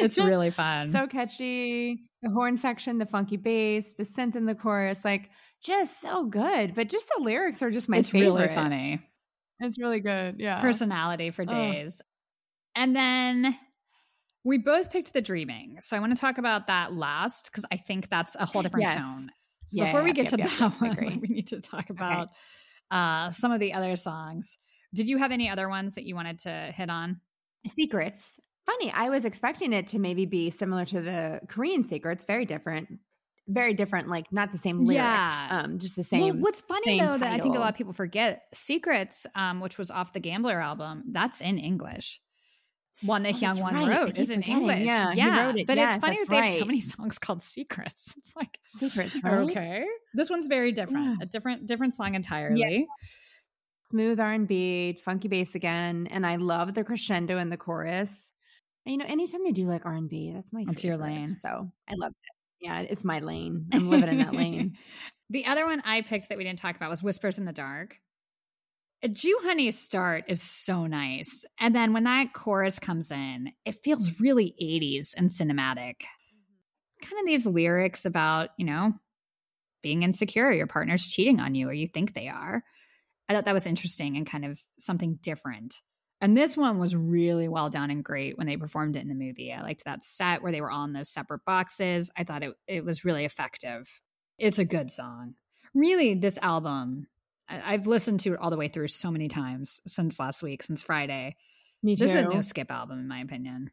It's 0.00 0.18
really 0.18 0.50
fun. 0.62 0.88
so 0.88 1.06
catchy. 1.06 2.00
The 2.22 2.30
horn 2.30 2.56
section, 2.56 2.98
the 2.98 3.06
funky 3.06 3.36
bass, 3.36 3.94
the 3.94 4.04
synth 4.04 4.36
in 4.36 4.44
the 4.46 4.54
chorus, 4.54 5.04
like 5.04 5.30
just 5.62 6.00
so 6.00 6.24
good. 6.24 6.74
But 6.74 6.88
just 6.88 7.10
the 7.16 7.22
lyrics 7.22 7.62
are 7.62 7.70
just 7.70 7.88
my 7.88 7.98
it's 7.98 8.10
favorite. 8.10 8.30
really 8.32 8.48
funny. 8.48 9.00
It's 9.60 9.78
really 9.78 10.00
good. 10.00 10.36
Yeah. 10.38 10.60
Personality 10.60 11.30
for 11.30 11.42
Oh. 11.42 11.46
days. 11.46 12.02
And 12.74 12.94
then 12.94 13.56
we 14.44 14.58
both 14.58 14.90
picked 14.90 15.12
the 15.12 15.22
dreaming. 15.22 15.78
So 15.80 15.96
I 15.96 16.00
want 16.00 16.14
to 16.14 16.20
talk 16.20 16.38
about 16.38 16.66
that 16.66 16.92
last 16.92 17.46
because 17.50 17.64
I 17.72 17.76
think 17.76 18.08
that's 18.10 18.34
a 18.36 18.44
whole 18.46 18.62
different 18.62 18.86
Yes. 18.88 19.00
tone. 19.02 19.28
So 19.66 19.78
Yeah, 19.78 19.84
before 19.86 20.02
we 20.04 20.12
get 20.12 20.30
yep, 20.30 20.32
to 20.32 20.38
yep, 20.38 20.50
that. 20.72 20.80
One, 20.80 21.20
we 21.22 21.28
need 21.34 21.46
to 21.48 21.60
talk 21.60 21.90
about 21.90 22.28
uh, 22.90 23.30
some 23.30 23.50
of 23.50 23.60
the 23.60 23.72
other 23.72 23.96
songs. 23.96 24.58
Did 24.94 25.08
you 25.08 25.18
have 25.18 25.32
any 25.32 25.48
other 25.48 25.68
ones 25.68 25.94
that 25.96 26.04
you 26.04 26.14
wanted 26.14 26.38
to 26.40 26.72
hit 26.74 26.90
on? 26.90 27.20
Secrets. 27.66 28.40
Funny. 28.64 28.90
I 28.92 29.10
was 29.10 29.24
expecting 29.24 29.72
it 29.72 29.88
to 29.88 29.98
maybe 29.98 30.26
be 30.26 30.50
similar 30.50 30.84
to 30.86 31.00
the 31.00 31.40
Korean 31.48 31.84
secrets. 31.84 32.24
Very 32.24 32.44
different. 32.44 32.88
Very 33.48 33.74
different. 33.74 34.08
Like 34.08 34.32
not 34.32 34.50
the 34.50 34.58
same 34.58 34.80
lyrics. 34.80 34.94
Yeah. 35.04 35.48
Um, 35.64 35.78
just 35.78 35.94
the 35.96 36.02
same. 36.02 36.20
well, 36.20 36.32
what's 36.42 36.62
funny 36.62 36.98
though 36.98 37.16
that 37.18 37.32
I 37.32 37.38
think 37.38 37.54
a 37.54 37.58
lot 37.60 37.68
of 37.70 37.76
people 37.76 37.92
forget, 37.92 38.42
Secrets, 38.52 39.24
um, 39.36 39.60
which 39.60 39.78
was 39.78 39.90
off 39.90 40.12
the 40.12 40.20
Gambler 40.20 40.60
album, 40.60 41.04
that's 41.12 41.40
in 41.40 41.58
English. 41.58 42.20
One 43.02 43.22
that 43.24 43.34
Oh, 43.34 43.38
Hyung 43.38 43.60
Won 43.60 43.74
right. 43.74 43.88
Wrote 44.00 44.18
is 44.18 44.30
in. 44.30 44.42
English. 44.42 44.80
Yeah, 44.86 45.44
wrote 45.46 45.56
it. 45.56 45.66
But 45.66 45.76
Yes, 45.76 45.96
it's 45.96 46.04
funny 46.04 46.16
that 46.18 46.28
they 46.28 46.36
have 46.36 46.54
so 46.58 46.64
many 46.64 46.80
songs 46.94 47.18
called 47.18 47.42
Secrets. 47.42 48.14
It's 48.16 48.34
like 48.34 48.58
secrets, 48.78 49.22
right? 49.22 49.34
okay, 49.50 49.86
this 50.14 50.30
one's 50.30 50.46
very 50.46 50.72
different, 50.72 51.04
Yeah. 51.06 51.16
a 51.22 51.26
different 51.26 51.66
different 51.66 51.94
song 51.94 52.14
entirely. 52.14 52.88
Smooth 53.90 54.18
R&B, 54.18 54.98
funky 55.04 55.28
bass 55.28 55.54
again, 55.54 56.08
and 56.10 56.26
I 56.26 56.36
love 56.36 56.74
the 56.74 56.82
crescendo 56.82 57.38
in 57.38 57.50
the 57.50 57.56
chorus. 57.56 58.32
And, 58.84 58.92
you 58.92 58.98
know, 58.98 59.04
anytime 59.06 59.44
they 59.44 59.52
do 59.52 59.66
like 59.66 59.86
R&B, 59.86 60.32
that's 60.34 60.52
my 60.52 60.64
That's 60.66 60.82
your 60.82 60.96
lane. 60.96 61.28
So 61.28 61.70
I 61.88 61.94
love 61.96 62.10
it. 62.10 62.66
Yeah, 62.66 62.80
it's 62.80 63.04
my 63.04 63.20
lane. 63.20 63.66
I'm 63.72 63.88
living 63.88 64.08
in 64.08 64.18
that 64.18 64.34
lane. 64.34 64.76
the 65.30 65.46
other 65.46 65.66
one 65.66 65.82
I 65.84 66.02
picked 66.02 66.28
that 66.30 66.38
we 66.38 66.44
didn't 66.44 66.58
talk 66.58 66.74
about 66.74 66.90
was 66.90 67.02
Whispers 67.02 67.38
in 67.38 67.44
the 67.44 67.52
Dark. 67.52 67.98
A 69.02 69.08
Joohoney's 69.08 69.78
start 69.78 70.24
is 70.26 70.42
so 70.42 70.86
nice. 70.86 71.44
And 71.60 71.74
then 71.74 71.92
when 71.92 72.04
that 72.04 72.32
chorus 72.32 72.78
comes 72.80 73.10
in, 73.10 73.52
it 73.64 73.76
feels 73.84 74.10
mm. 74.10 74.20
really 74.20 74.54
80s 74.60 75.14
and 75.16 75.30
cinematic. 75.30 76.00
Mm-hmm. 76.00 77.06
Kind 77.08 77.20
of 77.20 77.26
these 77.26 77.46
lyrics 77.46 78.04
about, 78.04 78.50
you 78.56 78.66
know, 78.66 78.94
being 79.82 80.02
insecure, 80.02 80.50
your 80.50 80.66
partner's 80.66 81.06
cheating 81.06 81.40
on 81.40 81.54
you, 81.54 81.68
or 81.68 81.72
you 81.72 81.86
think 81.86 82.14
they 82.14 82.28
are. 82.28 82.64
I 83.28 83.34
thought 83.34 83.44
that 83.44 83.54
was 83.54 83.66
interesting 83.66 84.16
and 84.16 84.26
kind 84.26 84.44
of 84.44 84.60
something 84.78 85.18
different. 85.22 85.82
And 86.20 86.36
this 86.36 86.56
one 86.56 86.78
was 86.78 86.96
really 86.96 87.48
well 87.48 87.68
done 87.68 87.90
and 87.90 88.02
great 88.02 88.38
when 88.38 88.46
they 88.46 88.56
performed 88.56 88.96
it 88.96 89.02
in 89.02 89.08
the 89.08 89.14
movie. 89.14 89.52
I 89.52 89.62
liked 89.62 89.84
that 89.84 90.02
set 90.02 90.42
where 90.42 90.52
they 90.52 90.60
were 90.62 90.70
on 90.70 90.92
those 90.92 91.10
separate 91.10 91.44
boxes. 91.44 92.10
I 92.16 92.24
thought 92.24 92.42
it, 92.42 92.54
it 92.66 92.84
was 92.84 93.04
really 93.04 93.24
effective. 93.24 94.00
It's 94.38 94.58
a 94.58 94.64
good 94.64 94.90
song. 94.90 95.34
Really, 95.74 96.14
this 96.14 96.38
album, 96.40 97.06
I, 97.48 97.74
I've 97.74 97.86
listened 97.86 98.20
to 98.20 98.32
it 98.32 98.40
all 98.40 98.50
the 98.50 98.56
way 98.56 98.68
through 98.68 98.88
so 98.88 99.10
many 99.10 99.28
times 99.28 99.80
since 99.86 100.18
last 100.18 100.42
week, 100.42 100.62
since 100.62 100.82
Friday. 100.82 101.36
Me 101.82 101.94
too. 101.96 102.04
This 102.04 102.14
is 102.14 102.20
a 102.20 102.28
no 102.28 102.40
skip 102.40 102.70
album, 102.70 102.98
in 102.98 103.08
my 103.08 103.20
opinion. 103.20 103.70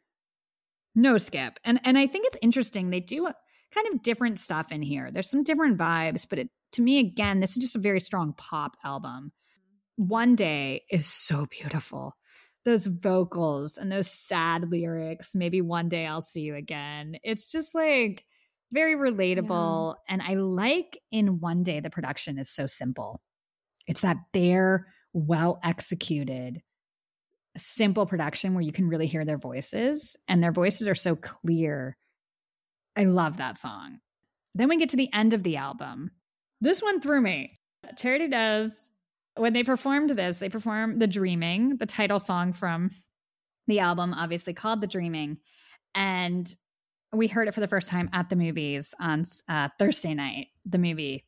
No 0.95 1.17
skip. 1.17 1.59
And 1.63 1.79
and 1.85 1.97
I 1.97 2.07
think 2.07 2.27
it's 2.27 2.37
interesting. 2.41 2.89
They 2.89 2.99
do 2.99 3.29
kind 3.73 3.87
of 3.93 4.03
different 4.03 4.39
stuff 4.39 4.71
in 4.71 4.81
here. 4.81 5.11
There's 5.11 5.29
some 5.29 5.43
different 5.43 5.77
vibes, 5.77 6.27
but 6.29 6.39
it, 6.39 6.49
to 6.73 6.81
me, 6.81 6.99
again, 6.99 7.39
this 7.39 7.51
is 7.51 7.57
just 7.57 7.75
a 7.75 7.79
very 7.79 7.99
strong 7.99 8.33
pop 8.33 8.77
album. 8.83 9.31
One 9.95 10.35
Day 10.35 10.83
is 10.89 11.05
so 11.05 11.45
beautiful. 11.45 12.15
Those 12.65 12.85
vocals 12.85 13.77
and 13.77 13.91
those 13.91 14.09
sad 14.09 14.71
lyrics. 14.71 15.35
Maybe 15.35 15.61
one 15.61 15.89
day 15.89 16.05
I'll 16.05 16.21
see 16.21 16.41
you 16.41 16.55
again. 16.55 17.17
It's 17.23 17.45
just 17.51 17.75
like 17.75 18.25
very 18.71 18.95
relatable. 18.95 19.93
Yeah. 19.93 20.13
And 20.13 20.21
I 20.21 20.33
like 20.35 20.99
in 21.11 21.39
One 21.39 21.63
Day 21.63 21.79
the 21.79 21.89
production 21.89 22.37
is 22.37 22.49
so 22.49 22.67
simple. 22.67 23.21
It's 23.85 24.01
that 24.01 24.17
bare, 24.31 24.87
well 25.11 25.59
executed, 25.63 26.61
simple 27.55 28.05
production 28.05 28.53
where 28.53 28.63
you 28.63 28.71
can 28.71 28.87
really 28.87 29.07
hear 29.07 29.25
their 29.25 29.37
voices, 29.37 30.15
and 30.27 30.41
their 30.41 30.51
voices 30.51 30.87
are 30.87 30.95
so 30.95 31.15
clear. 31.15 31.97
I 32.95 33.03
love 33.05 33.37
that 33.37 33.57
song. 33.57 33.99
Then 34.55 34.69
we 34.69 34.77
get 34.77 34.89
to 34.89 34.97
the 34.97 35.11
end 35.13 35.33
of 35.33 35.43
the 35.43 35.57
album. 35.57 36.11
This 36.63 36.81
one 36.81 37.01
threw 37.01 37.19
me. 37.19 37.59
Charity 37.97 38.29
does, 38.29 38.89
when 39.35 39.51
they 39.51 39.65
performed 39.65 40.11
this, 40.11 40.37
they 40.37 40.47
performed 40.47 41.01
The 41.01 41.07
Dreaming, 41.07 41.75
the 41.75 41.85
title 41.85 42.19
song 42.19 42.53
from 42.53 42.89
the 43.67 43.81
album, 43.81 44.13
obviously 44.13 44.53
called 44.53 44.79
The 44.79 44.87
Dreaming. 44.87 45.39
And 45.93 46.47
we 47.11 47.27
heard 47.27 47.49
it 47.49 47.53
for 47.53 47.59
the 47.59 47.67
first 47.67 47.89
time 47.89 48.09
at 48.13 48.29
the 48.29 48.37
movies 48.37 48.95
on 48.97 49.25
uh, 49.49 49.67
Thursday 49.77 50.13
night, 50.13 50.47
the 50.65 50.77
movie. 50.77 51.25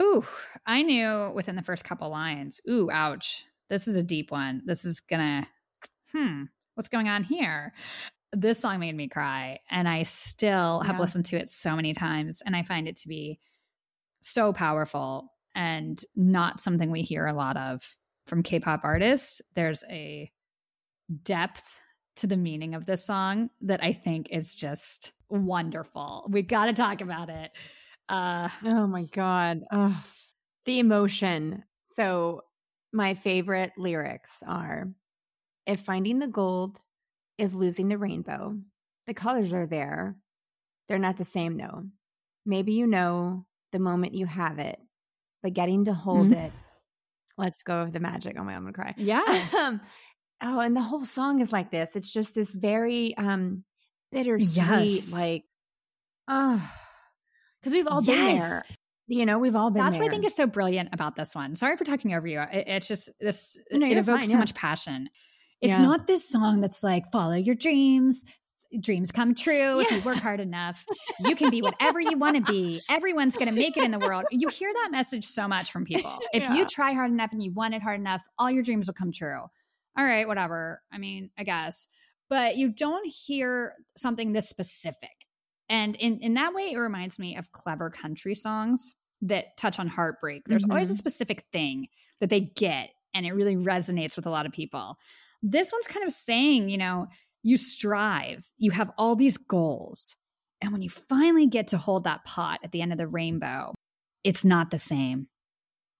Ooh, 0.00 0.24
I 0.64 0.82
knew 0.82 1.32
within 1.34 1.56
the 1.56 1.62
first 1.62 1.82
couple 1.82 2.08
lines, 2.08 2.60
ooh, 2.70 2.88
ouch. 2.88 3.46
This 3.68 3.88
is 3.88 3.96
a 3.96 4.02
deep 4.04 4.30
one. 4.30 4.62
This 4.64 4.84
is 4.84 5.00
gonna, 5.00 5.48
hmm, 6.12 6.44
what's 6.74 6.88
going 6.88 7.08
on 7.08 7.24
here? 7.24 7.72
This 8.32 8.60
song 8.60 8.78
made 8.78 8.94
me 8.94 9.08
cry, 9.08 9.58
and 9.72 9.88
I 9.88 10.04
still 10.04 10.82
have 10.82 11.00
listened 11.00 11.24
to 11.26 11.36
it 11.36 11.48
so 11.48 11.74
many 11.74 11.94
times, 11.94 12.42
and 12.46 12.54
I 12.54 12.62
find 12.62 12.86
it 12.86 12.94
to 12.94 13.08
be 13.08 13.40
so 14.20 14.52
powerful 14.52 15.32
and 15.54 16.00
not 16.14 16.60
something 16.60 16.90
we 16.90 17.02
hear 17.02 17.26
a 17.26 17.32
lot 17.32 17.56
of 17.56 17.96
from 18.26 18.42
K 18.42 18.60
pop 18.60 18.80
artists. 18.84 19.40
There's 19.54 19.84
a 19.90 20.30
depth 21.22 21.82
to 22.16 22.26
the 22.26 22.36
meaning 22.36 22.74
of 22.74 22.86
this 22.86 23.06
song 23.06 23.50
that 23.62 23.82
I 23.82 23.92
think 23.92 24.30
is 24.30 24.54
just 24.54 25.12
wonderful. 25.28 26.26
We 26.30 26.42
got 26.42 26.66
to 26.66 26.72
talk 26.72 27.00
about 27.00 27.30
it. 27.30 27.50
Uh, 28.08 28.48
oh 28.64 28.86
my 28.86 29.04
God. 29.12 29.62
Oh, 29.70 30.04
the 30.64 30.78
emotion. 30.78 31.64
So, 31.84 32.42
my 32.92 33.14
favorite 33.14 33.72
lyrics 33.76 34.42
are 34.46 34.88
If 35.66 35.80
finding 35.80 36.18
the 36.18 36.28
gold 36.28 36.78
is 37.36 37.54
losing 37.54 37.88
the 37.88 37.98
rainbow, 37.98 38.56
the 39.06 39.14
colors 39.14 39.52
are 39.52 39.66
there. 39.66 40.16
They're 40.86 40.98
not 40.98 41.18
the 41.18 41.24
same, 41.24 41.58
though. 41.58 41.84
Maybe 42.46 42.72
you 42.72 42.86
know 42.86 43.46
the 43.72 43.78
moment 43.78 44.14
you 44.14 44.26
have 44.26 44.58
it, 44.58 44.78
but 45.42 45.54
getting 45.54 45.84
to 45.86 45.94
hold 45.94 46.28
mm-hmm. 46.28 46.46
it, 46.46 46.52
let's 47.36 47.62
go 47.62 47.80
of 47.82 47.92
the 47.92 48.00
magic. 48.00 48.36
Oh 48.38 48.44
my, 48.44 48.54
I'm 48.54 48.62
gonna 48.62 48.72
cry. 48.72 48.94
Yeah. 48.96 49.22
Um, 50.40 50.56
oh, 50.56 50.60
and 50.60 50.76
the 50.76 50.80
whole 50.82 51.04
song 51.04 51.40
is 51.40 51.52
like 51.52 51.72
this. 51.72 51.96
It's 51.96 52.12
just 52.12 52.34
this 52.34 52.54
very 52.54 53.16
um 53.16 53.64
bittersweet, 54.12 54.92
yes. 54.92 55.12
like, 55.12 55.42
oh, 56.28 56.72
because 57.60 57.72
we've 57.72 57.88
all 57.88 58.02
yes. 58.02 58.06
been 58.06 58.38
there. 58.38 58.62
You 59.08 59.26
know, 59.26 59.38
we've 59.38 59.56
all 59.56 59.70
been. 59.70 59.82
That's 59.82 59.96
there. 59.96 60.02
what 60.02 60.10
I 60.10 60.12
think 60.12 60.26
is 60.26 60.36
so 60.36 60.46
brilliant 60.46 60.90
about 60.92 61.16
this 61.16 61.34
one. 61.34 61.56
Sorry 61.56 61.76
for 61.76 61.84
talking 61.84 62.14
over 62.14 62.26
you. 62.26 62.40
It, 62.40 62.68
it's 62.68 62.88
just 62.88 63.10
this. 63.20 63.58
No, 63.72 63.86
it 63.86 63.96
evokes 63.96 64.20
fine, 64.20 64.24
so 64.24 64.32
yeah. 64.32 64.38
much 64.38 64.54
passion. 64.54 65.08
It's 65.60 65.72
yeah. 65.72 65.82
not 65.82 66.06
this 66.06 66.28
song 66.28 66.60
that's 66.60 66.84
like 66.84 67.10
follow 67.10 67.34
your 67.34 67.54
dreams, 67.54 68.24
dreams 68.80 69.12
come 69.12 69.34
true. 69.34 69.78
Yeah. 69.78 69.82
If 69.82 69.92
you 69.92 70.00
work 70.02 70.18
hard 70.18 70.40
enough, 70.40 70.84
you 71.20 71.34
can 71.34 71.50
be 71.50 71.62
whatever 71.62 72.00
you 72.00 72.16
want 72.18 72.36
to 72.36 72.52
be. 72.52 72.80
Everyone's 72.90 73.36
going 73.36 73.48
to 73.48 73.54
make 73.54 73.76
it 73.76 73.84
in 73.84 73.90
the 73.90 73.98
world. 73.98 74.24
You 74.30 74.48
hear 74.48 74.70
that 74.72 74.90
message 74.90 75.24
so 75.24 75.48
much 75.48 75.72
from 75.72 75.84
people. 75.84 76.18
If 76.32 76.44
yeah. 76.44 76.54
you 76.54 76.66
try 76.66 76.92
hard 76.92 77.10
enough 77.10 77.32
and 77.32 77.42
you 77.42 77.52
want 77.52 77.74
it 77.74 77.82
hard 77.82 78.00
enough, 78.00 78.22
all 78.38 78.50
your 78.50 78.62
dreams 78.62 78.86
will 78.86 78.94
come 78.94 79.12
true. 79.12 79.40
All 79.96 80.04
right, 80.04 80.28
whatever. 80.28 80.82
I 80.92 80.98
mean, 80.98 81.30
I 81.38 81.44
guess. 81.44 81.88
But 82.28 82.56
you 82.56 82.68
don't 82.68 83.06
hear 83.06 83.74
something 83.96 84.32
this 84.32 84.48
specific. 84.48 85.26
And 85.68 85.96
in, 85.96 86.20
in 86.20 86.34
that 86.34 86.54
way, 86.54 86.72
it 86.72 86.78
reminds 86.78 87.18
me 87.18 87.36
of 87.36 87.52
clever 87.52 87.90
country 87.90 88.34
songs 88.34 88.94
that 89.22 89.56
touch 89.56 89.78
on 89.78 89.88
heartbreak. 89.88 90.44
There's 90.46 90.62
mm-hmm. 90.62 90.72
always 90.72 90.90
a 90.90 90.94
specific 90.94 91.44
thing 91.52 91.88
that 92.20 92.30
they 92.30 92.40
get, 92.40 92.90
and 93.14 93.26
it 93.26 93.32
really 93.32 93.56
resonates 93.56 94.16
with 94.16 94.26
a 94.26 94.30
lot 94.30 94.46
of 94.46 94.52
people. 94.52 94.98
This 95.42 95.72
one's 95.72 95.86
kind 95.86 96.04
of 96.04 96.12
saying, 96.12 96.68
you 96.68 96.78
know, 96.78 97.08
you 97.42 97.56
strive, 97.56 98.50
you 98.56 98.70
have 98.72 98.90
all 98.98 99.16
these 99.16 99.36
goals. 99.36 100.16
And 100.60 100.72
when 100.72 100.82
you 100.82 100.90
finally 100.90 101.46
get 101.46 101.68
to 101.68 101.78
hold 101.78 102.04
that 102.04 102.24
pot 102.24 102.60
at 102.64 102.72
the 102.72 102.82
end 102.82 102.92
of 102.92 102.98
the 102.98 103.06
rainbow, 103.06 103.74
it's 104.24 104.44
not 104.44 104.70
the 104.70 104.78
same. 104.78 105.28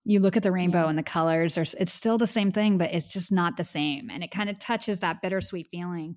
You 0.04 0.20
look 0.20 0.36
at 0.36 0.42
the 0.42 0.52
rainbow 0.52 0.84
yeah. 0.84 0.88
and 0.88 0.98
the 0.98 1.02
colors 1.02 1.58
are 1.58 1.62
it's 1.62 1.92
still 1.92 2.18
the 2.18 2.26
same 2.26 2.50
thing, 2.50 2.78
but 2.78 2.92
it's 2.92 3.12
just 3.12 3.30
not 3.30 3.56
the 3.56 3.64
same. 3.64 4.10
And 4.10 4.24
it 4.24 4.30
kind 4.30 4.50
of 4.50 4.58
touches 4.58 5.00
that 5.00 5.22
bittersweet 5.22 5.68
feeling 5.70 6.16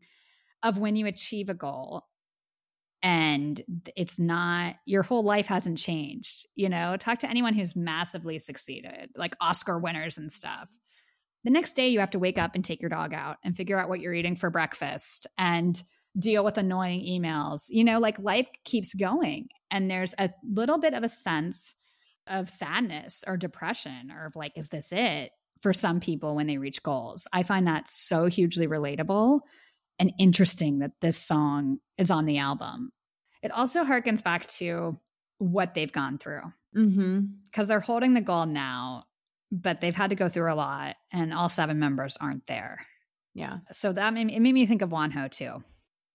of 0.64 0.78
when 0.78 0.96
you 0.96 1.06
achieve 1.08 1.50
a 1.50 1.54
goal 1.54 2.04
and 3.04 3.62
it's 3.96 4.20
not 4.20 4.76
your 4.86 5.04
whole 5.04 5.24
life 5.24 5.48
hasn't 5.48 5.78
changed. 5.78 6.48
You 6.56 6.70
know, 6.70 6.96
talk 6.98 7.20
to 7.20 7.30
anyone 7.30 7.54
who's 7.54 7.76
massively 7.76 8.40
succeeded, 8.40 9.10
like 9.16 9.36
Oscar 9.42 9.78
winners 9.78 10.18
and 10.18 10.32
stuff 10.32 10.72
the 11.44 11.52
next 11.52 11.74
day, 11.74 11.90
you 11.90 12.00
have 12.00 12.12
to 12.12 12.20
wake 12.20 12.38
up 12.38 12.56
and 12.56 12.64
take 12.64 12.82
your 12.82 12.90
dog 12.90 13.14
out 13.14 13.38
and 13.44 13.56
figure 13.56 13.80
out 13.80 13.90
what 13.90 14.00
you're 14.00 14.14
eating 14.14 14.36
for 14.36 14.50
breakfast 14.50 15.28
and 15.38 15.82
deal 16.18 16.44
with 16.44 16.58
annoying 16.58 17.02
emails. 17.02 17.66
You 17.70 17.84
know, 17.84 18.00
like 18.00 18.20
life 18.20 18.48
keeps 18.64 18.94
going. 18.94 19.48
And 19.72 19.90
there's 19.90 20.14
a 20.20 20.30
little 20.44 20.78
bit 20.78 20.94
of 20.94 21.04
a 21.04 21.10
sense 21.10 21.76
of 22.28 22.50
sadness 22.50 23.24
or 23.26 23.38
depression 23.38 24.12
or 24.12 24.28
of 24.28 24.36
like, 24.36 24.54
is 24.56 24.70
this 24.70 24.92
it 24.92 25.32
for 25.62 25.74
some 25.74 26.00
people 26.00 26.36
when 26.36 26.48
they 26.48 26.58
reach 26.58 26.84
goals? 26.84 27.28
I 27.34 27.44
find 27.44 27.68
that 27.68 27.90
so 27.90 28.28
hugely 28.28 28.68
relatable 28.68 29.42
and 30.00 30.14
interesting 30.20 30.80
that 30.80 30.92
this 31.02 31.18
song 31.18 31.80
is 31.98 32.12
on 32.12 32.26
the 32.26 32.38
album. 32.38 32.92
It 33.42 33.52
also 33.52 33.84
harkens 33.84 34.24
back 34.24 34.46
to 34.48 35.00
what 35.40 35.74
they've 35.74 35.92
gone 35.92 36.20
through 36.20 36.44
because 36.74 36.94
mm-hmm. 36.94 37.64
they're 37.64 37.80
holding 37.80 38.14
the 38.14 38.22
goal 38.22 38.46
now 38.46 39.04
but 39.52 39.82
they've 39.82 39.96
had 39.96 40.12
to 40.12 40.16
go 40.16 40.30
through 40.30 40.52
a 40.52 40.56
lot 40.56 40.96
and 41.12 41.34
all 41.34 41.50
seven 41.50 41.80
members 41.80 42.18
aren't 42.18 42.48
there. 42.48 42.86
Yeah. 43.34 43.58
So 43.72 43.92
that 43.94 44.14
made 44.14 44.28
me, 44.28 44.36
it 44.36 44.42
made 44.42 44.54
me 44.54 44.66
think 44.66 44.82
of 44.82 44.90
Wonho 44.90 45.30
too. 45.30 45.64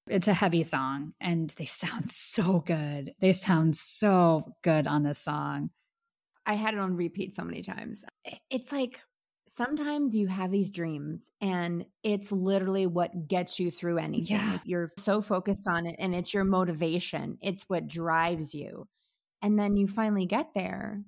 It's 0.09 0.29
a 0.29 0.35
heavy 0.35 0.63
song 0.63 1.13
and 1.21 1.51
they 1.59 1.65
sound 1.67 2.11
so 2.11 2.61
good. 2.61 3.13
They 3.21 3.33
sound 3.33 3.77
so 3.77 4.55
good 4.63 4.87
on 4.87 5.03
this 5.03 5.19
song. 5.19 5.71
I 6.47 6.55
had 6.55 6.75
it 6.75 6.81
on 6.81 6.97
repeat 6.97 7.35
so 7.35 7.43
many 7.43 7.63
times. 7.63 8.05
It's 8.51 8.73
like 8.73 9.01
sometimes 9.49 10.15
you 10.15 10.29
have 10.29 10.51
these 10.51 10.71
dreams 10.71 11.33
and 11.41 11.87
it's 12.05 12.31
literally 12.31 12.87
what 12.87 13.29
gets 13.29 13.59
you 13.59 13.71
through 13.71 13.99
anything. 13.99 14.37
Yeah. 14.37 14.59
You're 14.65 14.93
so 14.97 15.21
focused 15.21 15.67
on 15.69 15.87
it 15.87 15.97
and 15.99 16.15
it's 16.15 16.33
your 16.33 16.45
motivation. 16.45 17.39
It's 17.43 17.65
what 17.69 17.89
drives 17.89 18.55
you. 18.55 18.87
And 19.43 19.59
then 19.59 19.77
you 19.77 19.89
finally 19.89 20.27
get 20.27 20.55
there 20.55 21.03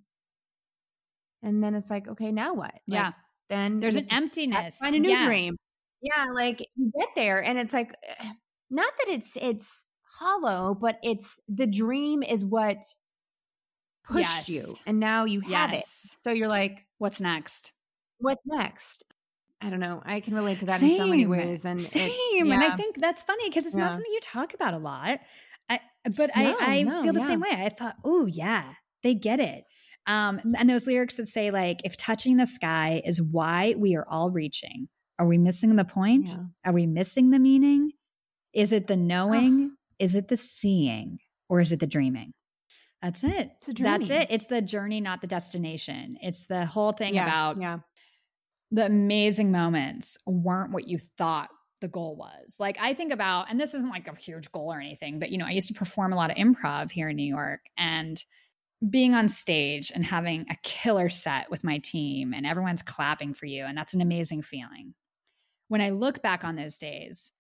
and 1.43 1.63
then 1.63 1.75
it's 1.75 1.91
like, 1.91 2.09
okay, 2.09 2.33
now 2.33 2.55
what? 2.55 2.73
Like, 2.87 2.99
yeah. 2.99 3.13
Then 3.49 3.81
there's 3.81 3.97
an 3.97 4.07
emptiness. 4.11 4.79
Find 4.79 4.95
a 4.95 4.99
new 4.99 5.09
yeah. 5.09 5.25
dream. 5.25 5.57
Yeah, 6.03 6.27
like 6.33 6.61
you 6.77 6.93
get 6.97 7.09
there, 7.17 7.43
and 7.43 7.59
it's 7.59 7.73
like, 7.73 7.95
eh, 8.07 8.33
not 8.71 8.93
that 8.99 9.13
it's 9.13 9.37
it's 9.41 9.87
hollow, 10.19 10.75
but 10.75 10.99
it's 11.03 11.41
the 11.49 11.67
dream 11.67 12.23
is 12.23 12.45
what 12.45 12.77
pushed 14.05 14.49
yes. 14.49 14.51
you, 14.51 14.75
and 14.87 15.01
now 15.01 15.25
you 15.25 15.41
have 15.41 15.73
yes. 15.73 16.15
it. 16.17 16.23
So 16.23 16.31
you're 16.31 16.49
like, 16.49 16.87
what's 16.99 17.21
next? 17.21 17.73
What's 18.19 18.43
next? 18.45 19.05
I 19.61 19.71
don't 19.71 19.81
know. 19.81 20.03
I 20.05 20.21
can 20.21 20.35
relate 20.35 20.61
to 20.61 20.67
that 20.67 20.79
Same. 20.79 20.93
in 20.93 20.97
so 20.99 21.07
many 21.07 21.27
ways. 21.27 21.65
And 21.65 21.81
Same. 21.81 22.13
Yeah. 22.33 22.55
And 22.55 22.63
I 22.63 22.77
think 22.77 23.01
that's 23.01 23.23
funny 23.23 23.49
because 23.49 23.67
it's 23.67 23.77
yeah. 23.77 23.85
not 23.85 23.95
something 23.95 24.13
you 24.13 24.21
talk 24.21 24.55
about 24.55 24.75
a 24.75 24.79
lot. 24.79 25.21
I, 25.69 25.81
but 26.05 26.31
no, 26.37 26.57
I, 26.61 26.79
I 26.79 26.83
no, 26.83 27.03
feel 27.03 27.13
the 27.13 27.21
yeah. 27.21 27.27
same 27.27 27.41
way. 27.41 27.49
I 27.51 27.69
thought, 27.69 27.97
oh 28.05 28.27
yeah, 28.27 28.75
they 29.03 29.15
get 29.15 29.41
it. 29.41 29.65
Um, 30.09 30.41
and 30.59 30.69
those 30.69 30.87
lyrics 30.87 31.17
that 31.17 31.27
say, 31.27 31.51
like, 31.51 31.83
if 31.85 31.97
touching 31.97 32.39
the 32.39 32.47
sky 32.47 33.03
is 33.05 33.23
why 33.23 33.75
we 33.77 33.95
are 33.95 34.07
all 34.09 34.31
reaching, 34.31 34.89
are 35.19 35.27
we 35.27 35.39
missing 35.39 35.77
the 35.77 35.85
point? 35.85 36.31
Yeah. 36.31 36.71
Are 36.71 36.73
we 36.73 36.87
missing 36.87 37.31
the 37.31 37.39
meaning? 37.39 37.93
Is 38.55 38.73
it 38.73 38.87
the 38.87 38.97
knowing? 38.97 39.71
Oh. 39.73 39.77
Is 39.99 40.17
it 40.17 40.29
the 40.29 40.37
seeing? 40.37 41.19
Or 41.49 41.61
is 41.61 41.73
it 41.73 41.81
the 41.81 41.87
dreaming? 41.87 42.33
That's 43.03 43.23
it. 43.23 43.51
That's 43.79 44.11
it. 44.11 44.29
It's 44.31 44.47
the 44.47 44.63
journey, 44.63 45.01
not 45.01 45.21
the 45.21 45.27
destination. 45.27 46.17
It's 46.21 46.47
the 46.47 46.67
whole 46.67 46.93
thing 46.93 47.15
yeah, 47.15 47.25
about 47.25 47.61
yeah. 47.61 47.79
the 48.71 48.87
amazing 48.87 49.53
moments 49.53 50.19
weren't 50.27 50.73
what 50.73 50.89
you 50.89 50.99
thought 51.17 51.51
the 51.81 51.89
goal 51.89 52.17
was. 52.17 52.57
Like 52.59 52.77
I 52.81 52.95
think 52.95 53.13
about, 53.13 53.51
and 53.51 53.61
this 53.61 53.75
isn't 53.75 53.91
like 53.91 54.09
a 54.09 54.17
huge 54.17 54.51
goal 54.51 54.73
or 54.73 54.81
anything, 54.81 55.21
but 55.21 55.31
you 55.31 55.39
know, 55.39 55.47
I 55.47 55.51
used 55.51 55.69
to 55.69 55.75
perform 55.75 56.13
a 56.13 56.17
lot 56.17 56.31
of 56.31 56.37
improv 56.37 56.91
here 56.91 57.09
in 57.09 57.17
New 57.17 57.23
York 57.23 57.61
and 57.77 58.23
being 58.89 59.15
on 59.15 59.29
stage 59.29 59.91
and 59.93 60.05
having 60.05 60.47
a 60.49 60.57
killer 60.63 61.09
set 61.09 61.51
with 61.51 61.65
my 61.65 61.79
team 61.79 62.33
and 62.33 62.47
everyone's 62.47 62.83
clapping 62.83 63.35
for 63.35 63.47
you. 63.47 63.65
And 63.65 63.77
that's 63.77 63.95
an 63.95 64.01
amazing 64.01 64.43
feeling. 64.43 64.95
When 65.69 65.81
I 65.81 65.91
look 65.91 66.23
back 66.23 66.45
on 66.45 66.57
those 66.57 66.79
days, 66.79 67.33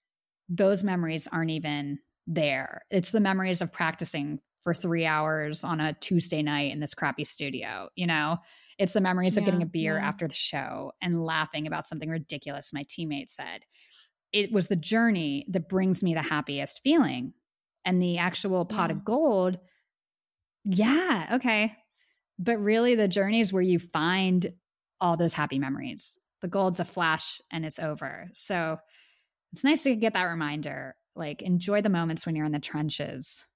those 0.48 0.82
memories 0.82 1.28
aren't 1.30 1.50
even 1.50 2.00
there. 2.26 2.82
It's 2.90 3.12
the 3.12 3.20
memories 3.20 3.60
of 3.60 3.72
practicing 3.72 4.40
for 4.62 4.74
three 4.74 5.06
hours 5.06 5.62
on 5.62 5.80
a 5.80 5.92
Tuesday 5.94 6.42
night 6.42 6.72
in 6.72 6.80
this 6.80 6.94
crappy 6.94 7.24
studio. 7.24 7.88
You 7.94 8.08
know, 8.08 8.38
it's 8.78 8.92
the 8.92 9.00
memories 9.00 9.36
yeah, 9.36 9.40
of 9.40 9.44
getting 9.46 9.62
a 9.62 9.66
beer 9.66 9.96
yeah. 9.96 10.06
after 10.06 10.26
the 10.26 10.34
show 10.34 10.92
and 11.00 11.24
laughing 11.24 11.66
about 11.66 11.86
something 11.86 12.10
ridiculous 12.10 12.72
my 12.72 12.82
teammate 12.82 13.30
said. 13.30 13.64
It 14.32 14.52
was 14.52 14.68
the 14.68 14.76
journey 14.76 15.46
that 15.48 15.68
brings 15.68 16.02
me 16.02 16.14
the 16.14 16.22
happiest 16.22 16.82
feeling. 16.82 17.34
And 17.84 18.02
the 18.02 18.18
actual 18.18 18.66
pot 18.66 18.90
yeah. 18.90 18.96
of 18.96 19.04
gold 19.04 19.58
Yeah, 20.64 21.30
okay. 21.34 21.74
But 22.38 22.58
really, 22.58 22.94
the 22.94 23.08
journey 23.08 23.40
is 23.40 23.52
where 23.52 23.62
you 23.62 23.78
find 23.78 24.52
all 25.00 25.16
those 25.16 25.34
happy 25.34 25.58
memories. 25.58 26.18
The 26.40 26.48
gold's 26.48 26.80
a 26.80 26.84
flash 26.84 27.40
and 27.50 27.64
it's 27.64 27.78
over. 27.78 28.28
So 28.34 28.78
it's 29.52 29.64
nice 29.64 29.82
to 29.84 29.96
get 29.96 30.12
that 30.12 30.24
reminder. 30.24 30.96
Like, 31.16 31.42
enjoy 31.42 31.82
the 31.82 31.88
moments 31.88 32.26
when 32.26 32.36
you're 32.36 32.46
in 32.46 32.52
the 32.52 32.60
trenches. 32.60 33.46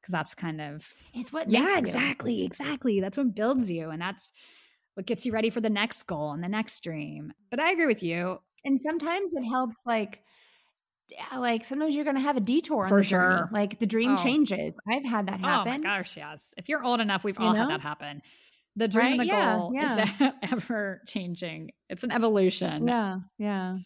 Because 0.00 0.12
that's 0.12 0.34
kind 0.34 0.60
of. 0.60 0.92
It's 1.14 1.32
what 1.32 1.48
Yeah, 1.48 1.62
makes 1.62 1.76
you. 1.76 1.78
exactly. 1.78 2.44
Exactly. 2.44 3.00
That's 3.00 3.16
what 3.16 3.34
builds 3.34 3.70
you. 3.70 3.90
And 3.90 4.02
that's 4.02 4.32
what 4.94 5.06
gets 5.06 5.24
you 5.24 5.32
ready 5.32 5.50
for 5.50 5.60
the 5.62 5.70
next 5.70 6.02
goal 6.04 6.32
and 6.32 6.42
the 6.42 6.48
next 6.48 6.82
dream. 6.84 7.32
But 7.50 7.60
I 7.60 7.70
agree 7.72 7.86
with 7.86 8.02
you. 8.02 8.38
And 8.64 8.78
sometimes 8.78 9.30
it 9.34 9.44
helps, 9.44 9.84
like, 9.86 10.22
like 11.36 11.64
sometimes 11.64 11.94
you're 11.94 12.04
going 12.04 12.16
to 12.16 12.22
have 12.22 12.36
a 12.36 12.40
detour 12.40 12.88
For 12.88 12.94
on 12.94 13.00
the 13.00 13.04
journey. 13.04 13.36
sure. 13.38 13.48
Like 13.52 13.78
the 13.78 13.86
dream 13.86 14.12
Oh. 14.18 14.22
changes. 14.22 14.78
I've 14.90 15.04
had 15.04 15.26
that 15.28 15.40
happen. 15.40 15.72
Oh 15.72 15.76
my 15.76 15.82
gosh, 15.82 16.16
yes. 16.16 16.54
If 16.56 16.68
you're 16.68 16.82
old 16.84 17.00
enough, 17.00 17.24
we've 17.24 17.38
You 17.38 17.44
all 17.46 17.52
know? 17.52 17.60
had 17.60 17.70
that 17.70 17.80
happen. 17.80 18.22
The 18.76 18.88
dream 18.88 19.12
and 19.12 19.20
the 19.20 19.26
Yeah, 19.26 19.56
goal 19.56 19.72
yeah. 19.74 20.02
is 20.02 20.32
ever 20.52 21.00
changing. 21.06 21.70
It's 21.88 22.02
an 22.02 22.10
evolution. 22.10 22.88
Yeah, 22.88 23.18
yeah. 23.38 23.78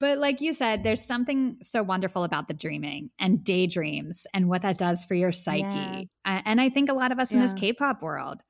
But 0.00 0.18
like 0.18 0.40
you 0.40 0.52
said, 0.52 0.84
there's 0.84 1.04
something 1.04 1.56
so 1.60 1.82
wonderful 1.82 2.22
about 2.22 2.46
the 2.46 2.54
dreaming 2.54 3.10
and 3.18 3.42
daydreams 3.42 4.28
and 4.32 4.48
what 4.48 4.62
that 4.62 4.78
does 4.78 5.04
for 5.04 5.16
your 5.16 5.32
psyche. 5.32 5.62
Yes. 5.64 6.12
And 6.24 6.60
I 6.60 6.68
think 6.68 6.88
a 6.88 6.92
lot 6.94 7.10
of 7.10 7.18
us 7.18 7.32
in 7.32 7.40
this 7.40 7.52
K-pop 7.52 8.00
world 8.00 8.42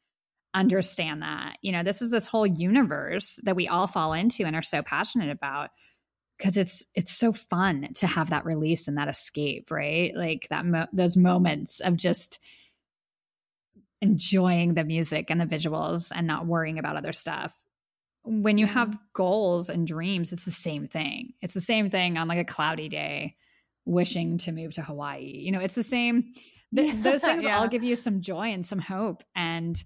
understand 0.52 1.22
that. 1.22 1.56
You 1.62 1.72
know, 1.72 1.82
this 1.82 2.02
is 2.02 2.10
this 2.10 2.26
whole 2.26 2.46
universe 2.46 3.40
that 3.44 3.56
we 3.56 3.66
all 3.66 3.86
fall 3.86 4.12
into 4.12 4.44
and 4.44 4.54
are 4.56 4.62
so 4.62 4.82
passionate 4.82 5.30
about 5.30 5.70
because 6.38 6.56
it's 6.56 6.86
it's 6.94 7.10
so 7.10 7.32
fun 7.32 7.88
to 7.94 8.06
have 8.06 8.30
that 8.30 8.44
release 8.44 8.88
and 8.88 8.96
that 8.96 9.08
escape, 9.08 9.70
right? 9.70 10.14
Like 10.14 10.46
that 10.50 10.64
mo- 10.64 10.86
those 10.92 11.16
moments 11.16 11.80
of 11.80 11.96
just 11.96 12.38
enjoying 14.00 14.74
the 14.74 14.84
music 14.84 15.30
and 15.30 15.40
the 15.40 15.46
visuals 15.46 16.12
and 16.14 16.26
not 16.26 16.46
worrying 16.46 16.78
about 16.78 16.96
other 16.96 17.12
stuff. 17.12 17.64
When 18.24 18.58
you 18.58 18.66
have 18.66 18.98
goals 19.12 19.68
and 19.68 19.86
dreams, 19.86 20.32
it's 20.32 20.44
the 20.44 20.50
same 20.50 20.86
thing. 20.86 21.32
It's 21.40 21.54
the 21.54 21.60
same 21.60 21.90
thing 21.90 22.16
on 22.16 22.28
like 22.28 22.38
a 22.38 22.44
cloudy 22.44 22.88
day 22.88 23.36
wishing 23.84 24.38
to 24.38 24.52
move 24.52 24.74
to 24.74 24.82
Hawaii. 24.82 25.24
You 25.24 25.50
know, 25.50 25.60
it's 25.60 25.74
the 25.74 25.82
same 25.82 26.32
th- 26.74 26.94
those 27.02 27.20
things 27.20 27.46
all 27.46 27.68
give 27.68 27.82
you 27.82 27.96
some 27.96 28.20
joy 28.20 28.52
and 28.52 28.64
some 28.64 28.78
hope 28.78 29.22
and 29.34 29.82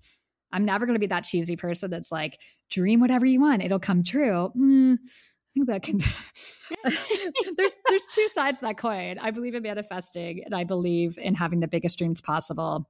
I'm 0.52 0.66
never 0.66 0.84
going 0.84 0.96
to 0.96 1.00
be 1.00 1.06
that 1.06 1.24
cheesy 1.24 1.56
person 1.56 1.90
that's 1.90 2.12
like 2.12 2.38
dream 2.70 3.00
whatever 3.00 3.24
you 3.24 3.40
want, 3.40 3.62
it'll 3.62 3.78
come 3.78 4.02
true. 4.02 4.52
Mm, 4.56 4.98
I 5.52 5.60
think 5.60 5.66
that 5.68 5.82
can 5.82 5.98
there's 7.56 7.76
there's 7.88 8.06
two 8.06 8.28
sides 8.28 8.60
to 8.60 8.66
that 8.66 8.78
coin. 8.78 9.18
I 9.20 9.30
believe 9.30 9.54
in 9.54 9.62
manifesting 9.62 10.42
and 10.44 10.54
I 10.54 10.64
believe 10.64 11.18
in 11.18 11.34
having 11.34 11.60
the 11.60 11.68
biggest 11.68 11.98
dreams 11.98 12.20
possible. 12.20 12.88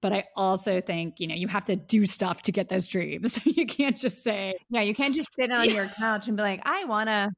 But 0.00 0.12
I 0.12 0.24
also 0.36 0.80
think, 0.80 1.18
you 1.18 1.26
know, 1.26 1.34
you 1.34 1.48
have 1.48 1.64
to 1.64 1.74
do 1.76 2.06
stuff 2.06 2.42
to 2.42 2.52
get 2.52 2.68
those 2.68 2.86
dreams. 2.86 3.38
you 3.44 3.66
can't 3.66 3.96
just 3.96 4.22
say, 4.22 4.54
Yeah, 4.70 4.82
you 4.82 4.94
can't 4.94 5.14
just 5.14 5.34
sit 5.34 5.52
on 5.52 5.66
Yeah. 5.66 5.74
your 5.74 5.86
couch 5.88 6.28
and 6.28 6.36
be 6.36 6.42
like, 6.42 6.62
I 6.64 6.84
want 6.84 7.08
to, 7.08 7.30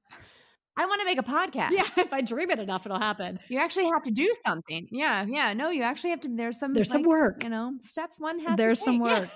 I 0.81 0.87
want 0.87 1.01
to 1.01 1.05
make 1.05 1.19
a 1.19 1.23
podcast. 1.23 1.71
yeah, 1.73 1.83
if 2.05 2.13
I 2.13 2.23
dream 2.23 2.51
it 2.51 2.59
enough, 2.59 2.87
it'll 2.87 2.99
happen. 2.99 3.39
You 3.49 3.59
actually 3.59 3.87
have 3.87 4.03
to 4.05 4.11
do 4.11 4.33
something. 4.45 4.89
Yeah, 4.91 5.27
yeah. 5.29 5.53
No, 5.53 5.69
you 5.71 5.83
actually 5.83 6.11
have 6.11 6.21
to. 6.21 6.29
There's 6.35 6.59
some. 6.59 6.73
There's 6.73 6.91
some 6.91 7.03
work. 7.03 7.45
You 7.45 7.51
know, 7.51 7.75
steps 7.83 8.19
one 8.19 8.39
has. 8.41 8.51
to 8.53 8.57
There's 8.57 8.81
some 8.83 8.99
work. 8.99 9.29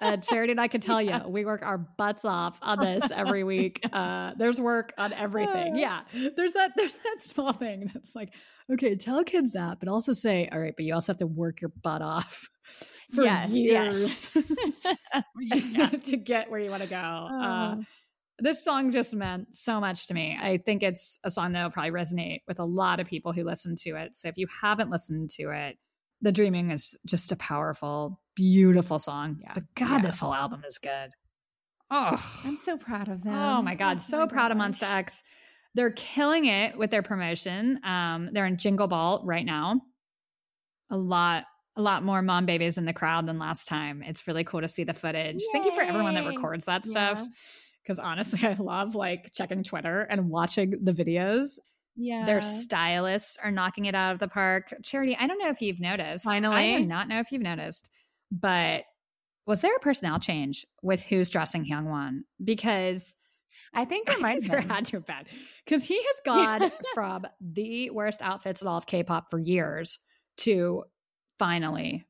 Uh, 0.00 0.16
Charity 0.28 0.52
and 0.52 0.60
I 0.60 0.68
can 0.68 0.80
tell 0.80 1.02
you, 1.02 1.18
we 1.26 1.44
work 1.44 1.62
our 1.62 1.76
butts 1.78 2.24
off 2.24 2.58
on 2.62 2.80
this 2.80 3.10
every 3.10 3.44
week. 3.44 3.84
Uh, 3.98 4.32
there's 4.38 4.60
work 4.60 4.92
on 4.96 5.12
everything. 5.14 5.76
Yeah, 5.76 6.00
there's 6.36 6.52
that. 6.52 6.72
There's 6.76 6.94
that 6.94 7.16
small 7.20 7.52
thing 7.52 7.90
that's 7.92 8.14
like, 8.14 8.32
okay, 8.70 8.94
tell 8.96 9.24
kids 9.24 9.52
that, 9.52 9.80
but 9.80 9.88
also 9.88 10.12
say, 10.12 10.48
all 10.52 10.58
right, 10.60 10.74
but 10.76 10.84
you 10.84 10.94
also 10.94 11.12
have 11.12 11.18
to 11.18 11.26
work 11.26 11.60
your 11.60 11.72
butt 11.82 12.00
off 12.00 12.48
for 13.12 13.22
Yes, 13.24 13.50
years 13.50 14.30
yes. 15.40 16.02
to 16.04 16.16
get 16.16 16.50
where 16.50 16.60
you 16.60 16.70
want 16.70 16.82
to 16.82 16.88
go. 16.88 16.96
Uh, 16.96 17.76
Oh. 17.78 17.84
This 18.40 18.64
song 18.64 18.90
just 18.92 19.14
meant 19.14 19.52
so 19.54 19.80
much 19.80 20.06
to 20.06 20.14
me. 20.14 20.38
I 20.40 20.58
think 20.58 20.82
it's 20.82 21.18
a 21.24 21.30
song 21.30 21.52
that 21.52 21.62
will 21.64 21.70
probably 21.70 21.90
resonate 21.90 22.40
with 22.46 22.58
a 22.60 22.64
lot 22.64 23.00
of 23.00 23.06
people 23.08 23.32
who 23.32 23.42
listen 23.44 23.74
to 23.82 23.96
it. 23.96 24.14
So 24.14 24.28
if 24.28 24.38
you 24.38 24.46
haven't 24.62 24.90
listened 24.90 25.30
to 25.30 25.50
it, 25.50 25.76
The 26.20 26.30
Dreaming 26.32 26.70
is 26.70 26.96
just 27.06 27.32
a 27.32 27.36
powerful, 27.36 28.20
beautiful 28.36 28.98
song. 29.00 29.38
Yeah. 29.42 29.52
But 29.54 29.64
God, 29.74 29.88
Yeah. 29.90 30.02
this 30.02 30.20
whole 30.20 30.34
album 30.34 30.62
is 30.66 30.78
good. 30.78 31.10
Oh, 31.90 32.22
I'm 32.44 32.58
so 32.58 32.76
proud 32.76 33.08
of 33.08 33.24
them. 33.24 33.34
oh 33.34 33.62
my 33.62 33.74
God. 33.74 34.00
So 34.00 34.26
proud 34.26 34.52
of 34.52 34.58
gosh. 34.58 34.68
Monsta 34.78 34.96
X. 34.98 35.22
They're 35.74 35.90
killing 35.90 36.44
it 36.44 36.76
with 36.78 36.90
their 36.90 37.02
promotion. 37.02 37.80
Um, 37.84 38.30
they're 38.32 38.46
in 38.46 38.56
Jingle 38.56 38.86
Ball 38.88 39.22
right 39.24 39.44
now. 39.46 39.80
A 40.90 40.96
lot, 40.96 41.44
a 41.76 41.82
lot 41.82 42.02
more 42.04 42.22
mom 42.22 42.46
babies 42.46 42.78
in 42.78 42.84
the 42.84 42.92
crowd 42.92 43.26
than 43.26 43.38
last 43.38 43.68
time. 43.68 44.02
It's 44.02 44.26
really 44.26 44.44
cool 44.44 44.60
to 44.60 44.68
see 44.68 44.84
the 44.84 44.94
footage. 44.94 45.40
Thank 45.52 45.66
you 45.66 45.74
for 45.74 45.82
everyone 45.82 46.14
that 46.14 46.26
records 46.26 46.64
that 46.66 46.84
Yeah. 46.86 47.14
Because 47.88 47.98
honestly, 47.98 48.40
I 48.46 48.52
love 48.52 48.94
like 48.94 49.32
checking 49.34 49.62
Twitter 49.62 50.02
and 50.02 50.28
watching 50.28 50.74
the 50.82 50.92
videos. 50.92 51.58
Yeah. 51.96 52.26
Their 52.26 52.42
stylists 52.42 53.38
are 53.42 53.50
knocking 53.50 53.86
it 53.86 53.94
out 53.94 54.12
of 54.12 54.18
the 54.18 54.28
park. 54.28 54.72
Charity, 54.84 55.16
I 55.18 55.26
don't 55.26 55.38
know 55.38 55.48
if 55.48 55.62
you've 55.62 55.80
noticed. 55.80 56.24
Finally. 56.24 56.74
I 56.74 56.78
do 56.78 56.86
not 56.86 57.08
know 57.08 57.18
if 57.18 57.32
you've 57.32 57.42
noticed, 57.42 57.90
but 58.30 58.84
was 59.46 59.62
there 59.62 59.74
a 59.74 59.80
personnel 59.80 60.20
change 60.20 60.66
with 60.82 61.02
who's 61.02 61.30
dressing 61.30 61.64
Hyungwon? 61.64 62.20
Because 62.44 63.16
I 63.74 63.84
think 63.84 64.06
there 64.08 64.20
might 64.20 64.46
have 64.46 64.64
had 64.64 64.84
to 64.86 64.98
have 64.98 65.06
been. 65.06 65.24
Because 65.64 65.84
he 65.84 65.96
has 65.96 66.20
gone 66.24 66.70
from 66.94 67.26
the 67.40 67.90
worst 67.90 68.22
outfits 68.22 68.62
in 68.62 68.68
all 68.68 68.76
of 68.76 68.86
K-pop 68.86 69.30
for 69.30 69.38
years 69.38 69.98
to 70.38 70.84
finally 71.38 72.06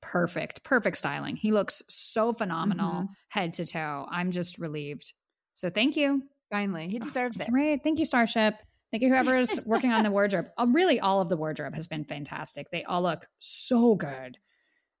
perfect, 0.00 0.62
perfect 0.62 0.96
styling. 0.96 1.36
He 1.36 1.52
looks 1.52 1.82
so 1.88 2.32
phenomenal 2.32 2.92
Mm-hmm. 3.02 3.12
head 3.28 3.52
to 3.54 3.66
toe. 3.66 4.06
I'm 4.10 4.30
just 4.30 4.58
relieved. 4.58 5.12
So 5.54 5.70
thank 5.70 5.96
you. 5.96 6.22
Finally, 6.50 6.88
he 6.88 6.98
deserves 6.98 7.40
it. 7.40 7.48
Right. 7.50 7.80
Thank 7.82 7.98
you, 7.98 8.04
Starship. 8.04 8.54
Thank 8.92 9.02
you, 9.02 9.08
whoever's 9.08 9.58
working 9.66 9.90
on 9.90 10.04
the 10.04 10.10
wardrobe. 10.10 10.46
Uh, 10.56 10.66
really, 10.68 11.00
all 11.00 11.20
of 11.20 11.28
the 11.28 11.36
wardrobe 11.36 11.74
has 11.74 11.86
been 11.88 12.04
fantastic. 12.04 12.70
They 12.70 12.84
all 12.84 13.02
look 13.02 13.26
so 13.38 13.94
good. 13.96 14.38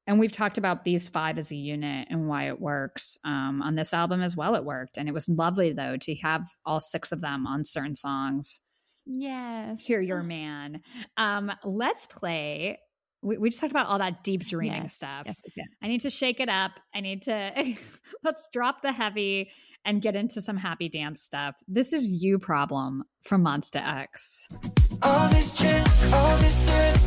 And 0.08 0.18
we've 0.20 0.32
talked 0.32 0.58
about 0.58 0.84
these 0.84 1.08
five 1.08 1.38
as 1.38 1.50
a 1.52 1.56
unit 1.56 2.08
and 2.10 2.28
why 2.28 2.48
it 2.48 2.60
works. 2.60 3.16
Um, 3.24 3.60
on 3.62 3.74
this 3.76 3.92
album 3.94 4.22
as 4.22 4.36
well, 4.36 4.54
it 4.54 4.64
worked. 4.64 4.96
And 4.98 5.08
it 5.08 5.12
was 5.12 5.28
lovely, 5.28 5.72
though, 5.72 5.96
to 5.98 6.14
have 6.16 6.46
all 6.64 6.80
six 6.80 7.10
of 7.12 7.20
them 7.20 7.46
on 7.46 7.64
certain 7.64 7.94
songs. 7.96 8.60
Yes. 9.04 9.84
Hear 9.84 10.00
your 10.00 10.22
man. 10.22 10.80
Um, 11.16 11.52
let's 11.64 12.06
play. 12.06 12.78
We, 13.26 13.38
we 13.38 13.50
just 13.50 13.60
talked 13.60 13.72
about 13.72 13.88
all 13.88 13.98
that 13.98 14.22
deep 14.22 14.46
dreaming 14.46 14.82
Yes, 14.82 14.94
stuff. 14.94 15.22
Yes, 15.26 15.42
yes. 15.56 15.66
I 15.82 15.88
need 15.88 16.00
to 16.02 16.10
shake 16.10 16.38
it 16.38 16.48
up. 16.48 16.78
I 16.94 17.00
need 17.00 17.22
to 17.22 17.74
let's 18.22 18.48
drop 18.52 18.82
the 18.82 18.92
heavy 18.92 19.50
and 19.84 20.00
get 20.00 20.14
into 20.14 20.40
some 20.40 20.56
happy 20.56 20.88
dance 20.88 21.22
stuff. 21.22 21.56
This 21.66 21.92
is 21.92 22.22
You 22.22 22.38
Problem 22.38 23.02
from 23.22 23.44
Monsta 23.44 23.84
X. 23.84 24.48
All 25.02 25.28
these 25.30 25.52
chills, 25.52 26.12
all 26.12 26.36
these 26.38 26.58
thrills, 26.58 27.06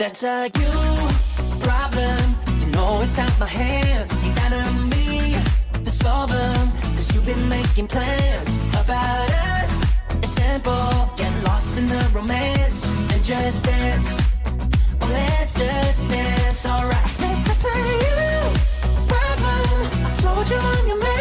that's 0.00 0.22
a 0.22 0.50
you 0.58 1.60
problem. 1.60 2.24
You 2.58 2.66
know 2.72 3.02
it's 3.02 3.18
out 3.18 3.38
my 3.38 3.44
hands. 3.44 4.10
It's 4.10 4.24
not 4.40 4.50
on 4.50 4.88
me 4.88 5.36
to 5.84 5.90
solve 5.90 6.30
them. 6.30 6.68
Cause 6.96 7.14
you've 7.14 7.26
been 7.26 7.46
making 7.50 7.86
plans 7.86 8.50
about 8.82 9.30
us. 9.58 9.84
It's 10.22 10.30
simple. 10.30 11.12
Get 11.16 11.30
lost 11.44 11.76
in 11.76 11.86
the 11.86 12.02
romance 12.14 12.82
and 13.12 13.22
just 13.22 13.62
dance. 13.62 14.08
Oh, 15.02 15.08
let's 15.12 15.52
just 15.52 16.08
dance. 16.08 16.64
Alright. 16.64 16.96
I 16.96 17.08
said 17.20 17.36
that's 17.44 17.64
a 17.66 17.76
you 18.04 18.40
problem. 19.06 20.06
I 20.06 20.14
told 20.16 20.48
you 20.48 20.56
I'm 20.56 20.86
your 20.88 20.98
man. 20.98 21.19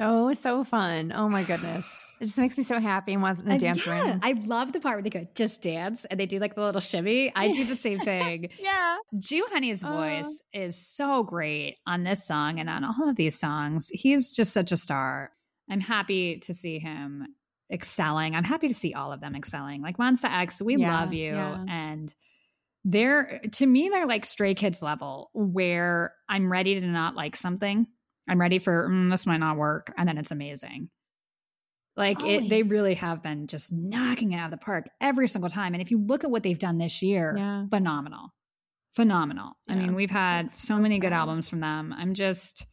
So 0.00 0.32
so 0.32 0.64
fun. 0.64 1.12
Oh 1.14 1.28
my 1.28 1.42
goodness. 1.44 2.06
It 2.20 2.24
just 2.26 2.38
makes 2.38 2.56
me 2.58 2.64
so 2.64 2.78
happy 2.80 3.12
and 3.14 3.22
wants 3.22 3.40
to 3.40 3.58
dance 3.58 3.86
yeah, 3.86 3.92
around. 4.06 4.20
I 4.22 4.32
love 4.32 4.72
the 4.72 4.80
part 4.80 4.96
where 4.96 5.02
they 5.02 5.10
go 5.10 5.26
just 5.34 5.62
dance 5.62 6.04
and 6.04 6.18
they 6.20 6.26
do 6.26 6.38
like 6.38 6.54
the 6.54 6.62
little 6.62 6.80
shimmy. 6.80 7.32
I 7.34 7.50
do 7.52 7.64
the 7.64 7.76
same 7.76 7.98
thing. 8.12 8.50
yeah. 8.58 8.96
Joohoney's 9.14 9.82
Uh. 9.84 9.92
voice 9.92 10.42
is 10.52 10.76
so 10.76 11.22
great 11.22 11.76
on 11.86 12.02
this 12.04 12.26
song 12.26 12.60
and 12.60 12.68
on 12.68 12.84
all 12.84 13.08
of 13.08 13.16
these 13.16 13.38
songs. 13.38 13.88
He's 13.92 14.34
just 14.34 14.52
such 14.52 14.72
a 14.72 14.76
star. 14.76 15.32
I'm 15.70 15.80
happy 15.80 16.38
to 16.40 16.54
see 16.54 16.78
him 16.78 17.26
excelling. 17.72 18.34
I'm 18.34 18.44
happy 18.44 18.68
to 18.68 18.74
see 18.74 18.94
all 18.94 19.12
of 19.12 19.20
them 19.20 19.34
excelling. 19.36 19.80
Like 19.82 19.96
Monsta 19.98 20.30
X, 20.30 20.60
we 20.60 20.76
Yeah, 20.76 21.00
love 21.00 21.14
you. 21.14 21.32
yeah. 21.34 21.64
And 21.68 22.14
they're 22.84 23.40
to 23.52 23.66
me 23.66 23.90
they're 23.90 24.06
like 24.06 24.24
stray 24.24 24.54
kids 24.54 24.80
level 24.80 25.28
where 25.34 26.14
i'm 26.30 26.50
ready 26.50 26.80
to 26.80 26.86
not 26.86 27.14
like 27.14 27.36
something 27.36 27.86
i'm 28.30 28.40
ready 28.40 28.58
for 28.58 28.88
mm, 28.88 29.10
this 29.10 29.26
might 29.26 29.36
not 29.40 29.56
work 29.58 29.92
and 29.98 30.08
then 30.08 30.16
it's 30.16 30.30
amazing 30.30 30.88
like 31.96 32.22
it, 32.24 32.48
they 32.48 32.62
really 32.62 32.94
have 32.94 33.22
been 33.22 33.46
just 33.46 33.72
knocking 33.72 34.32
it 34.32 34.36
out 34.36 34.46
of 34.46 34.50
the 34.52 34.64
park 34.64 34.86
every 35.00 35.28
single 35.28 35.50
time 35.50 35.74
and 35.74 35.82
if 35.82 35.90
you 35.90 35.98
look 35.98 36.24
at 36.24 36.30
what 36.30 36.42
they've 36.42 36.58
done 36.58 36.78
this 36.78 37.02
year 37.02 37.34
Yeah. 37.36 37.66
phenomenal 37.68 38.32
phenomenal 38.94 39.52
i 39.68 39.74
mean 39.74 39.94
we've 39.94 40.10
had 40.10 40.56
so, 40.56 40.74
so 40.74 40.78
many 40.80 40.98
good 40.98 41.12
albums 41.12 41.48
from 41.48 41.60
them 41.60 41.94
i'm 41.96 42.14
just 42.14 42.66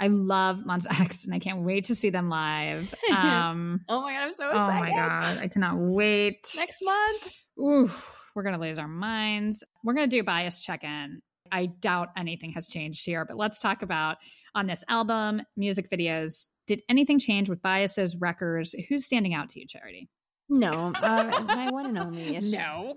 i 0.00 0.06
love 0.08 0.64
monster 0.64 0.90
x 1.00 1.24
and 1.24 1.34
i 1.34 1.38
can't 1.38 1.62
wait 1.62 1.84
to 1.86 1.94
see 1.94 2.10
them 2.10 2.28
live 2.28 2.94
um 3.10 3.80
Oh 3.88 4.02
my 4.02 4.12
god, 4.14 4.22
I'm 4.22 4.32
so 4.32 4.48
excited! 4.50 4.76
oh 4.76 4.80
my 4.80 4.90
god 4.90 5.38
i 5.42 5.48
cannot 5.48 5.76
wait 5.78 6.46
Next 6.56 6.78
month. 6.82 7.34
Ooh, 7.60 7.90
we're 8.34 8.42
gonna 8.42 8.58
lose 8.60 8.78
our 8.78 8.88
minds. 8.88 9.64
We're 9.84 9.94
gonna 9.94 10.08
do 10.08 10.22
bias 10.24 10.58
check-in. 10.60 11.20
I 11.52 11.66
doubt 11.66 12.10
anything 12.16 12.52
has 12.52 12.66
changed 12.66 13.04
here, 13.04 13.24
but 13.24 13.36
let's 13.36 13.58
talk 13.58 13.82
about 13.82 14.16
on 14.54 14.66
this 14.66 14.84
album, 14.88 15.42
music 15.56 15.88
videos. 15.90 16.48
Did 16.66 16.82
anything 16.88 17.18
change 17.18 17.48
with 17.48 17.62
biases, 17.62 18.16
records? 18.16 18.74
Who's 18.88 19.04
standing 19.06 19.34
out 19.34 19.50
to 19.50 19.60
you, 19.60 19.66
Charity? 19.66 20.08
No, 20.48 20.92
uh, 21.00 21.44
my 21.54 21.70
one 21.70 21.86
and 21.86 21.98
only 21.98 22.36
is 22.36 22.52
No. 22.52 22.96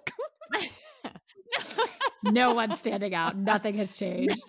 no 2.23 2.53
one's 2.53 2.79
standing 2.79 3.13
out. 3.13 3.37
Nothing 3.37 3.75
has 3.75 3.97
changed. 3.97 4.41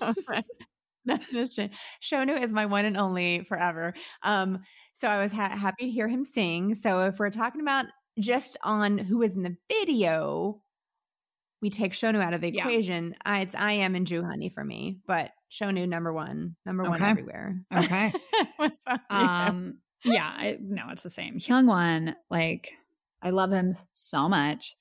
Shownu 2.02 2.42
is 2.42 2.52
my 2.52 2.66
one 2.66 2.84
and 2.84 2.96
only 2.96 3.44
forever. 3.44 3.94
Um, 4.22 4.60
so 4.94 5.08
I 5.08 5.22
was 5.22 5.32
ha- 5.32 5.56
happy 5.56 5.86
to 5.86 5.90
hear 5.90 6.08
him 6.08 6.24
sing. 6.24 6.74
So 6.74 7.06
if 7.06 7.18
we're 7.18 7.30
talking 7.30 7.60
about 7.60 7.86
just 8.18 8.56
on 8.62 8.98
who 8.98 9.22
is 9.22 9.36
in 9.36 9.42
the 9.42 9.56
video, 9.68 10.60
we 11.60 11.70
take 11.70 11.92
Shownu 11.92 12.20
out 12.22 12.34
of 12.34 12.40
the 12.40 12.52
Yeah. 12.54 12.62
equation. 12.62 13.14
I, 13.24 13.40
it's 13.40 13.54
I.M 13.54 13.94
and 13.94 14.06
Joohoney 14.06 14.52
for 14.52 14.64
me, 14.64 14.98
but 15.06 15.32
Shownu 15.50 15.88
number 15.88 16.12
one, 16.12 16.56
number 16.66 16.84
one 16.84 17.02
everywhere. 17.02 17.62
Okay. 17.74 18.12
What 18.56 18.72
about 18.86 19.00
you? 19.10 19.16
Um, 19.16 19.78
yeah, 20.04 20.26
I, 20.26 20.58
no, 20.60 20.84
it's 20.90 21.02
the 21.02 21.10
same. 21.10 21.38
Hyungwon, 21.38 22.14
like, 22.30 22.70
I 23.22 23.30
love 23.30 23.52
him 23.52 23.74
so 23.92 24.28
much. 24.28 24.74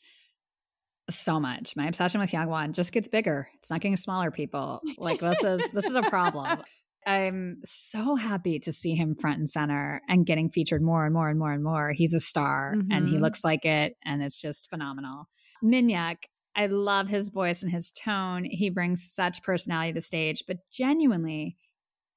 So 1.09 1.39
much. 1.39 1.75
My 1.77 1.87
obsession 1.87 2.19
with 2.19 2.31
Hyungwon 2.31 2.73
just 2.73 2.91
gets 2.91 3.07
bigger. 3.07 3.47
It's 3.55 3.69
not 3.71 3.79
getting 3.81 3.95
smaller, 3.97 4.29
people. 4.29 4.81
Like 4.97 5.19
this 5.21 5.41
is 5.43 5.69
this 5.71 5.85
is 5.85 5.95
a 5.95 6.01
problem. 6.03 6.61
I'm 7.05 7.61
so 7.63 8.15
happy 8.15 8.59
to 8.59 8.73
see 8.73 8.93
him 8.93 9.15
front 9.15 9.37
and 9.37 9.47
center 9.47 10.01
and 10.09 10.25
getting 10.25 10.49
featured 10.49 10.81
more 10.81 11.05
and 11.05 11.13
more 11.13 11.29
and 11.29 11.39
more 11.39 11.53
and 11.53 11.63
more. 11.63 11.93
He's 11.93 12.13
a 12.13 12.19
star 12.19 12.73
and 12.91 13.07
he 13.07 13.15
Mhm. 13.15 13.21
looks 13.21 13.45
like 13.45 13.63
it 13.63 13.95
and 14.03 14.21
it's 14.21 14.41
just 14.41 14.69
phenomenal. 14.69 15.29
Minhyuk, 15.63 16.17
I 16.57 16.65
love 16.65 17.07
his 17.07 17.29
voice 17.29 17.61
and 17.61 17.71
his 17.71 17.91
tone. 17.91 18.43
He 18.43 18.69
brings 18.69 19.09
such 19.09 19.43
personality 19.43 19.91
to 19.91 19.95
the 19.95 20.01
stage, 20.01 20.43
but 20.47 20.57
genuinely 20.71 21.55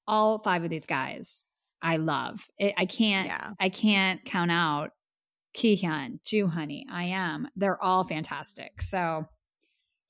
all 0.08 0.42
five 0.42 0.64
of 0.64 0.70
these 0.70 0.86
guys 0.86 1.44
I 1.82 1.96
love. 1.96 2.46
It, 2.58 2.74
I 2.76 2.86
can't 2.86 3.26
yeah. 3.26 3.50
I 3.58 3.68
can't 3.68 4.24
count 4.24 4.50
out 4.50 4.90
Kihyun, 5.56 6.20
Joohoney, 6.24 6.84
I 6.90 7.04
am. 7.04 7.48
They're 7.56 7.82
all 7.82 8.04
fantastic. 8.04 8.82
So 8.82 9.26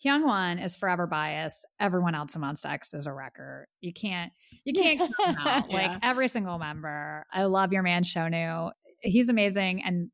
Hyungwon 0.05 0.63
is 0.63 0.77
forever 0.77 1.07
biased. 1.07 1.67
Everyone 1.79 2.15
else 2.15 2.35
in 2.35 2.43
Monsta 2.43 2.71
X 2.71 2.95
is 2.95 3.07
a 3.07 3.13
wrecker. 3.13 3.69
You 3.81 3.93
can't 3.93 4.33
you 4.65 4.73
can't 4.73 4.99
count 4.99 5.13
them 5.25 5.37
out. 5.47 5.71
Yeah. 5.71 5.77
Like 5.77 5.99
every 6.03 6.29
single 6.29 6.59
member. 6.59 7.25
I 7.33 7.45
love 7.45 7.73
your 7.73 7.83
man 7.83 8.03
Shownu. 8.03 8.73
He's 9.01 9.29
amazing 9.29 9.83
and 9.85 10.11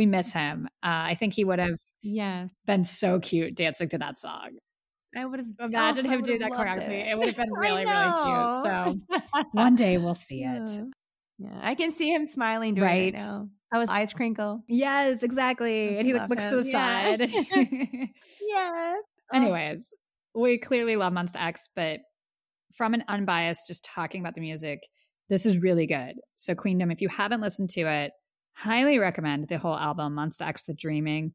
we 0.00 0.06
miss 0.06 0.32
him. 0.32 0.66
Uh, 0.82 1.12
I 1.12 1.14
think 1.14 1.34
he 1.34 1.44
would 1.44 1.58
have 1.58 1.76
Yes. 2.00 2.56
been 2.66 2.84
so 2.84 3.20
cute 3.20 3.54
dancing 3.54 3.90
to 3.90 3.98
that 3.98 4.18
song. 4.18 4.52
I 5.14 5.26
would 5.26 5.40
have 5.40 5.48
Imagine 5.60 6.06
him 6.06 6.22
doing 6.22 6.38
that 6.38 6.52
choreography. 6.52 7.06
It. 7.10 7.18
would 7.18 7.26
have 7.26 7.36
been 7.36 7.50
really, 7.60 7.84
really 7.84 8.12
cute. 8.24 8.64
So 8.64 9.42
one 9.52 9.74
day 9.74 9.98
we'll 9.98 10.14
see 10.14 10.42
it. 10.42 10.70
Yeah, 11.38 11.58
I 11.60 11.74
can 11.74 11.92
see 11.92 12.10
him 12.14 12.24
smiling 12.24 12.76
doing 12.76 12.86
Right. 12.86 13.14
it 13.14 13.18
now. 13.18 13.50
I 13.70 13.78
was 13.78 13.90
eyes 13.90 14.14
crinkle. 14.14 14.64
Yes, 14.68 15.22
exactly. 15.22 15.98
And 15.98 16.06
he 16.06 16.14
like, 16.14 16.30
looks 16.30 16.48
to 16.48 16.56
the 16.56 16.64
side. 16.64 17.20
Yes. 18.40 19.04
Anyways, 19.34 19.94
we 20.34 20.56
clearly 20.56 20.96
love 20.96 21.12
Monsta 21.12 21.36
X, 21.44 21.68
but 21.76 22.00
from 22.74 22.94
an 22.94 23.04
unbiased, 23.06 23.66
just 23.66 23.84
talking 23.84 24.22
about 24.22 24.34
the 24.34 24.40
music, 24.40 24.80
this 25.28 25.44
is 25.44 25.58
really 25.58 25.86
good. 25.86 26.14
So, 26.36 26.54
Queendom, 26.54 26.90
if 26.90 27.02
you 27.02 27.08
haven't 27.08 27.42
listened 27.42 27.68
to 27.70 27.82
it, 27.82 28.12
highly 28.54 28.98
recommend 28.98 29.48
the 29.48 29.58
whole 29.58 29.76
album, 29.76 30.14
Monsta 30.14 30.46
X 30.46 30.64
The 30.64 30.74
Dreaming. 30.74 31.32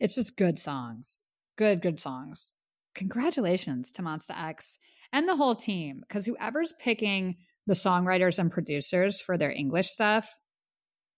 It's 0.00 0.14
just 0.14 0.36
good 0.36 0.58
songs. 0.58 1.20
Good, 1.56 1.80
good 1.80 1.98
songs. 1.98 2.52
Congratulations 2.94 3.92
to 3.92 4.02
Monsta 4.02 4.38
X 4.38 4.78
and 5.12 5.28
the 5.28 5.36
whole 5.36 5.54
team, 5.54 6.00
because 6.00 6.26
whoever's 6.26 6.74
picking 6.78 7.36
the 7.66 7.74
songwriters 7.74 8.38
and 8.38 8.50
producers 8.50 9.20
for 9.20 9.36
their 9.36 9.50
English 9.50 9.88
stuff, 9.88 10.38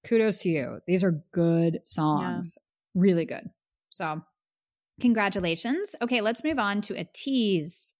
kudos 0.06 0.42
to 0.42 0.48
you. 0.48 0.78
These 0.86 1.04
are 1.04 1.22
good 1.32 1.80
songs. 1.84 2.58
Really 2.94 3.24
good. 3.24 3.44
So, 3.90 4.22
congratulations. 5.00 5.94
Okay, 6.02 6.20
let's 6.20 6.44
move 6.44 6.58
on 6.58 6.80
to 6.82 6.94
ATEEZ. 6.94 7.92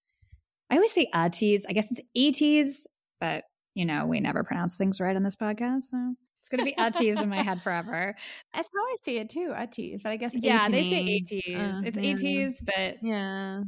I 0.69 0.75
always 0.75 0.91
say 0.91 1.07
ATEEZ. 1.13 1.63
I 1.69 1.73
guess 1.73 1.91
it's 1.91 2.01
ATEEZ, 2.17 2.87
but 3.19 3.43
you 3.75 3.85
know, 3.85 4.05
we 4.05 4.19
never 4.19 4.43
pronounce 4.43 4.77
things 4.77 4.99
right 4.99 5.15
on 5.15 5.23
this 5.23 5.35
podcast. 5.35 5.83
So 5.83 6.15
it's 6.39 6.49
going 6.49 6.59
to 6.59 6.65
be 6.65 6.75
a 6.77 7.21
in 7.21 7.29
my 7.29 7.41
head 7.41 7.61
forever. 7.61 8.15
That's 8.53 8.69
how 8.73 8.81
I 8.81 8.95
see 9.03 9.17
it 9.17 9.29
too. 9.29 9.53
Atis. 9.55 10.01
But 10.03 10.11
I 10.11 10.15
guess. 10.15 10.33
Yeah, 10.35 10.67
they 10.69 10.83
say 10.83 11.03
me. 11.03 11.21
ATEEZ. 11.21 11.55
Uh, 11.55 11.81
it's 11.85 11.97
yeah. 11.97 12.03
a 12.11 12.65
but 12.65 12.97
Yeah. 13.03 13.61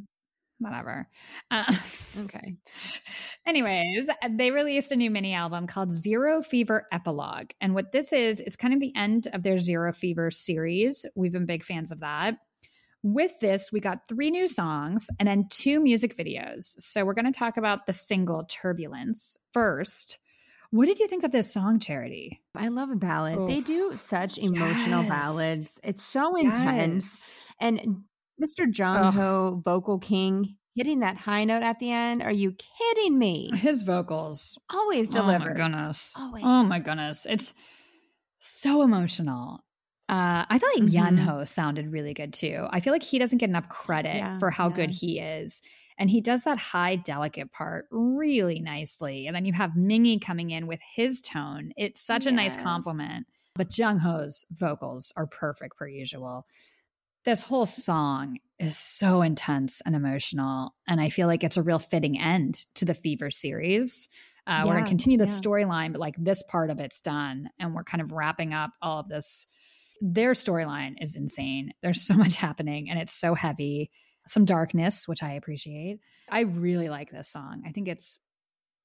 whatever. 0.60 1.08
Uh, 1.50 1.74
Okay. 2.24 2.56
Anyways, 3.46 4.08
they 4.32 4.52
released 4.52 4.92
a 4.92 4.96
new 4.96 5.10
mini 5.10 5.34
album 5.34 5.68
called 5.68 5.92
Zero 5.92 6.42
Fever 6.42 6.88
Epilogue. 6.92 7.52
And 7.60 7.74
what 7.74 7.92
this 7.92 8.14
is, 8.14 8.40
it's 8.40 8.56
kind 8.56 8.74
of 8.74 8.80
the 8.80 8.94
end 8.96 9.28
of 9.34 9.44
their 9.44 9.60
Zero 9.60 9.92
Fever 9.92 10.30
series. 10.32 11.06
We've 11.16 11.32
been 11.32 11.46
big 11.46 11.64
fans 11.64 11.92
of 11.92 12.00
that. 12.00 12.36
With 13.04 13.40
this, 13.40 13.72
we 13.72 13.80
got 13.80 14.08
three 14.08 14.30
new 14.30 14.48
songs 14.48 15.10
and 15.20 15.28
then 15.28 15.48
two 15.50 15.82
music 15.82 16.16
videos. 16.16 16.76
So 16.80 17.04
we're 17.04 17.16
going 17.16 17.32
to 17.32 17.38
talk 17.38 17.58
about 17.58 17.88
the 17.88 17.94
single 17.94 18.46
Turbulence 18.46 19.38
first. 19.54 20.20
What 20.72 20.86
did 20.88 21.00
you 21.00 21.08
think 21.08 21.24
of 21.24 21.32
this 21.34 21.52
song, 21.52 21.80
Charity? 21.80 22.42
I 22.56 22.70
love 22.70 22.90
a 22.90 22.96
ballad. 22.96 23.48
They 23.50 23.60
do 23.60 23.98
such 23.98 24.38
emotional 24.38 25.02
Yes. 25.04 25.10
ballads. 25.10 25.80
It's 25.84 26.02
so 26.02 26.36
intense. 26.38 27.44
And 27.60 28.04
Mr. 28.42 28.66
Jung 28.76 28.98
Ugh. 28.98 29.14
Ho, 29.16 29.62
vocal 29.66 30.00
king, 30.00 30.56
hitting 30.74 31.02
that 31.02 31.18
high 31.18 31.44
note 31.44 31.62
at 31.64 31.80
the 31.80 31.92
end. 31.92 32.24
Are 32.24 32.32
you 32.32 32.54
kidding 32.54 33.20
me? 33.20 33.50
His 33.54 33.82
vocals. 33.82 34.58
Always 34.70 35.10
deliver. 35.10 35.52
Oh 35.52 35.54
my 35.58 35.62
goodness. 35.62 36.16
Always. 36.18 36.44
Oh 36.46 36.64
my 36.64 36.80
goodness. 36.80 37.28
It's 37.30 37.54
so 38.40 38.82
emotional. 38.82 39.66
Uh, 40.08 40.46
I 40.50 40.58
thought 40.58 40.76
Mhm. 40.76 40.90
Yunho 41.18 41.48
sounded 41.48 41.92
really 41.92 42.14
good 42.14 42.34
too. 42.34 42.66
I 42.70 42.80
feel 42.80 42.92
like 42.94 43.04
he 43.04 43.20
doesn't 43.20 43.38
get 43.38 43.50
enough 43.50 43.68
credit 43.70 44.16
Yeah, 44.16 44.40
for 44.40 44.52
how 44.52 44.70
yeah. 44.70 44.76
good 44.76 44.90
he 44.92 45.20
is. 45.20 45.62
And 45.98 46.10
he 46.10 46.22
does 46.22 46.44
that 46.44 46.58
high, 46.58 46.96
delicate 46.96 47.52
part 47.52 47.86
really 47.92 48.60
nicely. 48.60 49.28
And 49.28 49.36
then 49.36 49.46
you 49.46 49.54
have 49.54 49.72
Mingi 49.72 50.20
coming 50.20 50.50
in 50.50 50.68
with 50.68 50.80
his 50.96 51.22
tone. 51.22 51.72
It's 51.78 52.02
such 52.02 52.26
a 52.26 52.32
nice 52.32 52.56
compliment. 52.56 53.28
But 53.56 53.70
Jongho's 53.70 54.46
vocals 54.52 55.12
are 55.16 55.28
perfect 55.28 55.78
per 55.78 55.88
usual. 55.88 56.48
This 57.26 57.44
whole 57.44 57.66
song 57.66 58.38
is 58.58 58.78
so 58.78 59.22
intense 59.22 59.82
and 59.82 59.96
emotional. 59.96 60.74
And 60.88 61.02
I 61.02 61.10
feel 61.10 61.28
like 61.28 61.44
it's 61.44 61.58
a 61.58 61.62
real 61.62 61.80
fitting 61.80 62.20
end 62.20 62.66
to 62.76 62.86
the 62.86 62.94
Fever 62.94 63.30
series. 63.30 64.10
Uh, 64.48 64.64
we're 64.66 64.74
going 64.74 64.86
to 64.86 64.90
continue 64.90 65.18
the 65.18 65.26
yeah. 65.26 65.32
storyline, 65.32 65.92
but 65.92 66.02
like 66.02 66.16
this 66.18 66.44
part 66.44 66.70
of 66.70 66.80
it's 66.80 67.02
done. 67.02 67.50
And 67.60 67.76
we're 67.76 67.84
kind 67.84 68.02
of 68.02 68.12
wrapping 68.12 68.54
up 68.54 68.72
all 68.82 69.00
of 69.00 69.08
this. 69.08 69.48
Their 70.02 70.32
storyline 70.32 70.96
is 71.00 71.16
insane. 71.16 71.74
There's 71.84 72.02
so 72.02 72.16
much 72.16 72.36
happening 72.36 72.90
and 72.90 73.00
it's 73.00 73.14
so 73.14 73.36
heavy. 73.36 73.92
Some 74.28 74.46
darkness, 74.46 75.08
which 75.08 75.24
I 75.24 75.34
appreciate. 75.34 76.00
I 76.30 76.42
really 76.42 76.90
like 76.90 77.12
this 77.12 77.28
song. 77.28 77.64
I 77.66 77.72
think 77.72 77.88
it's 77.88 78.20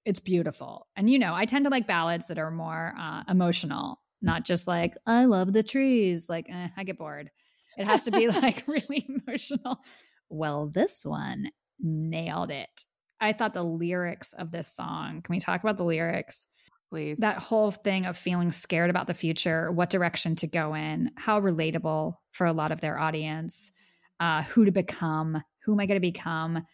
it's 0.05 0.21
beautiful. 0.21 0.87
And 0.97 1.11
you 1.11 1.19
know, 1.19 1.35
I 1.35 1.45
tend 1.45 1.65
to 1.65 1.71
like 1.71 1.87
ballads 1.87 2.29
that 2.29 2.39
are 2.39 2.51
more 2.51 2.95
uh, 2.99 3.25
emotional, 3.29 4.01
not 4.23 4.45
just 4.45 4.69
like 4.69 4.95
I 5.07 5.25
love 5.25 5.53
the 5.53 5.63
trees. 5.63 6.29
Like 6.29 6.47
eh, 6.49 6.69
I 6.77 6.85
get 6.85 6.99
bored. 6.99 7.31
It 7.77 7.87
has 7.87 8.05
to 8.05 8.11
be 8.11 8.29
like 8.29 8.65
really 8.69 9.07
emotional. 9.09 9.81
Well, 10.29 10.69
this 10.69 11.05
one 11.05 11.51
nailed 11.81 12.51
it. 12.51 12.85
I 13.21 13.33
thought 13.33 13.55
the 13.55 13.63
lyrics 13.63 14.33
of 14.33 14.51
this 14.51 14.69
song. 14.69 15.23
Can 15.23 15.33
we 15.35 15.41
talk 15.41 15.63
about 15.63 15.77
the 15.77 15.85
lyrics? 15.85 16.47
Please. 16.91 17.19
That 17.19 17.39
whole 17.39 17.73
thing 17.73 18.07
of 18.07 18.17
feeling 18.17 18.53
scared 18.53 18.91
about 18.91 19.07
the 19.07 19.15
future, 19.15 19.73
what 19.73 19.91
direction 19.91 20.37
to 20.37 20.47
go 20.47 20.75
in, 20.75 21.11
how 21.17 21.41
relatable 21.41 22.15
for 22.31 22.47
a 22.47 22.53
lot 22.53 22.71
of 22.71 22.81
their 22.81 22.99
audience, 22.99 23.73
uh, 24.21 24.43
who 24.43 24.65
to 24.65 24.73
become, 24.73 25.43
who 25.65 25.73
am 25.73 25.81
I 25.81 25.87
going 25.87 25.97
to 25.97 26.01
become? 26.01 26.65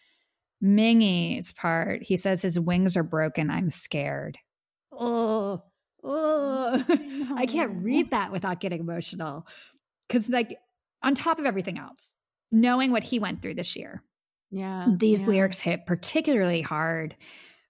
Mingi's 0.63 1.51
part, 1.51 2.03
he 2.03 2.15
says 2.15 2.41
his 2.41 2.59
wings 2.59 2.95
are 2.95 3.03
broken. 3.03 3.49
I'm 3.49 3.69
scared. 3.69 4.37
Oh, 4.91 5.63
oh. 6.03 6.83
I 7.35 7.45
can't 7.45 7.83
read 7.83 8.11
that 8.11 8.31
without 8.31 8.59
getting 8.59 8.79
emotional. 8.79 9.45
Because, 10.07 10.29
like, 10.29 10.57
on 11.01 11.15
top 11.15 11.39
of 11.39 11.45
everything 11.45 11.77
else, 11.77 12.13
knowing 12.51 12.91
what 12.91 13.03
he 13.03 13.19
went 13.19 13.41
through 13.41 13.55
this 13.55 13.75
year. 13.75 14.03
Yeah. 14.51 14.87
These 14.95 15.23
yeah. 15.23 15.29
lyrics 15.29 15.59
hit 15.59 15.85
particularly 15.85 16.61
hard, 16.61 17.15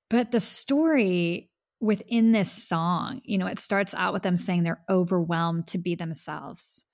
but 0.10 0.32
the 0.32 0.42
story 0.42 1.50
within 1.80 2.32
this 2.32 2.52
song, 2.52 3.22
you 3.24 3.38
know, 3.38 3.48
it 3.48 3.60
starts 3.60 3.94
out 3.96 4.14
with 4.14 4.24
them 4.24 4.38
saying 4.38 4.64
they're 4.64 4.84
overwhelmed 4.90 5.68
to 5.68 5.78
be 5.78 5.96
themselves. 5.96 6.86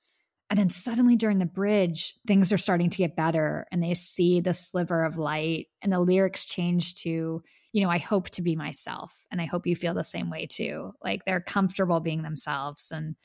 And 0.50 0.58
then 0.58 0.70
suddenly 0.70 1.16
during 1.16 1.38
the 1.38 1.46
bridge, 1.46 2.16
things 2.26 2.52
are 2.52 2.58
starting 2.58 2.90
to 2.90 2.98
get 2.98 3.16
better 3.16 3.68
and 3.72 3.84
they 3.84 3.94
see 3.94 4.42
the 4.42 4.54
sliver 4.54 5.04
of 5.04 5.18
light 5.18 5.68
and 5.82 5.92
the 5.92 6.00
lyrics 6.00 6.46
change 6.46 6.96
to, 7.04 7.44
you 7.72 7.84
know, 7.84 7.90
I 7.90 8.00
hope 8.00 8.32
to 8.32 8.42
be 8.42 8.56
myself. 8.56 9.14
And 9.30 9.40
I 9.40 9.46
hope 9.46 9.68
you 9.68 9.76
feel 9.76 9.94
the 9.94 10.04
same 10.04 10.32
way 10.32 10.48
too. 10.48 10.94
Like 11.04 11.24
they're 11.24 11.40
comfortable 11.40 12.00
being 12.00 12.24
themselves 12.24 12.92
and 12.92 13.16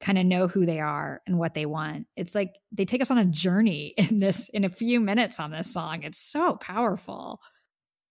kind 0.00 0.18
of 0.18 0.26
know 0.26 0.46
who 0.46 0.66
they 0.66 0.80
are 0.80 1.22
and 1.26 1.38
what 1.38 1.54
they 1.54 1.64
want. 1.64 2.08
It's 2.14 2.34
like 2.34 2.56
they 2.72 2.84
take 2.84 3.00
us 3.00 3.10
on 3.10 3.16
a 3.16 3.24
journey 3.24 3.94
in 3.96 4.18
this, 4.18 4.50
in 4.50 4.64
a 4.64 4.68
few 4.68 5.00
minutes 5.00 5.40
on 5.40 5.50
this 5.50 5.72
song. 5.72 6.02
It's 6.02 6.20
so 6.20 6.56
powerful. 6.56 7.40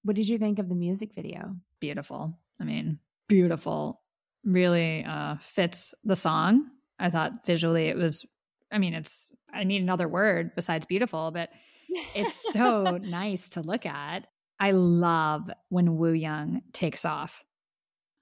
What 0.01 0.15
did 0.15 0.27
you 0.27 0.39
think 0.39 0.57
of 0.57 0.69
the 0.69 0.75
music 0.75 1.13
video? 1.13 1.55
Beautiful. 1.79 2.39
I 2.59 2.63
mean, 2.63 2.99
beautiful. 3.29 4.01
Really 4.43 5.05
uh, 5.05 5.35
fits 5.39 5.93
the 6.03 6.15
song. 6.15 6.69
I 6.99 7.09
thought 7.09 7.45
visually 7.45 7.87
it 7.87 7.97
was, 7.97 8.25
I 8.71 8.77
mean, 8.77 8.93
it's, 8.93 9.31
I 9.53 9.63
need 9.63 9.81
another 9.81 10.07
word 10.07 10.51
besides 10.55 10.85
beautiful, 10.85 11.31
but 11.31 11.49
it's 12.15 12.53
so 12.53 12.97
nice 12.97 13.49
to 13.49 13.61
look 13.61 13.85
at. 13.85 14.27
I 14.59 14.71
love 14.71 15.49
when 15.69 15.97
Woo 15.97 16.13
Young 16.13 16.61
takes 16.71 17.05
off. 17.05 17.43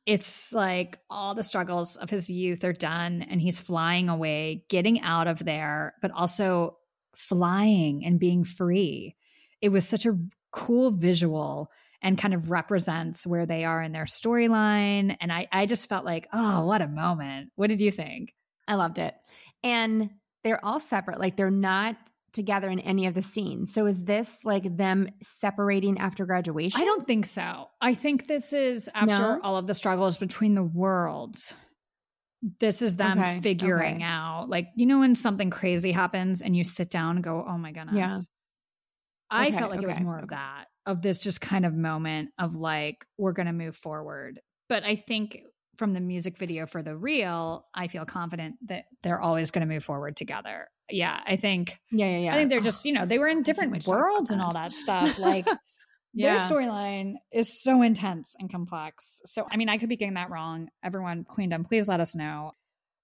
It's 0.06 0.52
like 0.52 0.98
all 1.10 1.36
the 1.36 1.44
struggles 1.44 1.96
of 1.96 2.10
his 2.10 2.30
youth 2.30 2.64
are 2.64 2.74
done 2.74 3.22
and 3.22 3.40
he's 3.40 3.60
flying 3.60 4.10
away, 4.10 4.66
getting 4.68 5.02
out 5.02 5.28
of 5.28 5.46
there, 5.46 5.94
but 6.02 6.12
also 6.12 6.78
flying 7.16 8.04
and 8.04 8.20
being 8.20 8.44
free. 8.44 9.16
It 9.62 9.70
was 9.70 9.88
such 9.88 10.06
a 10.06 10.18
cool 10.52 10.92
visual 10.92 11.72
and 12.02 12.18
kind 12.18 12.34
of 12.34 12.50
represents 12.50 13.28
where 13.28 13.46
they 13.46 13.64
are 13.64 13.82
in 13.82 13.92
their 13.92 14.06
storyline. 14.06 15.16
And 15.22 15.32
I, 15.32 15.48
I 15.52 15.66
just 15.66 15.88
felt 15.88 16.06
like, 16.06 16.28
oh, 16.34 16.66
what 16.66 16.82
a 16.82 16.88
moment. 16.88 17.52
What 17.56 17.68
did 17.68 17.80
you 17.80 17.92
think? 17.92 18.34
I 18.72 18.76
loved 18.76 19.00
it. 19.00 19.14
And 19.64 20.10
they're 20.44 20.64
all 20.64 20.80
separate. 20.80 21.20
Like 21.20 21.36
they're 21.36 21.52
not 21.52 21.98
together 22.32 22.70
in 22.70 22.80
any 22.80 23.06
of 23.08 23.14
the 23.14 23.22
scenes. 23.22 23.74
So 23.74 23.86
is 23.86 24.06
this 24.06 24.46
like 24.46 24.78
them 24.78 25.10
separating 25.22 26.00
after 26.00 26.26
graduation? 26.26 26.80
I 26.82 26.86
don't 26.86 27.06
think 27.06 27.26
so. 27.26 27.68
I 27.82 27.94
think 27.94 28.28
this 28.28 28.54
is 28.54 28.90
after 28.96 29.08
No? 29.18 29.40
all 29.44 29.58
of 29.58 29.68
the 29.68 29.76
struggles 29.76 30.18
between 30.18 30.56
the 30.56 30.64
worlds. 30.64 31.54
This 32.60 32.82
is 32.82 32.96
them 32.96 33.20
Okay, 33.20 33.42
figuring 33.42 33.98
okay. 33.98 34.04
out, 34.04 34.48
like, 34.50 34.70
you 34.76 34.86
know, 34.86 35.00
when 35.00 35.14
something 35.14 35.50
crazy 35.50 35.92
happens 35.92 36.42
and 36.42 36.56
you 36.56 36.64
sit 36.64 36.90
down 36.90 37.18
and 37.18 37.24
go, 37.24 37.46
oh 37.46 37.58
my 37.58 37.74
goodness. 37.74 37.96
Yeah. 37.96 38.18
I 39.30 39.48
Okay, 39.48 39.58
felt 39.58 39.72
like 39.72 39.84
it 39.84 39.88
was 39.88 40.00
more 40.00 40.18
of 40.18 40.30
that, 40.30 40.66
of 40.86 41.02
this 41.02 41.22
just 41.22 41.42
kind 41.42 41.66
of 41.66 41.74
moment 41.74 42.30
of 42.40 42.56
like, 42.56 43.06
we're 43.18 43.34
going 43.34 43.46
to 43.48 43.54
move 43.54 43.76
forward. 43.76 44.40
But 44.70 44.84
I 44.86 44.96
think 44.96 45.44
from 45.78 45.94
the 45.94 46.00
music 46.00 46.38
video 46.38 46.66
for 46.66 46.84
the 46.84 46.96
real, 46.96 47.66
I 47.74 47.88
feel 47.88 48.06
confident 48.06 48.56
that 48.68 48.86
they're 49.04 49.22
always 49.22 49.52
going 49.52 49.68
to 49.68 49.74
move 49.74 49.84
forward 49.84 50.16
together. 50.16 50.68
Yeah. 50.90 51.20
I 51.26 51.38
think, 51.38 51.80
Yeah, 51.92 52.08
yeah, 52.08 52.18
yeah. 52.18 52.34
I 52.34 52.38
think 52.38 52.50
they're 52.50 52.60
just, 52.60 52.86
you 52.86 52.92
know, 52.92 53.06
they 53.06 53.18
were 53.20 53.28
in 53.28 53.44
different 53.44 53.74
to 53.74 53.80
talk 53.80 53.88
about 53.88 54.00
worlds 54.02 54.32
and 54.32 54.42
all 54.42 54.54
that 54.54 54.76
stuff. 54.76 55.18
Like, 55.18 55.48
Yeah. 56.14 56.38
their 56.38 56.40
storyline 56.50 57.14
is 57.32 57.64
so 57.64 57.82
intense 57.82 58.36
and 58.38 58.52
complex. 58.52 59.22
So, 59.26 59.48
I 59.50 59.56
mean, 59.56 59.70
I 59.70 59.78
could 59.78 59.88
be 59.88 59.96
getting 59.96 60.16
that 60.16 60.30
wrong. 60.30 60.68
Everyone, 60.84 61.24
Queendom, 61.24 61.64
please 61.64 61.88
let 61.88 62.02
us 62.02 62.14
know. 62.16 62.52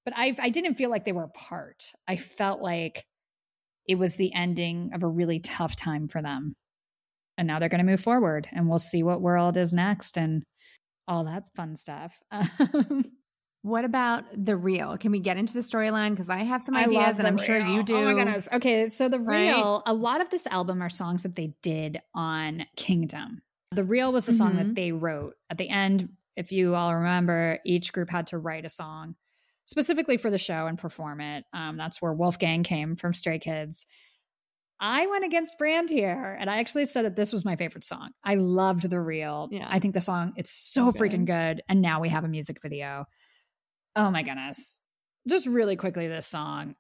But 0.03 0.13
I, 0.17 0.35
I 0.39 0.49
didn't 0.49 0.75
feel 0.75 0.89
like 0.89 1.05
they 1.05 1.13
were 1.13 1.23
apart. 1.23 1.83
I 2.05 2.17
felt 2.17 2.61
like 2.61 3.05
it 3.87 3.95
was 3.95 4.17
the 4.17 4.33
ending 4.33 4.91
of 4.93 5.03
a 5.03 5.07
really 5.07 5.39
tough 5.39 5.77
time 5.77 6.09
for 6.09 6.21
them. 6.21 6.55
And 7.37 7.47
now 7.47 7.59
they're 7.59 7.69
going 7.69 7.85
to 7.85 7.89
move 7.89 8.01
forward 8.01 8.49
and 8.51 8.67
we'll 8.67 8.79
see 8.79 9.03
what 9.03 9.21
world 9.21 9.55
is 9.55 9.71
next 9.71 10.17
and 10.17 10.43
all 11.07 11.23
that 11.25 11.49
fun 11.55 11.75
stuff. 11.75 12.19
What 13.63 13.83
about 13.83 14.23
the 14.33 14.55
real? 14.55 14.97
Can 14.97 15.11
we 15.11 15.19
get 15.19 15.35
into 15.35 15.53
the 15.53 15.59
storyline? 15.59 16.11
Because 16.11 16.29
I 16.29 16.37
have 16.43 16.61
some 16.61 16.75
ideas, 16.77 17.17
and 17.19 17.27
I'm 17.27 17.37
sure 17.37 17.57
you 17.57 17.83
do. 17.83 17.97
Oh 17.97 18.05
my 18.05 18.13
goodness. 18.13 18.47
Okay, 18.53 18.85
so 18.87 19.09
the 19.09 19.19
Right? 19.19 19.47
real, 19.49 19.83
a 19.85 19.93
lot 19.93 20.21
of 20.21 20.29
this 20.29 20.47
album 20.47 20.81
are 20.81 20.89
songs 20.89 21.23
that 21.23 21.35
they 21.35 21.53
did 21.61 21.99
on 22.13 22.65
Kingdom. 22.77 23.41
The 23.71 23.83
real 23.83 24.13
was 24.13 24.25
the 24.25 24.31
song 24.31 24.53
Mhm. 24.53 24.57
that 24.57 24.75
they 24.75 24.93
wrote 24.93 25.35
at 25.49 25.57
the 25.57 25.67
end. 25.67 26.07
If 26.37 26.53
you 26.53 26.75
all 26.75 26.95
remember, 26.95 27.59
each 27.65 27.91
group 27.91 28.09
had 28.09 28.27
to 28.27 28.37
write 28.37 28.63
a 28.63 28.69
song 28.69 29.15
specifically 29.65 30.15
for 30.15 30.29
the 30.29 30.37
show 30.37 30.67
and 30.67 30.77
perform 30.79 31.19
it. 31.19 31.43
Um, 31.51 31.75
that's 31.75 32.01
where 32.01 32.13
Wolfgang 32.13 32.63
came 32.63 32.95
from 32.95 33.13
Stray 33.13 33.39
Kids. 33.39 33.85
I 34.79 35.07
went 35.07 35.25
against 35.25 35.57
brand 35.57 35.89
here, 35.89 36.37
and 36.39 36.49
I 36.49 36.59
actually 36.59 36.85
said 36.85 37.03
that 37.05 37.15
this 37.15 37.33
was 37.33 37.43
my 37.43 37.55
favorite 37.55 37.83
song. 37.83 38.11
I 38.23 38.35
loved 38.35 38.89
the 38.89 38.99
real. 38.99 39.49
Yeah. 39.51 39.67
I 39.69 39.79
think 39.79 39.93
the 39.95 40.01
song 40.01 40.33
it's 40.35 40.51
so 40.51 40.91
Okay. 40.95 40.99
freaking 40.99 41.25
good, 41.25 41.61
and 41.67 41.81
now 41.81 41.99
we 41.99 42.09
have 42.09 42.23
a 42.23 42.27
music 42.27 42.61
video. 42.61 43.05
Oh 43.95 44.11
my 44.11 44.23
goodness! 44.23 44.79
Just 45.27 45.47
really 45.47 45.75
quickly, 45.75 46.07
this 46.07 46.27
song, 46.27 46.75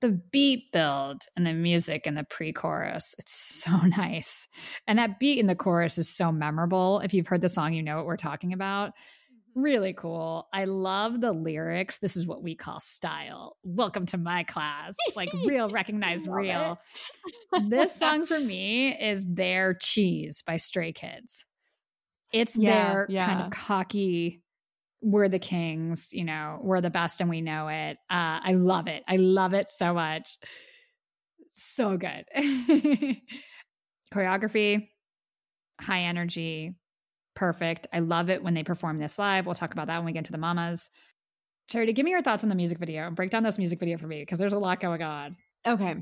the 0.00 0.20
beat 0.32 0.70
build 0.72 1.22
and 1.36 1.44
the 1.46 1.52
music 1.52 2.06
and 2.06 2.16
the 2.16 2.24
pre-chorus, 2.24 3.14
it's 3.18 3.32
so 3.32 3.76
nice, 3.96 4.46
and 4.86 4.98
that 4.98 5.18
beat 5.18 5.38
in 5.38 5.46
the 5.46 5.56
chorus 5.56 5.98
is 5.98 6.08
so 6.08 6.30
memorable. 6.32 7.00
If 7.00 7.14
you've 7.14 7.26
heard 7.26 7.40
the 7.40 7.48
song, 7.48 7.72
you 7.74 7.82
know 7.82 7.96
what 7.96 8.06
we're 8.06 8.16
talking 8.16 8.52
about. 8.52 8.92
Really 9.58 9.92
cool. 9.92 10.46
I 10.52 10.66
love 10.66 11.20
the 11.20 11.32
lyrics. 11.32 11.98
This 11.98 12.16
is 12.16 12.24
what 12.24 12.44
we 12.44 12.54
call 12.54 12.78
style. 12.78 13.56
Welcome 13.64 14.06
to 14.06 14.16
my 14.16 14.44
class. 14.44 14.94
Like 15.16 15.30
real, 15.44 15.68
recognize 15.72 16.28
real. 16.28 16.78
this 17.66 17.92
song 17.98 18.24
for 18.24 18.38
me 18.38 18.96
is 18.96 19.26
their 19.26 19.74
cheese 19.74 20.44
by 20.46 20.58
Stray 20.58 20.92
Kids. 20.92 21.44
It's 22.32 22.56
Yeah, 22.56 22.70
their 22.70 23.08
kind 23.26 23.40
of 23.40 23.50
cocky, 23.50 24.44
we're 25.00 25.28
the 25.28 25.40
kings, 25.40 26.10
you 26.12 26.22
know, 26.22 26.60
we're 26.62 26.80
the 26.80 26.88
best 26.88 27.20
and 27.20 27.28
we 27.28 27.40
know 27.40 27.66
it. 27.66 27.96
Uh, 28.08 28.38
I 28.40 28.52
love 28.52 28.86
it. 28.86 29.02
I 29.08 29.16
love 29.16 29.54
it 29.54 29.68
so 29.68 29.92
much. 29.92 30.38
So 31.52 31.96
good. 31.96 32.26
Choreography, 34.14 34.86
high 35.80 36.02
energy, 36.02 36.76
perfect. 37.38 37.86
I 37.92 38.00
love 38.00 38.28
it 38.30 38.42
when 38.42 38.54
they 38.54 38.64
perform 38.64 38.98
this 38.98 39.18
live. 39.18 39.46
We'll 39.46 39.54
talk 39.54 39.72
about 39.72 39.86
that 39.86 39.98
when 39.98 40.06
we 40.06 40.12
get 40.12 40.24
to 40.26 40.32
the 40.32 40.38
mamas. 40.38 40.90
Charity, 41.68 41.92
give 41.92 42.04
me 42.04 42.10
your 42.10 42.22
thoughts 42.22 42.42
on 42.42 42.48
the 42.48 42.54
music 42.54 42.78
video. 42.78 43.10
Break 43.10 43.30
down 43.30 43.42
this 43.44 43.58
music 43.58 43.78
video 43.78 43.96
for 43.96 44.06
me 44.06 44.20
because 44.20 44.38
there's 44.38 44.52
a 44.54 44.58
lot 44.58 44.80
going 44.80 45.02
on. 45.02 45.36
Okay. 45.66 45.96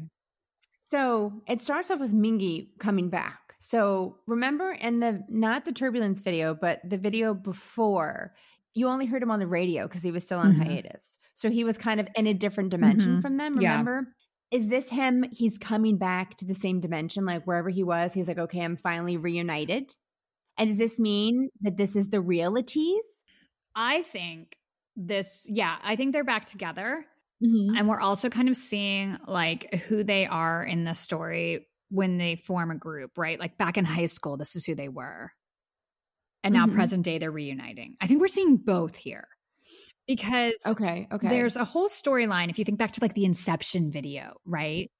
So 0.80 1.42
it 1.48 1.60
starts 1.60 1.90
off 1.90 2.00
with 2.00 2.14
Mingi 2.14 2.68
coming 2.78 3.10
back. 3.10 3.54
So 3.58 4.18
remember 4.26 4.70
in 4.70 5.00
the 5.00 5.24
not 5.28 5.64
the 5.64 5.72
turbulence 5.72 6.22
video, 6.22 6.54
but 6.54 6.80
the 6.88 6.98
video 6.98 7.34
before, 7.34 8.32
you 8.74 8.86
only 8.86 9.06
heard 9.06 9.22
him 9.22 9.30
on 9.30 9.40
the 9.40 9.46
radio 9.48 9.88
because 9.88 10.02
he 10.02 10.12
was 10.12 10.24
still 10.24 10.38
on 10.38 10.52
Mhm. 10.52 10.64
hiatus. 10.66 11.18
So 11.34 11.50
he 11.50 11.64
was 11.64 11.76
kind 11.76 11.98
of 11.98 12.08
in 12.14 12.26
a 12.26 12.34
different 12.34 12.70
dimension 12.70 13.16
Mhm. 13.18 13.22
from 13.22 13.36
them. 13.36 13.60
Yeah. 13.60 13.70
Remember? 13.72 14.14
Is 14.52 14.68
this 14.68 14.90
him? 14.90 15.24
He's 15.32 15.58
coming 15.58 15.98
back 15.98 16.36
to 16.36 16.44
the 16.44 16.54
same 16.54 16.78
dimension, 16.78 17.24
like 17.26 17.44
wherever 17.44 17.68
he 17.68 17.82
was. 17.82 18.14
He's 18.14 18.28
like, 18.28 18.38
okay, 18.38 18.60
I'm 18.62 18.76
finally 18.76 19.16
reunited. 19.16 19.92
And 20.59 20.69
does 20.69 20.78
this 20.78 20.99
mean 20.99 21.51
that 21.61 21.77
this 21.77 21.97
is 21.97 22.11
the 22.11 22.20
realities? 22.20 23.24
I 23.74 24.03
think 24.03 24.57
this, 24.97 25.47
yeah, 25.49 25.77
I 25.83 25.97
think 25.97 26.12
they're 26.12 26.24
back 26.24 26.47
together. 26.47 27.05
Mm-hmm. 27.45 27.77
And 27.77 27.89
we're 27.89 28.01
also 28.01 28.31
kind 28.31 28.49
of 28.49 28.57
seeing 28.57 29.19
like 29.27 29.74
who 29.89 30.03
they 30.03 30.27
are 30.27 30.65
in 30.65 30.85
the 30.85 30.95
story 30.95 31.66
when 31.91 32.16
they 32.16 32.37
form 32.37 32.70
a 32.70 32.77
group, 32.77 33.19
right? 33.19 33.39
Like 33.39 33.59
back 33.59 33.77
in 33.77 33.85
high 33.85 34.07
school, 34.07 34.37
this 34.39 34.57
is 34.57 34.65
who 34.65 34.74
they 34.74 34.89
were. 34.89 35.31
And 36.43 36.55
now 36.55 36.66
Mhm. 36.66 36.74
present 36.74 37.05
day, 37.05 37.19
they're 37.19 37.31
reuniting. 37.31 37.97
I 38.01 38.07
think 38.07 38.20
we're 38.20 38.28
seeing 38.28 38.57
both 38.57 38.97
here 38.97 39.28
because 40.07 40.57
Okay. 40.66 41.07
Okay. 41.12 41.28
there's 41.28 41.57
a 41.57 41.65
whole 41.65 41.89
storyline. 41.89 42.49
If 42.49 42.59
you 42.59 42.65
think 42.65 42.78
back 42.78 42.93
to 42.93 43.01
like 43.03 43.15
the 43.15 43.24
Inception 43.24 43.91
video, 43.91 44.37
right? 44.47 44.91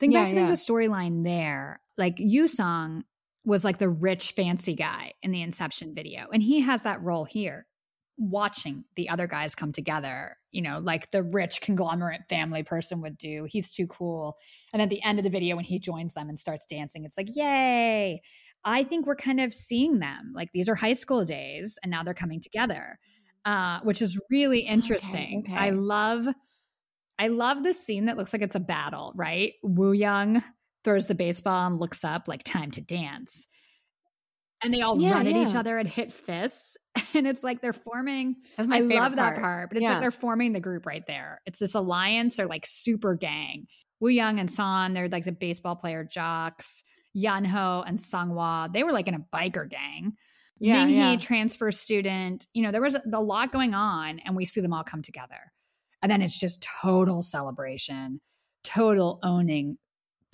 Think 0.00 0.12
Yeah, 0.12 0.20
back 0.22 0.30
to 0.30 0.36
yeah. 0.36 0.46
the 0.46 0.52
storyline 0.54 1.24
there. 1.24 1.80
Like 1.98 2.16
Yeosang 2.16 3.02
was 3.44 3.64
like 3.64 3.78
the 3.78 3.88
rich, 3.88 4.32
fancy 4.32 4.74
guy 4.74 5.12
in 5.22 5.30
the 5.30 5.42
Inception 5.42 5.94
video, 5.94 6.26
and 6.32 6.42
he 6.42 6.60
has 6.60 6.82
that 6.82 7.02
role 7.02 7.24
here, 7.24 7.66
watching 8.16 8.84
the 8.96 9.08
other 9.08 9.26
guys 9.26 9.54
come 9.54 9.72
together. 9.72 10.36
You 10.50 10.62
know, 10.62 10.78
like 10.78 11.10
the 11.10 11.22
rich 11.22 11.60
conglomerate 11.60 12.22
family 12.28 12.62
person 12.62 13.00
would 13.02 13.18
do. 13.18 13.46
He's 13.48 13.72
too 13.72 13.86
cool. 13.86 14.36
And 14.72 14.80
at 14.80 14.88
the 14.88 15.02
end 15.02 15.18
of 15.18 15.24
the 15.24 15.30
video, 15.30 15.56
when 15.56 15.64
he 15.64 15.78
joins 15.78 16.14
them 16.14 16.28
and 16.28 16.38
starts 16.38 16.66
dancing, 16.66 17.04
it's 17.04 17.18
like, 17.18 17.28
yay! 17.34 18.22
I 18.64 18.82
think 18.82 19.06
we're 19.06 19.16
kind 19.16 19.40
of 19.40 19.52
seeing 19.52 19.98
them. 19.98 20.32
Like 20.34 20.50
these 20.54 20.68
are 20.68 20.74
high 20.74 20.94
school 20.94 21.24
days, 21.24 21.78
and 21.82 21.90
now 21.90 22.02
they're 22.02 22.14
coming 22.14 22.40
together 22.40 22.98
uh, 23.44 23.80
which 23.82 24.00
is 24.00 24.18
really 24.30 24.60
interesting. 24.60 25.44
okay. 25.46 25.56
I 25.56 25.70
love, 25.70 26.26
I 27.18 27.28
love 27.28 27.62
this 27.62 27.84
scene 27.84 28.06
that 28.06 28.16
looks 28.16 28.32
like 28.32 28.42
it's 28.42 28.54
a 28.54 28.60
battle. 28.60 29.12
Right, 29.14 29.54
Woo 29.62 29.92
Young 29.92 30.42
throws 30.84 31.06
the 31.06 31.14
baseball 31.14 31.66
and 31.66 31.80
looks 31.80 32.04
up 32.04 32.28
like 32.28 32.44
time 32.44 32.70
to 32.72 32.80
dance, 32.80 33.46
and 34.62 34.72
they 34.72 34.82
all 34.82 35.00
Yeah, 35.00 35.12
run 35.12 35.26
at 35.26 35.36
each 35.36 35.54
other 35.54 35.78
and 35.78 35.88
hit 35.88 36.12
fists, 36.12 36.76
and 37.14 37.26
it's 37.26 37.42
like 37.42 37.60
they're 37.60 37.72
forming. 37.72 38.36
I 38.58 38.80
love 38.80 39.16
that 39.16 39.34
part. 39.34 39.40
part, 39.40 39.70
but 39.70 39.78
it's 39.78 39.84
Yeah. 39.84 39.92
like 39.92 40.00
they're 40.00 40.10
forming 40.10 40.52
the 40.52 40.60
group 40.60 40.86
right 40.86 41.06
there. 41.06 41.40
It's 41.46 41.58
this 41.58 41.74
alliance 41.74 42.38
or 42.38 42.46
like 42.46 42.64
super 42.66 43.14
gang 43.14 43.66
Woo 44.00 44.10
Young 44.10 44.38
and 44.38 44.50
San, 44.50 44.92
they're 44.92 45.08
like 45.08 45.24
the 45.24 45.32
baseball 45.32 45.76
player 45.76 46.04
jocks. 46.04 46.82
Yunho 47.16 47.84
and 47.86 47.96
Seonghwa, 47.96 48.72
they 48.72 48.82
were 48.82 48.92
like 48.92 49.06
in 49.08 49.14
a 49.14 49.20
biker 49.32 49.68
gang. 49.70 50.14
Yeah, 50.58 50.84
Mingi, 50.84 50.92
yeah. 51.12 51.16
transfer 51.16 51.70
student. 51.70 52.46
You 52.52 52.64
know, 52.64 52.72
there 52.72 52.82
was 52.82 52.96
a, 52.96 53.02
a 53.12 53.20
lot 53.20 53.52
going 53.52 53.72
on, 53.72 54.18
and 54.18 54.36
we 54.36 54.44
see 54.44 54.60
them 54.60 54.72
all 54.72 54.84
come 54.84 55.00
together. 55.00 55.52
And 56.02 56.10
then 56.10 56.22
it's 56.22 56.38
just 56.38 56.66
total 56.82 57.22
celebration, 57.22 58.20
total 58.62 59.20
owning. 59.22 59.78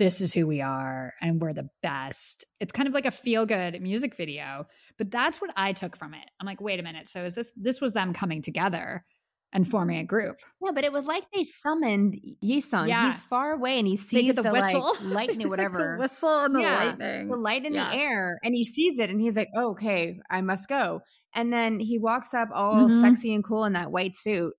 This 0.00 0.22
is 0.22 0.32
who 0.32 0.46
we 0.46 0.62
are, 0.62 1.12
and 1.20 1.42
we're 1.42 1.52
the 1.52 1.68
best. 1.82 2.46
It's 2.58 2.72
kind 2.72 2.88
of 2.88 2.94
like 2.94 3.04
a 3.04 3.10
feel 3.10 3.44
good 3.44 3.82
music 3.82 4.16
video, 4.16 4.64
but 4.96 5.10
that's 5.10 5.42
what 5.42 5.50
I 5.56 5.74
took 5.74 5.94
from 5.94 6.14
it. 6.14 6.24
I'm 6.40 6.46
like, 6.46 6.58
wait 6.58 6.80
a 6.80 6.82
minute. 6.82 7.06
So 7.06 7.22
is 7.24 7.34
this 7.34 7.52
this 7.54 7.82
was 7.82 7.92
them 7.92 8.14
coming 8.14 8.40
together 8.40 9.04
and 9.52 9.68
forming 9.68 9.98
a 9.98 10.04
group? 10.04 10.36
Yeah, 10.64 10.70
but 10.74 10.84
it 10.84 10.92
was 10.92 11.06
like 11.06 11.24
they 11.34 11.44
summoned 11.44 12.16
Yeosang. 12.42 12.88
Yeah. 12.88 13.08
He's 13.12 13.24
far 13.24 13.52
away 13.52 13.78
and 13.78 13.86
he 13.86 13.98
sees 13.98 14.34
the, 14.34 14.40
the, 14.42 14.50
whistle, 14.52 14.96
like 15.02 15.28
lightning, 15.28 15.50
whatever. 15.50 15.96
the 15.96 16.00
whistle 16.02 16.44
and 16.46 16.54
the 16.54 16.60
Yeah, 16.62 16.76
lightning, 16.84 17.28
the 17.28 17.36
light 17.36 17.66
in 17.66 17.74
Yeah. 17.74 17.90
the 17.90 17.96
air 17.96 18.38
and 18.42 18.54
he 18.54 18.64
sees 18.64 18.98
it 18.98 19.10
and 19.10 19.20
he's 19.20 19.36
like 19.36 19.48
oh, 19.54 19.72
okay 19.72 20.18
i 20.30 20.40
must 20.40 20.66
go 20.66 21.00
and 21.34 21.52
then 21.52 21.78
he 21.78 21.98
walks 21.98 22.32
up 22.32 22.48
all 22.54 22.88
Mhm. 22.88 23.00
sexy 23.02 23.34
and 23.34 23.44
cool 23.44 23.66
in 23.66 23.74
that 23.74 23.92
white 23.92 24.16
suit 24.16 24.54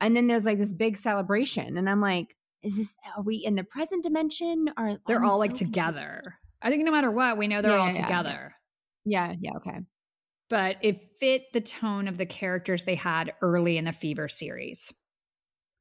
and 0.00 0.16
then 0.16 0.26
there's 0.26 0.46
like 0.46 0.58
this 0.58 0.72
big 0.72 0.96
celebration 0.96 1.76
and 1.76 1.90
i'm 1.90 2.00
like 2.00 2.34
is 2.66 2.76
this 2.76 2.96
are 3.16 3.22
we 3.22 3.36
in 3.36 3.54
the 3.54 3.64
present 3.64 4.02
dimension 4.02 4.70
or 4.76 4.98
They're 5.06 5.24
all 5.24 5.38
like 5.38 5.52
so 5.56 5.64
together. 5.64 6.00
confused. 6.08 6.22
I 6.62 6.70
think 6.70 6.84
no 6.84 6.90
matter 6.90 7.10
what, 7.10 7.38
we 7.38 7.48
know 7.48 7.62
they're 7.62 7.70
Yeah, 7.72 7.78
all 7.78 7.86
yeah, 7.88 7.94
yeah. 7.98 8.02
together. 8.06 8.54
yeah 9.04 9.34
yeah 9.40 9.52
okay 9.56 9.78
But 10.50 10.76
it 10.82 11.18
fit 11.18 11.42
the 11.52 11.60
tone 11.60 12.08
of 12.08 12.18
the 12.18 12.26
characters 12.26 12.84
they 12.84 12.94
had 12.96 13.32
early 13.40 13.78
in 13.78 13.84
the 13.84 13.92
Fever 13.92 14.28
series. 14.28 14.92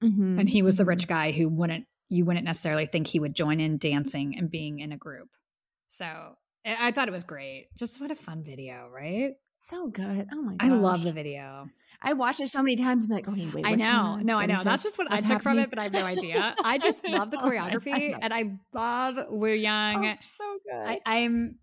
Mhm. 0.04 0.40
And 0.40 0.50
he 0.50 0.62
was 0.62 0.78
the 0.78 0.84
Mhm. 0.84 0.88
rich 0.88 1.08
guy 1.08 1.32
who 1.32 1.50
wouldn't 1.50 1.86
you 2.08 2.24
wouldn't 2.24 2.46
necessarily 2.46 2.86
think 2.86 3.08
he 3.08 3.20
would 3.20 3.34
join 3.36 3.60
in 3.60 3.78
dancing 3.80 4.38
and 4.38 4.52
being 4.52 4.78
in 4.80 4.92
a 4.92 4.98
group. 4.98 5.30
So 5.88 6.36
I 6.64 6.92
thought 6.92 7.08
it 7.08 7.12
was 7.12 7.24
great. 7.24 7.68
Just 7.76 8.00
what 8.00 8.12
a 8.12 8.16
fun 8.16 8.44
video, 8.44 8.88
right? 8.90 9.34
so 9.58 9.88
good 9.88 10.28
oh 10.32 10.42
my 10.44 10.56
god. 10.58 10.66
I 10.66 10.70
love 10.76 11.02
the 11.02 11.12
video. 11.14 11.68
I 12.06 12.14
watched 12.14 12.40
it 12.40 12.48
so 12.48 12.62
many 12.62 12.76
times 12.76 13.06
i'm 13.06 13.12
like 13.12 13.28
okay 13.28 13.48
wait 13.54 13.66
I 13.68 13.76
know. 13.76 14.18
No, 14.22 14.38
I 14.38 14.46
know. 14.46 14.62
That's 14.64 14.84
this? 14.84 14.92
just 14.92 14.98
what 14.98 15.12
I 15.12 15.16
What's 15.16 15.28
took 15.28 15.42
from 15.42 15.58
it, 15.60 15.70
but 15.70 15.80
I 15.80 15.84
have 15.84 15.94
no 15.94 16.06
idea. 16.16 16.56
I 16.64 16.78
just 16.78 17.08
love 17.08 17.32
the 17.32 17.38
Oh, 17.42 17.50
I- 17.50 17.56
I 17.66 17.72
choreography 17.72 18.18
and 18.22 18.34
I 18.34 18.44
love 18.74 19.16
Wooyoung. 19.32 20.14
Oh, 20.14 20.18
so 20.22 20.44
good 20.70 20.88
I, 20.88 21.00
I'm 21.06 21.58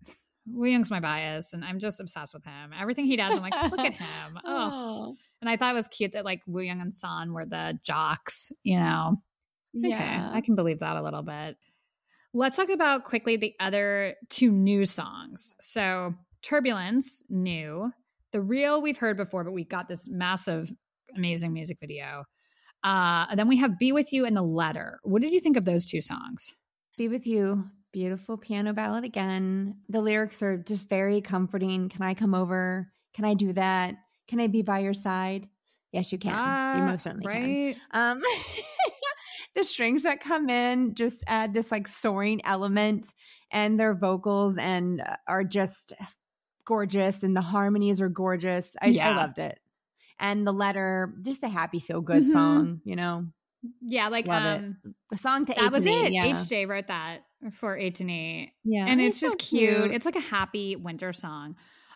Wooyoung's 0.53 0.91
my 0.91 0.99
bias, 0.99 1.53
and 1.53 1.63
I'm 1.63 1.79
just 1.79 2.01
obsessed 2.01 2.33
with 2.33 2.43
him. 2.45 2.71
Everything 2.77 3.05
he 3.05 3.15
does, 3.15 3.33
I'm 3.33 3.41
like, 3.41 3.53
look 3.71 3.79
at 3.79 3.93
him. 3.93 4.39
Oh. 4.45 5.15
And 5.39 5.49
I 5.49 5.55
thought 5.57 5.73
it 5.73 5.75
was 5.77 5.87
cute 5.87 6.11
that 6.13 6.25
like 6.25 6.41
Wooyoung 6.49 6.81
and 6.81 6.93
San 6.93 7.31
were 7.33 7.45
the 7.45 7.79
jocks, 7.83 8.51
you 8.63 8.77
know. 8.77 9.15
Okay, 9.77 9.89
yeah 9.89 10.29
I 10.33 10.41
can 10.41 10.55
believe 10.55 10.79
that 10.79 10.95
a 10.97 11.01
little 11.01 11.23
bit. 11.23 11.57
Let's 12.33 12.57
talk 12.57 12.69
about 12.69 13.03
quickly 13.05 13.37
the 13.37 13.53
other 13.59 14.15
two 14.29 14.51
new 14.51 14.83
songs. 14.85 15.55
So 15.59 16.13
Turbulence, 16.41 17.23
new. 17.29 17.91
The 18.33 18.41
real 18.41 18.81
we've 18.81 18.97
heard 18.97 19.15
before, 19.15 19.43
but 19.43 19.53
we 19.53 19.63
got 19.63 19.87
this 19.87 20.09
massive, 20.09 20.73
amazing 21.15 21.53
music 21.53 21.77
video. 21.79 22.25
Uh, 22.83 23.27
and 23.29 23.39
then 23.39 23.47
we 23.47 23.57
have 23.57 23.79
Be 23.79 23.91
With 23.91 24.11
You 24.11 24.25
and 24.25 24.35
The 24.35 24.41
Letter. 24.41 24.99
What 25.03 25.21
did 25.21 25.31
you 25.31 25.39
think 25.39 25.55
of 25.55 25.65
those 25.65 25.85
two 25.85 26.01
songs? 26.01 26.55
Be 26.97 27.07
with 27.07 27.25
you. 27.25 27.65
Beautiful 27.91 28.37
piano 28.37 28.73
ballad 28.73 29.03
again. 29.03 29.77
The 29.87 30.01
lyrics 30.01 30.41
are 30.41 30.57
just 30.57 30.89
very 30.89 31.21
comforting. 31.21 31.89
Can 31.89 32.01
I 32.01 32.15
come 32.15 32.33
over? 32.33 32.91
Can 33.13 33.23
I 33.23 33.35
do 33.35 33.53
that? 33.53 33.95
Can 34.27 34.39
I 34.41 34.47
be 34.47 34.63
by 34.63 34.79
your 34.79 34.95
side? 34.95 35.47
Yes, 35.91 36.11
you 36.11 36.17
can. 36.17 36.31
you 36.31 36.35
Ah, 36.35 36.87
most 36.89 37.03
certainly 37.03 37.27
right? 37.27 37.77
can. 37.91 38.17
Um, 38.17 38.23
the 39.55 39.63
strings 39.63 40.03
that 40.03 40.21
come 40.21 40.49
in 40.49 40.95
just 40.95 41.23
add 41.27 41.53
this 41.53 41.71
like 41.71 41.87
soaring 41.87 42.41
element, 42.43 43.13
and 43.51 43.79
their 43.79 43.93
vocals 43.93 44.57
and 44.57 45.01
uh, 45.01 45.17
are 45.27 45.43
just 45.43 45.93
gorgeous, 46.65 47.23
and 47.23 47.35
the 47.35 47.41
harmonies 47.41 48.01
are 48.01 48.09
gorgeous. 48.09 48.75
I, 48.81 48.87
Yeah. 48.87 49.09
I 49.09 49.15
loved 49.17 49.39
it. 49.39 49.59
And 50.19 50.45
the 50.47 50.53
letter, 50.53 51.13
just 51.23 51.43
a 51.43 51.49
happy 51.49 51.79
feel 51.79 52.01
good 52.01 52.23
Mhm. 52.23 52.31
song. 52.31 52.81
You 52.83 52.95
know, 52.95 53.27
Yeah, 53.81 54.09
like 54.09 54.27
Love 54.27 54.43
it. 54.45 54.63
um, 54.63 54.77
a 55.11 55.17
song 55.17 55.45
to 55.45 55.53
that 55.53 55.71
was 55.71 55.85
it. 55.85 56.11
Yeah, 56.13 56.25
HJ 56.27 56.65
wrote 56.67 56.87
that 56.87 57.21
for 57.53 57.77
eight. 57.77 57.99
yeah, 58.01 58.85
and 58.87 58.99
it's 59.01 59.19
so 59.19 59.27
just 59.27 59.39
cute. 59.39 59.91
It's 59.91 60.05
like 60.05 60.15
a 60.17 60.19
happy 60.21 60.75
winter 60.75 61.13
song. 61.13 61.55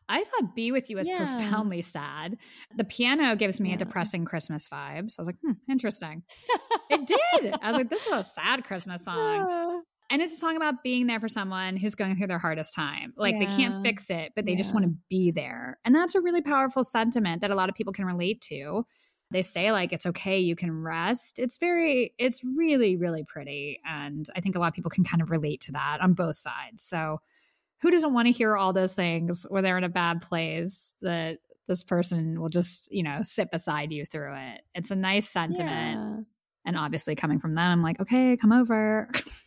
I 0.10 0.23
thought 0.23 0.56
"Be 0.56 0.72
with 0.72 0.89
You" 0.89 0.95
was 0.95 1.10
Yeah. 1.10 1.18
profoundly 1.18 1.81
sad. 1.81 2.38
The 2.76 2.85
piano 2.85 3.35
gives 3.35 3.60
me 3.60 3.73
a 3.73 3.77
depressing 3.77 4.23
Christmas 4.23 4.69
vibe. 4.69 5.11
So 5.11 5.19
I 5.19 5.22
was 5.22 5.27
like, 5.27 5.39
hmm, 5.41 5.52
interesting. 5.69 6.23
it 6.89 7.06
did. 7.06 7.53
I 7.61 7.68
was 7.68 7.76
like, 7.76 7.89
this 7.89 8.07
is 8.07 8.14
a 8.14 8.23
sad 8.23 8.64
Christmas 8.64 9.03
song, 9.03 9.45
Yeah. 9.49 9.80
And 10.09 10.21
it's 10.21 10.34
a 10.34 10.38
song 10.38 10.55
about 10.55 10.84
being 10.84 11.07
there 11.07 11.19
for 11.19 11.27
someone 11.27 11.75
who's 11.77 11.95
going 11.95 12.15
through 12.15 12.27
their 12.27 12.39
hardest 12.39 12.73
time. 12.73 13.13
Like 13.17 13.35
they 13.39 13.45
can't 13.45 13.81
fix 13.84 14.09
it, 14.09 14.31
but 14.35 14.45
they 14.45 14.55
just 14.55 14.73
want 14.73 14.85
to 14.85 14.93
be 15.09 15.31
there, 15.31 15.77
and 15.85 15.93
that's 15.93 16.15
a 16.15 16.21
really 16.21 16.41
powerful 16.41 16.84
sentiment 16.84 17.41
that 17.41 17.51
a 17.51 17.55
lot 17.55 17.69
of 17.69 17.75
people 17.75 17.93
can 17.93 18.05
relate 18.05 18.41
to. 18.41 18.85
They 19.31 19.41
say 19.41 19.71
like 19.73 19.91
it's 19.91 20.05
okay, 20.05 20.39
you 20.39 20.55
can 20.55 20.71
rest. 20.71 21.38
It's 21.39 21.57
very, 21.57 22.13
it's 22.17 22.41
really, 22.43 22.95
really 22.95 23.23
pretty, 23.25 23.81
and 23.85 24.25
I 24.35 24.39
think 24.41 24.55
a 24.55 24.59
lot 24.59 24.69
of 24.69 24.73
people 24.73 24.91
can 24.91 25.03
kind 25.03 25.21
of 25.21 25.29
relate 25.31 25.61
to 25.61 25.73
that 25.73 25.99
on 26.01 26.13
both 26.13 26.38
sides. 26.38 26.84
So 26.84 27.19
who 27.81 27.91
doesn't 27.91 28.13
want 28.13 28.25
to 28.27 28.31
hear 28.31 28.55
all 28.55 28.73
those 28.73 28.93
things 28.93 29.45
when 29.49 29.63
they're 29.63 29.77
in 29.77 29.84
a 29.84 29.89
bad 29.89 30.21
place 30.21 30.95
that 31.01 31.39
this 31.67 31.84
person 31.84 32.39
will 32.39 32.47
just 32.49 32.91
you 32.93 33.03
know 33.03 33.19
sit 33.23 33.51
beside 33.51 33.91
you 33.91 34.05
through 34.05 34.34
it 34.34 34.61
it's 34.73 34.89
a 34.89 34.95
nice 34.95 35.27
sentiment 35.29 35.99
Yeah. 35.99 36.17
and 36.65 36.77
obviously 36.77 37.13
coming 37.13 37.39
from 37.39 37.53
them 37.53 37.71
I'm 37.71 37.84
like 37.84 37.99
okay 37.99 38.38
come 38.38 38.53
over 38.53 39.09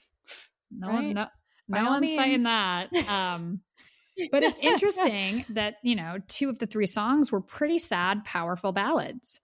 no 0.70 0.88
one 0.88 1.14
no, 1.14 1.26
no 1.68 1.90
one's 1.90 2.12
fighting 2.14 2.42
that 2.44 2.92
um 3.08 3.60
but 4.32 4.42
it's 4.42 4.56
interesting 4.62 5.44
that 5.50 5.76
you 5.82 5.94
know 5.96 6.18
two 6.28 6.48
of 6.48 6.58
the 6.58 6.66
three 6.66 6.86
songs 6.86 7.32
were 7.32 7.40
pretty 7.40 7.78
sad 7.78 8.24
powerful 8.24 8.72
ballads. 8.72 9.40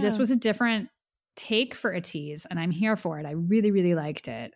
This 0.00 0.18
was 0.18 0.30
a 0.30 0.36
different 0.36 0.88
take 1.34 1.74
for 1.74 1.92
ATEEZ 1.92 2.46
and 2.50 2.58
i'm 2.58 2.70
here 2.70 2.96
for 2.96 3.18
it. 3.20 3.26
I 3.26 3.32
really 3.32 3.70
really 3.70 3.94
liked 3.94 4.28
it. 4.28 4.54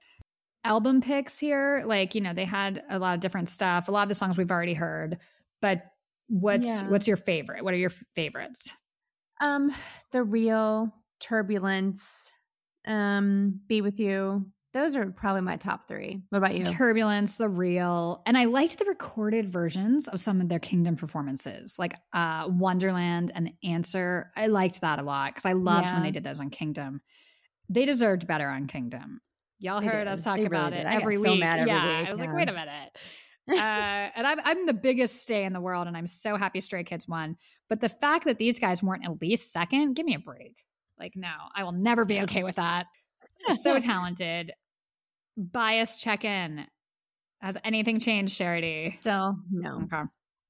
Album 0.64 1.00
picks 1.00 1.38
here 1.38 1.82
like 1.86 2.14
you 2.14 2.20
know 2.20 2.32
they 2.34 2.44
had 2.44 2.82
a 2.90 2.98
lot 2.98 3.14
of 3.14 3.20
different 3.20 3.48
stuff 3.48 3.88
a 3.88 3.90
lot 3.90 4.02
of 4.02 4.08
the 4.08 4.14
songs 4.14 4.36
we've 4.36 4.50
already 4.50 4.74
heard 4.74 5.18
but 5.62 5.82
what's 6.28 6.66
Yeah. 6.66 6.88
what's 6.88 7.08
your 7.08 7.16
favorite? 7.16 7.64
What 7.64 7.74
are 7.74 7.78
your 7.78 7.90
favorites? 8.14 8.74
Um 9.40 9.74
the 10.12 10.22
real 10.22 10.94
turbulence 11.18 12.30
um 12.86 13.60
be 13.66 13.80
with 13.82 13.98
you 13.98 14.46
those 14.72 14.94
are 14.94 15.10
probably 15.10 15.40
my 15.42 15.56
top 15.56 15.86
three. 15.88 16.22
What 16.30 16.38
about 16.38 16.54
you? 16.54 16.64
Turbulence 16.64 17.36
the 17.36 17.48
real 17.48 18.22
and 18.26 18.38
i 18.38 18.44
liked 18.44 18.78
the 18.78 18.84
recorded 18.84 19.48
versions 19.50 20.06
of 20.08 20.20
some 20.20 20.40
of 20.40 20.48
their 20.48 20.58
kingdom 20.60 20.94
performances 20.96 21.76
like 21.78 21.94
uh 22.12 22.46
wonderland 22.48 23.32
and 23.34 23.52
answer. 23.64 24.30
I 24.36 24.46
liked 24.46 24.80
that 24.82 24.98
a 24.98 25.02
lot 25.02 25.34
because 25.34 25.46
i 25.46 25.52
loved 25.52 25.90
when 25.92 26.02
they 26.02 26.10
did 26.12 26.24
those 26.24 26.40
on 26.40 26.50
kingdom. 26.50 27.00
They 27.68 27.84
deserved 27.84 28.26
better 28.26 28.48
on 28.48 28.66
kingdom. 28.66 29.20
Y'all 29.58 29.80
They 29.80 29.86
heard 29.88 29.98
did. 30.04 30.08
us 30.08 30.22
talk 30.24 30.38
They 30.38 30.44
about 30.46 30.70
did. 30.72 30.80
it 30.80 30.86
every 30.86 31.16
so 31.16 31.32
week. 31.32 31.40
mad 31.40 31.58
every 31.60 31.70
yeah 31.70 31.98
week, 32.00 32.08
i 32.08 32.10
was 32.10 32.20
like 32.20 32.32
wait 32.34 32.48
a 32.48 32.52
minute. 32.52 32.96
Uh, 33.48 34.10
and 34.14 34.26
I'm, 34.26 34.38
I'm 34.44 34.66
the 34.66 34.72
biggest 34.74 35.22
stay 35.22 35.44
in 35.44 35.52
the 35.52 35.60
world 35.60 35.88
and 35.88 35.96
i'm 35.96 36.06
so 36.06 36.36
happy 36.36 36.60
stray 36.60 36.84
kids 36.84 37.08
won. 37.08 37.36
But 37.68 37.80
the 37.80 37.88
fact 37.88 38.24
that 38.26 38.38
these 38.38 38.60
guys 38.60 38.82
weren't 38.82 39.04
at 39.04 39.20
least 39.20 39.52
second 39.52 39.94
give 39.94 40.06
me 40.06 40.14
a 40.14 40.20
break. 40.20 40.62
Like 40.98 41.14
no 41.16 41.32
i 41.56 41.64
will 41.64 41.72
never 41.72 42.04
be 42.04 42.20
okay 42.22 42.44
with 42.44 42.56
that 42.56 42.86
so 43.56 43.78
talented 43.80 44.52
bias 45.36 45.98
check 46.00 46.24
in 46.24 46.66
has 47.40 47.56
anything 47.64 47.98
changed 47.98 48.36
charity 48.36 48.88
still 48.90 49.38
no 49.50 49.82
okay 49.84 50.02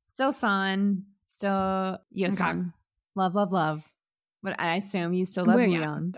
still 0.07 0.33
son 0.33 1.05
still 1.21 1.99
Yeosang. 2.17 2.73
love 3.15 3.35
love 3.35 3.53
love 3.53 3.89
but 4.43 4.57
i 4.59 4.77
assume 4.77 5.13
you 5.13 5.25
still 5.27 5.45
love 5.47 5.57
Woo 5.57 5.63
Young, 5.63 6.15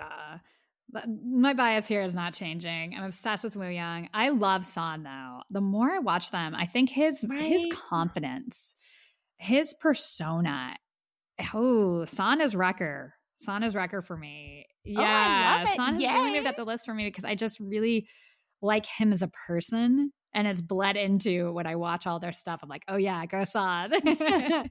My 1.24 1.54
bias 1.54 1.86
here 1.88 2.02
is 2.02 2.14
not 2.14 2.34
changing. 2.34 2.94
I'm 2.94 3.04
obsessed 3.04 3.44
with 3.44 3.56
Woo 3.56 3.66
Young. 3.66 4.10
I 4.12 4.28
love 4.28 4.66
San 4.66 5.02
though. 5.02 5.40
The 5.50 5.62
more 5.62 5.90
I 5.90 6.00
watch 6.00 6.30
them, 6.30 6.54
I 6.54 6.66
think 6.66 6.90
his 6.90 7.26
his 7.40 7.66
confidence, 7.72 8.76
his 9.38 9.74
persona. 9.74 10.76
Oh, 11.54 12.04
San 12.04 12.40
is 12.40 12.54
wrecker. 12.54 13.14
San 13.38 13.62
is 13.62 13.74
wrecker 13.74 14.02
for 14.02 14.16
me. 14.16 14.66
Oh, 14.86 14.90
I 15.00 15.02
Yeah, 15.02 15.56
love 15.58 15.62
it. 15.68 15.76
San 15.76 15.94
has 15.94 16.02
really 16.02 16.34
moved 16.34 16.46
up 16.46 16.56
the 16.56 16.64
list 16.64 16.86
for 16.86 16.94
me 16.94 17.04
because 17.06 17.24
I 17.24 17.34
just 17.34 17.60
really 17.60 18.08
like 18.60 18.86
him 18.86 19.12
as 19.12 19.22
a 19.22 19.28
person. 19.28 20.12
And 20.34 20.48
it's 20.48 20.62
bled 20.62 20.96
into 20.96 21.52
when 21.52 21.66
I 21.66 21.76
watch 21.76 22.06
all 22.06 22.18
their 22.18 22.32
stuff. 22.32 22.60
I'm 22.62 22.68
like, 22.68 22.84
oh 22.88 22.96
yeah, 22.96 23.24
go 23.26 23.44
San. 23.44 23.92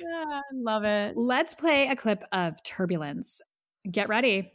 Yeah, 0.00 0.40
love 0.52 0.84
it 0.84 1.16
Let's 1.16 1.54
play 1.54 1.88
a 1.88 1.94
clip 1.96 2.24
of 2.32 2.60
Turbulence. 2.64 3.42
Get 3.88 4.08
ready. 4.08 4.50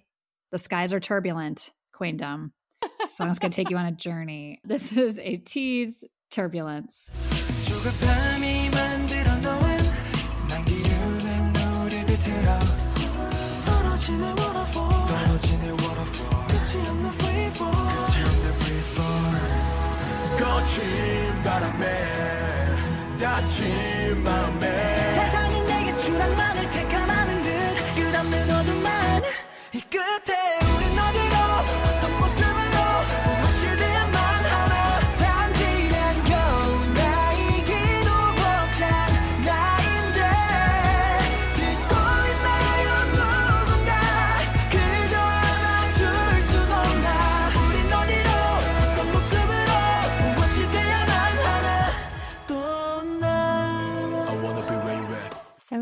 The 0.52 0.60
skies 0.60 0.92
are 0.94 1.00
turbulent, 1.00 1.72
Queendom. 1.94 2.52
Song's 3.06 3.40
gonna 3.40 3.54
take 3.54 3.70
you 3.70 3.78
on 3.78 3.86
a 3.86 3.92
journey. 3.96 4.60
This 4.64 4.92
is 4.98 5.20
ATEEZ, 5.20 6.04
Turbulence. 6.32 7.12
거친 20.38 21.44
바람에 21.44 21.86
다친 23.20 24.24
마음 24.24 24.59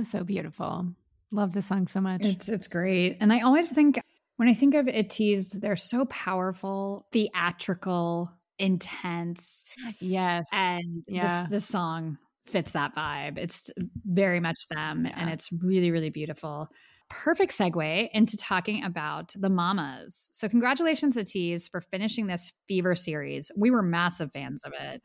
So 0.10 0.24
beautiful. 0.24 0.88
Love 1.32 1.54
the 1.54 1.62
song 1.62 1.88
so 1.88 2.00
much. 2.02 2.24
It's 2.24 2.48
it's 2.50 2.68
great. 2.68 3.18
And 3.20 3.32
I 3.34 3.42
always 3.42 3.70
think 3.70 4.00
when 4.38 4.48
I 4.48 4.54
think 4.54 4.76
of 4.76 4.86
ATEEZ, 4.86 5.60
they're 5.60 5.76
so 5.76 6.06
powerful, 6.06 7.06
theatrical, 7.12 8.32
intense. 8.60 9.74
yes. 10.00 10.48
And 10.54 11.04
Yeah. 11.08 11.42
this 11.44 11.50
this 11.50 11.66
song 11.68 12.18
fits 12.46 12.72
that 12.72 12.96
vibe. 12.96 13.38
It's 13.38 13.70
very 14.06 14.40
much 14.40 14.68
them 14.70 15.06
and 15.06 15.30
it's 15.30 15.52
really, 15.52 15.92
really 15.92 16.10
beautiful. 16.10 16.70
Perfect 17.10 17.52
segue 17.52 18.10
into 18.14 18.38
talking 18.38 18.84
about 18.86 19.34
the 19.38 19.50
mamas. 19.50 20.30
So 20.32 20.48
congratulations 20.48 21.16
to 21.16 21.22
ATEEZ 21.24 21.70
for 21.70 21.82
finishing 21.82 22.28
this 22.28 22.54
Fever 22.68 22.96
series. 22.96 23.52
We 23.58 23.70
were 23.72 23.82
massive 23.82 24.32
fans 24.32 24.64
of 24.64 24.74
it. 24.80 25.02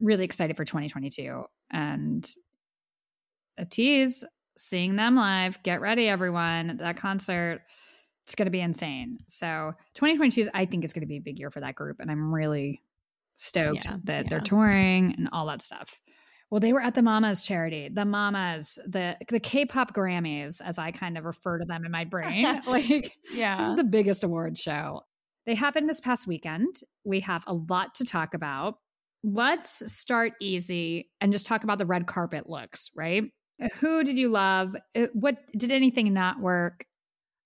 Really 0.00 0.24
excited 0.24 0.56
for 0.56 0.64
2022. 0.64 1.44
And 1.70 2.26
ATEEZ 3.58 4.24
seeing 4.56 4.96
them 4.96 5.16
live. 5.16 5.62
Get 5.62 5.80
ready, 5.80 6.08
everyone. 6.08 6.78
That 6.78 6.96
concert, 6.96 7.62
it's 8.24 8.34
going 8.34 8.46
to 8.46 8.50
be 8.50 8.60
insane. 8.60 9.18
So 9.28 9.72
2022, 9.94 10.40
is, 10.42 10.50
I 10.52 10.64
think, 10.64 10.84
is 10.84 10.92
going 10.92 11.02
to 11.02 11.06
be 11.06 11.18
a 11.18 11.20
big 11.20 11.38
year 11.38 11.50
for 11.50 11.60
that 11.60 11.74
group. 11.74 12.00
And 12.00 12.10
I'm 12.10 12.34
really 12.34 12.82
stoked 13.36 13.86
Yeah, 13.86 13.98
that 14.04 14.28
they're 14.28 14.40
touring 14.40 15.14
and 15.16 15.28
all 15.32 15.46
that 15.46 15.62
stuff. 15.62 16.00
Well, 16.50 16.60
they 16.60 16.72
were 16.72 16.82
at 16.82 16.94
the 16.94 17.02
Mamas 17.02 17.44
charity, 17.44 17.88
the 17.88 18.04
Mamas, 18.04 18.78
the 18.86 19.16
the 19.28 19.40
K-pop 19.40 19.92
Grammys, 19.94 20.60
as 20.64 20.78
I 20.78 20.92
kind 20.92 21.18
of 21.18 21.24
refer 21.24 21.58
to 21.58 21.64
them 21.64 21.84
in 21.84 21.90
my 21.90 22.04
brain. 22.04 22.44
like 22.66 22.86
this 22.86 23.10
yeah. 23.34 23.66
is 23.66 23.74
the 23.74 23.84
biggest 23.84 24.22
award 24.22 24.56
show. 24.56 25.02
They 25.44 25.54
happened 25.54 25.88
this 25.88 26.00
past 26.00 26.26
weekend. 26.26 26.76
We 27.04 27.20
have 27.20 27.44
a 27.46 27.54
lot 27.54 27.96
to 27.96 28.04
talk 28.04 28.34
about. 28.34 28.78
Let's 29.24 29.92
start 29.92 30.34
easy 30.40 31.10
and 31.20 31.32
just 31.32 31.46
talk 31.46 31.64
about 31.64 31.78
the 31.78 31.86
red 31.86 32.06
carpet 32.06 32.48
looks, 32.48 32.90
right? 32.94 33.24
Who 33.80 34.04
did 34.04 34.18
you 34.18 34.28
love? 34.28 34.76
Uh, 34.94 35.06
What 35.12 35.38
did 35.56 35.72
anything 35.72 36.12
not 36.12 36.40
work? 36.40 36.84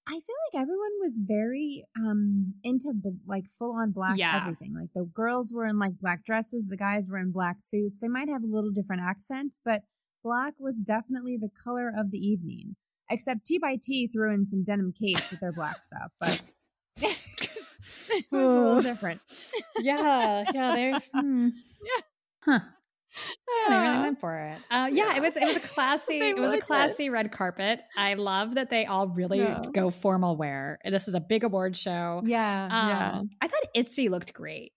I 0.09 0.13
feel 0.15 0.37
like 0.53 0.63
everyone 0.63 0.91
was 1.01 1.21
very 1.25 1.85
um 1.97 2.55
into 2.65 2.93
bl- 2.95 3.11
like 3.27 3.47
full 3.47 3.73
on 3.77 3.93
black 3.93 4.19
Yeah. 4.19 4.37
everything. 4.37 4.75
Like 4.75 4.89
the 4.95 5.05
girls 5.05 5.53
were 5.55 5.67
in 5.67 5.79
like 5.79 5.99
black 6.01 6.25
dresses, 6.25 6.67
the 6.69 6.77
guys 6.77 7.09
were 7.11 7.19
in 7.19 7.31
black 7.31 7.57
suits. 7.61 8.01
They 8.01 8.09
might 8.09 8.29
have 8.29 8.43
a 8.43 8.47
little 8.49 8.71
different 8.73 9.03
accents, 9.03 9.61
but 9.65 9.83
black 10.25 10.55
was 10.59 10.83
definitely 10.83 11.37
the 11.37 11.51
color 11.51 11.93
of 11.97 12.11
the 12.11 12.19
evening. 12.19 12.75
Except 13.09 13.45
T 13.45 13.59
by 13.59 13.77
T 13.81 14.09
threw 14.09 14.33
in 14.33 14.47
some 14.47 14.65
denim 14.65 14.93
capes 14.93 15.31
with 15.31 15.41
their 15.41 15.53
black 15.53 15.81
stuff, 15.83 16.13
but 16.21 16.43
it 16.97 18.25
was 18.33 18.33
a 18.33 18.37
little 18.37 18.83
different. 18.93 19.21
Yeah, 19.81 20.45
yeah, 20.53 20.75
they 20.75 20.99
hmm. 21.13 21.49
Yeah. 21.85 22.03
Huh. 22.43 22.61
Yeah, 23.91 23.97
they 23.97 24.03
went 24.03 24.21
for 24.21 24.37
it. 24.39 24.59
Uh, 24.71 24.89
yeah, 24.93 25.17
it 25.17 25.21
was 25.23 25.37
it 25.37 25.45
was 25.45 25.57
a 25.57 25.61
classy 25.75 26.19
it 26.21 26.37
was 26.37 26.53
a 26.53 26.61
classy 26.61 27.11
red 27.11 27.33
carpet. 27.33 27.81
I 27.97 28.15
love 28.15 28.55
that 28.55 28.71
they 28.71 28.87
all 28.87 29.09
really 29.09 29.39
Yeah. 29.41 29.63
go 29.73 29.91
formal 29.91 30.37
wear. 30.37 30.79
This 30.85 31.09
is 31.09 31.15
a 31.15 31.21
big 31.21 31.45
award 31.45 31.77
show. 31.77 32.23
Yeah, 32.25 32.69
yeah. 32.69 33.19
Um, 33.19 33.31
I 33.41 33.49
thought 33.49 33.61
ITZY 33.75 34.09
looked 34.09 34.33
great. 34.33 34.73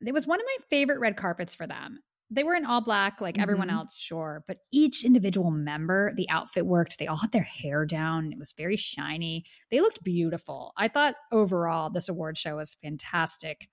It 0.00 0.12
was 0.12 0.26
one 0.26 0.40
of 0.40 0.46
my 0.46 0.56
favorite 0.70 1.00
red 1.00 1.16
carpets 1.16 1.54
for 1.54 1.66
them. 1.66 2.00
They 2.32 2.44
were 2.44 2.54
in 2.54 2.64
all 2.64 2.80
black, 2.80 3.20
like 3.20 3.40
everyone 3.40 3.68
Mhm. 3.68 3.72
else, 3.72 3.98
sure, 3.98 4.44
but 4.46 4.58
each 4.72 5.04
individual 5.04 5.50
member, 5.50 6.12
the 6.14 6.30
outfit 6.30 6.64
worked. 6.64 6.98
They 6.98 7.08
all 7.08 7.16
had 7.16 7.32
their 7.32 7.42
hair 7.42 7.84
down. 7.84 8.32
It 8.32 8.38
was 8.38 8.52
very 8.56 8.76
shiny. 8.76 9.44
They 9.70 9.80
looked 9.80 10.04
beautiful. 10.04 10.72
I 10.76 10.86
thought 10.86 11.16
overall 11.32 11.90
this 11.90 12.08
award 12.08 12.38
show 12.38 12.56
was 12.56 12.72
fantastic 12.72 13.68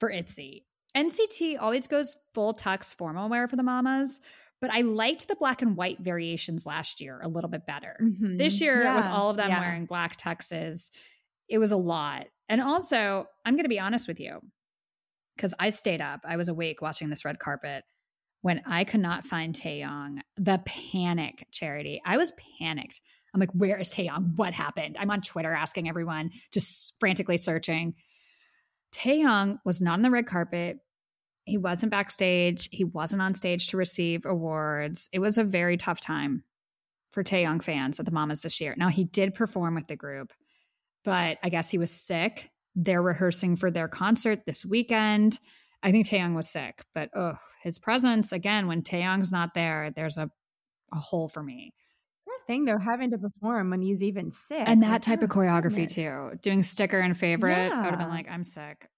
for 0.00 0.10
ITZY. 0.10 0.64
NCT 0.96 1.58
always 1.60 1.86
goes 1.86 2.16
full 2.34 2.54
tux 2.54 2.94
formal 2.94 3.28
wear 3.28 3.48
for 3.48 3.56
the 3.56 3.62
mamas, 3.62 4.20
but 4.60 4.70
I 4.70 4.82
liked 4.82 5.28
the 5.28 5.36
black 5.36 5.62
and 5.62 5.76
white 5.76 6.00
variations 6.00 6.66
last 6.66 7.00
year 7.00 7.20
a 7.22 7.28
little 7.28 7.50
bit 7.50 7.66
better. 7.66 7.96
Mhm. 8.00 8.38
This 8.38 8.60
year, 8.60 8.78
with 8.94 9.06
all 9.06 9.30
of 9.30 9.36
them 9.36 9.48
yeah. 9.48 9.60
wearing 9.60 9.86
black 9.86 10.16
tuxes, 10.16 10.90
it 11.48 11.58
was 11.58 11.72
a 11.72 11.76
lot. 11.76 12.26
And 12.48 12.60
also, 12.60 13.26
I'm 13.44 13.54
going 13.54 13.64
to 13.64 13.68
be 13.68 13.80
honest 13.80 14.06
with 14.06 14.20
you 14.20 14.40
because 15.36 15.54
I 15.58 15.70
stayed 15.70 16.00
up. 16.00 16.20
I 16.24 16.36
was 16.36 16.48
awake 16.48 16.82
watching 16.82 17.10
this 17.10 17.24
red 17.24 17.38
carpet 17.38 17.84
when 18.42 18.60
I 18.66 18.84
could 18.84 19.00
not 19.00 19.24
find 19.24 19.54
Taeyong, 19.54 20.20
the 20.36 20.60
panic 20.64 21.46
charity. 21.52 22.02
I 22.04 22.16
was 22.16 22.32
panicked. 22.58 23.00
I'm 23.32 23.40
like, 23.40 23.52
where 23.52 23.78
is 23.78 23.90
Taeyong? 23.90 24.36
What 24.36 24.52
happened? 24.52 24.96
I'm 24.98 25.10
on 25.10 25.22
Twitter 25.22 25.54
asking 25.54 25.88
everyone, 25.88 26.30
just 26.52 26.94
frantically 27.00 27.38
searching. 27.38 27.94
Taeyong 28.94 29.58
was 29.64 29.80
not 29.80 29.94
on 29.94 30.02
the 30.02 30.10
red 30.10 30.26
carpet. 30.26 30.78
He 31.44 31.58
wasn't 31.58 31.90
backstage. 31.90 32.68
He 32.70 32.84
wasn't 32.84 33.22
on 33.22 33.34
stage 33.34 33.68
to 33.68 33.76
receive 33.76 34.26
awards. 34.26 35.08
It 35.12 35.18
was 35.18 35.38
a 35.38 35.44
very 35.44 35.76
tough 35.76 36.00
time 36.00 36.44
for 37.10 37.24
Taeyong 37.24 37.62
fans 37.62 37.98
at 37.98 38.06
the 38.06 38.12
Mamas 38.12 38.42
this 38.42 38.60
year. 38.60 38.74
Now 38.76 38.88
he 38.88 39.04
did 39.04 39.34
perform 39.34 39.74
with 39.74 39.86
the 39.86 39.96
group, 39.96 40.32
but 41.04 41.38
I 41.42 41.48
guess 41.48 41.70
he 41.70 41.78
was 41.78 41.90
sick. 41.90 42.50
They're 42.74 43.02
rehearsing 43.02 43.56
for 43.56 43.70
their 43.70 43.88
concert 43.88 44.46
this 44.46 44.64
weekend. 44.64 45.38
I 45.82 45.90
think 45.90 46.06
Taeyong 46.06 46.34
was 46.34 46.48
sick, 46.48 46.82
but 46.94 47.10
oh, 47.14 47.34
his 47.62 47.78
presence 47.78 48.32
again 48.32 48.66
when 48.66 48.82
Taeyong's 48.82 49.32
not 49.32 49.52
there, 49.54 49.90
there's 49.94 50.16
a 50.16 50.30
a 50.92 50.98
hole 50.98 51.28
for 51.28 51.42
me. 51.42 51.74
Poor 52.38 52.46
thing 52.46 52.64
though, 52.64 52.78
having 52.78 53.10
to 53.10 53.18
perform 53.18 53.70
when 53.70 53.82
he's 53.82 54.02
even 54.02 54.30
sick. 54.30 54.62
And 54.66 54.82
that 54.82 54.92
Like, 54.92 55.02
type 55.02 55.22
of 55.22 55.30
oh, 55.30 55.34
choreography 55.34 55.88
goodness. 55.88 55.94
too. 55.94 56.30
Doing 56.42 56.62
sticker 56.62 56.98
and 56.98 57.16
favorite, 57.16 57.72
I 57.72 57.82
would 57.82 57.90
have 57.90 57.98
been 57.98 58.08
like, 58.08 58.30
I'm 58.30 58.44
sick. 58.44 58.88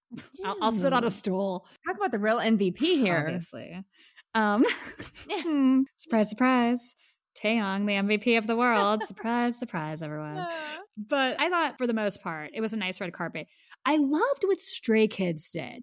I'll, 0.44 0.56
I'll 0.62 0.72
sit 0.72 0.92
on 0.92 1.04
a 1.04 1.10
stool. 1.10 1.66
Talk 1.86 1.96
about 1.96 2.12
the 2.12 2.18
real 2.18 2.38
MVP 2.38 2.78
here. 2.78 3.24
Obviously. 3.26 3.82
Um, 4.34 4.64
surprise, 5.96 6.30
surprise. 6.30 6.94
Taeyong, 7.42 7.86
the 7.86 7.94
MVP 7.94 8.38
of 8.38 8.46
the 8.46 8.54
world. 8.56 9.02
surprise, 9.04 9.58
surprise, 9.58 10.02
everyone. 10.02 10.46
But 10.96 11.40
I 11.40 11.48
thought 11.50 11.76
for 11.76 11.88
the 11.88 11.92
most 11.92 12.22
part, 12.22 12.50
it 12.54 12.60
was 12.60 12.72
a 12.72 12.76
nice 12.76 13.00
red 13.00 13.12
carpet. 13.12 13.48
I 13.84 13.96
loved 13.96 14.44
what 14.44 14.60
Stray 14.60 15.08
Kids 15.08 15.50
did 15.50 15.82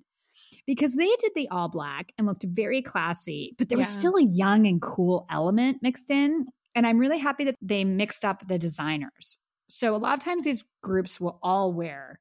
because 0.66 0.96
they 0.96 1.10
did 1.20 1.34
the 1.36 1.50
all 1.50 1.68
black 1.68 2.14
and 2.18 2.26
looked 2.26 2.46
very 2.48 2.82
classy, 2.82 3.54
but 3.58 3.68
there 3.68 3.78
was 3.78 3.90
still 3.90 4.16
a 4.16 4.24
young 4.24 4.66
and 4.68 4.82
cool 4.82 5.26
element 5.30 5.80
mixed 5.82 6.10
in. 6.12 6.46
And 6.76 6.88
I'm 6.88 6.98
really 7.00 7.20
happy 7.20 7.44
that 7.46 7.56
they 7.62 7.84
mixed 7.84 8.24
up 8.24 8.48
the 8.48 8.58
designers. 8.58 9.38
So 9.68 9.96
a 9.96 9.98
lot 9.98 10.18
of 10.18 10.24
times 10.24 10.44
these 10.44 10.64
groups 10.84 11.20
will 11.20 11.40
all 11.42 11.74
wear 11.74 12.20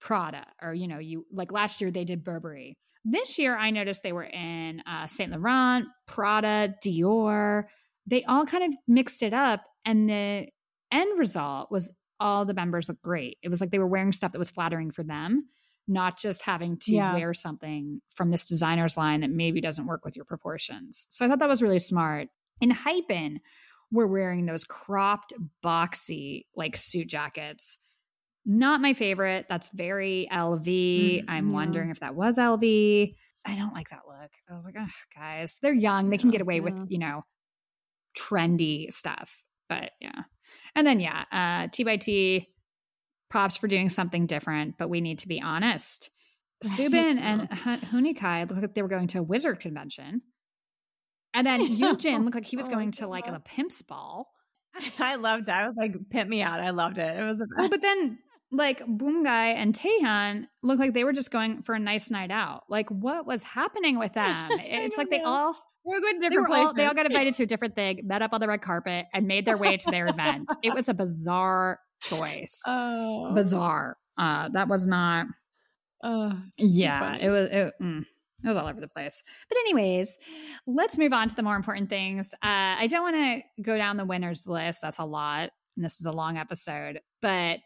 Prada 0.00 0.46
or, 0.62 0.72
you 0.72 0.88
know, 0.88 0.98
you 0.98 1.26
like 1.32 1.52
last 1.52 1.80
year 1.80 1.90
they 1.90 2.04
did 2.04 2.24
Burberry. 2.24 2.76
This 3.04 3.38
year 3.38 3.56
I 3.56 3.70
noticed 3.70 4.02
they 4.02 4.12
were 4.12 4.24
in 4.24 4.82
uh, 4.86 5.06
Saint 5.06 5.30
Laurent, 5.32 5.86
Prada, 6.06 6.74
Dior. 6.84 7.64
They 8.06 8.24
all 8.24 8.46
kind 8.46 8.64
of 8.64 8.78
mixed 8.88 9.22
it 9.22 9.34
up. 9.34 9.62
And 9.84 10.08
the 10.08 10.48
end 10.90 11.18
result 11.18 11.70
was 11.70 11.92
all 12.18 12.44
the 12.44 12.54
members 12.54 12.88
looked 12.88 13.02
great. 13.02 13.38
It 13.42 13.48
was 13.48 13.60
like 13.60 13.70
they 13.70 13.78
were 13.78 13.86
wearing 13.86 14.12
stuff 14.12 14.32
that 14.32 14.38
was 14.38 14.50
flattering 14.50 14.90
for 14.90 15.02
them, 15.02 15.46
not 15.88 16.18
just 16.18 16.42
having 16.42 16.76
to 16.82 16.92
Yeah. 16.92 17.14
wear 17.14 17.32
something 17.34 18.00
from 18.14 18.30
this 18.30 18.46
designer's 18.46 18.96
line 18.96 19.20
that 19.20 19.30
maybe 19.30 19.60
doesn't 19.60 19.86
work 19.86 20.04
with 20.04 20.16
your 20.16 20.24
proportions. 20.24 21.06
So 21.10 21.24
I 21.24 21.28
thought 21.28 21.38
that 21.38 21.48
was 21.48 21.62
really 21.62 21.78
smart. 21.78 22.28
Enhypen, 22.62 23.38
we're 23.90 24.06
wearing 24.06 24.46
those 24.46 24.64
cropped, 24.64 25.32
boxy, 25.64 26.44
like 26.54 26.76
suit 26.76 27.08
jackets. 27.08 27.78
Not 28.46 28.80
my 28.80 28.94
favorite. 28.94 29.46
That's 29.48 29.70
very 29.70 30.28
LV. 30.32 30.64
Mm, 30.64 31.24
I'm 31.28 31.46
yeah. 31.48 31.52
wondering 31.52 31.90
if 31.90 32.00
that 32.00 32.14
was 32.14 32.38
LV. 32.38 33.14
I 33.46 33.56
don't 33.56 33.74
like 33.74 33.90
that 33.90 34.02
look. 34.06 34.30
I 34.50 34.54
was 34.54 34.64
like, 34.64 34.76
oh, 34.78 34.86
guys, 35.14 35.58
they're 35.62 35.72
young. 35.72 36.10
They 36.10 36.18
can 36.18 36.30
get 36.30 36.40
away 36.40 36.60
with, 36.60 36.86
you 36.88 36.98
know, 36.98 37.24
trendy 38.16 38.92
stuff. 38.92 39.44
But 39.68 39.92
yeah. 40.00 40.22
And 40.74 40.86
then, 40.86 41.00
yeah, 41.00 41.24
uh, 41.32 41.68
T 41.72 41.84
by 41.84 41.96
T, 41.96 42.48
props 43.30 43.56
for 43.56 43.68
doing 43.68 43.88
something 43.88 44.26
different, 44.26 44.76
but 44.78 44.90
we 44.90 45.00
need 45.00 45.20
to 45.20 45.28
be 45.28 45.40
honest. 45.40 46.10
Soobin 46.64 47.18
and 47.18 47.48
Hu- 47.50 47.86
Hueningkai 47.86 48.48
looked 48.48 48.60
like 48.60 48.74
they 48.74 48.82
were 48.82 48.88
going 48.88 49.06
to 49.08 49.20
a 49.20 49.22
wizard 49.22 49.60
convention. 49.60 50.20
And 51.34 51.46
then 51.46 51.60
Yeonjun 51.76 52.24
looked 52.24 52.34
like 52.34 52.44
he 52.44 52.56
was 52.56 52.68
Oh, 52.68 52.72
going 52.72 52.90
to 52.92 53.06
like 53.06 53.26
a 53.28 53.40
pimp's 53.40 53.82
ball. 53.82 54.28
I 54.98 55.16
loved 55.16 55.48
it. 55.48 55.52
I 55.52 55.66
was 55.66 55.76
like, 55.76 55.94
pimp 56.10 56.28
me 56.30 56.42
out. 56.42 56.60
I 56.60 56.70
loved 56.70 56.98
it. 56.98 57.16
It 57.18 57.22
was 57.24 57.38
the 57.38 57.46
Well, 57.56 57.68
but 57.68 57.82
then 57.82 58.18
like 58.52 58.80
Beomgyu 58.84 59.26
and 59.26 59.74
Taehyun 59.74 60.46
looked 60.62 60.80
like 60.80 60.92
they 60.92 61.04
were 61.04 61.12
just 61.12 61.30
going 61.30 61.62
for 61.62 61.74
a 61.74 61.78
nice 61.78 62.10
night 62.10 62.30
out. 62.30 62.64
Like 62.68 62.88
what 62.90 63.26
was 63.26 63.42
happening 63.42 63.98
with 63.98 64.12
them? 64.14 64.48
It's 64.60 64.98
like 64.98 65.10
they 65.10 65.20
all 65.20 65.52
They 65.86 65.92
were 65.94 66.00
going 66.00 66.14
to 66.16 66.20
They, 66.20 66.28
different 66.30 66.48
were 66.50 66.56
all, 66.56 66.62
places. 66.64 66.76
they 66.76 66.86
all 66.86 66.94
got 66.94 67.06
invited 67.06 67.34
to 67.34 67.42
a 67.44 67.46
different 67.46 67.74
thing, 67.76 68.00
met 68.04 68.22
up 68.22 68.32
on 68.32 68.40
the 68.40 68.48
red 68.48 68.60
carpet, 68.62 69.06
and 69.14 69.26
made 69.26 69.44
their 69.46 69.56
way 69.56 69.76
to 69.76 69.90
their 69.90 70.06
event. 70.08 70.48
It 70.62 70.74
was 70.74 70.88
a 70.88 70.94
bizarre 70.94 71.78
choice. 72.02 72.60
oh, 72.66 73.32
bizarre. 73.34 73.96
Uh, 74.18 74.48
that 74.50 74.68
was 74.68 74.86
not. 74.86 75.26
Oh, 76.02 76.32
Yeah, 76.58 77.16
it 77.20 77.28
was. 77.30 77.48
It, 77.50 77.72
mm, 77.82 78.04
it 78.42 78.48
was 78.48 78.56
all 78.56 78.66
over 78.66 78.80
the 78.80 78.88
place. 78.88 79.22
But 79.48 79.58
anyways, 79.58 80.18
let's 80.66 80.98
move 80.98 81.12
on 81.12 81.28
to 81.28 81.36
the 81.36 81.42
more 81.42 81.56
important 81.56 81.88
things. 81.90 82.32
Uh, 82.34 82.76
I 82.78 82.86
don't 82.88 83.02
want 83.02 83.16
to 83.16 83.62
go 83.62 83.76
down 83.76 83.96
the 83.96 84.04
winners 84.04 84.46
list. 84.46 84.82
That's 84.82 84.98
a 84.98 85.04
lot. 85.04 85.50
And 85.76 85.84
this 85.84 86.00
is 86.00 86.06
a 86.06 86.12
long 86.12 86.36
episode, 86.36 87.00
but 87.22 87.60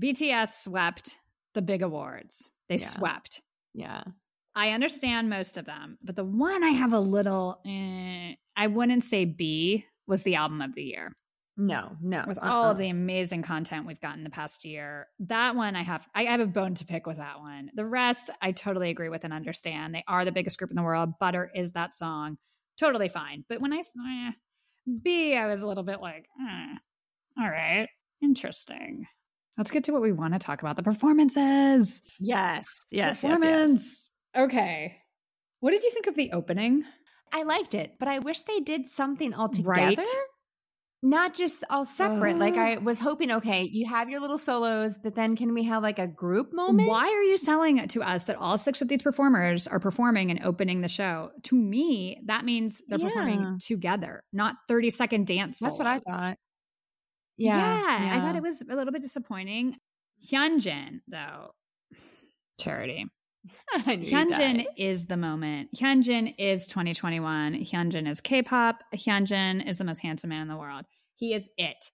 BTS 0.00 0.62
swept 0.64 1.18
the 1.54 1.62
big 1.62 1.82
awards. 1.82 2.50
They 2.68 2.76
Yeah. 2.76 2.86
swept. 2.86 3.42
yeah. 3.74 4.04
I 4.54 4.70
understand 4.70 5.30
most 5.30 5.56
of 5.56 5.66
them, 5.66 5.98
but 6.02 6.16
the 6.16 6.24
one 6.24 6.64
I 6.64 6.70
have 6.70 6.92
a 6.92 6.98
little, 6.98 7.60
eh, 7.64 8.34
I 8.56 8.66
wouldn't 8.66 9.04
say 9.04 9.24
BE 9.24 9.84
was 10.08 10.24
the 10.24 10.34
album 10.34 10.60
of 10.62 10.74
the 10.74 10.82
year 10.82 11.14
No, 11.60 11.96
no. 12.00 12.24
with 12.26 12.38
uh-uh. 12.38 12.48
all 12.48 12.70
of 12.70 12.78
the 12.78 12.88
amazing 12.88 13.42
content 13.42 13.84
we've 13.84 14.00
gotten 14.00 14.22
the 14.22 14.30
past 14.30 14.64
year. 14.64 15.08
That 15.18 15.56
one 15.56 15.74
I 15.74 15.82
have 15.82 16.06
I 16.14 16.24
have 16.24 16.40
a 16.40 16.46
bone 16.46 16.74
to 16.74 16.84
pick 16.84 17.04
with 17.04 17.18
that 17.18 17.40
one. 17.40 17.72
The 17.74 17.84
rest 17.84 18.30
I 18.40 18.52
totally 18.52 18.90
agree 18.90 19.08
with 19.08 19.24
and 19.24 19.32
understand. 19.32 19.92
They 19.92 20.04
are 20.06 20.24
the 20.24 20.30
biggest 20.30 20.56
group 20.58 20.70
in 20.70 20.76
the 20.76 20.84
world. 20.84 21.18
Butter 21.18 21.50
is 21.52 21.72
that 21.72 21.94
song. 21.94 22.38
Totally 22.78 23.08
fine. 23.08 23.44
But 23.48 23.60
when 23.60 23.72
I 23.72 23.78
s- 23.78 23.92
eh, 23.98 24.30
BE, 25.02 25.36
I 25.36 25.48
was 25.48 25.62
a 25.62 25.66
little 25.66 25.82
bit 25.82 26.00
like, 26.00 26.28
eh, 26.40 26.74
all 27.40 27.50
right, 27.50 27.88
interesting. 28.22 29.06
Let's 29.56 29.72
get 29.72 29.82
to 29.84 29.92
what 29.92 30.02
we 30.02 30.12
want 30.12 30.34
to 30.34 30.38
talk 30.38 30.62
about. 30.62 30.76
The 30.76 30.84
performances. 30.84 32.02
Yes, 32.20 32.80
yes, 32.92 33.22
yes, 33.22 33.22
yes. 33.22 33.34
Performance. 33.34 34.10
Okay. 34.36 34.96
What 35.58 35.72
did 35.72 35.82
you 35.82 35.90
think 35.90 36.06
of 36.06 36.14
the 36.14 36.30
opening? 36.30 36.84
I 37.32 37.42
liked 37.42 37.74
it, 37.74 37.96
but 37.98 38.06
I 38.06 38.20
wish 38.20 38.42
they 38.42 38.60
did 38.60 38.88
something 38.88 39.34
all 39.34 39.48
together. 39.48 39.70
Right. 39.70 39.98
Not 41.00 41.32
just 41.32 41.62
all 41.70 41.84
separate. 41.84 42.38
like 42.38 42.54
uh-huh. 42.54 42.62
I 42.62 42.76
was 42.78 42.98
hoping, 42.98 43.30
okay, 43.30 43.62
you 43.62 43.86
have 43.86 44.10
your 44.10 44.18
little 44.20 44.38
solos, 44.38 44.98
but 44.98 45.14
then 45.14 45.36
can 45.36 45.54
we 45.54 45.62
have 45.64 45.80
like 45.82 46.00
a 46.00 46.08
group 46.08 46.52
moment? 46.52 46.88
Why 46.88 47.06
are 47.06 47.22
you 47.22 47.38
selling 47.38 47.78
it 47.78 47.90
to 47.90 48.02
us 48.02 48.24
that 48.24 48.36
all 48.36 48.58
six 48.58 48.82
of 48.82 48.88
these 48.88 49.02
performers 49.02 49.68
are 49.68 49.78
performing 49.78 50.32
and 50.32 50.42
opening 50.42 50.80
the 50.80 50.88
show? 50.88 51.30
To 51.44 51.54
me, 51.56 52.20
that 52.26 52.44
means 52.44 52.82
they're 52.88 52.98
Yeah. 52.98 53.06
performing 53.08 53.58
together, 53.60 54.24
not 54.32 54.56
30 54.66 54.90
second 54.90 55.28
dance. 55.28 55.60
That's 55.60 55.78
what 55.78 55.86
I 55.86 56.00
solos. 56.00 56.20
thought. 56.20 56.38
Yeah, 57.36 57.56
Yeah, 57.56 58.16
I 58.16 58.20
thought 58.20 58.34
it 58.34 58.42
was 58.42 58.62
a 58.68 58.74
little 58.74 58.92
bit 58.92 59.00
disappointing. 59.00 59.76
Hyunjin, 60.32 61.00
though, 61.06 61.52
charity. 62.60 63.06
I 63.86 63.96
knew 63.96 64.04
you'd 64.04 64.12
Hyunjin 64.12 64.66
is 64.76 65.06
the 65.06 65.16
moment. 65.16 65.70
Hyunjin 65.76 66.34
is 66.38 66.66
2021. 66.66 67.54
Hyunjin 67.64 68.08
is 68.08 68.20
K-pop. 68.20 68.82
Hyunjin 68.94 69.66
is 69.66 69.78
the 69.78 69.84
most 69.84 70.00
handsome 70.00 70.30
man 70.30 70.42
in 70.42 70.48
the 70.48 70.56
world. 70.56 70.84
He 71.16 71.32
is 71.32 71.48
it. 71.56 71.90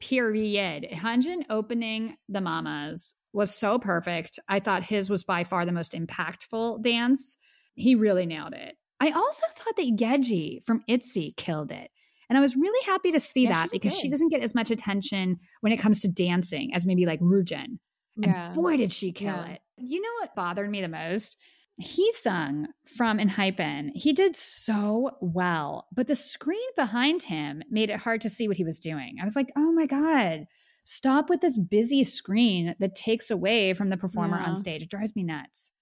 Period. 0.00 0.88
Hyunjin 0.90 1.44
opening 1.50 2.16
the 2.28 2.40
Mamas 2.40 3.14
was 3.32 3.54
so 3.54 3.78
perfect. 3.78 4.38
I 4.48 4.60
thought 4.60 4.84
his 4.84 5.10
was 5.10 5.24
by 5.24 5.44
far 5.44 5.66
the 5.66 5.72
most 5.72 5.92
impactful 5.92 6.82
dance. 6.82 7.36
He 7.74 7.94
really 7.94 8.26
nailed 8.26 8.54
it. 8.54 8.76
I 9.00 9.10
also 9.10 9.46
thought 9.54 9.76
that 9.76 9.96
Yeji 9.98 10.64
from 10.64 10.82
ITZY 10.88 11.36
killed 11.36 11.72
it. 11.72 11.90
And 12.28 12.38
I 12.38 12.40
was 12.40 12.56
really 12.56 12.86
happy 12.86 13.12
to 13.12 13.20
see 13.20 13.44
Yeah, 13.44 13.52
that 13.52 13.62
she 13.64 13.68
did 13.68 13.72
because 13.72 13.98
she 13.98 14.08
doesn't 14.08 14.30
get 14.30 14.42
as 14.42 14.54
much 14.54 14.70
attention 14.70 15.36
when 15.60 15.72
it 15.72 15.78
comes 15.78 16.00
to 16.00 16.08
dancing 16.08 16.72
as 16.74 16.86
maybe 16.86 17.04
like 17.06 17.20
Ryujin. 17.20 17.78
Yeah. 18.16 18.46
And 18.46 18.54
boy, 18.54 18.76
did 18.76 18.92
she 18.92 19.12
kill 19.12 19.34
Yeah. 19.34 19.46
it. 19.52 19.60
You 19.76 20.00
know 20.00 20.08
what 20.20 20.34
bothered 20.36 20.70
me 20.70 20.80
the 20.80 20.88
most? 20.88 21.36
Heeseung 21.82 22.66
from 22.96 23.18
Enhypen. 23.18 23.90
He 23.94 24.12
did 24.12 24.36
so 24.36 25.16
well, 25.20 25.88
but 25.92 26.06
the 26.06 26.14
screen 26.14 26.68
behind 26.76 27.24
him 27.24 27.62
made 27.70 27.90
it 27.90 28.00
hard 28.00 28.20
to 28.22 28.30
see 28.30 28.46
what 28.46 28.56
he 28.56 28.64
was 28.64 28.78
doing. 28.78 29.16
I 29.20 29.24
was 29.24 29.34
like, 29.36 29.50
oh 29.56 29.72
my 29.72 29.86
God, 29.86 30.46
stop 30.84 31.28
with 31.28 31.40
this 31.40 31.58
busy 31.58 32.04
screen 32.04 32.76
that 32.78 32.94
takes 32.94 33.30
away 33.30 33.72
from 33.74 33.88
the 33.90 33.96
performer 33.96 34.38
Yeah. 34.38 34.50
on 34.50 34.56
stage. 34.56 34.82
It 34.82 34.90
drives 34.90 35.16
me 35.16 35.24
nuts. 35.24 35.72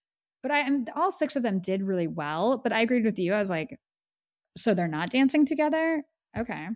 But 0.42 0.50
I 0.52 0.60
am 0.60 0.86
all 0.96 1.10
six 1.10 1.36
of 1.36 1.42
them 1.42 1.60
did 1.60 1.82
really 1.82 2.08
well. 2.08 2.58
But 2.58 2.72
I 2.72 2.80
agreed 2.80 3.04
with 3.04 3.18
you. 3.18 3.32
I 3.34 3.38
was 3.38 3.50
like, 3.50 3.78
so 4.56 4.74
they're 4.74 4.88
not 4.88 5.10
dancing 5.10 5.44
together? 5.46 6.02
Okay. 6.36 6.68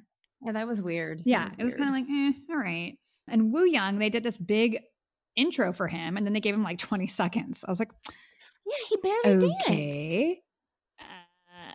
Yeah, 0.43 0.53
that 0.53 0.69
was 0.69 0.83
weird. 0.83 1.23
Yeah, 1.25 1.51
it 1.59 1.65
was 1.65 1.75
kind 1.75 1.89
of 1.89 1.95
like, 1.95 2.05
eh, 2.09 2.33
all 2.51 2.59
right. 2.59 2.99
And 3.27 3.53
Wooyoung, 3.55 3.99
they 3.99 4.11
did 4.11 4.23
this 4.23 4.37
big 4.37 4.81
intro 5.37 5.73
for 5.73 5.87
him, 5.89 6.17
and 6.17 6.27
then 6.27 6.33
they 6.33 6.41
gave 6.41 6.55
him 6.55 6.63
like 6.63 6.79
20 6.79 7.07
seconds. 7.07 7.65
I 7.67 7.71
was 7.71 7.79
like, 7.79 7.91
yeah, 8.67 8.77
he 8.89 8.97
barely 8.97 9.49
danced. 9.49 9.67
okay. 9.69 10.43
Uh, 11.01 11.73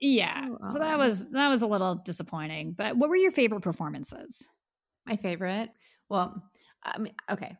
yeah. 0.00 0.46
So 0.62 0.68
So, 0.68 0.78
that 0.80 0.98
was 0.98 1.30
that 1.32 1.48
was 1.48 1.62
a 1.62 1.66
little 1.66 1.94
disappointing. 1.96 2.72
But 2.72 2.96
what 2.96 3.08
were 3.08 3.16
your 3.16 3.30
favorite 3.30 3.62
performances? 3.62 4.48
My 5.06 5.16
favorite. 5.16 5.70
Well, 6.08 6.42
I 6.82 6.98
mean, 6.98 7.14
okay. 7.30 7.56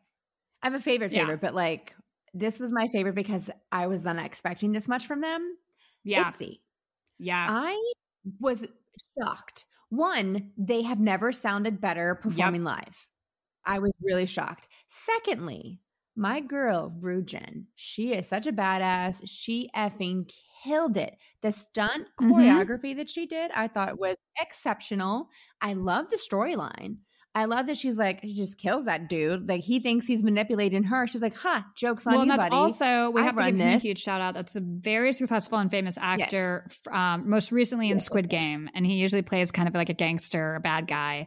I 0.63 0.67
have 0.67 0.75
a 0.75 0.81
favorite 0.81 1.13
Yeah. 1.13 1.21
favorite, 1.21 1.41
but 1.41 1.55
like 1.55 1.95
this 2.35 2.59
was 2.61 2.73
my 2.73 2.89
favorite 2.89 3.15
because 3.15 3.51
I 3.71 3.87
was 3.87 4.05
not 4.05 4.19
expecting 4.19 4.73
this 4.73 4.89
much 4.89 5.07
from 5.07 5.21
them. 5.21 5.57
Yeah. 6.03 6.29
Itzy. 6.29 6.63
yeah. 7.19 7.47
I 7.49 7.93
was 8.41 8.67
shocked. 9.23 9.65
One, 9.91 10.51
they 10.59 10.83
have 10.83 10.99
never 10.99 11.31
sounded 11.33 11.81
better 11.81 12.15
performing 12.17 12.65
live. 12.65 13.07
I 13.67 13.79
was 13.79 13.93
really 14.03 14.27
shocked. 14.27 14.69
Secondly, 14.89 15.81
my 16.17 16.41
girl, 16.41 16.95
Ryujin, 17.01 17.65
she 17.75 18.13
is 18.13 18.29
such 18.29 18.47
a 18.47 18.53
badass. 18.53 19.21
She 19.27 19.69
effing 19.77 20.31
killed 20.63 20.97
it. 20.97 21.17
The 21.43 21.51
stunt 21.53 22.07
Mhm. 22.21 22.31
choreography 22.31 22.97
that 22.97 23.11
she 23.11 23.27
did, 23.27 23.51
I 23.55 23.67
thought 23.69 23.99
was 23.99 24.17
exceptional. 24.41 25.29
I 25.61 25.73
love 25.75 26.11
the 26.11 26.17
storyline. 26.17 26.99
I 27.37 27.47
love 27.47 27.67
that 27.67 27.77
she's 27.77 27.99
like, 27.99 28.21
she 28.23 28.33
just 28.33 28.59
kills 28.59 28.85
that 28.85 29.09
dude. 29.09 29.49
Like 29.49 29.63
he 29.63 29.81
thinks 29.81 30.07
he's 30.07 30.23
manipulating 30.23 30.85
her. 30.85 31.09
She's 31.09 31.21
like, 31.21 31.35
huh, 31.35 31.63
joke's 31.77 32.07
on 32.07 32.13
well, 32.13 32.23
and 32.23 32.31
you, 32.31 32.37
that's 32.37 32.49
buddy. 32.49 32.55
also 32.57 33.11
we 33.11 33.21
I 33.21 33.25
have 33.25 33.37
to 33.37 33.45
give 33.47 33.57
him 33.61 33.69
a 33.77 33.79
huge 33.79 33.99
shout 34.01 34.21
out. 34.21 34.35
That's 34.35 34.55
a 34.55 34.61
very 34.61 35.13
successful 35.13 35.59
and 35.59 35.69
famous 35.69 35.99
actor. 36.01 36.65
f- 36.67 36.95
Um, 36.95 37.29
most 37.29 37.51
recently 37.51 37.91
in 37.91 37.97
Yes, 37.97 38.07
Squid 38.07 38.29
yes. 38.31 38.41
Game, 38.41 38.71
and 38.73 38.87
he 38.87 38.95
usually 38.95 39.23
plays 39.23 39.51
kind 39.51 39.67
of 39.67 39.75
like 39.75 39.89
a 39.89 39.95
gangster, 39.95 40.55
a 40.55 40.61
bad 40.61 40.87
guy. 40.87 41.27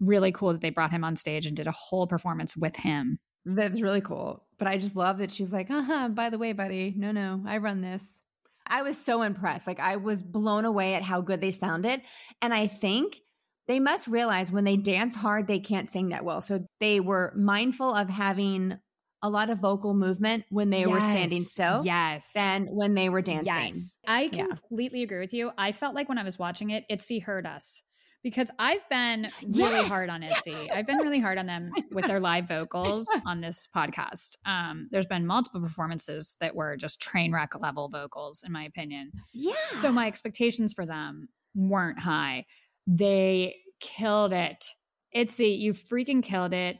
Really 0.00 0.32
cool 0.32 0.52
that 0.52 0.60
they 0.60 0.70
brought 0.70 0.90
him 0.90 1.04
on 1.04 1.16
stage 1.16 1.46
and 1.46 1.56
did 1.56 1.66
a 1.66 1.72
whole 1.72 2.06
performance 2.06 2.56
with 2.56 2.76
him. 2.76 3.18
That's 3.44 3.80
really 3.80 4.00
cool. 4.00 4.44
But 4.58 4.68
I 4.68 4.76
just 4.76 4.96
love 4.96 5.18
that 5.18 5.30
she's 5.30 5.52
like, 5.52 5.70
uh-huh, 5.70 6.08
by 6.08 6.30
the 6.30 6.38
way, 6.38 6.52
buddy, 6.52 6.92
no, 6.96 7.12
no, 7.12 7.42
I 7.46 7.58
run 7.58 7.80
this. 7.80 8.20
I 8.66 8.82
was 8.82 8.98
so 8.98 9.22
impressed. 9.22 9.66
Like 9.66 9.78
I 9.80 9.96
was 9.96 10.22
blown 10.22 10.64
away 10.64 10.94
at 10.94 11.02
how 11.02 11.20
good 11.20 11.40
they 11.40 11.52
sounded. 11.52 12.02
And 12.42 12.52
I 12.52 12.66
think 12.66 13.20
they 13.68 13.78
must 13.80 14.08
realize 14.08 14.50
when 14.50 14.64
they 14.64 14.76
dance 14.76 15.14
hard, 15.14 15.46
they 15.46 15.60
can't 15.60 15.88
sing 15.88 16.08
that 16.08 16.24
well. 16.24 16.40
So 16.40 16.66
they 16.80 16.98
were 17.00 17.32
mindful 17.36 17.92
of 17.94 18.08
having 18.08 18.78
a 19.22 19.30
lot 19.30 19.50
of 19.50 19.60
vocal 19.60 19.94
movement 19.94 20.44
when 20.50 20.70
they 20.70 20.86
were 20.86 21.00
standing 21.00 21.40
still 21.42 21.84
Yes. 21.84 22.32
than 22.34 22.66
when 22.66 22.94
they 22.94 23.08
were 23.08 23.22
dancing. 23.22 23.46
Yes. 23.46 23.98
I 24.06 24.28
Yeah. 24.32 24.46
completely 24.46 25.02
agree 25.02 25.20
with 25.20 25.32
you. 25.32 25.52
I 25.56 25.72
felt 25.72 25.94
like 25.94 26.08
when 26.08 26.18
I 26.18 26.22
was 26.22 26.38
watching 26.38 26.70
it, 26.70 26.84
Itzy 26.90 27.20
heard 27.20 27.46
us 27.46 27.82
because 28.26 28.50
I've 28.58 28.86
been 28.88 29.28
really 29.40 29.70
Yes. 29.70 29.86
hard 29.86 30.10
on 30.10 30.24
Itzy. 30.24 30.56
I've 30.74 30.84
been 30.84 30.96
really 30.96 31.20
hard 31.20 31.38
on 31.38 31.46
them 31.46 31.70
with 31.92 32.06
their 32.08 32.18
live 32.18 32.48
vocals 32.48 33.06
on 33.24 33.40
this 33.40 33.68
podcast. 33.72 34.34
Um, 34.44 34.88
there's 34.90 35.06
been 35.06 35.28
multiple 35.28 35.60
performances 35.60 36.36
that 36.40 36.56
were 36.56 36.76
just 36.76 37.00
train 37.00 37.30
wreck 37.32 37.52
level 37.60 37.88
vocals, 37.88 38.42
in 38.44 38.50
my 38.50 38.64
opinion. 38.64 39.12
Yeah. 39.32 39.52
So 39.74 39.92
my 39.92 40.08
expectations 40.08 40.72
for 40.74 40.84
them 40.84 41.28
weren't 41.54 42.00
high. 42.00 42.46
They 42.84 43.54
killed 43.78 44.32
it. 44.32 44.64
Itzy, 45.12 45.50
you 45.50 45.72
freaking 45.72 46.20
killed 46.20 46.52
it. 46.52 46.78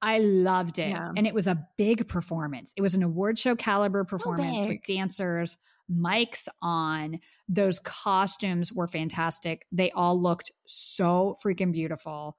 I 0.00 0.18
loved 0.18 0.78
it. 0.78 0.90
Yeah. 0.90 1.10
And 1.16 1.26
it 1.26 1.34
was 1.34 1.48
a 1.48 1.66
big 1.76 2.06
performance. 2.06 2.72
It 2.76 2.82
was 2.82 2.94
an 2.94 3.02
award 3.02 3.36
show 3.36 3.56
caliber 3.56 4.04
performance 4.04 4.64
with 4.64 4.78
dancers, 4.86 5.56
mics 5.90 6.48
on. 6.62 7.20
Those 7.48 7.78
costumes 7.80 8.72
were 8.72 8.88
fantastic. 8.88 9.66
They 9.72 9.90
all 9.90 10.20
looked 10.20 10.50
so 10.66 11.36
freaking 11.44 11.72
beautiful. 11.72 12.36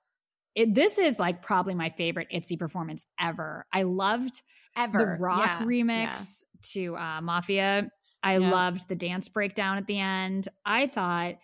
It, 0.56 0.74
this 0.74 0.98
is 0.98 1.20
like 1.20 1.42
probably 1.42 1.76
my 1.76 1.90
favorite 1.90 2.28
Itzy 2.32 2.58
performance 2.58 3.06
ever. 3.20 3.66
I 3.74 3.84
loved 3.84 4.42
ever. 4.78 4.98
the 5.18 5.24
rock 5.24 5.46
Yeah. 5.46 5.66
remix 5.66 6.44
to 6.74 6.96
uh, 6.96 7.22
Mafia. 7.22 7.90
I 8.24 8.38
Yeah. 8.38 8.50
loved 8.50 8.88
the 8.88 8.96
dance 8.96 9.30
breakdown 9.30 9.78
at 9.78 9.86
the 9.88 10.00
end. 10.00 10.48
I 10.66 10.88
thought 10.88 11.36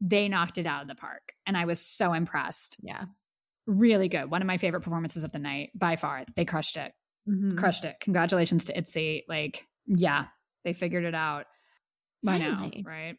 they 0.00 0.28
knocked 0.28 0.58
it 0.58 0.66
out 0.66 0.82
of 0.82 0.88
the 0.88 0.94
park, 0.94 1.32
and 1.46 1.56
I 1.56 1.64
was 1.64 1.80
so 1.80 2.12
impressed. 2.12 2.76
Yeah. 2.82 3.04
Really 3.66 4.08
good. 4.08 4.30
One 4.30 4.42
of 4.42 4.46
my 4.46 4.58
favorite 4.58 4.82
performances 4.82 5.24
of 5.24 5.32
the 5.32 5.38
night 5.38 5.70
by 5.74 5.96
far. 5.96 6.24
They 6.34 6.44
crushed 6.44 6.76
it. 6.76 6.92
Mhm. 7.28 7.56
Crushed 7.56 7.84
it. 7.84 7.96
Congratulations 8.00 8.66
to 8.66 8.76
Itzy. 8.78 9.24
Like, 9.28 9.64
yeah, 9.86 10.26
they 10.66 10.72
figured 10.72 11.04
it 11.04 11.14
out 11.14 11.46
by 12.24 12.38
Finally. 12.40 12.82
now, 12.84 12.90
right? 12.90 13.16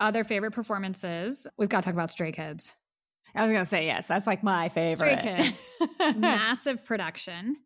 Other 0.00 0.24
favorite 0.24 0.52
performances. 0.52 1.46
We've 1.58 1.68
got 1.68 1.82
to 1.82 1.84
talk 1.84 1.94
about 1.94 2.10
Stray 2.10 2.32
Kids. 2.32 2.74
I 3.34 3.42
was 3.42 3.52
gonna 3.52 3.66
say 3.66 3.84
yes. 3.84 4.08
That's 4.08 4.26
like 4.26 4.42
my 4.42 4.70
favorite. 4.70 5.20
Stray 5.20 5.36
Kids. 5.36 5.78
Massive 6.16 6.86
production. 6.86 7.56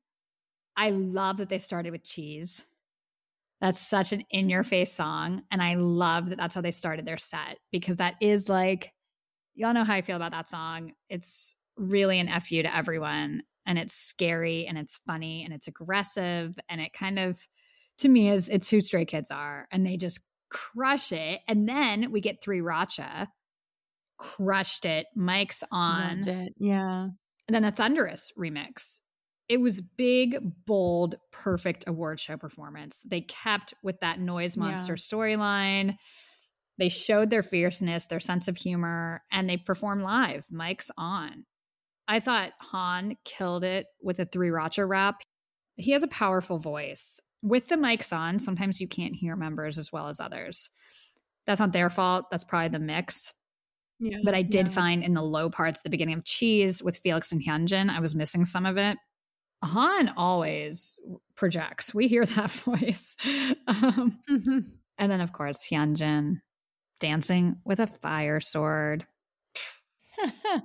I 0.76 0.90
love 0.90 1.36
that 1.36 1.48
they 1.48 1.58
started 1.58 1.92
with 1.92 2.02
cheese. 2.02 2.64
That's 3.60 3.80
such 3.80 4.12
an 4.12 4.24
in 4.30 4.50
your 4.50 4.64
face 4.64 4.92
song. 4.92 5.42
And 5.52 5.62
I 5.62 5.76
love 5.76 6.30
that 6.30 6.38
that's 6.38 6.56
how 6.56 6.60
they 6.60 6.72
started 6.72 7.04
their 7.04 7.18
set 7.18 7.58
because 7.70 7.98
that 7.98 8.16
is 8.20 8.48
like, 8.48 8.92
y'all 9.54 9.74
know 9.74 9.84
how 9.84 9.94
I 9.94 10.02
feel 10.02 10.16
about 10.16 10.32
that 10.32 10.48
song. 10.48 10.94
It's 11.08 11.54
really 11.76 12.18
an 12.18 12.28
FU 12.40 12.64
to 12.64 12.76
everyone. 12.76 13.44
And 13.64 13.78
it's 13.78 13.94
scary 13.94 14.66
and 14.66 14.76
it's 14.76 14.98
funny 15.06 15.44
and 15.44 15.54
it's 15.54 15.68
aggressive. 15.68 16.58
And 16.68 16.80
it 16.80 16.92
kind 16.92 17.20
of, 17.20 17.38
to 18.02 18.08
me, 18.08 18.30
is 18.30 18.48
it's 18.48 18.70
who 18.70 18.80
Stray 18.80 19.04
Kids 19.04 19.30
are. 19.30 19.66
And 19.72 19.86
they 19.86 19.96
just 19.96 20.20
crush 20.50 21.12
it. 21.12 21.40
And 21.48 21.68
then 21.68 22.12
we 22.12 22.20
get 22.20 22.42
3RACHA, 22.42 23.28
crushed 24.18 24.84
it. 24.84 25.06
Mics 25.18 25.62
on. 25.72 26.28
It. 26.28 26.54
Yeah. 26.58 27.08
And 27.48 27.54
then 27.54 27.64
a 27.64 27.72
Thunderous 27.72 28.32
remix 28.38 28.98
it 29.52 29.60
was 29.60 29.82
big, 29.82 30.38
bold, 30.66 31.16
perfect 31.30 31.84
award 31.86 32.18
show 32.18 32.38
performance. 32.38 33.04
They 33.06 33.20
kept 33.20 33.74
with 33.82 34.00
that 34.00 34.18
noise 34.18 34.56
monster 34.56 34.94
yeah. 34.94 34.96
storyline. 34.96 35.96
They 36.78 36.88
showed 36.88 37.28
their 37.28 37.42
fierceness, 37.42 38.06
their 38.06 38.18
sense 38.18 38.48
of 38.48 38.56
humor, 38.56 39.22
and 39.30 39.50
they 39.50 39.58
performed 39.58 40.04
live. 40.04 40.46
Mics 40.50 40.90
on. 40.96 41.44
I 42.08 42.18
thought 42.18 42.52
Han 42.60 43.16
killed 43.26 43.62
it 43.62 43.86
with 44.02 44.18
a 44.20 44.26
3RACHA 44.26 44.88
rap. 44.88 45.16
He 45.76 45.92
has 45.92 46.02
a 46.02 46.08
powerful 46.08 46.58
voice. 46.58 47.20
With 47.42 47.68
the 47.68 47.76
mics 47.76 48.16
on, 48.16 48.38
sometimes 48.38 48.80
you 48.80 48.86
can't 48.86 49.16
hear 49.16 49.36
members 49.36 49.78
as 49.78 49.92
well 49.92 50.08
as 50.08 50.20
others. 50.20 50.70
That's 51.46 51.60
not 51.60 51.72
their 51.72 51.90
fault. 51.90 52.30
That's 52.30 52.44
probably 52.44 52.68
the 52.68 52.78
mix. 52.78 53.34
Yeah, 53.98 54.18
but 54.24 54.34
I 54.34 54.42
did 54.42 54.66
yeah. 54.66 54.72
find 54.72 55.04
in 55.04 55.14
the 55.14 55.22
low 55.22 55.50
parts, 55.50 55.82
the 55.82 55.90
beginning 55.90 56.18
of 56.18 56.24
Cheese 56.24 56.82
with 56.82 56.98
Felix 56.98 57.30
and 57.32 57.44
Hyunjin, 57.44 57.88
I 57.88 58.00
was 58.00 58.14
missing 58.14 58.44
some 58.44 58.66
of 58.66 58.76
it. 58.76 58.98
Han 59.62 60.12
always 60.16 60.98
projects. 61.36 61.94
We 61.94 62.08
hear 62.08 62.26
that 62.26 62.50
voice. 62.50 63.16
Um, 63.66 64.18
mm-hmm. 64.28 64.58
And 64.98 65.12
then, 65.12 65.20
of 65.20 65.32
course, 65.32 65.68
Hyunjin 65.68 66.40
dancing 66.98 67.56
with 67.64 67.80
a 67.80 67.86
fire 67.86 68.40
sword. 68.40 69.06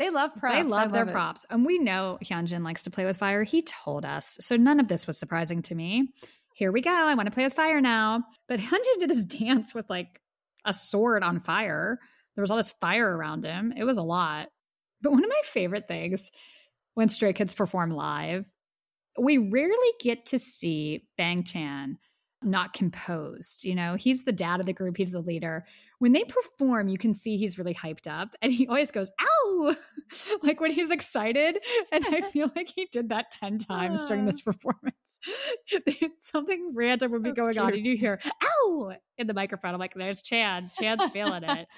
they 0.00 0.08
love 0.08 0.34
props. 0.34 0.56
They 0.56 0.62
love, 0.62 0.70
love 0.70 0.92
their 0.92 1.04
it. 1.04 1.12
props. 1.12 1.44
And 1.50 1.66
we 1.66 1.78
know 1.78 2.16
Hyunjin 2.24 2.64
likes 2.64 2.84
to 2.84 2.90
play 2.90 3.04
with 3.04 3.18
fire. 3.18 3.42
He 3.42 3.60
told 3.60 4.06
us. 4.06 4.38
So 4.40 4.56
none 4.56 4.80
of 4.80 4.88
this 4.88 5.06
was 5.06 5.18
surprising 5.18 5.60
to 5.62 5.74
me. 5.74 6.08
Here 6.54 6.72
we 6.72 6.80
go. 6.80 6.90
I 6.90 7.14
want 7.14 7.26
to 7.26 7.30
play 7.30 7.44
with 7.44 7.52
fire 7.52 7.82
now. 7.82 8.24
But 8.48 8.60
Hyunjin 8.60 8.98
did 8.98 9.10
this 9.10 9.24
dance 9.40 9.74
with 9.74 9.90
like 9.90 10.18
a 10.64 10.72
sword 10.72 11.22
on 11.22 11.38
fire. 11.38 11.98
There 12.34 12.42
was 12.42 12.50
all 12.50 12.56
this 12.56 12.70
fire 12.70 13.14
around 13.14 13.44
him. 13.44 13.74
It 13.76 13.84
was 13.84 13.98
a 13.98 14.02
lot. 14.02 14.48
But 15.02 15.12
one 15.12 15.22
of 15.22 15.28
my 15.28 15.40
favorite 15.44 15.86
things 15.86 16.30
when 16.94 17.10
Stray 17.10 17.34
Kids 17.34 17.52
perform 17.52 17.90
live, 17.90 18.50
we 19.18 19.36
rarely 19.36 19.92
get 20.00 20.24
to 20.26 20.38
see 20.38 21.04
Bang 21.18 21.44
Chan 21.44 21.98
not 22.42 22.72
composed. 22.72 23.64
You 23.64 23.74
know, 23.74 23.94
he's 23.94 24.24
the 24.24 24.32
dad 24.32 24.60
of 24.60 24.66
the 24.66 24.72
group, 24.72 24.96
he's 24.96 25.12
the 25.12 25.20
leader. 25.20 25.64
When 25.98 26.12
they 26.12 26.24
perform, 26.24 26.88
you 26.88 26.98
can 26.98 27.12
see 27.12 27.36
he's 27.36 27.58
really 27.58 27.74
hyped 27.74 28.06
up 28.06 28.34
and 28.40 28.50
he 28.52 28.66
always 28.66 28.90
goes, 28.90 29.10
ow, 29.20 29.74
like 30.42 30.60
when 30.60 30.72
he's 30.72 30.90
excited. 30.90 31.58
And 31.92 32.04
I 32.06 32.20
feel 32.32 32.50
like 32.56 32.70
he 32.74 32.88
did 32.90 33.10
that 33.10 33.30
10 33.32 33.58
times 33.58 34.04
during 34.06 34.24
this 34.24 34.40
performance. 34.42 35.20
Something 36.18 36.72
random 36.74 37.08
so 37.08 37.14
would 37.14 37.22
be 37.22 37.32
going 37.32 37.52
cute. 37.52 37.64
on 37.64 37.74
and 37.74 37.84
you 37.84 37.96
hear, 37.96 38.20
ow, 38.42 38.92
in 39.18 39.26
the 39.26 39.34
microphone. 39.34 39.74
I'm 39.74 39.80
like, 39.80 39.94
there's 39.94 40.22
Chan. 40.22 40.70
Chan's 40.78 41.04
feeling 41.10 41.44
it. 41.44 41.68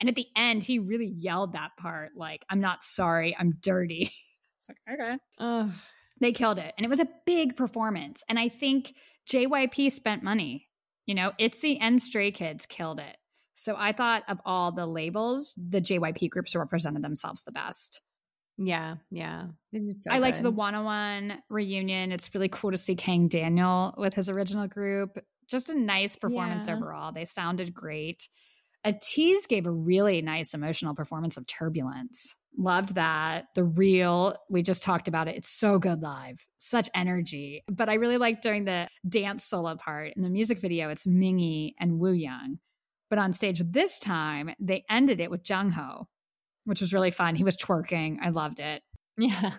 And 0.00 0.08
at 0.08 0.16
the 0.16 0.26
end, 0.36 0.62
he 0.62 0.78
really 0.78 1.06
yelled 1.06 1.54
that 1.54 1.70
part 1.78 2.10
like, 2.16 2.44
I'm 2.50 2.60
not 2.60 2.82
sorry, 2.82 3.34
I'm 3.38 3.54
dirty. 3.60 4.10
It's 4.58 4.68
like, 4.68 5.18
okay. 5.40 5.72
They 6.20 6.32
killed 6.32 6.58
it. 6.58 6.72
And 6.76 6.84
it 6.84 6.88
was 6.88 7.00
a 7.00 7.08
big 7.26 7.56
performance. 7.56 8.24
And 8.28 8.38
I 8.38 8.48
think 8.48 8.94
JYP 9.30 9.90
spent 9.92 10.22
money. 10.22 10.68
You 11.06 11.14
know, 11.14 11.32
ITZY 11.38 11.78
and 11.80 12.00
Stray 12.00 12.30
Kids 12.30 12.66
killed 12.66 12.98
it. 12.98 13.16
So 13.54 13.76
I 13.78 13.92
thought 13.92 14.24
of 14.28 14.40
all 14.44 14.72
the 14.72 14.86
labels, 14.86 15.54
the 15.56 15.80
JYP 15.80 16.30
groups 16.30 16.56
represented 16.56 17.02
themselves 17.02 17.44
the 17.44 17.52
best. 17.52 18.00
Yeah, 18.56 18.96
yeah. 19.10 19.46
So 19.72 20.10
I 20.10 20.18
liked 20.18 20.42
the 20.42 20.50
101 20.50 21.42
reunion. 21.48 22.12
It's 22.12 22.32
really 22.34 22.48
cool 22.48 22.70
to 22.70 22.76
see 22.76 22.94
Kang 22.94 23.28
Daniel 23.28 23.94
with 23.96 24.14
his 24.14 24.30
original 24.30 24.68
group. 24.68 25.18
Just 25.48 25.70
a 25.70 25.78
nice 25.78 26.16
performance 26.16 26.68
yeah. 26.68 26.76
overall. 26.76 27.12
They 27.12 27.24
sounded 27.24 27.74
great. 27.74 28.28
ATEEZ 28.84 29.48
gave 29.48 29.66
a 29.66 29.72
really 29.72 30.22
nice 30.22 30.54
emotional 30.54 30.94
performance 30.94 31.36
of 31.36 31.46
Turbulence. 31.46 32.36
Loved 32.56 32.94
that. 32.94 33.46
The 33.54 33.64
real, 33.64 34.36
we 34.48 34.62
just 34.62 34.84
talked 34.84 35.08
about 35.08 35.26
it. 35.28 35.36
It's 35.36 35.50
so 35.50 35.78
good 35.78 36.02
live, 36.02 36.46
such 36.58 36.88
energy. 36.94 37.64
But 37.68 37.88
I 37.88 37.94
really 37.94 38.16
liked 38.16 38.42
during 38.42 38.64
the 38.64 38.88
dance 39.08 39.44
solo 39.44 39.74
part 39.76 40.12
in 40.16 40.22
the 40.22 40.30
music 40.30 40.60
video, 40.60 40.88
it's 40.88 41.06
Mingi 41.06 41.72
and 41.80 42.00
Wooyoung. 42.00 42.58
But 43.10 43.18
on 43.18 43.32
stage 43.32 43.60
this 43.60 43.98
time, 43.98 44.50
they 44.60 44.84
ended 44.88 45.20
it 45.20 45.30
with 45.30 45.42
Jongho, 45.42 46.04
which 46.64 46.80
was 46.80 46.92
really 46.92 47.10
fun. 47.10 47.34
He 47.34 47.44
was 47.44 47.56
twerking. 47.56 48.18
I 48.22 48.30
loved 48.30 48.60
it. 48.60 48.82
Yeah. 49.18 49.52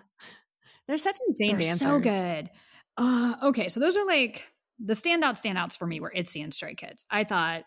They're 0.88 0.98
such 0.98 1.16
insane 1.28 1.52
They're 1.52 1.66
dancers. 1.66 1.80
So 1.80 1.98
good. 1.98 2.50
Uh, 2.96 3.34
okay, 3.42 3.68
so 3.68 3.80
those 3.80 3.96
are 3.96 4.06
like 4.06 4.46
the 4.78 4.94
standout 4.94 5.40
standouts 5.42 5.76
for 5.76 5.86
me 5.86 6.00
were 6.00 6.12
ITZY 6.14 6.42
and 6.42 6.54
Stray 6.54 6.74
Kids. 6.74 7.04
I 7.10 7.24
thought 7.24 7.64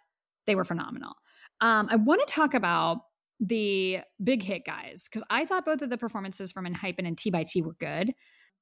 they 0.47 0.55
were 0.55 0.63
phenomenal. 0.63 1.13
Um, 1.61 1.87
I 1.89 1.97
want 1.97 2.25
to 2.27 2.33
talk 2.33 2.53
about 2.53 2.99
the 3.39 3.99
big 4.21 4.43
hit 4.43 4.65
guys 4.65 5.07
because 5.09 5.23
I 5.29 5.45
thought 5.45 5.65
both 5.65 5.81
of 5.81 5.89
the 5.89 5.97
performances 5.97 6.51
from 6.51 6.65
Enhypen 6.65 7.07
and 7.07 7.17
T 7.17 7.29
by 7.29 7.43
T 7.43 7.61
were 7.61 7.75
good. 7.79 8.13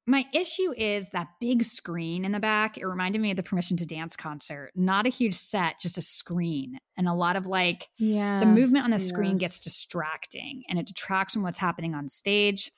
My 0.10 0.26
issue 0.34 0.74
is 0.78 1.10
that 1.10 1.28
big 1.41 1.64
screen 1.64 2.24
in 2.24 2.32
the 2.32 2.40
back. 2.40 2.78
It 2.78 2.86
reminded 2.86 3.20
me 3.20 3.32
of 3.32 3.38
the 3.38 3.44
Permission 3.44 3.76
to 3.78 3.86
Dance 3.86 4.16
concert. 4.16 4.72
Not 4.74 5.06
a 5.06 5.10
huge 5.10 5.34
set, 5.34 5.82
just 5.82 5.98
a 5.98 6.02
screen. 6.02 6.78
And 6.95 7.10
a 7.10 7.14
lot 7.14 7.36
of 7.36 7.45
like, 7.45 7.90
yeah, 7.98 8.40
the 8.40 8.45
movement 8.45 8.86
on 8.86 8.91
the 8.91 8.98
yeah. 8.98 9.04
screen 9.04 9.38
gets 9.38 9.60
distracting 9.60 10.64
and 10.70 10.80
it 10.80 10.88
detracts 10.88 11.34
from 11.34 11.44
what's 11.44 11.58
happening 11.58 11.94
on 11.94 12.08
stage. 12.08 12.72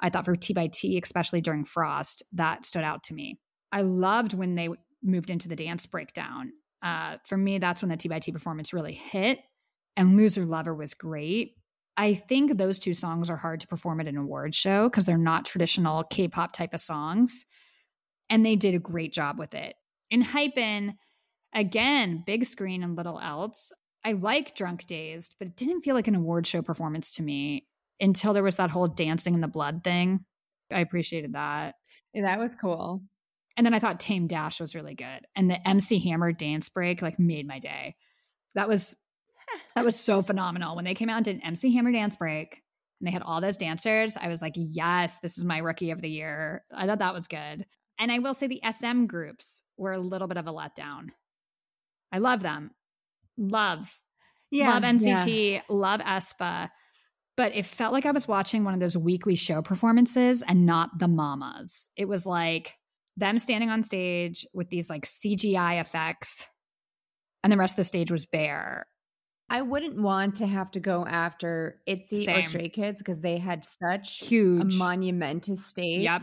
I 0.00 0.10
thought 0.10 0.26
for 0.26 0.36
T 0.36 0.52
by 0.52 0.66
T, 0.66 1.00
especially 1.02 1.40
during 1.40 1.64
Frost, 1.64 2.22
that 2.34 2.66
stood 2.66 2.84
out 2.84 3.02
to 3.04 3.14
me. 3.14 3.38
I 3.72 3.80
loved 3.80 4.34
when 4.34 4.54
they 4.54 4.68
moved 5.02 5.30
into 5.30 5.48
the 5.48 5.56
dance 5.56 5.86
breakdown. 5.86 6.52
Uh, 6.82 7.16
for 7.24 7.38
me, 7.38 7.56
that's 7.58 7.80
when 7.80 7.88
the 7.88 7.96
T 7.96 8.10
by 8.10 8.18
T 8.18 8.30
performance 8.30 8.74
really 8.74 8.92
hit 8.92 9.38
and 9.96 10.16
Loser 10.16 10.44
Lover 10.44 10.74
was 10.74 10.94
great. 10.94 11.52
I 11.96 12.14
think 12.14 12.56
those 12.56 12.78
two 12.78 12.94
songs 12.94 13.30
are 13.30 13.36
hard 13.36 13.60
to 13.60 13.68
perform 13.68 14.00
at 14.00 14.08
an 14.08 14.16
award 14.16 14.54
show 14.54 14.88
because 14.88 15.06
they're 15.06 15.16
not 15.16 15.44
traditional 15.44 16.04
K 16.04 16.28
pop 16.28 16.52
type 16.52 16.74
of 16.74 16.80
songs. 16.80 17.46
And 18.28 18.44
they 18.44 18.56
did 18.56 18.74
a 18.74 18.80
great 18.80 19.12
job 19.12 19.38
with 19.38 19.54
it. 19.54 19.74
Enhypen, 20.12 20.94
again, 21.52 22.22
big 22.26 22.44
screen 22.44 22.82
and 22.82 22.96
little 22.96 23.20
else. 23.20 23.72
I 24.04 24.12
like 24.12 24.54
Drunk 24.54 24.86
Dazed, 24.86 25.36
but 25.38 25.48
it 25.48 25.56
didn't 25.56 25.82
feel 25.82 25.94
like 25.94 26.08
an 26.08 26.14
award 26.14 26.46
show 26.46 26.62
performance 26.62 27.12
to 27.12 27.22
me 27.22 27.66
until 28.00 28.32
there 28.32 28.42
was 28.42 28.56
that 28.56 28.70
whole 28.70 28.88
dancing 28.88 29.34
in 29.34 29.40
the 29.40 29.48
blood 29.48 29.84
thing. 29.84 30.24
I 30.72 30.80
appreciated 30.80 31.34
that. 31.34 31.76
Yeah, 32.12 32.22
that 32.22 32.38
was 32.38 32.54
cool. 32.54 33.02
And 33.56 33.64
then 33.64 33.72
I 33.72 33.78
thought 33.78 34.00
Tamed-Dashed 34.00 34.60
was 34.60 34.74
really 34.74 34.94
good. 34.94 35.26
And 35.36 35.48
the 35.48 35.68
MC 35.68 36.00
Hammer 36.08 36.32
dance 36.32 36.68
break 36.68 37.02
like 37.02 37.18
made 37.18 37.46
my 37.46 37.60
day. 37.60 37.94
That 38.54 38.68
was 38.68 38.96
that 39.74 39.84
was 39.84 39.98
so 39.98 40.22
phenomenal. 40.22 40.76
When 40.76 40.84
they 40.84 40.94
came 40.94 41.08
out 41.08 41.16
and 41.16 41.24
did 41.24 41.36
an 41.36 41.42
MC 41.42 41.74
Hammer 41.74 41.92
dance 41.92 42.16
break 42.16 42.62
and 43.00 43.06
they 43.06 43.12
had 43.12 43.22
all 43.22 43.40
those 43.40 43.56
dancers, 43.56 44.16
I 44.20 44.28
was 44.28 44.42
like, 44.42 44.54
yes, 44.56 45.18
this 45.20 45.38
is 45.38 45.44
my 45.44 45.58
rookie 45.58 45.90
of 45.90 46.00
the 46.00 46.10
year. 46.10 46.64
I 46.72 46.86
thought 46.86 46.98
that 47.00 47.14
was 47.14 47.26
good. 47.26 47.66
And 47.98 48.10
I 48.10 48.18
will 48.18 48.34
say 48.34 48.46
the 48.46 48.62
SM 48.70 49.06
groups 49.06 49.62
were 49.76 49.92
a 49.92 49.98
little 49.98 50.28
bit 50.28 50.36
of 50.36 50.46
a 50.46 50.52
letdown. 50.52 51.10
I 52.12 52.18
love 52.18 52.42
them. 52.42 52.72
Love. 53.36 54.00
Yeah. 54.50 54.74
Love 54.74 54.82
NCT, 54.84 55.52
yeah. 55.52 55.60
love 55.68 56.00
aespa. 56.00 56.70
But 57.36 57.56
it 57.56 57.66
felt 57.66 57.92
like 57.92 58.06
I 58.06 58.12
was 58.12 58.28
watching 58.28 58.62
one 58.62 58.74
of 58.74 58.80
those 58.80 58.96
weekly 58.96 59.34
show 59.34 59.62
performances 59.62 60.42
and 60.42 60.66
not 60.66 60.98
the 60.98 61.08
mamas. 61.08 61.88
It 61.96 62.06
was 62.06 62.26
like 62.26 62.74
them 63.16 63.38
standing 63.38 63.70
on 63.70 63.82
stage 63.82 64.46
with 64.52 64.70
these 64.70 64.88
like 64.88 65.04
CGI 65.04 65.80
effects, 65.80 66.48
and 67.42 67.52
the 67.52 67.56
rest 67.56 67.74
of 67.74 67.78
the 67.78 67.84
stage 67.84 68.10
was 68.10 68.26
bare. 68.26 68.86
I 69.48 69.62
wouldn't 69.62 70.00
want 70.00 70.36
to 70.36 70.46
have 70.46 70.70
to 70.72 70.80
go 70.80 71.04
after 71.04 71.80
ITZY 71.86 72.18
Same. 72.18 72.38
or 72.38 72.42
Stray 72.42 72.68
Kids 72.68 73.00
because 73.00 73.20
they 73.20 73.38
had 73.38 73.64
such 73.64 74.26
huge, 74.26 74.74
a 74.74 74.78
monumentous 74.78 75.66
stage. 75.66 76.02
Yep. 76.02 76.22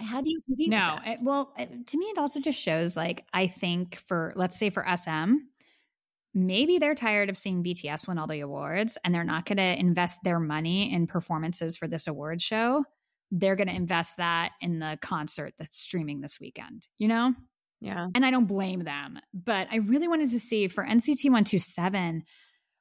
How 0.00 0.20
do 0.20 0.30
you 0.30 0.40
compete? 0.46 0.70
No, 0.70 0.98
it, 1.04 1.20
well, 1.22 1.52
it, 1.58 1.86
to 1.86 1.98
me, 1.98 2.06
it 2.06 2.18
also 2.18 2.40
just 2.40 2.60
shows 2.60 2.96
like 2.96 3.24
I 3.32 3.46
think 3.46 3.96
for 4.06 4.32
let's 4.36 4.58
say 4.58 4.70
for 4.70 4.86
SM, 4.94 5.36
maybe 6.34 6.78
they're 6.78 6.94
tired 6.94 7.30
of 7.30 7.38
seeing 7.38 7.64
BTS 7.64 8.06
win 8.06 8.18
all 8.18 8.26
the 8.26 8.40
awards 8.40 8.98
and 9.04 9.14
they're 9.14 9.24
not 9.24 9.46
going 9.46 9.56
to 9.56 9.80
invest 9.80 10.20
their 10.22 10.38
money 10.38 10.92
in 10.92 11.06
performances 11.06 11.76
for 11.76 11.88
this 11.88 12.06
award 12.06 12.42
show. 12.42 12.84
They're 13.30 13.56
going 13.56 13.68
to 13.68 13.74
invest 13.74 14.18
that 14.18 14.52
in 14.60 14.78
the 14.78 14.98
concert 15.00 15.54
that's 15.58 15.78
streaming 15.78 16.20
this 16.20 16.38
weekend. 16.38 16.88
You 16.98 17.08
know? 17.08 17.34
Yeah. 17.80 18.08
And 18.14 18.24
I 18.24 18.30
don't 18.30 18.46
blame 18.46 18.80
them, 18.80 19.18
but 19.32 19.68
I 19.70 19.76
really 19.76 20.08
wanted 20.08 20.30
to 20.30 20.40
see 20.40 20.68
for 20.68 20.84
NCT 20.84 21.24
127 21.24 22.24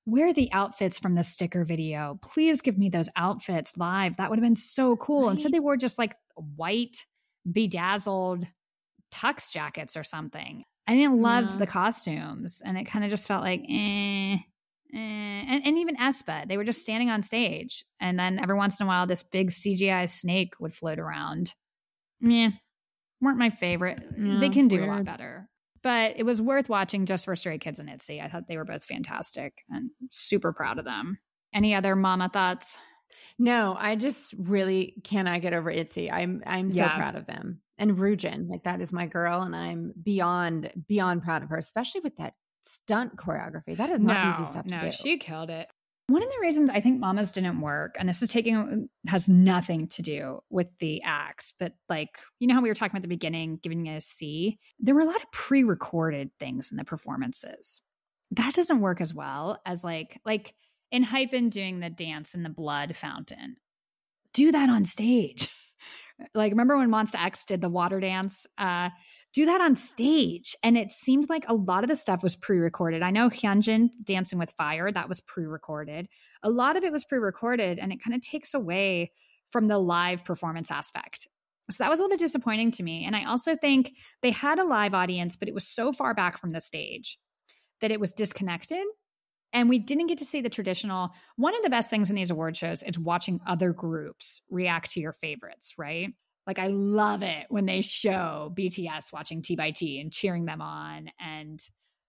where 0.06 0.28
are 0.28 0.34
the 0.34 0.52
outfits 0.54 1.00
from 1.00 1.16
the 1.16 1.24
sticker 1.24 1.66
video? 1.66 2.20
Please 2.22 2.62
give 2.62 2.78
me 2.78 2.90
those 2.90 3.10
outfits 3.16 3.76
live. 3.78 4.18
That 4.18 4.30
would 4.30 4.38
have 4.38 4.46
been 4.46 4.56
so 4.56 4.96
cool. 4.96 5.24
Right. 5.24 5.32
Instead, 5.32 5.52
they 5.52 5.60
wore 5.60 5.78
just 5.78 5.98
like 5.98 6.16
white, 6.56 7.06
bedazzled 7.52 8.46
tux 9.12 9.52
jackets 9.52 9.98
or 9.98 10.04
something. 10.04 10.64
I 10.88 10.94
didn't 10.94 11.22
love 11.22 11.52
yeah. 11.52 11.58
the 11.58 11.68
costumes, 11.68 12.62
and 12.64 12.78
it 12.78 12.86
kind 12.86 13.04
of 13.04 13.10
just 13.10 13.28
felt 13.28 13.44
like, 13.44 13.62
eh, 13.68 14.36
eh. 14.36 14.38
And, 14.94 15.66
and 15.66 15.78
even 15.80 15.96
aespa, 15.96 16.48
they 16.48 16.58
were 16.58 16.64
just 16.64 16.82
standing 16.82 17.10
on 17.10 17.24
stage, 17.24 17.84
and 18.00 18.20
then 18.20 18.38
every 18.38 18.56
once 18.56 18.80
in 18.80 18.86
a 18.86 18.88
while, 18.88 19.08
this 19.08 19.24
big 19.24 19.50
CGI 19.50 20.08
snake 20.08 20.54
would 20.60 20.74
float 20.74 21.00
around. 21.00 21.56
Yeah, 22.22 22.52
weren't 23.20 23.40
my 23.40 23.50
favorite. 23.50 24.00
Yeah, 24.16 24.38
they 24.38 24.50
can 24.50 24.68
do 24.68 24.78
weird. 24.78 24.90
a 24.90 24.92
lot 24.92 25.06
better, 25.06 25.50
but 25.86 26.18
it 26.18 26.24
was 26.24 26.42
worth 26.42 26.68
watching 26.68 27.06
just 27.06 27.24
for 27.24 27.36
Stray 27.36 27.60
Kids 27.60 27.80
and 27.80 27.90
Itzy. 27.90 28.20
I 28.20 28.28
thought 28.28 28.48
they 28.48 28.58
were 28.58 28.66
both 28.66 28.84
fantastic, 28.84 29.64
and 29.70 29.92
super 30.12 30.52
proud 30.52 30.80
of 30.80 30.86
them. 30.86 31.20
Any 31.54 31.76
other 31.76 31.96
mama 31.96 32.28
thoughts? 32.28 32.78
No, 33.40 33.78
I 33.80 33.96
just 33.96 34.34
really 34.38 34.96
cannot 35.04 35.42
get 35.42 35.54
over 35.54 35.70
Itzy. 35.70 36.12
I'm 36.12 36.42
I'm 36.46 36.72
so 36.72 36.82
yeah. 36.82 36.98
proud 36.98 37.16
of 37.16 37.28
them 37.28 37.62
and 37.78 37.98
Ryujin, 37.98 38.50
like 38.50 38.64
that 38.64 38.82
is 38.82 38.94
my 38.94 39.06
girl, 39.06 39.42
and 39.42 39.56
I'm 39.56 39.94
beyond 40.02 40.72
beyond 40.88 41.24
proud 41.24 41.44
of 41.44 41.50
her, 41.50 41.58
especially 41.58 42.02
with 42.02 42.16
that 42.18 42.34
stunt 42.62 43.16
choreography. 43.18 43.76
That 43.76 43.90
is 43.90 44.02
not 44.02 44.24
no, 44.24 44.34
easy 44.34 44.52
stuff 44.52 44.66
no, 44.66 44.80
to 44.80 44.86
do. 44.86 44.92
She 44.92 45.18
killed 45.18 45.50
it. 45.50 45.68
One 46.08 46.22
of 46.22 46.30
the 46.30 46.40
reasons 46.40 46.70
I 46.70 46.82
think 46.82 47.00
Mamas 47.00 47.32
didn't 47.32 47.62
work, 47.62 47.96
and 47.98 48.08
this 48.08 48.22
is 48.22 48.28
taking 48.28 48.90
has 49.08 49.28
nothing 49.28 49.88
to 49.88 50.04
do 50.04 50.40
with 50.52 50.68
the 50.78 51.02
acts, 51.02 51.52
but 51.58 51.74
like 51.90 52.20
you 52.40 52.48
know 52.48 52.54
how 52.54 52.62
we 52.62 52.70
were 52.70 52.76
talking 52.76 52.96
about 52.96 53.02
the 53.02 53.08
beginning, 53.08 53.60
giving 53.62 53.88
it 53.88 53.98
a 53.98 54.02
C. 54.02 54.60
There 54.80 54.94
were 54.94 55.02
a 55.02 55.06
lot 55.06 55.16
of 55.16 55.32
pre-recorded 55.32 56.30
things 56.40 56.72
in 56.72 56.78
the 56.78 56.84
performances. 56.84 57.82
That 58.32 58.54
doesn't 58.54 58.82
work 58.82 59.02
as 59.02 59.16
well 59.16 59.60
as 59.66 59.84
like 59.84 60.22
like 60.26 60.54
Enhypen 60.94 61.50
doing 61.50 61.80
the 61.80 61.90
dance 61.90 62.36
in 62.36 62.44
the 62.44 62.50
blood 62.50 62.96
fountain. 62.96 63.56
Do 64.34 64.52
that 64.52 64.70
on 64.70 64.86
stage. 64.86 65.50
Like, 66.34 66.52
remember 66.52 66.78
when 66.78 66.90
Monsta 66.90 67.24
X 67.24 67.46
did 67.46 67.62
the 67.62 67.70
water 67.70 68.00
dance? 68.00 68.48
Uh, 68.58 68.90
do 69.34 69.46
that 69.46 69.60
on 69.60 69.76
stage. 69.76 70.56
And 70.64 70.78
it 70.78 70.92
seemed 70.92 71.30
like 71.30 71.44
a 71.48 71.54
lot 71.54 71.84
of 71.84 71.90
the 71.90 71.96
stuff 71.96 72.24
was 72.24 72.36
pre 72.36 72.58
recorded. 72.58 73.02
I 73.02 73.12
know 73.12 73.30
Hyunjin 73.30 73.90
Dancing 74.04 74.40
with 74.40 74.54
Fire, 74.58 74.90
that 74.92 75.10
was 75.10 75.20
pre 75.22 75.46
recorded. 75.46 76.08
A 76.42 76.50
lot 76.50 76.78
of 76.78 76.84
it 76.84 76.92
was 76.92 77.04
pre 77.04 77.18
recorded, 77.18 77.80
and 77.80 77.92
it 77.92 78.02
kind 78.04 78.16
of 78.16 78.22
takes 78.22 78.54
away 78.54 79.12
from 79.52 79.66
the 79.66 79.78
live 79.78 80.24
performance 80.24 80.72
aspect. 80.72 81.28
So 81.72 81.84
that 81.84 81.90
was 81.90 82.00
a 82.00 82.04
little 82.04 82.16
bit 82.16 82.24
disappointing 82.24 82.72
to 82.72 82.84
me. 82.84 83.06
And 83.06 83.16
I 83.16 83.26
also 83.26 83.56
think 83.56 83.92
they 84.22 84.32
had 84.32 84.60
a 84.60 84.64
live 84.64 84.94
audience, 84.94 85.36
but 85.36 85.48
it 85.48 85.54
was 85.54 85.68
so 85.68 85.92
far 85.92 86.14
back 86.14 86.38
from 86.38 86.52
the 86.52 86.62
stage 86.62 87.18
that 87.82 87.92
it 87.92 88.00
was 88.00 88.14
disconnected 88.14 88.86
and 89.56 89.70
we 89.70 89.80
didn't 89.80 90.08
get 90.08 90.18
to 90.18 90.26
see 90.26 90.42
the 90.42 90.50
traditional. 90.50 91.12
One 91.38 91.56
of 91.56 91.64
the 91.64 91.70
best 91.70 91.90
things 91.90 92.10
in 92.10 92.16
these 92.18 92.30
award 92.30 92.58
shows 92.58 92.84
is 92.84 93.00
watching 93.00 93.40
other 93.48 93.72
groups 93.72 94.42
react 94.52 94.92
to 94.92 95.00
your 95.00 95.14
favorites, 95.14 95.76
right? 95.78 96.14
Like 96.46 96.60
I 96.60 96.68
love 96.68 97.24
it 97.24 97.46
when 97.48 97.66
they 97.66 97.82
show 97.82 98.54
BTS 98.56 99.14
watching 99.14 99.42
T 99.42 99.56
by 99.56 99.72
T 99.72 100.02
and 100.02 100.12
cheering 100.12 100.46
them 100.46 100.62
on 100.62 101.10
and 101.20 101.60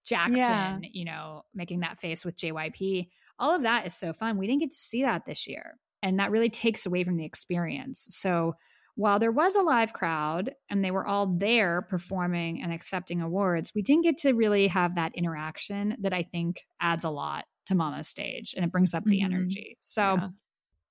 Jackson, 0.04 0.36
yeah. 0.36 0.78
you 0.82 1.04
know, 1.04 1.44
making 1.54 1.80
that 1.80 1.98
face 1.98 2.24
with 2.24 2.36
JYP. 2.36 3.08
All 3.38 3.54
of 3.54 3.62
that 3.62 3.86
is 3.86 3.94
so 3.94 4.12
fun. 4.12 4.38
We 4.38 4.48
didn't 4.48 4.60
get 4.60 4.72
to 4.72 4.76
see 4.76 5.02
that 5.02 5.24
this 5.24 5.46
year. 5.46 5.78
And 6.02 6.18
that 6.18 6.32
really 6.32 6.50
takes 6.50 6.84
away 6.84 7.04
from 7.04 7.16
the 7.16 7.24
experience. 7.24 8.06
So 8.10 8.54
while 8.96 9.18
there 9.18 9.30
was 9.30 9.54
a 9.54 9.62
live 9.62 9.92
crowd 9.92 10.52
and 10.70 10.82
they 10.82 10.90
were 10.90 11.06
all 11.06 11.26
there 11.26 11.82
performing 11.82 12.62
and 12.62 12.72
accepting 12.72 13.20
awards, 13.20 13.72
we 13.74 13.82
didn't 13.82 14.04
get 14.04 14.16
to 14.18 14.32
really 14.32 14.68
have 14.68 14.94
that 14.94 15.14
interaction 15.14 15.96
that 16.00 16.14
I 16.14 16.22
think 16.22 16.66
adds 16.80 17.04
a 17.04 17.10
lot 17.10 17.44
to 17.66 17.74
Mama's 17.74 18.08
stage 18.08 18.54
and 18.56 18.64
it 18.64 18.72
brings 18.72 18.94
up 18.94 19.04
the 19.04 19.18
mm-hmm. 19.18 19.26
energy. 19.26 19.76
So 19.82 20.16
yeah. 20.18 20.28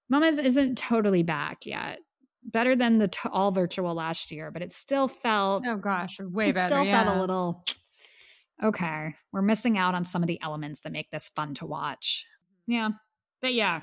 Mama's 0.07 0.37
isn't 0.37 0.77
totally 0.77 1.23
back 1.23 1.65
yet. 1.65 1.99
Better 2.43 2.75
than 2.75 2.99
the 2.99 3.07
t- 3.07 3.27
all 3.31 3.49
virtual 3.49 3.95
last 3.95 4.31
year, 4.31 4.51
but 4.51 4.61
it 4.61 4.71
still 4.71 5.07
felt 5.07 5.65
oh 5.65 5.77
gosh, 5.77 6.19
way 6.19 6.49
it 6.49 6.53
better. 6.53 6.75
Still 6.75 6.83
yeah. 6.83 7.03
felt 7.03 7.17
a 7.17 7.19
little 7.19 7.65
okay. 8.63 9.15
We're 9.33 9.41
missing 9.41 9.79
out 9.79 9.95
on 9.95 10.05
some 10.05 10.21
of 10.21 10.27
the 10.27 10.39
elements 10.43 10.81
that 10.81 10.91
make 10.91 11.09
this 11.09 11.27
fun 11.29 11.55
to 11.55 11.65
watch. 11.65 12.27
Yeah, 12.67 12.89
but 13.41 13.55
yeah, 13.55 13.81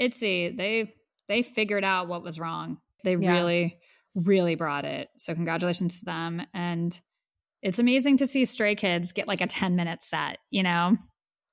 Itzy 0.00 0.54
they 0.56 0.94
they 1.28 1.42
figured 1.42 1.84
out 1.84 2.08
what 2.08 2.22
was 2.22 2.40
wrong 2.40 2.78
they 3.04 3.16
yeah. 3.16 3.32
really, 3.32 3.78
really 4.14 4.54
brought 4.54 4.84
it. 4.84 5.08
So 5.16 5.34
congratulations 5.34 6.00
to 6.00 6.04
them. 6.04 6.42
And 6.54 6.98
it's 7.62 7.78
amazing 7.78 8.18
to 8.18 8.26
see 8.26 8.44
Stray 8.44 8.74
Kids 8.74 9.12
get 9.12 9.28
like 9.28 9.40
a 9.40 9.46
10 9.46 9.76
minute 9.76 10.02
set, 10.02 10.38
you 10.50 10.62
know? 10.62 10.96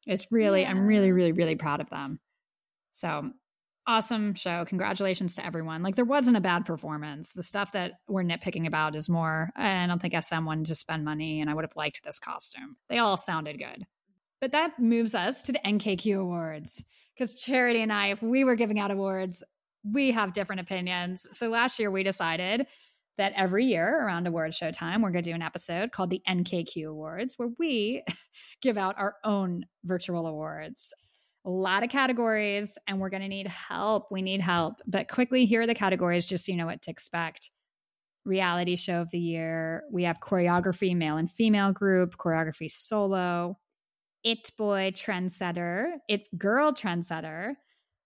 It's 0.07 0.27
really, 0.31 0.61
yeah. 0.61 0.71
I'm 0.71 0.87
really, 0.87 1.11
really, 1.11 1.31
really 1.31 1.55
proud 1.55 1.81
of 1.81 1.89
them. 1.89 2.19
So 2.91 3.31
awesome 3.85 4.35
show. 4.35 4.65
Congratulations 4.65 5.35
to 5.35 5.45
everyone. 5.45 5.81
Like 5.83 5.95
there 5.95 6.05
wasn't 6.05 6.37
a 6.37 6.41
bad 6.41 6.65
performance. 6.65 7.33
The 7.33 7.43
stuff 7.43 7.71
that 7.71 7.93
we're 8.07 8.23
nitpicking 8.23 8.67
about 8.67 8.95
is 8.95 9.09
more, 9.09 9.49
I 9.55 9.87
don't 9.87 10.01
think 10.01 10.15
SM 10.21 10.45
wanted 10.45 10.67
to 10.67 10.75
spend 10.75 11.05
money 11.05 11.41
and 11.41 11.49
I 11.49 11.53
would 11.53 11.63
have 11.63 11.75
liked 11.75 12.03
this 12.03 12.19
costume. 12.19 12.77
They 12.87 12.99
all 12.99 13.17
sounded 13.17 13.57
good. 13.57 13.85
But 14.41 14.51
that 14.51 14.79
moves 14.79 15.15
us 15.15 15.41
to 15.43 15.51
the 15.51 15.59
NKQ 15.59 16.19
Awards. 16.19 16.83
Because 17.13 17.35
Charity 17.35 17.81
and 17.81 17.91
I, 17.91 18.11
if 18.11 18.21
we 18.21 18.43
were 18.43 18.55
giving 18.55 18.79
out 18.79 18.91
awards, 18.91 19.43
we 19.83 20.11
have 20.11 20.33
different 20.33 20.61
opinions. 20.61 21.27
So 21.31 21.47
last 21.47 21.79
year 21.79 21.91
we 21.91 22.03
decided 22.03 22.67
that 23.17 23.33
every 23.35 23.65
year 23.65 24.05
around 24.05 24.27
award 24.27 24.53
show 24.53 24.71
time, 24.71 25.01
we're 25.01 25.11
going 25.11 25.23
to 25.23 25.29
do 25.29 25.35
an 25.35 25.41
episode 25.41 25.91
called 25.91 26.09
the 26.09 26.21
NKQ 26.27 26.87
Awards, 26.87 27.35
where 27.37 27.49
we 27.59 28.03
give 28.61 28.77
out 28.77 28.95
our 28.97 29.15
own 29.23 29.65
virtual 29.83 30.25
awards. 30.25 30.93
A 31.45 31.49
lot 31.49 31.83
of 31.83 31.89
categories, 31.89 32.77
and 32.87 32.99
we're 32.99 33.09
going 33.09 33.21
to 33.21 33.27
need 33.27 33.47
help. 33.47 34.07
We 34.11 34.21
need 34.21 34.41
help. 34.41 34.75
But 34.87 35.09
quickly, 35.09 35.45
here 35.45 35.61
are 35.61 35.67
the 35.67 35.75
categories 35.75 36.27
just 36.27 36.45
so 36.45 36.51
you 36.51 36.57
know 36.57 36.65
what 36.65 36.81
to 36.83 36.91
expect. 36.91 37.51
Reality 38.25 38.75
show 38.75 39.01
of 39.01 39.11
the 39.11 39.19
year. 39.19 39.83
We 39.91 40.03
have 40.03 40.19
choreography, 40.19 40.95
male 40.95 41.17
and 41.17 41.29
female 41.29 41.71
group, 41.71 42.17
choreography 42.17 42.71
solo, 42.71 43.57
it 44.23 44.51
boy 44.57 44.91
trendsetter, 44.93 45.93
it 46.07 46.27
girl 46.37 46.73
trendsetter, 46.73 47.53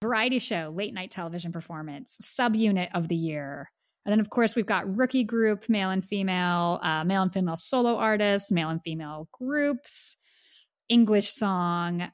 variety 0.04 0.38
show, 0.38 0.72
late 0.76 0.94
night 0.94 1.12
television 1.12 1.52
performance, 1.52 2.18
subunit 2.22 2.90
of 2.94 3.08
the 3.08 3.16
year. 3.16 3.72
And 4.06 4.12
then, 4.12 4.20
of 4.20 4.30
course, 4.30 4.54
we've 4.54 4.66
got 4.66 4.98
rookie 4.98 5.24
group, 5.24 5.70
male 5.70 5.90
and 5.90 6.04
female, 6.04 6.80
uh, 6.84 7.06
male 7.06 7.22
and 7.22 7.34
female 7.34 7.56
solo 7.56 7.96
artists, 7.96 8.52
male 8.52 8.68
and 8.70 8.82
female 8.84 9.30
groups, 9.32 10.18
English 10.90 11.30
song, 11.30 12.12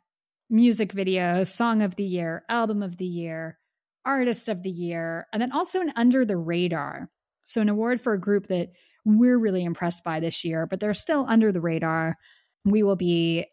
music 0.51 0.91
video, 0.91 1.43
song 1.43 1.81
of 1.81 1.95
the 1.95 2.03
year, 2.03 2.43
album 2.47 2.83
of 2.83 2.97
the 2.97 3.05
year, 3.05 3.57
artist 4.05 4.47
of 4.47 4.61
the 4.61 4.69
year, 4.69 5.25
and 5.33 5.41
then 5.41 5.51
also 5.51 5.81
an 5.81 5.91
under 5.95 6.23
the 6.23 6.37
radar. 6.37 7.09
So, 7.43 7.59
an 7.59 7.69
award 7.69 7.99
for 7.99 8.13
a 8.13 8.21
group 8.21 8.47
that 8.47 8.69
we're 9.03 9.39
really 9.39 9.63
impressed 9.63 10.03
by 10.03 10.19
this 10.19 10.45
year, 10.45 10.67
but 10.67 10.79
they're 10.79 10.93
still 10.93 11.25
under 11.27 11.51
the 11.51 11.61
radar. 11.61 12.17
We 12.65 12.83
will 12.83 12.97
be 12.97 13.47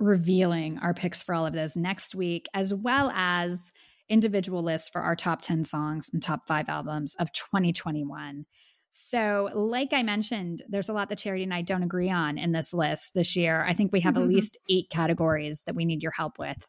revealing 0.00 0.78
our 0.78 0.94
picks 0.94 1.22
for 1.22 1.34
all 1.34 1.46
of 1.46 1.52
those 1.52 1.76
next 1.76 2.14
week, 2.14 2.46
as 2.54 2.74
well 2.74 3.10
as 3.14 3.72
individual 4.08 4.62
lists 4.62 4.88
for 4.88 5.00
our 5.00 5.14
top 5.14 5.40
10 5.40 5.64
songs 5.64 6.10
and 6.12 6.22
top 6.22 6.46
five 6.46 6.68
albums 6.68 7.14
of 7.16 7.32
2021. 7.32 8.44
So, 8.92 9.48
like 9.54 9.92
I 9.92 10.02
mentioned, 10.02 10.62
there's 10.68 10.88
a 10.88 10.92
lot 10.92 11.10
that 11.10 11.18
Charity 11.18 11.44
and 11.44 11.54
I 11.54 11.62
don't 11.62 11.84
agree 11.84 12.10
on 12.10 12.38
in 12.38 12.50
this 12.50 12.74
list 12.74 13.14
this 13.14 13.36
year. 13.36 13.64
I 13.64 13.72
think 13.72 13.92
we 13.92 14.00
have 14.00 14.14
mm-hmm. 14.14 14.24
at 14.24 14.28
least 14.28 14.58
eight 14.68 14.90
categories 14.90 15.62
that 15.64 15.76
we 15.76 15.84
need 15.84 16.02
your 16.02 16.10
help 16.10 16.40
with. 16.40 16.66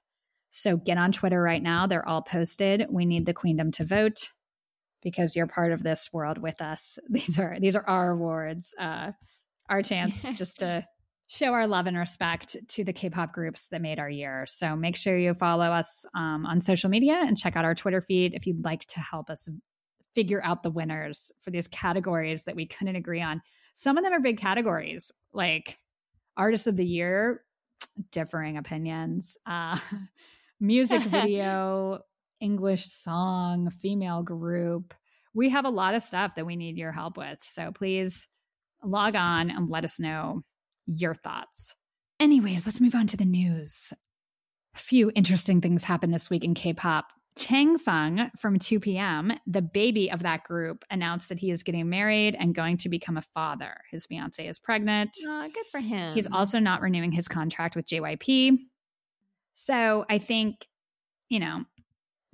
So, 0.51 0.77
get 0.77 0.99
on 0.99 1.11
Twitter 1.11 1.41
right 1.41 1.63
now. 1.63 1.87
They're 1.87 2.07
all 2.07 2.21
posted. 2.21 2.85
We 2.91 3.07
need 3.07 3.25
the 3.25 3.33
Queendom 3.33 3.71
to 3.71 3.85
vote 3.85 4.29
because 5.01 5.35
you're 5.35 5.47
part 5.47 5.71
of 5.71 5.81
this 5.81 6.09
world 6.13 6.37
with 6.37 6.61
us. 6.61 6.99
These 7.09 7.39
are 7.39 7.57
these 7.59 7.75
are 7.75 7.87
our 7.87 8.11
awards, 8.11 8.75
uh, 8.79 9.13
our 9.67 9.81
chance 9.81 10.21
just 10.33 10.59
to 10.59 10.85
show 11.31 11.53
our 11.53 11.65
love 11.65 11.87
and 11.87 11.95
respect 11.95 12.57
to 12.67 12.83
the 12.83 12.91
K-pop 12.91 13.31
groups 13.31 13.69
that 13.69 13.81
made 13.81 13.99
our 13.99 14.09
year. 14.09 14.43
So 14.49 14.75
make 14.75 14.97
sure 14.97 15.17
you 15.17 15.33
follow 15.33 15.67
us 15.67 16.05
um, 16.13 16.45
on 16.45 16.59
social 16.59 16.89
media 16.89 17.23
and 17.25 17.37
check 17.37 17.55
out 17.55 17.63
our 17.63 17.73
Twitter 17.73 18.01
feed 18.01 18.33
if 18.33 18.45
you'd 18.45 18.65
like 18.65 18.85
to 18.87 18.99
help 18.99 19.29
us 19.29 19.47
figure 20.13 20.43
out 20.43 20.61
the 20.61 20.69
winners 20.69 21.31
for 21.39 21.49
these 21.49 21.69
categories 21.69 22.43
that 22.43 22.57
we 22.57 22.65
couldn't 22.65 22.97
agree 22.97 23.21
on. 23.21 23.41
Some 23.73 23.97
of 23.97 24.03
them 24.03 24.11
are 24.11 24.19
big 24.19 24.39
categories, 24.39 25.09
like 25.31 25.79
artist 26.35 26.67
of 26.67 26.75
the 26.75 26.85
year, 26.85 27.45
differing 28.11 28.57
opinions, 28.57 29.37
uh, 29.45 29.77
music 30.59 31.01
video, 31.03 32.01
English 32.41 32.87
song, 32.87 33.69
female 33.69 34.21
group. 34.21 34.93
We 35.33 35.47
have 35.47 35.63
a 35.63 35.69
lot 35.69 35.95
of 35.95 36.03
stuff 36.03 36.35
that 36.35 36.45
we 36.45 36.57
need 36.57 36.77
your 36.77 36.91
help 36.91 37.15
with. 37.15 37.41
So 37.41 37.71
please 37.71 38.27
log 38.83 39.15
on 39.15 39.49
and 39.49 39.69
let 39.69 39.85
us 39.85 39.97
know 39.97 40.43
your 40.97 41.15
thoughts. 41.15 41.75
Anyways, 42.19 42.65
let's 42.65 42.81
move 42.81 42.95
on 42.95 43.07
to 43.07 43.17
the 43.17 43.25
news. 43.25 43.93
A 44.75 44.79
few 44.79 45.11
interesting 45.15 45.61
things 45.61 45.83
happened 45.83 46.13
this 46.13 46.29
week 46.29 46.43
in 46.43 46.53
K 46.53 46.73
pop. 46.73 47.07
Chansung 47.37 48.29
from 48.37 48.59
2PM, 48.59 49.37
the 49.47 49.61
baby 49.61 50.11
of 50.11 50.23
that 50.23 50.43
group, 50.43 50.83
announced 50.91 51.29
that 51.29 51.39
he 51.39 51.49
is 51.49 51.63
getting 51.63 51.89
married 51.89 52.35
and 52.35 52.53
going 52.53 52.75
to 52.77 52.89
become 52.89 53.17
a 53.17 53.21
father. 53.21 53.77
His 53.89 54.05
fiance 54.05 54.45
is 54.45 54.59
pregnant. 54.59 55.11
Oh, 55.25 55.49
good 55.53 55.65
for 55.71 55.79
him. 55.79 56.13
He's 56.13 56.27
also 56.29 56.59
not 56.59 56.81
renewing 56.81 57.13
his 57.13 57.29
contract 57.29 57.75
with 57.75 57.87
JYP. 57.87 58.57
So 59.53 60.05
I 60.09 60.17
think, 60.17 60.67
you 61.29 61.39
know, 61.39 61.63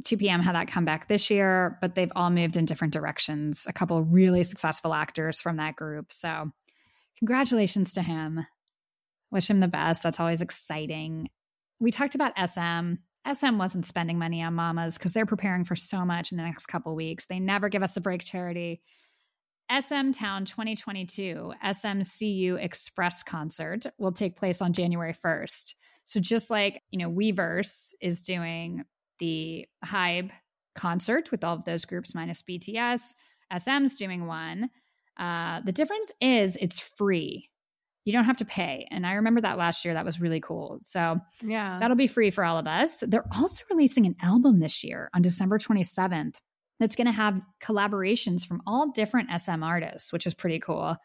2PM 0.03 0.41
had 0.41 0.55
that 0.55 0.67
comeback 0.67 1.07
this 1.07 1.29
year, 1.29 1.77
but 1.79 1.93
they've 1.93 2.11
all 2.15 2.31
moved 2.31 2.57
in 2.57 2.65
different 2.65 2.93
directions. 2.93 3.67
A 3.69 3.73
couple 3.73 4.01
really 4.01 4.43
successful 4.43 4.93
actors 4.95 5.41
from 5.41 5.57
that 5.57 5.75
group. 5.75 6.11
So 6.11 6.51
congratulations 7.19 7.93
to 7.93 8.01
him. 8.01 8.45
Wish 9.31 9.49
him 9.49 9.59
the 9.59 9.67
best. 9.67 10.03
That's 10.03 10.19
always 10.19 10.41
exciting. 10.41 11.29
We 11.79 11.91
talked 11.91 12.15
about 12.15 12.33
SM. 12.37 12.95
SM 13.31 13.57
wasn't 13.57 13.85
spending 13.85 14.17
money 14.17 14.41
on 14.41 14.53
mamas 14.53 14.97
because 14.97 15.13
they're 15.13 15.25
preparing 15.25 15.65
for 15.65 15.75
so 15.75 16.05
much 16.05 16.31
in 16.31 16.37
the 16.37 16.43
next 16.43 16.67
couple 16.67 16.95
weeks. 16.95 17.27
They 17.27 17.39
never 17.39 17.67
give 17.67 17.83
us 17.83 17.97
a 17.97 18.01
break 18.01 18.23
charity. 18.23 18.81
SM 19.69 20.11
Town 20.11 20.45
2022 20.45 21.53
SMCU 21.61 22.63
Express 22.63 23.21
concert 23.21 23.85
will 23.97 24.13
take 24.13 24.37
place 24.37 24.61
on 24.61 24.71
January 24.71 25.13
1st. 25.13 25.75
So 26.05 26.21
just 26.21 26.49
like, 26.49 26.83
you 26.89 26.99
know, 26.99 27.11
Weverse 27.11 27.93
is 27.99 28.23
doing 28.23 28.85
the 29.19 29.67
Hybe 29.83 30.31
concert 30.73 31.31
with 31.31 31.43
all 31.43 31.55
of 31.55 31.65
those 31.65 31.83
groups 31.83 32.15
minus 32.15 32.41
BTS, 32.43 33.13
SM's 33.57 33.97
doing 33.97 34.25
one. 34.25 34.69
Uh, 35.17 35.61
the 35.61 35.71
difference 35.71 36.11
is 36.21 36.55
it's 36.57 36.79
free. 36.79 37.49
You 38.05 38.13
don't 38.13 38.25
have 38.25 38.37
to 38.37 38.45
pay. 38.45 38.87
And 38.89 39.05
I 39.05 39.13
remember 39.13 39.41
that 39.41 39.57
last 39.57 39.83
year. 39.83 39.93
That 39.93 40.05
was 40.05 40.21
really 40.21 40.39
cool. 40.39 40.77
So 40.81 41.19
yeah, 41.41 41.77
that'll 41.79 41.97
be 41.97 42.07
free 42.07 42.31
for 42.31 42.45
all 42.45 42.57
of 42.57 42.67
us. 42.67 43.03
They're 43.05 43.27
also 43.37 43.63
releasing 43.69 44.05
an 44.05 44.15
album 44.21 44.59
this 44.59 44.83
year 44.83 45.09
on 45.13 45.21
December 45.21 45.57
27th 45.57 46.35
that's 46.79 46.95
going 46.95 47.07
to 47.07 47.11
have 47.11 47.41
collaborations 47.61 48.45
from 48.45 48.61
all 48.65 48.91
different 48.91 49.29
SM 49.35 49.63
artists, 49.63 50.13
which 50.13 50.27
is 50.27 50.33
pretty 50.33 50.59
cool. 50.59 50.95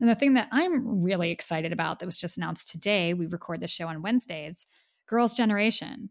And 0.00 0.10
the 0.10 0.14
thing 0.14 0.34
that 0.34 0.48
I'm 0.50 1.02
really 1.02 1.30
excited 1.30 1.72
about 1.72 2.00
that 2.00 2.06
was 2.06 2.18
just 2.18 2.36
announced 2.36 2.68
today, 2.68 3.14
we 3.14 3.26
record 3.26 3.60
this 3.60 3.70
show 3.70 3.86
on 3.86 4.02
Wednesdays, 4.02 4.66
Girls' 5.06 5.36
Generation, 5.36 6.10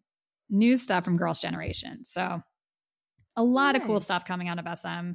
new 0.49 0.78
stuff 0.78 1.03
from 1.03 1.18
Girls' 1.18 1.41
Generation. 1.41 2.06
So 2.06 2.41
a 3.36 3.44
lot 3.44 3.73
nice. 3.73 3.82
of 3.82 3.88
cool 3.88 3.99
stuff 3.99 4.26
coming 4.26 4.48
out 4.48 4.60
of 4.60 4.78
SM 4.78 5.11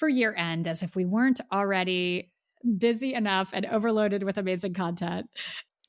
for 0.00 0.08
year 0.08 0.34
end, 0.36 0.66
as 0.66 0.82
if 0.82 0.96
we 0.96 1.04
weren't 1.04 1.42
already 1.52 2.32
busy 2.78 3.12
enough 3.14 3.50
and 3.52 3.66
overloaded 3.66 4.22
with 4.22 4.38
amazing 4.38 4.72
content. 4.74 5.26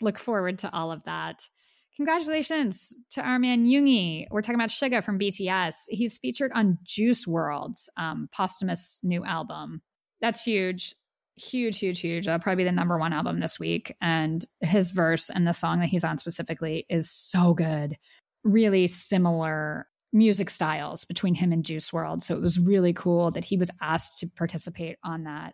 Look 0.01 0.19
forward 0.19 0.59
to 0.59 0.73
all 0.73 0.91
of 0.91 1.03
that. 1.05 1.47
Congratulations 1.95 3.01
to 3.11 3.21
our 3.21 3.39
man 3.39 3.65
Yoongi. 3.65 4.25
We're 4.29 4.41
talking 4.41 4.55
about 4.55 4.69
Suga 4.69 5.03
from 5.03 5.17
BTS. 5.17 5.85
He's 5.88 6.17
featured 6.17 6.51
on 6.53 6.77
Juice 6.83 7.25
WRLD's 7.25 7.89
um, 7.97 8.27
posthumous 8.31 8.99
new 9.01 9.23
album. 9.23 9.81
That's 10.19 10.43
huge. 10.43 10.93
Huge, 11.35 11.79
huge, 11.79 12.01
huge. 12.01 12.25
That'll 12.25 12.43
probably 12.43 12.63
be 12.63 12.69
the 12.69 12.73
number 12.73 12.97
one 12.97 13.13
album 13.13 13.39
this 13.39 13.59
week. 13.59 13.95
And 14.01 14.45
his 14.59 14.91
verse 14.91 15.29
and 15.29 15.47
the 15.47 15.53
song 15.53 15.79
that 15.79 15.88
he's 15.88 16.03
on 16.03 16.17
specifically 16.17 16.85
is 16.89 17.09
so 17.09 17.53
good. 17.53 17.97
Really 18.43 18.88
similar 18.88 19.88
music 20.13 20.49
styles 20.49 21.05
between 21.05 21.35
him 21.35 21.51
and 21.51 21.63
Juice 21.63 21.91
WRLD. 21.91 22.23
So 22.23 22.35
it 22.35 22.41
was 22.41 22.59
really 22.59 22.93
cool 22.93 23.31
that 23.31 23.45
he 23.45 23.57
was 23.57 23.71
asked 23.81 24.19
to 24.19 24.27
participate 24.27 24.97
on 25.03 25.23
that 25.23 25.53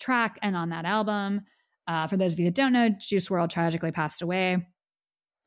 track 0.00 0.38
and 0.42 0.56
on 0.56 0.70
that 0.70 0.84
album. 0.84 1.42
Uh, 1.86 2.06
for 2.06 2.16
those 2.16 2.32
of 2.32 2.38
you 2.38 2.46
that 2.46 2.54
don't 2.54 2.72
know, 2.72 2.88
Juice 2.88 3.28
WRLD 3.28 3.50
tragically 3.50 3.92
passed 3.92 4.22
away. 4.22 4.66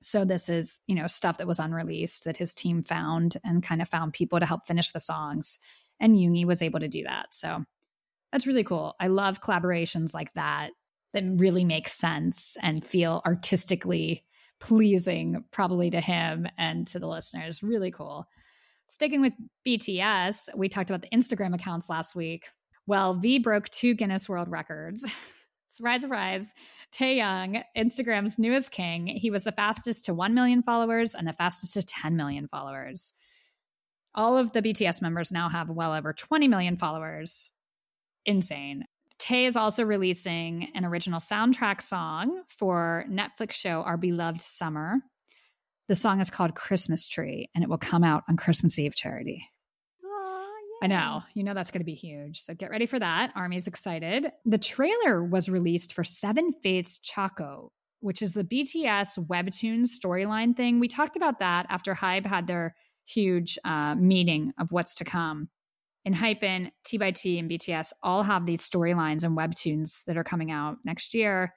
So 0.01 0.25
this 0.25 0.49
is, 0.49 0.81
you 0.88 0.95
know, 0.95 1.07
stuff 1.07 1.38
that 1.38 1.47
was 1.47 1.59
unreleased 1.59 2.25
that 2.25 2.38
his 2.38 2.53
team 2.53 2.81
found 2.81 3.38
and 3.43 3.61
kind 3.61 3.81
of 3.81 3.89
found 3.89 4.13
people 4.13 4.39
to 4.39 4.45
help 4.45 4.65
finish 4.65 4.91
the 4.91 4.99
songs. 4.99 5.59
And 5.99 6.15
Yoongi 6.15 6.45
was 6.45 6.63
able 6.63 6.79
to 6.79 6.88
do 6.88 7.03
that. 7.03 7.27
So 7.31 7.63
that's 8.31 8.47
really 8.47 8.63
cool. 8.63 8.95
I 8.99 9.07
love 9.07 9.41
collaborations 9.41 10.13
like 10.13 10.33
that 10.33 10.71
that 11.13 11.23
really 11.35 11.65
make 11.65 11.89
sense 11.89 12.57
and 12.61 12.83
feel 12.83 13.21
artistically 13.25 14.23
pleasing, 14.59 15.43
probably 15.51 15.89
to 15.89 15.99
him 15.99 16.47
and 16.57 16.88
to 16.88 16.99
the 16.99 17.07
listeners. 17.07 17.61
Really 17.61 17.91
cool. 17.91 18.27
Sticking 18.91 19.22
with 19.22 19.34
BTS, 19.65 20.53
we 20.53 20.68
talked 20.68 20.89
about 20.89 21.01
the 21.01 21.18
Instagram 21.18 21.55
accounts 21.55 21.89
last 21.89 22.13
week. 22.13 22.49
Well, 22.88 23.13
V 23.13 23.39
broke 23.39 23.69
two 23.69 23.93
Guinness 23.93 24.27
World 24.27 24.49
Records. 24.51 25.09
surprise, 25.68 26.01
surprise. 26.01 26.53
Taehyung, 26.91 27.63
Instagram's 27.77 28.38
newest 28.38 28.73
king, 28.73 29.07
he 29.07 29.31
was 29.31 29.45
the 29.45 29.53
fastest 29.53 30.03
to 30.05 30.13
1 30.13 30.34
million 30.34 30.61
followers 30.61 31.15
and 31.15 31.26
the 31.26 31.31
fastest 31.31 31.76
to 31.76 31.84
10 31.84 32.18
million 32.18 32.49
followers. 32.49 33.13
All 34.13 34.38
of 34.38 34.51
the 34.51 34.61
BTS 34.61 35.01
members 35.01 35.31
now 35.31 35.47
have 35.47 35.69
well 35.69 35.93
over 35.93 36.11
20 36.11 36.49
million 36.49 36.76
followers. 36.76 37.49
Insane. 38.26 38.84
Tay 39.19 39.45
is 39.45 39.55
also 39.55 39.85
releasing 39.85 40.68
an 40.76 40.84
original 40.84 41.22
soundtrack 41.22 41.81
song 41.81 42.41
for 42.49 43.05
Netflix 43.09 43.53
show 43.53 43.84
Our 43.84 43.95
Beloved 43.95 44.41
Summer. 44.41 44.97
The 45.87 45.95
song 45.95 46.21
is 46.21 46.29
called 46.29 46.55
Christmas 46.55 47.07
Tree, 47.07 47.49
and 47.53 47.63
it 47.63 47.69
will 47.69 47.77
come 47.77 48.03
out 48.03 48.23
on 48.29 48.37
Christmas 48.37 48.79
Eve 48.79 48.95
charity. 48.95 49.47
I 50.83 50.87
know. 50.87 51.21
You 51.35 51.43
know 51.43 51.53
that's 51.53 51.69
going 51.69 51.81
to 51.81 51.85
be 51.85 51.93
huge. 51.93 52.39
So 52.39 52.55
get 52.55 52.71
ready 52.71 52.87
for 52.87 52.97
that. 52.97 53.31
Army's 53.35 53.67
excited. 53.67 54.31
The 54.45 54.57
trailer 54.57 55.23
was 55.23 55.47
released 55.47 55.93
for 55.93 56.03
Seven 56.03 56.53
Fates 56.63 56.99
Chakho, 56.99 57.69
which 57.99 58.23
is 58.23 58.33
the 58.33 58.43
BTS 58.43 59.27
webtoon 59.27 59.85
storyline 59.85 60.55
thing. 60.55 60.79
We 60.79 60.87
talked 60.87 61.15
about 61.15 61.39
that 61.39 61.67
after 61.69 61.93
Hybe 61.93 62.25
had 62.25 62.47
their 62.47 62.75
huge 63.05 63.59
uh, 63.63 63.93
meeting 63.93 64.53
of 64.57 64.71
what's 64.71 64.95
to 64.95 65.03
come. 65.03 65.49
Enhypen, 66.07 66.71
T 66.83 66.97
by 66.97 67.11
T, 67.11 67.37
and 67.37 67.49
BTS 67.49 67.93
all 68.01 68.23
have 68.23 68.47
these 68.47 68.67
storylines 68.67 69.23
and 69.23 69.37
webtoons 69.37 70.03
that 70.05 70.17
are 70.17 70.23
coming 70.23 70.49
out 70.49 70.77
next 70.83 71.13
year. 71.13 71.53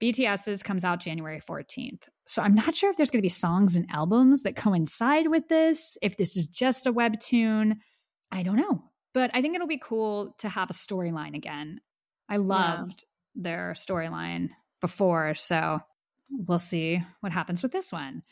BTS's 0.00 0.62
comes 0.62 0.84
out 0.84 1.00
January 1.00 1.40
14th. 1.40 2.02
So 2.26 2.42
I'm 2.42 2.54
not 2.54 2.74
sure 2.74 2.90
if 2.90 2.96
there's 2.96 3.10
going 3.10 3.20
to 3.20 3.26
be 3.26 3.30
songs 3.30 3.76
and 3.76 3.86
albums 3.90 4.42
that 4.42 4.56
coincide 4.56 5.28
with 5.28 5.48
this, 5.48 5.96
if 6.02 6.16
this 6.16 6.36
is 6.36 6.46
just 6.46 6.86
a 6.86 6.92
webtoon. 6.92 7.78
I 8.30 8.42
don't 8.42 8.56
know. 8.56 8.82
But 9.14 9.30
I 9.32 9.40
think 9.40 9.54
it'll 9.54 9.66
be 9.66 9.78
cool 9.78 10.34
to 10.38 10.48
have 10.48 10.68
a 10.68 10.74
storyline 10.74 11.34
again. 11.34 11.80
I 12.28 12.36
loved 12.36 13.04
yeah. 13.34 13.42
their 13.42 13.72
storyline 13.74 14.50
before, 14.80 15.34
so 15.34 15.80
we'll 16.30 16.58
see 16.58 17.02
what 17.20 17.32
happens 17.32 17.62
with 17.62 17.72
this 17.72 17.92
one. 17.92 18.22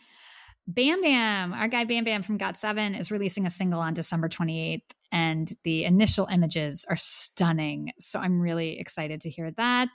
Bam 0.66 1.00
Bam, 1.02 1.52
our 1.52 1.68
guy 1.68 1.84
Bam 1.84 2.04
Bam 2.04 2.22
from 2.22 2.38
GOT7 2.38 2.98
is 2.98 3.10
releasing 3.10 3.46
a 3.46 3.50
single 3.50 3.80
on 3.80 3.94
December 3.94 4.28
28th, 4.28 4.90
and 5.12 5.52
the 5.62 5.84
initial 5.84 6.26
images 6.26 6.84
are 6.88 6.96
stunning. 6.96 7.92
So 7.98 8.18
I'm 8.18 8.40
really 8.40 8.78
excited 8.78 9.20
to 9.22 9.30
hear 9.30 9.52
that 9.52 9.90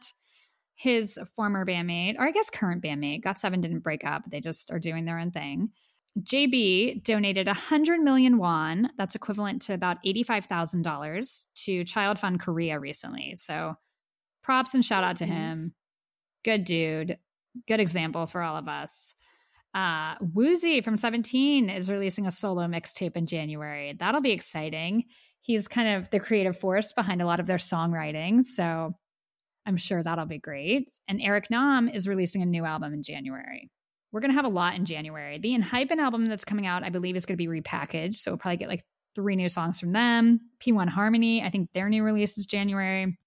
his 0.79 1.19
former 1.35 1.65
bandmate, 1.65 2.15
or 2.17 2.25
I 2.25 2.31
guess 2.31 2.49
current 2.49 2.81
bandmate, 2.81 3.21
GOT7 3.21 3.59
didn't 3.59 3.81
break 3.81 4.05
up. 4.05 4.23
They 4.23 4.39
just 4.39 4.71
are 4.71 4.79
doing 4.79 5.03
their 5.03 5.19
own 5.19 5.29
thing. 5.29 5.71
JB 6.17 7.03
donated 7.03 7.47
100 7.47 7.99
million 7.99 8.37
won, 8.37 8.89
that's 8.97 9.13
equivalent 9.13 9.61
to 9.63 9.73
about 9.73 9.97
$85,000 10.05 11.45
to 11.65 11.83
Child 11.83 12.19
Fund 12.19 12.39
Korea 12.39 12.79
recently. 12.79 13.33
So 13.35 13.75
props 14.41 14.73
and 14.73 14.85
shout 14.85 15.03
out 15.03 15.17
to 15.17 15.25
him. 15.25 15.73
Good 16.45 16.63
dude. 16.63 17.17
Good 17.67 17.81
example 17.81 18.25
for 18.25 18.41
all 18.41 18.55
of 18.55 18.69
us. 18.69 19.15
Uh, 19.75 20.15
Woozi 20.19 20.81
from 20.81 20.95
17 20.95 21.69
is 21.69 21.91
releasing 21.91 22.25
a 22.25 22.31
solo 22.31 22.67
mixtape 22.67 23.17
in 23.17 23.25
January. 23.25 23.97
That'll 23.99 24.21
be 24.21 24.31
exciting. 24.31 25.05
He's 25.41 25.67
kind 25.67 25.97
of 25.97 26.09
the 26.09 26.21
creative 26.21 26.57
force 26.57 26.93
behind 26.93 27.21
a 27.21 27.25
lot 27.25 27.41
of 27.41 27.47
their 27.47 27.57
songwriting. 27.57 28.45
So 28.45 28.95
I'm 29.65 29.77
sure 29.77 30.01
that'll 30.01 30.25
be 30.25 30.39
great. 30.39 30.89
And 31.07 31.21
Eric 31.21 31.49
Nam 31.49 31.87
is 31.87 32.07
releasing 32.07 32.41
a 32.41 32.45
new 32.45 32.65
album 32.65 32.93
in 32.93 33.03
January. 33.03 33.69
We're 34.11 34.21
going 34.21 34.31
to 34.31 34.35
have 34.35 34.45
a 34.45 34.49
lot 34.49 34.75
in 34.75 34.85
January. 34.85 35.37
The 35.37 35.55
Enhypen 35.55 35.97
album 35.97 36.25
that's 36.25 36.45
coming 36.45 36.65
out, 36.65 36.83
I 36.83 36.89
believe, 36.89 37.15
is 37.15 37.25
going 37.25 37.37
to 37.37 37.47
be 37.47 37.61
repackaged. 37.61 38.15
So 38.15 38.31
we'll 38.31 38.39
probably 38.39 38.57
get 38.57 38.69
like 38.69 38.83
three 39.15 39.35
new 39.35 39.49
songs 39.49 39.79
from 39.79 39.91
them. 39.91 40.39
P1 40.59 40.87
Harmony, 40.87 41.43
I 41.43 41.49
think 41.49 41.71
their 41.73 41.89
new 41.89 42.03
release 42.03 42.37
is 42.37 42.45
January. 42.45 43.17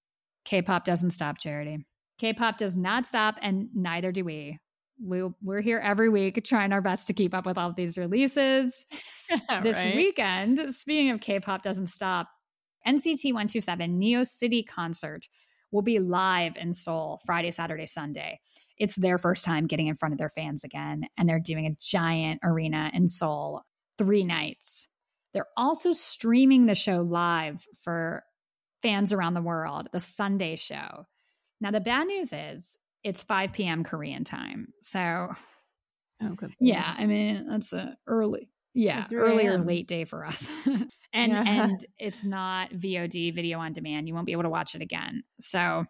K 0.44 0.62
pop 0.62 0.84
doesn't 0.84 1.10
stop, 1.10 1.38
Charity. 1.38 1.84
K 2.18 2.32
pop 2.32 2.58
does 2.58 2.76
not 2.76 3.06
stop, 3.06 3.38
and 3.42 3.68
neither 3.74 4.12
do 4.12 4.24
we. 4.24 4.58
we 5.00 5.22
we're 5.40 5.60
here 5.60 5.78
every 5.78 6.08
week 6.08 6.42
trying 6.44 6.72
our 6.72 6.80
best 6.80 7.06
to 7.06 7.12
keep 7.12 7.34
up 7.34 7.46
with 7.46 7.58
all 7.58 7.70
of 7.70 7.76
these 7.76 7.96
releases. 7.96 8.86
this 9.62 9.76
right? 9.76 9.94
weekend, 9.94 10.74
speaking 10.74 11.10
of 11.10 11.20
K 11.20 11.40
pop 11.40 11.62
doesn't 11.62 11.88
stop, 11.88 12.28
NCT 12.86 13.26
127 13.26 13.98
Neo 13.98 14.24
City 14.24 14.62
concert 14.62 15.26
will 15.72 15.82
be 15.82 15.98
live 15.98 16.56
in 16.56 16.72
Seoul 16.72 17.20
Friday, 17.24 17.50
Saturday, 17.50 17.86
Sunday. 17.86 18.40
It's 18.78 18.94
their 18.94 19.18
first 19.18 19.44
time 19.44 19.66
getting 19.66 19.88
in 19.88 19.96
front 19.96 20.12
of 20.12 20.18
their 20.18 20.30
fans 20.30 20.62
again, 20.62 21.06
and 21.16 21.28
they're 21.28 21.40
doing 21.40 21.66
a 21.66 21.76
giant 21.80 22.40
arena 22.44 22.90
in 22.94 23.08
Seoul 23.08 23.62
three 23.98 24.22
nights. 24.22 24.88
They're 25.32 25.48
also 25.56 25.92
streaming 25.92 26.66
the 26.66 26.74
show 26.74 27.00
live 27.00 27.66
for 27.82 28.22
fans 28.82 29.12
around 29.12 29.34
the 29.34 29.42
world, 29.42 29.88
the 29.92 30.00
Sunday 30.00 30.56
show. 30.56 31.06
Now, 31.60 31.70
the 31.70 31.80
bad 31.80 32.06
news 32.06 32.32
is 32.32 32.76
it's 33.02 33.22
5 33.22 33.52
p.m. 33.52 33.84
Korean 33.84 34.24
time. 34.24 34.68
So, 34.80 35.32
oh, 36.22 36.36
yeah, 36.60 36.94
I 36.96 37.06
mean, 37.06 37.46
that's 37.48 37.72
early 38.06 38.51
yeah 38.74 39.06
early 39.12 39.46
or 39.46 39.58
late 39.58 39.86
day 39.86 40.04
for 40.04 40.24
us. 40.24 40.50
And 41.14 41.32
yeah. 41.32 41.44
and 41.46 41.86
it's 41.98 42.24
not 42.24 42.70
vod 42.70 43.34
video 43.34 43.58
on 43.58 43.72
demand. 43.72 44.08
You 44.08 44.14
won't 44.14 44.26
be 44.26 44.32
able 44.32 44.44
to 44.44 44.48
watch 44.48 44.74
it 44.74 44.82
again. 44.82 45.22
So 45.40 45.84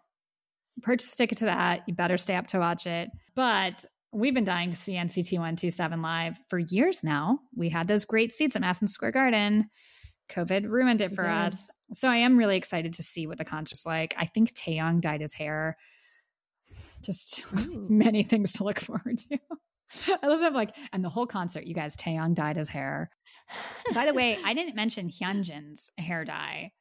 purchase 0.81 1.13
a 1.13 1.17
ticket 1.17 1.37
to 1.39 1.45
that. 1.45 1.83
You 1.87 1.95
better 1.95 2.17
stay 2.17 2.35
up 2.35 2.47
to 2.47 2.59
watch 2.59 2.85
it. 2.87 3.09
But 3.35 3.85
we've 4.11 4.33
been 4.33 4.43
dying 4.43 4.69
to 4.71 4.77
see 4.77 4.93
nct 4.93 5.31
127 5.31 6.01
live 6.01 6.37
for 6.49 6.59
years 6.59 7.03
now. 7.03 7.39
We 7.55 7.69
had 7.69 7.87
those 7.87 8.05
great 8.05 8.31
seats 8.33 8.55
at 8.55 8.61
madison 8.61 8.87
square 8.87 9.11
garden. 9.11 9.69
Covid 10.29 10.69
ruined 10.69 11.01
it 11.01 11.13
for 11.13 11.25
us. 11.25 11.69
So 11.91 12.07
i 12.07 12.17
am 12.17 12.37
really 12.37 12.57
excited 12.57 12.93
to 12.93 13.03
see 13.03 13.27
what 13.27 13.37
the 13.37 13.45
concert's 13.45 13.85
like. 13.85 14.13
I 14.17 14.25
think 14.25 14.53
taeyong 14.53 15.01
dyed 15.01 15.21
his 15.21 15.33
hair. 15.33 15.77
Just 17.03 17.45
many 17.89 18.23
things 18.23 18.53
to 18.53 18.63
look 18.63 18.79
forward 18.79 19.17
to. 19.29 19.39
I 20.23 20.27
love 20.27 20.39
them 20.39 20.53
like, 20.53 20.75
and 20.91 21.03
the 21.03 21.09
whole 21.09 21.25
concert, 21.27 21.65
you 21.65 21.73
guys, 21.73 21.95
Taeyong 21.95 22.33
dyed 22.35 22.57
his 22.57 22.69
hair. 22.69 23.09
By 23.93 24.05
the 24.05 24.13
way, 24.13 24.37
I 24.43 24.53
didn't 24.53 24.75
mention 24.75 25.09
Hyunjin's 25.09 25.91
hair 25.97 26.23
dye, 26.25 26.71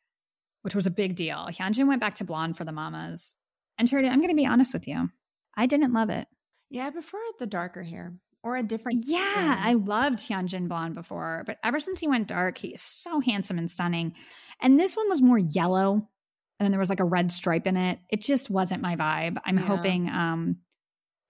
which 0.63 0.75
was 0.75 0.87
a 0.87 0.91
big 0.91 1.17
deal. 1.17 1.49
Hyunjin 1.51 1.89
went 1.89 2.01
back 2.01 2.17
to 2.17 2.25
blonde 2.25 2.57
for 2.57 2.65
the 2.65 2.73
mamas. 2.73 3.37
And 3.79 3.89
Charity, 3.89 4.09
I'm 4.09 4.21
going 4.21 4.31
to 4.31 4.37
be 4.37 4.47
honest 4.47 4.73
with 4.73 4.87
you. 4.87 5.11
I 5.57 5.67
didn't 5.67 5.93
love 5.93 6.11
it. 6.11 6.29
Yeah, 6.71 6.87
I 6.87 6.91
prefer 6.91 7.19
the 7.39 7.47
darker 7.47 7.83
hair 7.83 8.15
or 8.43 8.57
a 8.57 8.63
different. 8.63 9.05
Yeah, 9.07 9.57
I 9.61 9.75
loved 9.75 10.19
Hyunjin 10.21 10.69
blonde 10.69 10.95
before, 10.95 11.43
but 11.47 11.59
ever 11.63 11.81
since 11.81 12.01
he 12.01 12.09
went 12.09 12.29
dark, 12.29 12.59
he 12.59 12.69
is 12.69 12.81
so 12.83 13.21
handsome 13.21 13.59
and 13.59 13.71
stunning. 13.71 14.15
And 14.61 14.79
this 14.81 14.97
one 14.97 15.09
was 15.09 15.21
more 15.21 15.39
yellow, 15.39 15.93
and 15.95 16.65
then 16.65 16.71
there 16.71 16.81
was 16.81 16.91
like 16.91 17.01
a 17.01 17.05
red 17.05 17.31
stripe 17.33 17.67
in 17.67 17.77
it. 17.77 17.99
It 18.09 18.21
just 18.23 18.49
wasn't 18.49 18.83
my 18.83 18.97
vibe. 18.97 19.37
I'm 19.45 19.59
Yeah. 19.59 19.65
hoping 19.65 20.09
um, 20.09 20.57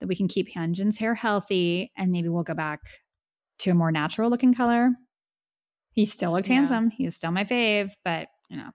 that 0.03 0.09
we 0.09 0.17
can 0.17 0.27
keep 0.27 0.53
Hyunjin's 0.53 0.99
hair 0.99 1.15
healthy, 1.15 1.93
and 1.97 2.11
maybe 2.11 2.29
we'll 2.29 2.43
go 2.43 2.55
back 2.55 2.81
to 3.61 3.71
a 3.71 3.75
more 3.75 3.93
natural 3.93 4.29
looking 4.31 4.53
color. 4.53 4.91
He 5.93 6.05
still 6.05 6.33
looked 6.33 6.49
Yeah. 6.49 6.57
handsome. 6.57 6.91
He 6.91 7.07
is 7.07 7.15
still 7.15 7.31
my 7.31 7.45
fave, 7.45 7.91
but 8.05 8.29
you 8.51 8.57
know. 8.57 8.71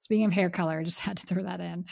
Speaking 0.00 0.26
of 0.26 0.32
hair 0.32 0.50
color, 0.50 0.78
I 0.80 0.84
just 0.84 1.00
had 1.00 1.16
to 1.16 1.26
throw 1.26 1.42
that 1.42 1.60
in. 1.60 1.86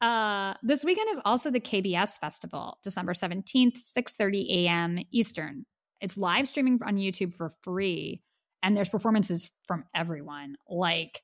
Uh, 0.00 0.54
this 0.62 0.84
weekend 0.84 1.08
is 1.10 1.20
also 1.24 1.50
the 1.50 1.58
KBS 1.58 2.18
Festival, 2.18 2.78
December 2.84 3.14
17th, 3.14 3.78
6:30 3.78 4.66
a.m. 4.66 4.98
Eastern. 5.10 5.64
It's 6.02 6.16
live 6.18 6.46
streaming 6.46 6.78
on 6.84 6.96
YouTube 6.96 7.34
for 7.34 7.50
free, 7.62 8.22
and 8.62 8.76
there's 8.76 8.90
performances 8.90 9.50
from 9.66 9.84
everyone, 9.94 10.56
like 10.68 11.22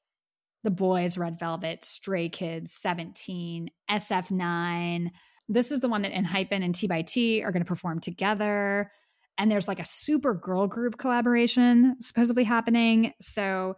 The 0.65 0.71
Boyz, 0.71 1.19
Red 1.19 1.39
Velvet, 1.39 1.85
Stray 1.85 2.31
Kids, 2.31 2.73
17, 2.73 3.69
SF9. 3.91 5.11
This 5.49 5.71
is 5.73 5.81
the 5.81 5.89
one 5.89 6.03
that 6.03 6.13
Enhypen 6.13 6.65
and 6.65 6.75
T 6.75 6.87
by 6.87 7.03
T 7.03 7.43
are 7.43 7.53
going 7.53 7.63
to 7.63 7.69
perform 7.69 8.01
together. 8.01 8.91
And 9.37 9.51
there's 9.51 9.69
like 9.69 9.81
a 9.81 9.87
super 9.87 10.35
girl 10.35 10.67
group 10.67 10.97
collaboration 10.97 11.97
supposedly 12.01 12.45
happening. 12.45 13.13
So 13.21 13.75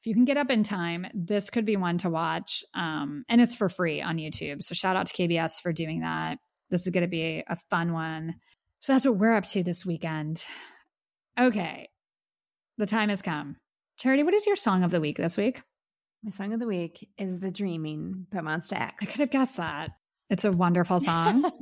if 0.00 0.06
you 0.06 0.14
can 0.14 0.24
get 0.24 0.36
up 0.36 0.50
in 0.50 0.62
time, 0.62 1.06
this 1.14 1.48
could 1.48 1.64
be 1.64 1.76
one 1.76 1.98
to 1.98 2.10
watch. 2.10 2.64
Um, 2.74 3.24
and 3.28 3.40
it's 3.40 3.54
for 3.54 3.68
free 3.68 4.02
on 4.02 4.18
YouTube. 4.18 4.62
So 4.62 4.74
shout 4.74 4.96
out 4.96 5.06
to 5.06 5.14
KBS 5.14 5.60
for 5.62 5.72
doing 5.72 6.00
that. 6.00 6.38
This 6.70 6.86
is 6.86 6.92
going 6.92 7.04
to 7.04 7.08
be 7.08 7.44
a 7.46 7.56
fun 7.70 7.92
one. 7.92 8.34
So 8.80 8.92
that's 8.92 9.06
what 9.06 9.16
we're 9.16 9.34
up 9.34 9.44
to 9.44 9.62
this 9.62 9.86
weekend. 9.86 10.44
Okay. 11.38 11.88
The 12.76 12.86
time 12.86 13.08
has 13.08 13.22
come. 13.22 13.56
Charity, 13.96 14.24
what 14.24 14.34
is 14.34 14.46
your 14.46 14.56
song 14.56 14.82
of 14.82 14.90
the 14.90 15.00
week 15.00 15.16
this 15.16 15.36
week? 15.38 15.62
My 16.22 16.30
song 16.30 16.52
of 16.52 16.60
the 16.60 16.66
week 16.66 17.08
is 17.16 17.40
"The 17.40 17.50
Dreaming" 17.50 18.26
by 18.32 18.40
Monsta 18.40 18.80
X. 18.80 18.94
I 19.00 19.06
could 19.06 19.20
have 19.20 19.30
guessed 19.30 19.56
that. 19.58 19.90
It's 20.30 20.44
a 20.44 20.52
wonderful 20.52 21.00
song. 21.00 21.50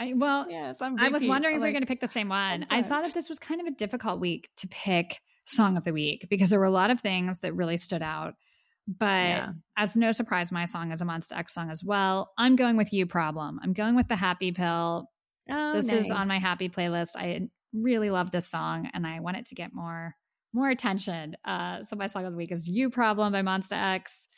I, 0.00 0.14
well, 0.14 0.46
yes, 0.48 0.80
I'm 0.80 0.98
I 0.98 1.08
was 1.08 1.24
wondering 1.24 1.54
I'm 1.56 1.60
if 1.60 1.62
we 1.62 1.68
are 1.68 1.72
going 1.72 1.82
to 1.82 1.88
pick 1.88 2.00
the 2.00 2.06
same 2.08 2.28
one. 2.28 2.66
I 2.70 2.82
thought 2.82 3.02
that 3.02 3.14
this 3.14 3.28
was 3.28 3.38
kind 3.38 3.60
of 3.60 3.66
a 3.66 3.72
difficult 3.72 4.20
week 4.20 4.48
to 4.58 4.68
pick 4.68 5.20
song 5.44 5.76
of 5.76 5.84
the 5.84 5.92
week 5.92 6.26
because 6.30 6.50
there 6.50 6.60
were 6.60 6.66
a 6.66 6.70
lot 6.70 6.90
of 6.90 7.00
things 7.00 7.40
that 7.40 7.54
really 7.54 7.76
stood 7.76 8.02
out. 8.02 8.34
But 8.86 9.04
Yeah. 9.28 9.52
as 9.76 9.96
no 9.96 10.12
surprise, 10.12 10.52
my 10.52 10.64
song 10.66 10.92
is 10.92 11.02
a 11.02 11.04
Monsta 11.04 11.36
X 11.36 11.52
song 11.52 11.68
as 11.70 11.82
well. 11.84 12.30
I'm 12.38 12.54
going 12.56 12.76
with 12.76 12.92
You 12.92 13.06
Problem. 13.06 13.58
I'm 13.62 13.72
going 13.72 13.96
with 13.96 14.08
the 14.08 14.16
Happy 14.16 14.52
Pill. 14.52 15.10
Oh, 15.50 15.72
this 15.72 15.90
is 15.90 16.10
on 16.10 16.28
my 16.28 16.38
happy 16.38 16.68
playlist. 16.68 17.16
I 17.16 17.48
really 17.74 18.10
love 18.10 18.30
this 18.30 18.46
song 18.48 18.88
and 18.94 19.06
I 19.06 19.20
want 19.20 19.36
it 19.36 19.46
to 19.46 19.54
get 19.54 19.74
more 19.74 20.14
more 20.54 20.70
attention. 20.70 21.36
Uh, 21.44 21.82
so 21.82 21.96
my 21.96 22.06
song 22.06 22.24
of 22.24 22.32
the 22.32 22.38
week 22.38 22.52
is 22.52 22.66
You 22.68 22.88
Problem 22.88 23.32
by 23.32 23.42
Monsta 23.42 23.72
X. 23.94 24.28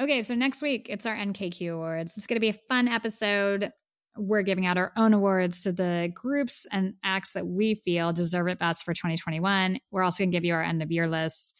Okay, 0.00 0.22
so 0.22 0.34
next 0.34 0.60
week 0.60 0.88
it's 0.90 1.06
our 1.06 1.14
NKQ 1.14 1.72
Awards. 1.72 2.14
It's 2.16 2.26
going 2.26 2.36
to 2.36 2.40
be 2.40 2.48
a 2.48 2.60
fun 2.68 2.88
episode. 2.88 3.70
We're 4.16 4.42
giving 4.42 4.66
out 4.66 4.76
our 4.76 4.92
own 4.96 5.14
awards 5.14 5.62
to 5.62 5.72
the 5.72 6.10
groups 6.12 6.66
and 6.72 6.94
acts 7.04 7.32
that 7.34 7.46
we 7.46 7.76
feel 7.76 8.12
deserve 8.12 8.48
it 8.48 8.58
best 8.58 8.84
for 8.84 8.92
2021. 8.92 9.78
We're 9.92 10.02
also 10.02 10.24
going 10.24 10.32
to 10.32 10.36
give 10.36 10.44
you 10.44 10.54
our 10.54 10.62
end 10.62 10.82
of 10.82 10.90
year 10.90 11.06
list 11.06 11.56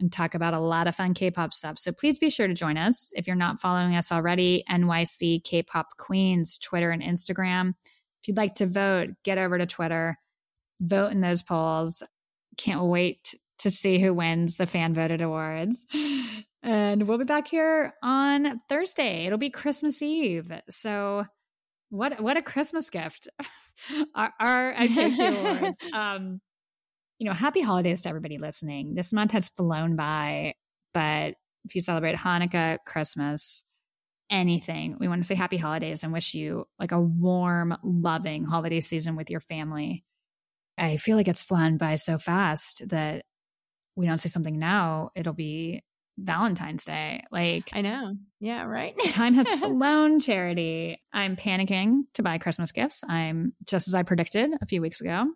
and 0.00 0.12
talk 0.12 0.34
about 0.34 0.52
a 0.52 0.58
lot 0.58 0.86
of 0.86 0.96
fun 0.96 1.14
K-pop 1.14 1.54
stuff. 1.54 1.78
So 1.78 1.92
please 1.92 2.18
be 2.18 2.28
sure 2.28 2.46
to 2.46 2.54
join 2.54 2.76
us 2.76 3.10
if 3.16 3.26
you're 3.26 3.36
not 3.36 3.60
following 3.60 3.94
us 3.94 4.12
already. 4.12 4.64
NYC 4.68 5.42
K-pop 5.42 5.96
Queens 5.96 6.58
Twitter 6.58 6.90
and 6.90 7.02
Instagram. 7.02 7.70
If 8.20 8.28
you'd 8.28 8.36
like 8.36 8.54
to 8.56 8.66
vote, 8.66 9.10
get 9.24 9.38
over 9.38 9.56
to 9.56 9.66
Twitter, 9.66 10.18
vote 10.80 11.12
in 11.12 11.22
those 11.22 11.42
polls. 11.42 12.02
Can't 12.58 12.84
wait 12.84 13.34
to 13.60 13.70
see 13.70 13.98
who 13.98 14.12
wins 14.12 14.56
the 14.56 14.66
fan 14.66 14.92
voted 14.92 15.22
awards. 15.22 15.86
And 16.62 17.08
we'll 17.08 17.18
be 17.18 17.24
back 17.24 17.48
here 17.48 17.94
on 18.02 18.60
Thursday. 18.68 19.26
It'll 19.26 19.38
be 19.38 19.50
Christmas 19.50 20.00
Eve. 20.00 20.50
So 20.70 21.24
what 21.90 22.20
what 22.20 22.36
a 22.36 22.42
Christmas 22.42 22.88
gift. 22.88 23.28
our 24.14 24.32
our 24.40 24.74
NKQ 24.74 25.56
awards. 25.60 25.84
Um 25.92 26.40
you 27.18 27.26
know, 27.26 27.34
happy 27.34 27.60
holidays 27.60 28.02
to 28.02 28.08
everybody 28.08 28.38
listening. 28.38 28.94
This 28.94 29.12
month 29.12 29.32
has 29.32 29.48
flown 29.48 29.94
by, 29.94 30.54
but 30.92 31.34
if 31.64 31.74
you 31.74 31.80
celebrate 31.80 32.16
Hanukkah, 32.16 32.78
Christmas, 32.84 33.64
anything, 34.28 34.96
we 34.98 35.06
want 35.06 35.22
to 35.22 35.26
say 35.26 35.36
happy 35.36 35.56
holidays 35.56 36.02
and 36.02 36.12
wish 36.12 36.34
you 36.34 36.64
like 36.80 36.90
a 36.90 37.00
warm, 37.00 37.76
loving 37.84 38.44
holiday 38.44 38.80
season 38.80 39.14
with 39.14 39.30
your 39.30 39.38
family. 39.38 40.04
I 40.76 40.96
feel 40.96 41.16
like 41.16 41.28
it's 41.28 41.44
flown 41.44 41.76
by 41.76 41.96
so 41.96 42.18
fast 42.18 42.88
that 42.88 43.24
we 43.94 44.06
don't 44.06 44.18
say 44.18 44.28
something 44.28 44.58
now, 44.58 45.10
it'll 45.14 45.32
be 45.32 45.84
Valentine's 46.18 46.84
Day. 46.84 47.24
Like 47.30 47.70
I 47.72 47.82
know. 47.82 48.16
Yeah, 48.40 48.64
right. 48.64 48.94
time 49.10 49.34
has 49.34 49.50
flown, 49.58 50.20
Charity. 50.20 51.00
I'm 51.12 51.36
panicking 51.36 52.02
to 52.14 52.22
buy 52.22 52.38
Christmas 52.38 52.72
gifts. 52.72 53.02
I'm 53.08 53.54
just 53.66 53.88
as 53.88 53.94
I 53.94 54.02
predicted 54.02 54.50
a 54.60 54.66
few 54.66 54.80
weeks 54.80 55.00
ago. 55.00 55.26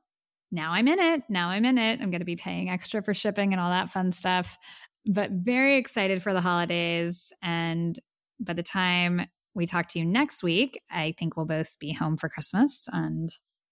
Now 0.53 0.73
I'm 0.73 0.89
in 0.89 0.99
it. 0.99 1.23
Now 1.29 1.49
I'm 1.49 1.65
in 1.65 1.79
it. 1.79 2.01
I'm 2.01 2.11
going 2.11 2.21
to 2.21 2.27
be 2.27 2.37
paying 2.37 2.71
extra 2.71 3.03
for 3.03 3.15
shipping 3.15 3.53
and 3.53 3.61
all 3.61 3.71
that 3.71 3.91
fun 3.91 4.13
stuff, 4.13 4.59
but 5.05 5.31
very 5.31 5.77
excited 5.77 6.23
for 6.23 6.33
the 6.33 6.41
holidays. 6.41 7.33
And 7.43 7.99
by 8.39 8.53
the 8.53 8.63
time 8.63 9.27
we 9.55 9.67
talk 9.67 9.89
to 9.89 9.99
you 9.99 10.05
next 10.05 10.43
week, 10.43 10.81
I 10.91 11.15
think 11.19 11.37
we'll 11.37 11.47
both 11.47 11.79
be 11.79 11.93
home 11.93 12.17
for 12.17 12.29
Christmas 12.29 12.89
and 12.93 13.29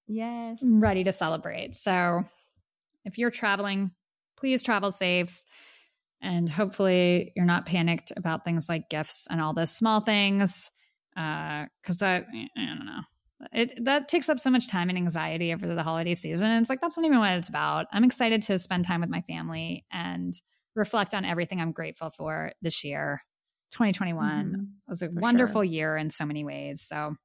yes. 0.08 0.58
ready 0.62 1.04
to 1.04 1.12
celebrate. 1.12 1.76
So 1.76 2.24
if 3.04 3.18
you're 3.18 3.30
traveling, 3.30 3.92
please 4.36 4.62
travel 4.62 4.90
safe. 4.90 5.42
And 6.24 6.48
hopefully 6.48 7.32
you're 7.36 7.44
not 7.44 7.66
panicked 7.66 8.12
about 8.16 8.44
things 8.44 8.68
like 8.68 8.88
gifts 8.88 9.28
and 9.30 9.40
all 9.40 9.52
those 9.52 9.70
small 9.70 10.00
things. 10.00 10.70
Uh, 11.16 11.66
cause 11.84 11.98
that, 11.98 12.26
I 12.32 12.66
don't 12.66 12.86
know. 12.86 13.00
It 13.52 13.84
that 13.84 14.08
takes 14.08 14.28
up 14.30 14.38
so 14.40 14.48
much 14.50 14.68
time 14.68 14.88
and 14.88 14.96
anxiety 14.96 15.52
over 15.52 15.66
the 15.72 15.82
holiday 15.82 16.14
season. 16.14 16.48
And 16.50 16.60
it's 16.62 16.70
like 16.70 16.80
that's 16.80 16.96
not 16.96 17.04
even 17.04 17.18
what 17.18 17.32
it's 17.32 17.48
about. 17.50 17.86
I'm 17.92 18.04
excited 18.04 18.40
to 18.42 18.58
spend 18.58 18.86
time 18.86 19.02
with 19.02 19.10
my 19.10 19.20
family 19.22 19.84
and 19.92 20.32
reflect 20.74 21.12
on 21.14 21.24
everything 21.26 21.60
I'm 21.60 21.72
grateful 21.72 22.08
for 22.10 22.52
this 22.62 22.82
year. 22.84 23.20
2021 23.72 24.46
Mhm. 24.52 24.66
was 24.88 25.02
a 25.02 25.08
For 25.08 25.20
wonderful 25.20 25.62
sure. 25.62 25.64
year 25.64 25.96
in 25.96 26.08
so 26.08 26.24
many 26.24 26.42
ways. 26.42 26.80
So 26.80 27.16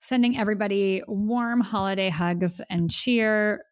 sending 0.00 0.36
everybody 0.38 1.02
warm 1.08 1.60
holiday 1.60 2.10
hugs 2.10 2.60
and 2.70 2.90
cheer. 2.90 3.64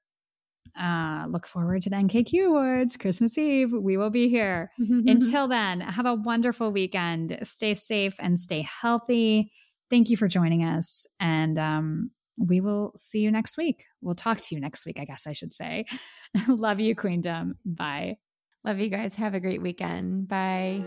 Uh, 0.79 1.27
look 1.29 1.47
forward 1.47 1.83
to 1.83 1.91
the 1.91 1.97
NKQ 1.97 2.47
Awards, 2.47 2.97
Christmas 2.97 3.37
Eve. 3.37 3.73
We 3.73 3.97
will 3.97 4.11
be 4.11 4.29
here. 4.29 4.71
Until 5.09 5.49
then, 5.49 5.81
have 5.81 6.07
a 6.07 6.15
wonderful 6.15 6.73
weekend. 6.73 7.39
Stay 7.43 7.75
safe 7.75 8.15
and 8.19 8.39
stay 8.41 8.63
healthy. 8.63 9.53
Thank 9.91 10.09
you 10.09 10.17
for 10.17 10.29
joining 10.29 10.65
us. 10.65 11.07
And 11.21 11.59
um, 11.59 12.11
we 12.39 12.61
will 12.61 12.93
see 12.97 13.21
you 13.21 13.31
next 13.31 13.59
week. 13.59 13.85
We'll 14.01 14.15
talk 14.15 14.41
to 14.41 14.55
you 14.55 14.61
next 14.61 14.87
week, 14.87 14.99
I 14.99 15.05
guess 15.05 15.27
I 15.27 15.35
should 15.35 15.53
say. 15.53 15.85
Love 16.49 16.81
you, 16.81 16.95
Queendom. 16.95 17.57
Bye. 17.65 18.17
Love 18.65 18.79
you 18.79 18.89
guys. 18.89 19.17
Have 19.17 19.35
a 19.35 19.41
great 19.41 19.61
weekend. 19.61 20.29
Bye. 20.29 20.85